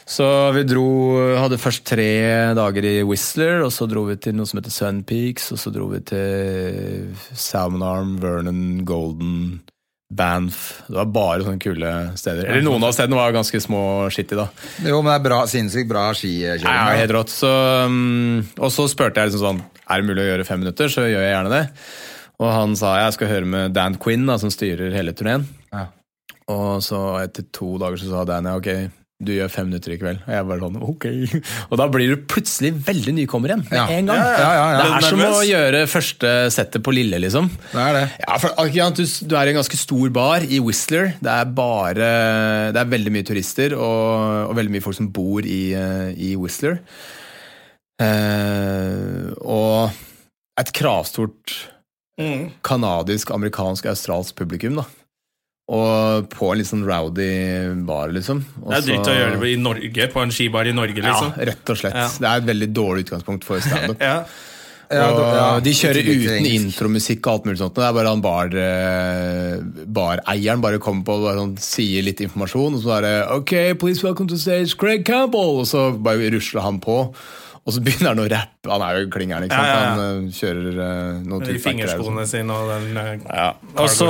Så 0.05 0.29
vi 0.53 0.67
dro 0.69 0.85
Hadde 1.41 1.57
først 1.57 1.87
tre 1.89 2.11
dager 2.53 2.85
i 2.85 2.99
Whistler, 3.09 3.65
og 3.65 3.73
så 3.73 3.89
dro 3.89 4.05
vi 4.11 4.21
til 4.21 4.37
noe 4.37 4.45
som 4.45 4.61
heter 4.61 4.77
Sun 4.77 5.03
Peaks, 5.09 5.49
og 5.57 5.63
så 5.63 5.73
dro 5.73 5.89
vi 5.95 6.05
til 6.05 7.17
Salmon 7.33 7.87
Arm, 7.89 8.19
Vernon, 8.21 8.85
Golden, 8.85 9.63
Banff. 10.15 10.61
Det 10.87 10.97
var 10.97 11.11
bare 11.11 11.45
sånne 11.47 11.63
kule 11.63 11.93
steder. 12.19 12.47
Eller 12.47 12.65
noen 12.67 12.87
av 12.87 12.95
stedene 12.95 13.19
var 13.19 13.35
ganske 13.35 13.61
små 13.63 13.83
shitty, 14.15 14.39
da. 14.39 14.49
Jo, 14.87 15.01
men 15.03 15.11
det 15.11 15.17
er 15.19 15.27
bra, 15.27 15.41
sinnssykt 15.51 15.91
bra 15.91 16.09
skikjøring. 16.17 16.67
Ja, 16.69 16.95
helt 17.01 17.15
rått. 17.17 17.35
Så, 17.35 17.51
um, 17.89 18.45
og 18.61 18.71
så 18.75 18.87
spurte 18.91 19.23
jeg 19.23 19.33
liksom 19.33 19.45
sånn 19.45 19.63
Er 19.85 20.01
det 20.01 20.09
mulig 20.09 20.23
å 20.25 20.29
gjøre 20.31 20.49
fem 20.49 20.63
minutter, 20.63 20.93
så 20.93 21.09
gjør 21.09 21.25
jeg 21.25 21.35
gjerne 21.35 21.55
det. 21.55 21.65
Og 22.43 22.51
han 22.51 22.75
sa 22.79 22.97
jeg 23.03 23.17
skal 23.19 23.31
høre 23.31 23.51
med 23.51 23.75
Dan 23.77 23.99
Quinn, 24.01 24.27
da, 24.29 24.39
som 24.43 24.53
styrer 24.53 24.95
hele 24.95 25.15
turneen. 25.17 25.47
Ja. 25.75 25.89
Og 26.53 26.83
så 26.85 27.01
etter 27.23 27.47
to 27.55 27.75
dager 27.81 28.01
så 28.01 28.11
sa 28.11 28.25
Dan 28.29 28.51
ja, 28.51 28.57
ok, 28.61 28.71
du 29.23 29.31
gjør 29.33 29.49
fem 29.53 29.69
minutter 29.71 29.93
i 29.95 29.97
kveld. 30.01 30.19
Og 30.27 30.33
jeg 30.35 30.47
bare 30.49 30.61
sånn, 30.65 30.79
ok. 30.83 31.05
Og 31.71 31.79
da 31.79 31.87
blir 31.89 32.11
du 32.13 32.25
plutselig 32.29 32.73
veldig 32.85 33.15
nykommer 33.21 33.53
igjen 33.53 33.63
med 33.69 33.77
Ja. 33.79 33.85
en 33.95 34.09
gang. 34.11 34.19
Ja, 34.19 34.33
ja, 34.35 34.49
ja, 34.59 34.65
ja. 34.75 34.81
Det 34.83 34.97
er 34.99 35.07
som 35.09 35.23
å 35.29 35.45
gjøre 35.47 35.83
første 35.89 36.33
settet 36.53 36.83
på 36.85 36.93
Lille, 36.97 37.21
liksom. 37.23 37.49
Det 37.71 37.81
er 37.85 37.99
det. 38.01 38.05
Ja, 38.27 38.39
for 38.43 38.59
du, 38.99 39.05
du 39.31 39.37
er 39.39 39.47
i 39.47 39.55
en 39.55 39.61
ganske 39.61 39.79
stor 39.81 40.11
bar 40.15 40.45
i 40.45 40.59
Whistler. 40.61 41.15
Det 41.23 41.31
er 41.31 41.45
bare 41.57 42.11
Det 42.75 42.83
er 42.83 42.91
veldig 42.91 43.13
mye 43.15 43.29
turister 43.31 43.77
og, 43.79 44.51
og 44.51 44.57
veldig 44.59 44.75
mye 44.77 44.85
folk 44.85 44.99
som 44.99 45.09
bor 45.15 45.47
i, 45.47 45.63
eh, 45.79 46.11
i 46.19 46.35
Whistler. 46.41 46.81
Eh, 48.03 49.31
og 49.45 49.95
et 50.59 50.73
kravstort 50.75 51.71
Mm. 52.15 52.53
kanadisk, 52.63 53.33
amerikansk, 53.35 53.87
australsk 53.91 54.37
publikum, 54.39 54.77
da. 54.79 54.85
Og 55.73 56.27
på 56.29 56.51
en 56.53 56.59
litt 56.61 56.69
sånn 56.69 56.83
rowdy 56.85 57.29
bar, 57.89 58.11
liksom. 58.13 58.43
Og 58.61 58.69
Det 58.69 58.81
er 58.83 58.89
dritt 58.91 59.09
å 59.09 59.15
gjøre 59.17 59.39
det 59.41 59.53
i 59.55 59.61
Norge, 59.61 60.09
på 60.13 60.21
en 60.21 60.33
skibar 60.35 60.69
i 60.69 60.75
Norge, 60.77 61.01
liksom. 61.01 61.31
Ja, 61.39 61.47
rett 61.53 61.71
og 61.73 61.79
slett. 61.81 61.97
Ja. 61.97 62.09
Det 62.21 62.29
er 62.29 62.43
et 62.43 62.51
veldig 62.51 62.69
dårlig 62.77 63.07
utgangspunkt 63.07 63.47
for 63.49 63.65
standup. 63.65 64.03
Ja. 64.11 64.19
Ja, 64.93 65.61
de 65.65 65.73
kjører 65.73 66.05
uten 66.05 66.45
intromusikk 66.45 67.25
og 67.25 67.31
alt 67.33 67.47
mulig 67.49 67.59
sånt. 67.59 67.75
Det 67.75 67.87
er 67.87 67.95
bare 67.97 68.11
han 68.13 68.21
bar, 68.23 68.53
eh, 68.53 69.57
bareieren 69.97 70.61
bare 70.63 70.79
kommer 70.79 71.07
på 71.09 71.17
og 71.23 71.39
sånn, 71.39 71.55
sier 71.59 72.05
litt 72.05 72.21
informasjon, 72.21 72.77
og 72.77 72.85
så 72.85 72.93
er 72.99 73.07
det 73.07 73.15
OK, 73.33 73.55
please 73.81 74.05
welcome 74.05 74.29
to 74.29 74.37
stage, 74.39 74.77
Craig 74.79 75.07
Campbell! 75.09 75.63
Og 75.63 75.67
så 75.71 75.87
bare 75.97 76.29
rusler 76.37 76.63
han 76.67 76.83
på. 76.85 76.99
Og 77.65 77.73
så 77.73 77.81
begynner 77.81 78.13
han 78.13 78.21
å 78.21 78.27
rappe. 78.29 78.69
Han 78.69 78.83
er 78.85 78.99
jo 78.99 79.07
klingeren, 79.13 79.47
ikke 79.47 79.57
sant? 79.57 79.71
Ja, 79.71 79.77
ja. 79.81 79.93
Han 79.97 80.27
uh, 80.27 80.35
kjører 80.37 80.67
uh, 80.77 81.23
noen 81.25 81.31
de 81.31 81.37
og 81.39 81.47
sånn. 81.49 81.63
fingerskoene 81.65 82.27
sine 82.29 82.59
og 82.59 82.73
den 82.75 82.99
uh, 83.01 83.13
Ja. 83.25 83.47
Og 83.81 83.89
så, 83.89 84.09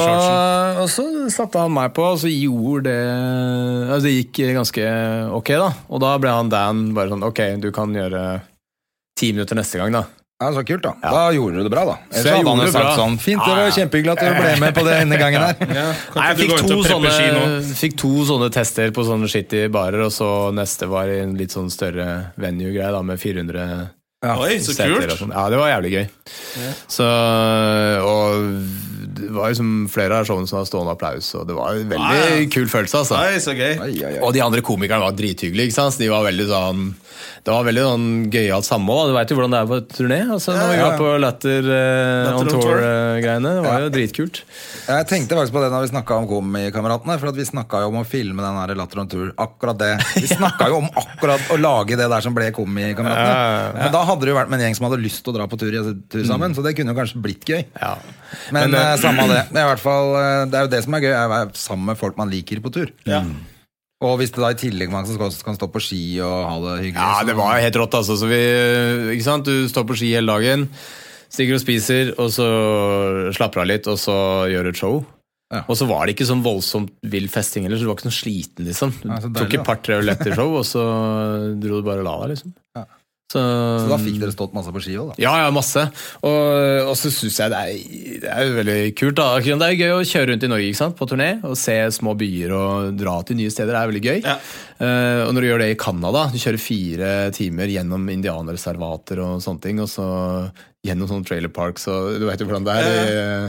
og 0.82 0.88
så 0.90 1.04
satte 1.30 1.62
han 1.62 1.70
meg 1.76 1.92
på, 1.94 2.08
og 2.16 2.18
så 2.24 2.32
gjorde 2.32 2.88
det 2.88 2.98
altså 3.94 4.02
Det 4.08 4.16
gikk 4.16 4.42
ganske 4.58 4.88
ok, 5.38 5.54
da. 5.62 5.70
Og 5.86 6.02
da 6.02 6.10
ble 6.18 6.34
han 6.34 6.50
Dan 6.50 6.82
bare 6.96 7.14
sånn 7.14 7.22
Ok, 7.26 7.40
du 7.62 7.70
kan 7.74 7.94
gjøre 7.94 8.24
ti 9.14 9.30
minutter 9.36 9.58
neste 9.58 9.78
gang, 9.78 9.94
da. 9.94 10.02
Ja, 10.42 10.48
Så 10.52 10.64
kult, 10.66 10.82
da. 10.82 10.92
Da 11.00 11.20
gjorde 11.32 11.56
du 11.56 11.62
det 11.62 11.70
bra, 11.70 11.84
da. 11.86 11.94
Så 12.10 12.18
Ellers 12.18 12.26
jeg 12.26 12.34
hadde 12.34 12.50
han 12.50 12.58
gjorde 12.58 12.64
jo 12.64 12.66
det 12.66 12.72
sagt 12.74 12.84
bra. 12.88 12.94
sånn 12.98 13.18
Fint, 13.22 13.40
det 13.44 13.54
var 13.54 13.60
ja. 13.68 13.74
kjempehyggelig 13.76 14.12
at 14.12 14.22
du 14.24 14.40
ble 14.40 14.54
med 14.64 14.74
på 14.74 14.82
det 14.84 14.96
denne 14.98 15.18
gangen 15.20 15.44
her. 15.46 15.60
Ja. 15.78 15.84
Nei, 16.16 16.24
jeg 16.26 16.38
fikk 16.40 16.54
to, 16.68 16.78
sånne, 16.88 17.12
fikk 17.78 17.94
to 18.02 18.10
sånne 18.28 18.48
tester 18.54 18.90
på 18.96 19.04
sånne 19.06 19.30
shitty 19.30 19.62
barer, 19.72 20.02
og 20.08 20.12
så 20.14 20.30
neste 20.54 20.88
var 20.90 21.12
i 21.12 21.20
en 21.22 21.36
litt 21.38 21.54
sånn 21.54 21.70
større 21.72 22.08
venue-greie 22.40 22.90
da, 22.94 23.02
med 23.06 23.22
400 23.22 23.68
Ja. 24.24 24.34
Oi, 24.40 24.58
så 24.64 24.74
kult! 24.78 25.14
sånn. 25.20 25.32
Ja, 25.36 25.46
det 25.52 25.58
var 25.60 25.68
jævlig 25.70 25.90
gøy. 25.94 26.04
Så, 26.88 27.08
og 28.08 28.46
det 29.28 29.34
var 29.36 29.52
jo 29.54 29.68
flere 29.92 30.20
av 30.20 30.28
showene 30.28 30.48
som 30.50 30.58
hadde 30.60 30.70
stående 30.70 30.94
applaus, 30.96 31.30
og 31.38 31.46
det 31.48 31.56
var 31.56 31.74
en 31.78 31.88
veldig 31.94 32.10
Ah, 32.10 32.34
ja. 32.38 32.48
kul 32.52 32.68
følelse, 32.70 33.00
altså. 33.04 33.18
Oi, 33.20 33.38
så 33.42 33.54
gøy. 33.56 34.20
Og 34.24 34.32
de 34.36 34.42
andre 34.44 34.60
komikerne 34.64 35.00
var 35.04 35.16
drithyggelige. 35.16 35.70
ikke 35.72 35.78
sant? 35.80 35.98
De 35.98 36.08
var 36.12 36.24
veldig 36.28 36.46
sånn 36.50 36.84
Det 37.44 37.52
var 37.52 37.64
veldig 37.66 37.82
sånn 37.84 38.04
gøyalt 38.32 38.64
samhold. 38.66 39.10
Du 39.10 39.14
veit 39.18 39.30
jo 39.30 39.36
hvordan 39.36 39.52
det 39.52 39.58
er 39.60 39.66
på 39.68 39.76
turné. 39.92 40.16
altså 40.32 40.54
Når 40.56 40.68
vi 40.70 40.74
Ja, 40.74 40.80
ja. 40.80 40.86
var 40.88 40.96
på 40.98 41.08
Latter 41.20 41.58
eh, 41.60 42.24
Latter 42.24 42.34
on 42.34 42.40
on 42.40 42.48
Tour. 42.48 42.62
tour-greiene. 42.64 43.50
det 43.58 43.62
var 43.64 43.80
jo 43.84 43.90
dritkult. 43.92 44.40
Jeg 44.88 45.06
tenkte 45.10 45.36
faktisk 45.36 45.52
på 45.54 45.60
det 45.62 45.68
når 45.72 45.84
vi 45.84 45.90
snakka 45.92 46.16
om 46.22 46.26
Komikameratene. 46.30 47.18
For 47.20 47.28
at 47.28 47.36
vi 47.38 47.44
snakka 47.44 47.82
jo 47.84 47.90
om 47.92 47.98
å 48.00 48.04
filme 48.08 48.40
den 48.44 48.58
her 48.60 48.74
Latter 48.80 49.02
on 49.04 49.08
Tour. 49.12 49.30
Akkurat 49.44 49.78
det. 49.78 49.90
Vi 50.16 50.26
snakka 50.32 50.68
jo 50.72 50.80
om 50.82 50.88
akkurat 51.04 51.40
å 51.54 51.60
lage 51.60 51.96
det 52.00 52.08
der 52.10 52.24
som 52.24 52.34
ble 52.36 52.48
Komikameratene. 52.56 53.28
Ja, 53.28 53.44
ja, 53.44 53.62
ja. 53.68 53.72
Men 53.84 53.92
da 53.92 54.02
hadde 54.08 54.24
det 54.26 54.32
jo 54.34 54.38
vært 54.40 54.50
med 54.52 54.60
en 54.60 54.66
gjeng 54.68 54.78
som 54.80 54.88
hadde 54.88 55.02
lyst 55.04 55.22
til 55.24 55.32
å 55.34 55.36
dra 55.38 55.46
på 55.52 55.60
tur, 55.60 55.78
tur 56.10 56.24
sammen. 56.28 56.56
Så 56.56 56.64
det 56.64 56.74
kunne 56.80 56.92
jo 56.96 56.98
kanskje 56.98 57.22
blitt 57.24 57.44
gøy. 57.44 57.62
Ja. 57.80 57.94
Men, 58.50 58.70
Men, 58.72 58.80
eh, 58.80 58.92
eh, 58.94 58.96
samme 59.14 59.32
det. 59.32 59.40
Er, 59.48 59.64
i 59.64 59.68
hvert 59.70 59.82
fall, 59.82 60.14
eh, 60.20 60.44
det 60.50 60.58
er 60.58 60.66
jo 60.66 60.72
det 60.74 60.84
som 60.84 60.96
er 60.96 61.04
gøy, 61.04 61.10
er 61.14 61.26
å 61.26 61.32
være 61.32 61.50
sammen 61.58 61.90
med 61.90 62.00
folk 62.00 62.20
man 62.20 62.32
liker 62.32 62.62
på 62.64 62.72
tur. 62.74 62.92
Ja. 63.08 63.22
Og 64.04 64.18
hvis 64.20 64.34
det 64.34 64.42
da 64.42 64.50
i 64.52 64.58
tillegg 64.60 64.92
man 64.92 65.06
skal, 65.08 65.32
kan 65.46 65.56
stå 65.56 65.70
på 65.72 65.80
ski 65.80 66.02
og 66.24 66.34
ha 66.44 66.54
det 66.66 66.74
hyggelig 66.82 67.00
Ja, 67.00 67.24
det 67.24 67.36
var 67.38 67.56
jo 67.56 67.64
helt 67.64 67.80
rått, 67.80 67.96
altså. 68.00 68.18
Så 68.20 68.28
vi, 68.28 68.40
ikke 69.14 69.26
sant? 69.26 69.48
Du 69.48 69.70
står 69.70 69.86
på 69.88 69.96
ski 69.96 70.10
hele 70.12 70.34
dagen, 70.34 70.66
stikker 71.32 71.56
og 71.56 71.62
spiser, 71.62 72.12
og 72.20 72.32
så 72.34 72.48
slapper 73.36 73.64
av 73.64 73.70
litt, 73.70 73.88
og 73.90 74.00
så 74.00 74.16
gjør 74.52 74.68
du 74.68 74.72
et 74.74 74.82
show. 74.82 74.98
Ja. 75.54 75.62
Og 75.70 75.78
så 75.78 75.86
var 75.86 76.04
det 76.04 76.16
ikke 76.16 76.26
sånn 76.26 76.42
voldsomt 76.44 76.92
vill 77.12 77.30
festing 77.30 77.66
heller, 77.66 77.78
så 77.78 77.86
du 77.86 77.90
var 77.92 77.98
ikke 77.98 78.08
sånn 78.08 78.18
sliten, 78.18 78.68
liksom. 78.68 78.92
Du 78.98 79.08
Ja, 79.08 79.20
så 79.22 79.30
deilig, 79.30 79.40
tok 79.40 79.56
et 79.60 79.66
par-tre 79.68 79.98
øl 80.02 80.12
etter 80.12 80.36
show, 80.36 80.52
og 80.58 80.66
så 80.68 80.84
dro 81.62 81.80
du 81.80 81.86
bare 81.86 82.02
og 82.02 82.08
la 82.08 82.14
deg, 82.24 82.34
liksom. 82.34 82.54
Ja. 82.76 82.84
Så, 83.32 83.40
Så 83.40 83.88
da 83.90 83.96
fikk 83.98 84.18
dere 84.20 84.34
stått 84.34 84.52
masse 84.54 84.70
på 84.70 84.82
ski 84.84 84.94
òg, 85.00 85.08
da. 85.10 85.14
Ja, 85.24 85.32
ja, 85.42 85.48
masse. 85.54 85.86
Og, 86.22 86.90
og 86.90 86.92
så 87.00 87.10
syns 87.10 87.38
jeg 87.40 87.50
det 87.50 87.62
er, 87.62 88.18
det 88.22 88.30
er 88.30 88.44
jo 88.46 88.52
veldig 88.60 88.76
kult. 89.00 89.16
da. 89.18 89.28
Det 89.40 89.70
er 89.70 89.80
gøy 89.80 89.94
å 89.96 90.04
kjøre 90.06 90.28
rundt 90.30 90.46
i 90.46 90.50
Norge 90.52 90.68
ikke 90.68 90.80
sant? 90.82 90.98
på 90.98 91.08
turné 91.10 91.30
og 91.40 91.56
se 91.58 91.78
små 91.96 92.14
byer 92.20 92.54
og 92.54 92.92
dra 93.00 93.16
til 93.26 93.40
nye 93.40 93.50
steder. 93.50 93.72
Det 93.72 93.80
er 93.80 93.90
veldig 93.90 94.04
gøy. 94.04 94.20
Ja. 94.22 94.36
Uh, 94.74 95.22
og 95.24 95.32
når 95.34 95.40
du 95.40 95.48
gjør 95.48 95.64
det 95.64 95.70
i 95.72 95.80
Canada, 95.80 96.28
du 96.30 96.38
kjører 96.42 96.62
fire 96.62 97.10
timer 97.34 97.74
gjennom 97.74 98.06
indianerreservater 98.14 99.24
og 99.24 99.42
sånne 99.42 99.66
ting, 99.66 99.82
og 99.82 99.90
så 99.90 100.06
gjennom 100.84 101.08
sånne 101.08 101.28
trailer 101.28 101.52
parks, 101.52 101.86
og 101.88 102.18
du 102.20 102.26
vet 102.28 102.40
jo 102.40 102.48
hvordan 102.48 102.66
det 102.66 102.74
er. 102.76 102.88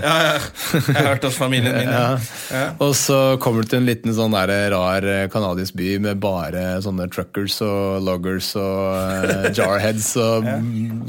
Ja, 0.05 0.15
ja. 0.23 0.35
Jeg 0.75 0.95
har 0.95 1.09
hørt 1.13 1.27
hos 1.27 1.39
familien 1.39 1.75
min. 1.75 1.91
ja. 2.55 2.69
Og 2.79 2.93
så 2.95 3.19
kommer 3.43 3.63
du 3.63 3.73
til 3.73 3.81
en 3.81 3.89
liten 3.89 4.15
sånn 4.15 4.35
der 4.35 4.53
rar 4.71 5.09
canadisk 5.33 5.55
kanadisk 5.55 5.77
by 5.77 5.97
med 6.03 6.19
bare 6.21 6.81
sånne 6.83 7.07
truckers 7.11 7.59
og 7.61 8.01
loggers 8.03 8.55
og 8.59 9.25
eh, 9.25 9.51
jarheads 9.57 10.15
og 10.17 10.47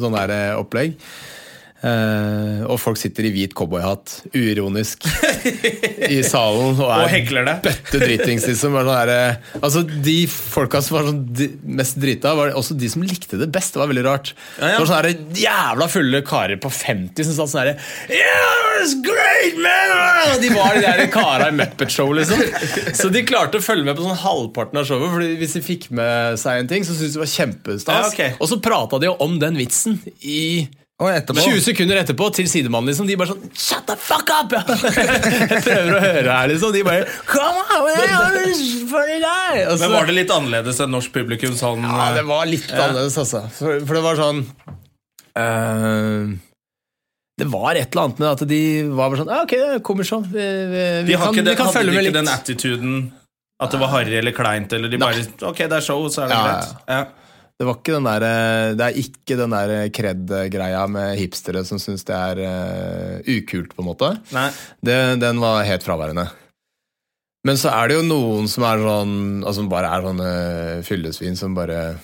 sånn 0.00 0.18
eh, 0.30 0.52
opplegg. 0.56 0.96
Eh, 1.84 2.62
og 2.64 2.78
folk 2.80 2.96
sitter 2.96 3.26
i 3.28 3.30
hvit 3.34 3.52
cowboyhatt, 3.56 4.22
uironisk, 4.32 5.04
i 6.08 6.22
salen 6.24 6.78
og 6.80 6.88
er 6.88 7.02
Og 7.04 7.10
hekler 7.12 7.44
det. 7.46 7.56
bøtte 7.66 8.00
dritings, 8.00 8.46
liksom. 8.48 8.72
Sånn 8.78 8.88
der, 8.88 9.12
eh, 9.12 9.58
altså, 9.60 9.82
de 9.84 10.16
folka 10.30 10.80
som 10.82 10.96
var 10.96 11.10
sånn 11.10 11.20
mest 11.78 11.98
drita, 12.00 12.32
var 12.38 12.54
også 12.56 12.76
de 12.80 12.88
som 12.90 13.04
likte 13.04 13.38
det 13.38 13.50
best. 13.52 13.76
Det 13.76 13.82
var 13.82 13.90
veldig 13.92 14.06
rart. 14.08 14.32
Ja, 14.56 14.72
ja. 14.72 14.78
Det 14.78 14.86
var 14.86 14.90
sånne 14.94 15.40
jævla 15.42 15.88
fulle 15.92 16.22
karer 16.26 16.60
på 16.64 16.72
50 16.72 17.28
som 17.28 17.36
satt 17.36 17.52
sånn 17.52 17.62
herre 17.66 17.76
Yeah, 18.08 18.96
great, 19.04 19.60
man! 19.60 20.40
De 20.42 20.50
var 20.54 20.74
de 20.78 20.82
der 20.86 21.04
kara 21.12 21.50
i 21.52 21.54
Muppet 21.60 21.92
Show, 21.92 22.10
liksom. 22.16 22.40
Så 22.96 23.10
de 23.12 23.22
klarte 23.28 23.60
å 23.60 23.64
følge 23.64 23.84
med 23.86 23.98
på 24.00 24.06
sånn 24.06 24.18
halvparten 24.24 24.80
av 24.80 24.88
showet. 24.88 25.12
Fordi 25.12 25.30
Hvis 25.40 25.54
de 25.58 25.62
fikk 25.64 25.90
med 25.96 26.40
seg 26.40 26.62
en 26.64 26.72
ting, 26.72 26.88
så 26.88 26.96
syntes 26.96 27.14
de 27.14 27.20
det 27.20 27.24
var 27.26 27.32
kjempestas. 27.36 27.94
Ja, 28.00 28.10
okay. 28.10 28.34
Og 28.40 28.48
så 28.50 28.58
prata 28.64 28.98
de 29.02 29.10
jo 29.10 29.14
om 29.24 29.38
den 29.42 29.56
vitsen 29.60 30.00
i 30.24 30.66
Og 30.96 31.10
etterpå 31.12 31.42
20 31.44 31.60
sekunder 31.60 31.98
etterpå 32.00 32.26
til 32.32 32.46
sidemannen. 32.48 32.88
liksom 32.88 33.08
De 33.08 33.16
bare 33.20 33.34
sånn 33.34 33.42
Shut 33.52 33.84
the 33.88 33.96
fuck 34.00 34.30
up! 34.32 34.54
Jeg 34.56 35.58
prøver 35.66 35.90
å 35.92 36.00
høre 36.00 36.36
her, 36.38 36.48
liksom. 36.48 36.72
De 36.72 36.84
bare 36.86 37.04
Come 37.28 37.64
on, 37.66 37.84
man, 37.84 39.76
Men 39.76 39.92
var 39.92 40.08
det 40.08 40.14
litt 40.16 40.32
annerledes 40.32 40.80
enn 40.80 40.94
norsk 40.96 41.12
publikum? 41.12 41.52
Sånn, 41.58 41.84
Ja, 41.84 42.08
det 42.16 42.24
var 42.28 42.48
litt 42.48 42.70
annerledes, 42.72 43.18
altså. 43.20 43.44
For, 43.58 43.84
for 43.84 43.98
det 43.98 44.02
var 44.06 44.22
sånn 44.22 44.40
uh, 45.36 46.32
Det 47.44 47.50
var 47.52 47.76
et 47.76 47.92
eller 47.92 48.06
annet 48.06 48.24
med 48.24 48.30
at 48.30 48.46
de 48.54 48.62
var 48.88 49.12
bare 49.12 49.20
sånn 49.20 49.34
ah, 49.36 49.44
Ok, 49.44 49.52
det 49.60 49.84
kommer 49.84 50.08
sånn. 50.08 50.24
Vi, 50.32 50.40
vi, 50.40 50.80
vi, 50.80 51.12
de 51.12 51.20
har 51.20 51.28
kan, 51.28 51.36
ikke, 51.36 51.44
vi 51.44 51.50
litt. 51.52 51.60
kan 51.60 51.72
hadde 51.74 51.92
de 51.92 52.00
ikke 52.06 52.16
den 52.22 52.32
attituden 52.38 52.98
at 53.60 53.72
det 53.72 53.78
var 53.84 53.92
harry 53.92 54.16
eller 54.16 54.32
kleint? 54.36 54.72
Eller 54.76 54.88
de 54.92 55.00
bare 55.00 55.28
Ok, 55.44 55.60
det 55.68 55.76
er 55.76 55.84
show, 55.84 56.08
så 56.12 56.24
er 56.24 56.32
det 56.32 56.40
Ja, 56.40 56.48
greit. 56.48 56.74
Ja. 56.88 57.04
Det 57.56 57.64
var 57.64 57.78
ikke 57.78 57.94
den 57.94 58.04
der, 58.04 58.24
eh, 58.26 58.70
det 58.76 58.86
er 58.86 58.98
ikke 59.00 59.36
den 59.40 59.54
der 59.54 59.74
kred-greia 59.96 60.82
med 60.92 61.14
hipstere 61.16 61.62
som 61.64 61.80
syns 61.80 62.04
det 62.04 62.16
er 62.16 62.42
uh, 62.44 63.30
ukult, 63.38 63.72
på 63.72 63.80
en 63.80 63.88
måte. 63.88 64.10
Nei. 64.36 64.50
Det, 64.84 64.98
den 65.22 65.40
var 65.40 65.64
helt 65.64 65.86
fraværende. 65.86 66.28
Men 67.46 67.58
så 67.60 67.70
er 67.70 67.88
det 67.88 67.96
jo 68.00 68.04
noen 68.06 68.48
som 68.50 68.64
er 68.66 68.80
sånn 68.82 69.12
Altså 69.46 69.62
bare 69.70 69.90
er 69.94 70.02
sånne 70.02 70.30
fyllesvin 70.86 71.36
som 71.38 71.54
bare 71.54 71.94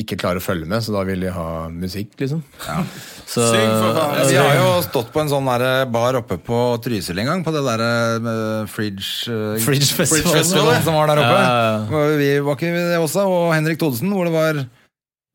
ikke 0.00 0.16
klarer 0.16 0.40
å 0.40 0.44
følge 0.44 0.68
med, 0.70 0.80
så 0.84 0.94
da 0.94 1.02
vil 1.04 1.20
de 1.26 1.32
ha 1.34 1.66
musikk, 1.68 2.14
liksom. 2.22 2.40
Så, 3.26 3.42
Syng 3.50 3.66
for 3.66 3.90
faen. 3.96 4.20
Vi 4.30 4.38
har 4.38 4.52
jo 4.54 4.66
stått 4.86 5.08
på 5.10 5.18
en 5.18 5.30
sånn 5.30 5.48
der 5.50 5.88
bar 5.90 6.14
oppe 6.20 6.38
på 6.38 6.60
Trysil 6.82 7.18
en 7.18 7.30
gang, 7.30 7.44
på 7.46 7.52
det 7.54 7.62
derre 7.66 7.90
uh, 8.22 8.70
Fridge 8.70 9.26
eh, 9.34 9.58
Fridge 9.64 9.90
Festival. 9.98 10.38
Festival 10.38 10.78
som 10.86 10.94
var 10.94 11.10
der 11.10 11.22
oppe. 11.24 11.40
Ja, 11.42 11.56
ja, 11.58 11.72
ja. 11.90 12.18
Vi 12.22 12.30
var 12.46 12.58
ikke 12.58 12.70
det 12.74 13.00
også, 13.02 13.26
og 13.26 13.50
Henrik 13.50 13.82
Thodesen, 13.82 14.14
hvor 14.14 14.30
det 14.30 14.36
var 14.36 14.62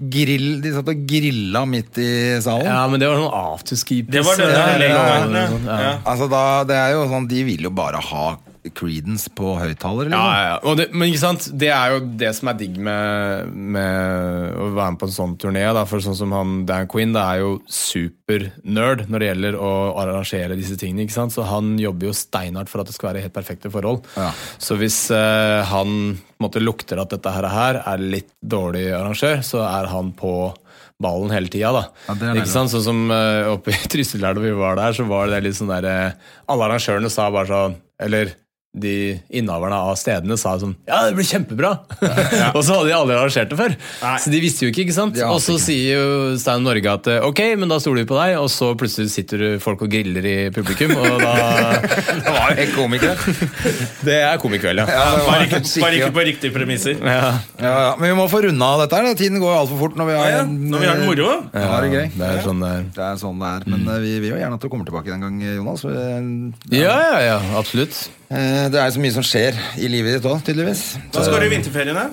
grill 0.02 0.62
De 0.64 0.72
satt 0.74 0.88
og 0.90 1.02
grilla 1.08 1.62
midt 1.70 1.98
i 2.02 2.10
salen. 2.42 2.66
ja, 2.66 2.88
men 2.90 3.00
det 3.00 3.10
var 3.12 3.20
sånn 3.22 3.36
afterski 3.38 4.02
Det 4.10 4.24
var 4.26 4.40
den 4.40 4.50
Ja, 4.50 4.56
ja, 4.58 4.70
ja, 4.72 4.78
lenge 4.82 5.42
ja, 5.44 5.50
ja. 5.66 5.82
ja. 5.86 5.92
Altså 6.10 6.28
da, 6.32 6.44
det 6.66 6.76
er 6.80 6.96
jo 6.96 7.04
sånn, 7.12 7.28
De 7.30 7.44
vil 7.46 7.68
jo 7.70 7.70
bare 7.70 8.02
ha 8.02 8.26
Creedence 8.70 9.32
på 9.34 9.56
høyttaler, 9.58 10.12
Ja, 10.14 10.22
ja, 10.22 10.50
ja. 10.54 10.74
Det, 10.78 10.88
men 10.94 11.10
ikke 11.10 11.24
sant, 11.24 11.48
det 11.58 11.72
er 11.74 11.96
jo 11.96 12.02
det 12.22 12.30
som 12.38 12.52
er 12.52 12.60
digg 12.60 12.78
med, 12.78 13.50
med 13.50 14.54
å 14.54 14.68
være 14.76 14.94
med 14.94 15.02
på 15.02 15.10
en 15.10 15.16
sånn 15.16 15.36
turné. 15.42 15.64
Da. 15.74 15.86
For 15.90 16.04
sånn 16.04 16.18
som 16.20 16.36
han 16.36 16.54
Dan 16.70 16.90
Quinn, 16.92 17.16
det 17.16 17.24
er 17.24 17.42
jo 17.42 17.56
supernerd 17.66 19.08
når 19.10 19.24
det 19.24 19.32
gjelder 19.32 19.60
å 19.60 19.72
arrangere 20.04 20.60
disse 20.60 20.78
tingene. 20.78 21.08
ikke 21.08 21.18
sant? 21.18 21.34
Så 21.34 21.48
han 21.50 21.74
jobber 21.82 22.12
jo 22.12 22.18
steinhardt 22.18 22.72
for 22.72 22.84
at 22.84 22.92
det 22.92 22.98
skal 22.98 23.12
være 23.12 23.26
helt 23.26 23.38
perfekte 23.38 23.74
forhold. 23.74 24.06
Ja. 24.20 24.30
Så 24.62 24.78
hvis 24.82 25.04
eh, 25.16 25.62
han 25.72 26.20
måte, 26.42 26.62
lukter 26.62 27.02
at 27.02 27.14
dette 27.14 27.34
her, 27.34 27.82
er 27.82 28.02
litt 28.02 28.32
dårlig 28.42 28.90
arrangør, 28.98 29.42
så 29.46 29.66
er 29.68 29.90
han 29.92 30.14
på 30.18 30.52
ballen 31.02 31.34
hele 31.34 31.50
tida. 31.52 31.72
da. 31.74 31.84
Ja, 32.08 32.34
ikke 32.36 32.52
sant? 32.52 32.72
Sånn 32.74 32.86
som 32.86 33.02
uh, 33.10 33.50
oppe 33.56 33.74
i 33.74 33.90
Trysil 33.92 34.22
der 34.24 34.38
da 34.38 34.44
vi 34.44 34.54
var 34.58 34.78
der, 34.80 34.96
så 34.98 35.08
var 35.10 35.32
det 35.32 35.42
litt 35.46 35.58
sånn 35.58 35.72
der 35.72 35.88
uh, 35.90 36.32
Alle 36.52 36.70
arrangørene 36.70 37.12
sa 37.12 37.30
bare 37.34 37.50
sånn 37.50 37.78
Eller 38.02 38.36
de 38.72 39.20
innehaverne 39.28 39.76
av 39.76 39.98
stedene 40.00 40.38
sa 40.40 40.54
sånn 40.60 40.78
Ja, 40.88 41.02
det 41.04 41.16
blir 41.18 41.28
kjempebra! 41.28 41.74
og 42.56 42.62
så 42.64 42.78
hadde 42.78 42.88
de 42.88 42.94
aldri 42.96 43.18
arrangert 43.18 43.52
det 43.52 43.58
før. 43.60 43.74
Nei. 44.00 44.14
Så 44.24 44.32
de 44.32 44.40
visste 44.40 44.64
jo 44.64 44.72
ikke, 44.72 44.86
ikke 44.86 44.96
sant? 44.96 45.20
Og 45.28 45.42
så 45.44 45.58
sier 45.60 45.98
jo 46.00 46.06
Stein 46.40 46.64
Norge 46.64 46.94
at 46.94 47.10
ok, 47.28 47.42
men 47.60 47.72
da 47.72 47.82
stoler 47.84 48.06
vi 48.06 48.10
på 48.14 48.16
deg, 48.16 48.38
og 48.40 48.48
så 48.54 48.72
plutselig 48.80 49.12
sitter 49.12 49.44
folk 49.64 49.84
og 49.84 49.92
griller 49.92 50.28
i 50.28 50.36
publikum, 50.56 50.94
og 50.96 51.20
da 51.20 51.34
Det 52.22 52.32
var 52.32 52.54
jo 52.54 52.58
helt 52.62 52.74
komiker. 52.78 53.26
Det 54.08 54.18
er 54.22 54.40
komikveld, 54.42 54.84
ja. 54.84 54.88
Ja, 54.88 55.04
var 55.18 55.28
Bare 55.28 55.50
ikke, 55.50 55.62
bare 55.84 56.00
ikke 56.00 56.16
på 56.16 56.26
riktige 56.30 56.56
premisser. 56.56 56.96
ja. 57.04 57.34
ja, 57.60 57.74
ja. 57.90 57.92
Men 58.00 58.14
vi 58.14 58.16
må 58.22 58.30
få 58.32 58.44
runda 58.46 58.72
av 58.78 58.86
dette 58.86 59.02
her. 59.02 59.20
Tiden 59.20 59.44
går 59.44 59.58
altfor 59.58 59.84
fort 59.84 60.00
når 60.00 60.10
vi 60.14 60.16
har, 60.16 60.32
Ja, 60.32 60.40
ja. 60.40 60.48
Når 60.48 60.86
vi 60.86 60.90
har 60.90 61.02
det 61.02 61.10
moro. 61.10 61.28
Ja, 61.52 61.68
det 61.84 61.92
er 61.92 61.98
gøy. 61.98 62.08
Det 62.16 62.32
er 62.32 62.42
sånn 62.48 62.64
det 62.64 62.72
er. 62.72 62.88
Det 62.96 63.06
er 63.10 63.22
sånn 63.26 63.44
det 63.44 63.52
er. 63.52 63.68
Men 63.68 63.84
mm. 63.84 63.94
vi 64.08 64.16
vil 64.24 64.32
jo 64.32 64.40
gjerne 64.40 64.62
at 64.62 64.64
du 64.64 64.72
kommer 64.72 64.88
tilbake 64.88 65.12
en 65.18 65.28
gang, 65.28 65.44
Jonas. 65.60 65.86
Ja, 66.72 66.96
ja, 67.12 67.22
ja, 67.34 67.38
absolutt. 67.60 68.00
Eh, 68.32 68.66
Det 68.72 68.80
er 68.80 68.90
jo 68.90 68.96
så 68.98 69.04
mye 69.04 69.16
som 69.20 69.26
skjer 69.28 69.58
i 69.82 69.88
livet 69.92 70.18
ditt 70.20 70.28
òg, 70.32 70.42
tydeligvis. 70.48 70.84
Hva 71.14 71.24
skal 71.28 71.40
du 71.44 71.48
i 71.50 71.54
vinterferiene? 71.56 72.10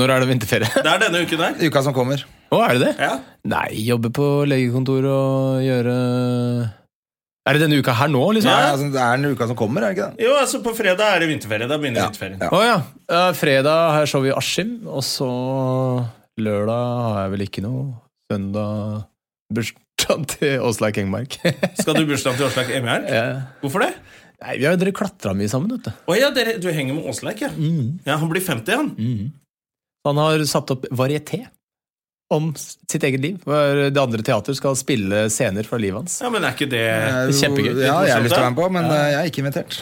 Når 0.00 0.08
er 0.14 0.22
det 0.24 0.28
vinterferie? 0.30 0.68
Det 0.84 0.88
er 0.88 1.00
denne 1.02 1.20
uken 1.26 1.40
der. 1.42 1.56
Uka 1.68 1.82
som 1.84 1.92
kommer. 1.96 2.22
Å, 2.52 2.60
er 2.64 2.78
det 2.78 2.86
det? 2.86 2.92
Ja. 3.04 3.16
Nei, 3.48 3.66
jobbe 3.84 4.08
på 4.16 4.28
legekontor 4.48 5.04
og 5.08 5.58
gjøre 5.64 5.96
Er 7.48 7.56
det 7.58 7.62
denne 7.64 7.78
uka 7.82 7.92
her 7.98 8.08
nå, 8.12 8.22
liksom? 8.36 8.48
Ja, 8.52 8.60
Ja. 8.62 8.70
altså, 8.72 8.88
det 8.94 9.00
er 9.02 9.16
den 9.20 9.34
uka 9.34 9.48
som 9.50 9.56
kommer, 9.58 9.82
er 9.84 9.92
det 9.92 9.98
ikke 9.98 10.08
det? 10.16 10.24
Jo, 10.28 10.32
altså 10.40 10.60
På 10.64 10.72
fredag 10.78 11.02
er 11.16 11.20
det 11.24 11.28
vinterferie. 11.32 11.68
Da 11.68 11.76
begynner 11.82 12.00
Ja. 12.04 12.08
vinterferien. 12.08 12.40
Ja. 12.40 12.50
Å 12.54 12.62
ja. 12.64 12.76
Uh, 13.12 13.32
fredag 13.36 13.82
har 13.92 14.00
jeg 14.06 14.12
show 14.14 14.24
i 14.24 14.32
Askim, 14.36 14.72
og 14.88 15.02
så 15.04 15.28
lørdag 16.40 16.84
har 17.12 17.20
jeg 17.26 17.32
vel 17.34 17.44
ikke 17.48 17.64
noe. 17.66 17.84
Søndag 18.32 19.02
bursdag 19.52 20.24
til 20.38 20.62
Åsleik 20.64 21.02
Engmark. 21.02 21.36
Skal 21.82 21.98
du 21.98 22.06
bursdagen 22.08 22.38
til 22.40 22.46
Åslaug 22.48 22.70
Engmark? 22.78 23.10
ja. 23.12 23.26
Hvorfor 23.60 23.84
det? 23.84 23.92
Nei, 24.42 24.58
vi 24.58 24.66
har 24.66 24.74
jo 24.74 24.80
dere 24.82 24.94
klatra 24.96 25.32
mye 25.38 25.50
sammen, 25.50 25.76
vet 25.76 25.86
du. 25.86 26.04
Å 26.10 26.18
ja, 26.18 26.30
dere, 26.34 26.56
du 26.58 26.68
henger 26.74 26.96
med 26.98 27.06
Åsleik, 27.10 27.44
ja. 27.44 27.50
ja. 28.06 28.18
Han 28.18 28.30
blir 28.32 28.42
50, 28.42 28.72
han. 28.74 28.94
Han 30.08 30.18
har 30.18 30.42
satt 30.50 30.72
opp 30.74 30.88
varieté 30.90 31.44
om 32.32 32.48
sitt 32.56 33.04
eget 33.04 33.20
liv. 33.20 33.38
hvor 33.44 33.90
Det 33.92 34.00
andre 34.00 34.24
teater 34.24 34.56
skal 34.56 34.76
spille 34.78 35.26
scener 35.30 35.68
fra 35.68 35.78
livet 35.78 36.00
hans. 36.00 36.18
Ja, 36.24 36.30
Men 36.32 36.46
er 36.48 36.56
ikke 36.56 36.70
det 36.72 36.82
er 36.88 37.32
Kjempegøy. 37.38 37.74
Ja, 37.84 37.98
jeg 38.08 38.16
har 38.16 38.24
lyst 38.24 38.34
til 38.34 38.40
å 38.40 38.46
være 38.46 38.54
med 38.54 38.62
på, 38.62 38.68
men 38.78 38.88
ja. 38.88 39.00
jeg 39.12 39.18
er 39.20 39.30
ikke 39.30 39.44
invitert. 39.44 39.72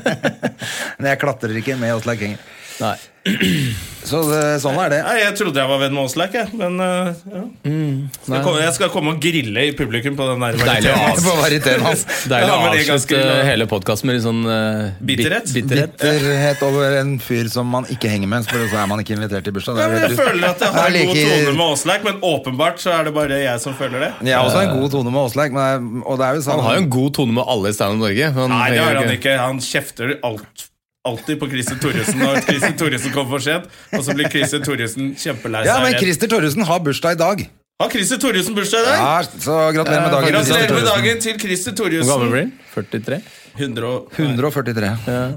Men 1.00 1.10
jeg 1.14 1.20
klatrer 1.22 1.56
ikke 1.62 1.78
med 1.80 1.96
Åsleik 1.96 2.26
Enger. 2.28 2.44
Nei. 2.80 2.96
Så 4.00 4.22
det, 4.24 4.44
sånn 4.62 4.78
er 4.80 4.92
det. 4.94 4.98
Nei, 5.04 5.16
Jeg 5.20 5.34
trodde 5.36 5.60
jeg 5.60 5.68
var 5.68 5.80
venn 5.82 5.92
med 5.92 6.06
Åsleik, 6.08 6.32
jeg. 6.32 6.48
Men 6.56 6.80
uh, 6.80 7.10
ja. 7.12 7.42
skal 7.60 8.34
jeg, 8.34 8.44
komme, 8.46 8.60
jeg 8.62 8.74
skal 8.78 8.90
komme 8.94 9.12
og 9.12 9.20
grille 9.22 9.64
i 9.68 9.74
publikum 9.76 10.16
på 10.16 10.28
den 10.30 10.40
der 10.40 10.56
varieteten. 10.56 11.84
Hans. 11.84 12.06
Deilig 12.30 12.54
å 12.54 12.56
men 12.62 12.74
det 12.74 12.86
ganske 12.88 13.18
avslutte 13.18 13.44
hele 13.50 13.66
podkasten 13.70 14.08
med 14.08 14.16
litt 14.16 14.24
sånn 14.24 14.40
uh, 14.48 14.96
Bitterhet? 15.04 15.52
bitterhet. 15.52 15.92
Bitterhet 16.00 16.64
over 16.64 16.96
en 17.02 17.12
fyr 17.22 17.50
som 17.52 17.68
man 17.70 17.88
ikke 17.92 18.10
henger 18.12 18.30
med, 18.32 18.48
så 18.48 18.80
er 18.80 18.88
man 18.90 19.04
ikke 19.04 19.18
invitert 19.18 19.44
til 19.46 19.56
bursdag. 19.58 19.82
Ja, 19.84 20.00
jeg 20.06 20.16
føler 20.16 20.48
at 20.48 20.64
jeg 20.64 20.74
har 20.78 20.88
en 20.88 21.12
god 21.12 21.20
tone 21.20 21.54
med 21.60 21.66
Åsleik, 21.66 22.08
men 22.08 22.24
åpenbart 22.30 22.82
så 22.82 22.96
er 22.96 23.10
det 23.10 23.14
bare 23.20 23.42
jeg 23.44 23.62
som 23.62 23.76
føler 23.76 24.06
det. 24.06 24.10
Jeg 24.30 24.38
har 24.38 24.48
også 24.48 24.64
en 24.64 24.74
god 24.80 24.96
tone 24.96 25.12
med 25.12 25.22
Åsleik, 25.26 25.54
men 25.56 25.92
det 25.92 26.08
og 26.08 26.20
det 26.20 26.26
er 26.26 26.40
jo 26.40 26.48
sånn 26.48 26.56
Han 26.56 26.66
har 26.66 26.80
jo 26.80 26.84
en 26.86 26.90
god 26.96 27.14
tone 27.20 27.36
med 27.36 27.54
alle 27.54 27.70
i 27.70 27.76
Stand 27.76 27.98
Up 27.98 28.04
Norge. 28.06 28.32
Han 28.40 28.52
Nei, 28.56 28.66
det 28.72 28.82
har 28.82 29.00
han 29.02 29.14
ikke. 29.14 29.38
Han 29.44 29.64
kjefter 29.64 30.16
alt, 30.26 30.69
alltid 31.08 31.40
på 31.40 31.48
Christer 31.50 31.78
Thoresen 31.80 32.20
når 32.20 32.42
Christer 32.44 32.74
Thoresen 32.76 33.14
kommer 33.14 33.36
for 33.38 33.44
sent. 33.44 33.70
Og 33.96 34.04
så 34.04 34.16
blir 34.16 34.28
Christer 34.32 34.62
Thoresen 34.64 35.14
kjempelei 35.18 35.64
Ja, 35.68 35.78
men. 35.84 35.96
Christer 36.00 36.30
Thoresen 36.30 36.66
har 36.68 36.82
bursdag 36.84 37.16
i 37.16 37.20
dag. 37.20 37.46
Har 37.80 37.88
Christer 37.94 38.20
Thoresen 38.20 38.56
bursdag 38.56 38.84
i 38.84 38.88
dag? 38.90 38.98
Ja, 39.00 39.22
så 39.40 39.56
gratulerer 39.72 40.02
med 40.04 40.12
dagen. 40.12 40.34
Gratulerer 40.34 40.74
med 40.76 40.90
dagen 40.90 41.22
til 41.24 41.40
Christer 41.40 41.72
Hvor 41.72 41.96
gammel 42.12 42.34
blir 42.34 42.44
han? 42.44 42.52
43? 42.74 43.22
100 43.56 43.88
og- 43.88 44.12
143. 44.18 44.90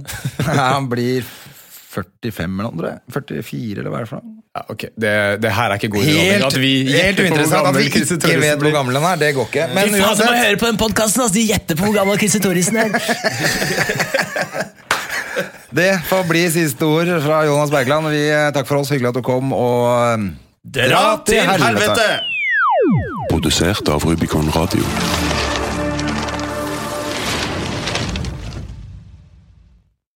Han 0.59 0.89
blir 0.91 1.23
45 1.93 2.59
eller 2.59 2.63
noe, 2.67 2.77
tror 2.77 2.89
jeg. 2.89 3.01
44, 3.13 3.79
eller 3.79 3.91
hva 3.93 3.99
er 4.01 4.05
det 4.05 4.09
for 4.11 4.19
noe? 4.19 4.39
Ja, 4.53 4.61
ok. 4.69 4.83
Det, 5.01 5.11
det 5.41 5.51
her 5.55 5.71
er 5.71 5.79
ikke 5.79 5.89
god 5.95 6.03
underholdning. 6.03 6.33
Helt, 6.33 6.45
At 6.45 6.57
vi 6.61 6.73
helt 6.93 7.21
uinteressant 7.23 7.69
at 7.71 7.77
vi 7.79 7.85
ikke 7.89 8.03
Thoresen 8.05 8.43
vet 8.43 8.59
hvor 8.61 8.75
gammel 8.75 8.99
han 8.99 9.07
er. 9.13 9.21
Det 9.23 9.31
går 9.39 9.47
ikke. 9.49 9.67
Men 9.73 9.95
uansett, 9.97 10.29
høre 10.43 10.59
på 10.61 10.69
den 10.69 10.77
podkasten! 10.83 11.31
De 11.33 11.45
gjetter 11.47 11.79
på 11.79 11.87
hvor 11.87 11.95
gammel 11.97 12.19
Christer 12.21 12.43
Thoresen 12.43 12.77
er. 12.83 12.91
det 15.73 15.91
får 16.07 16.27
bli 16.29 16.43
siste 16.53 16.85
ord 16.85 17.09
fra 17.25 17.43
Jonas 17.45 17.71
Bergland. 17.71 18.07
Vi, 18.13 18.23
eh, 18.29 18.51
takk 18.53 18.67
for 18.69 18.81
oss, 18.81 18.91
hyggelig 18.93 19.09
at 19.13 19.19
du 19.19 19.25
kom, 19.25 19.53
og 19.53 19.89
eh, 20.13 20.29
Dra 20.63 21.05
til 21.27 21.41
helvete! 21.43 22.09
Produsert 23.29 23.89
av 23.89 24.05
Rubicon 24.05 24.51
Radio. 24.55 24.85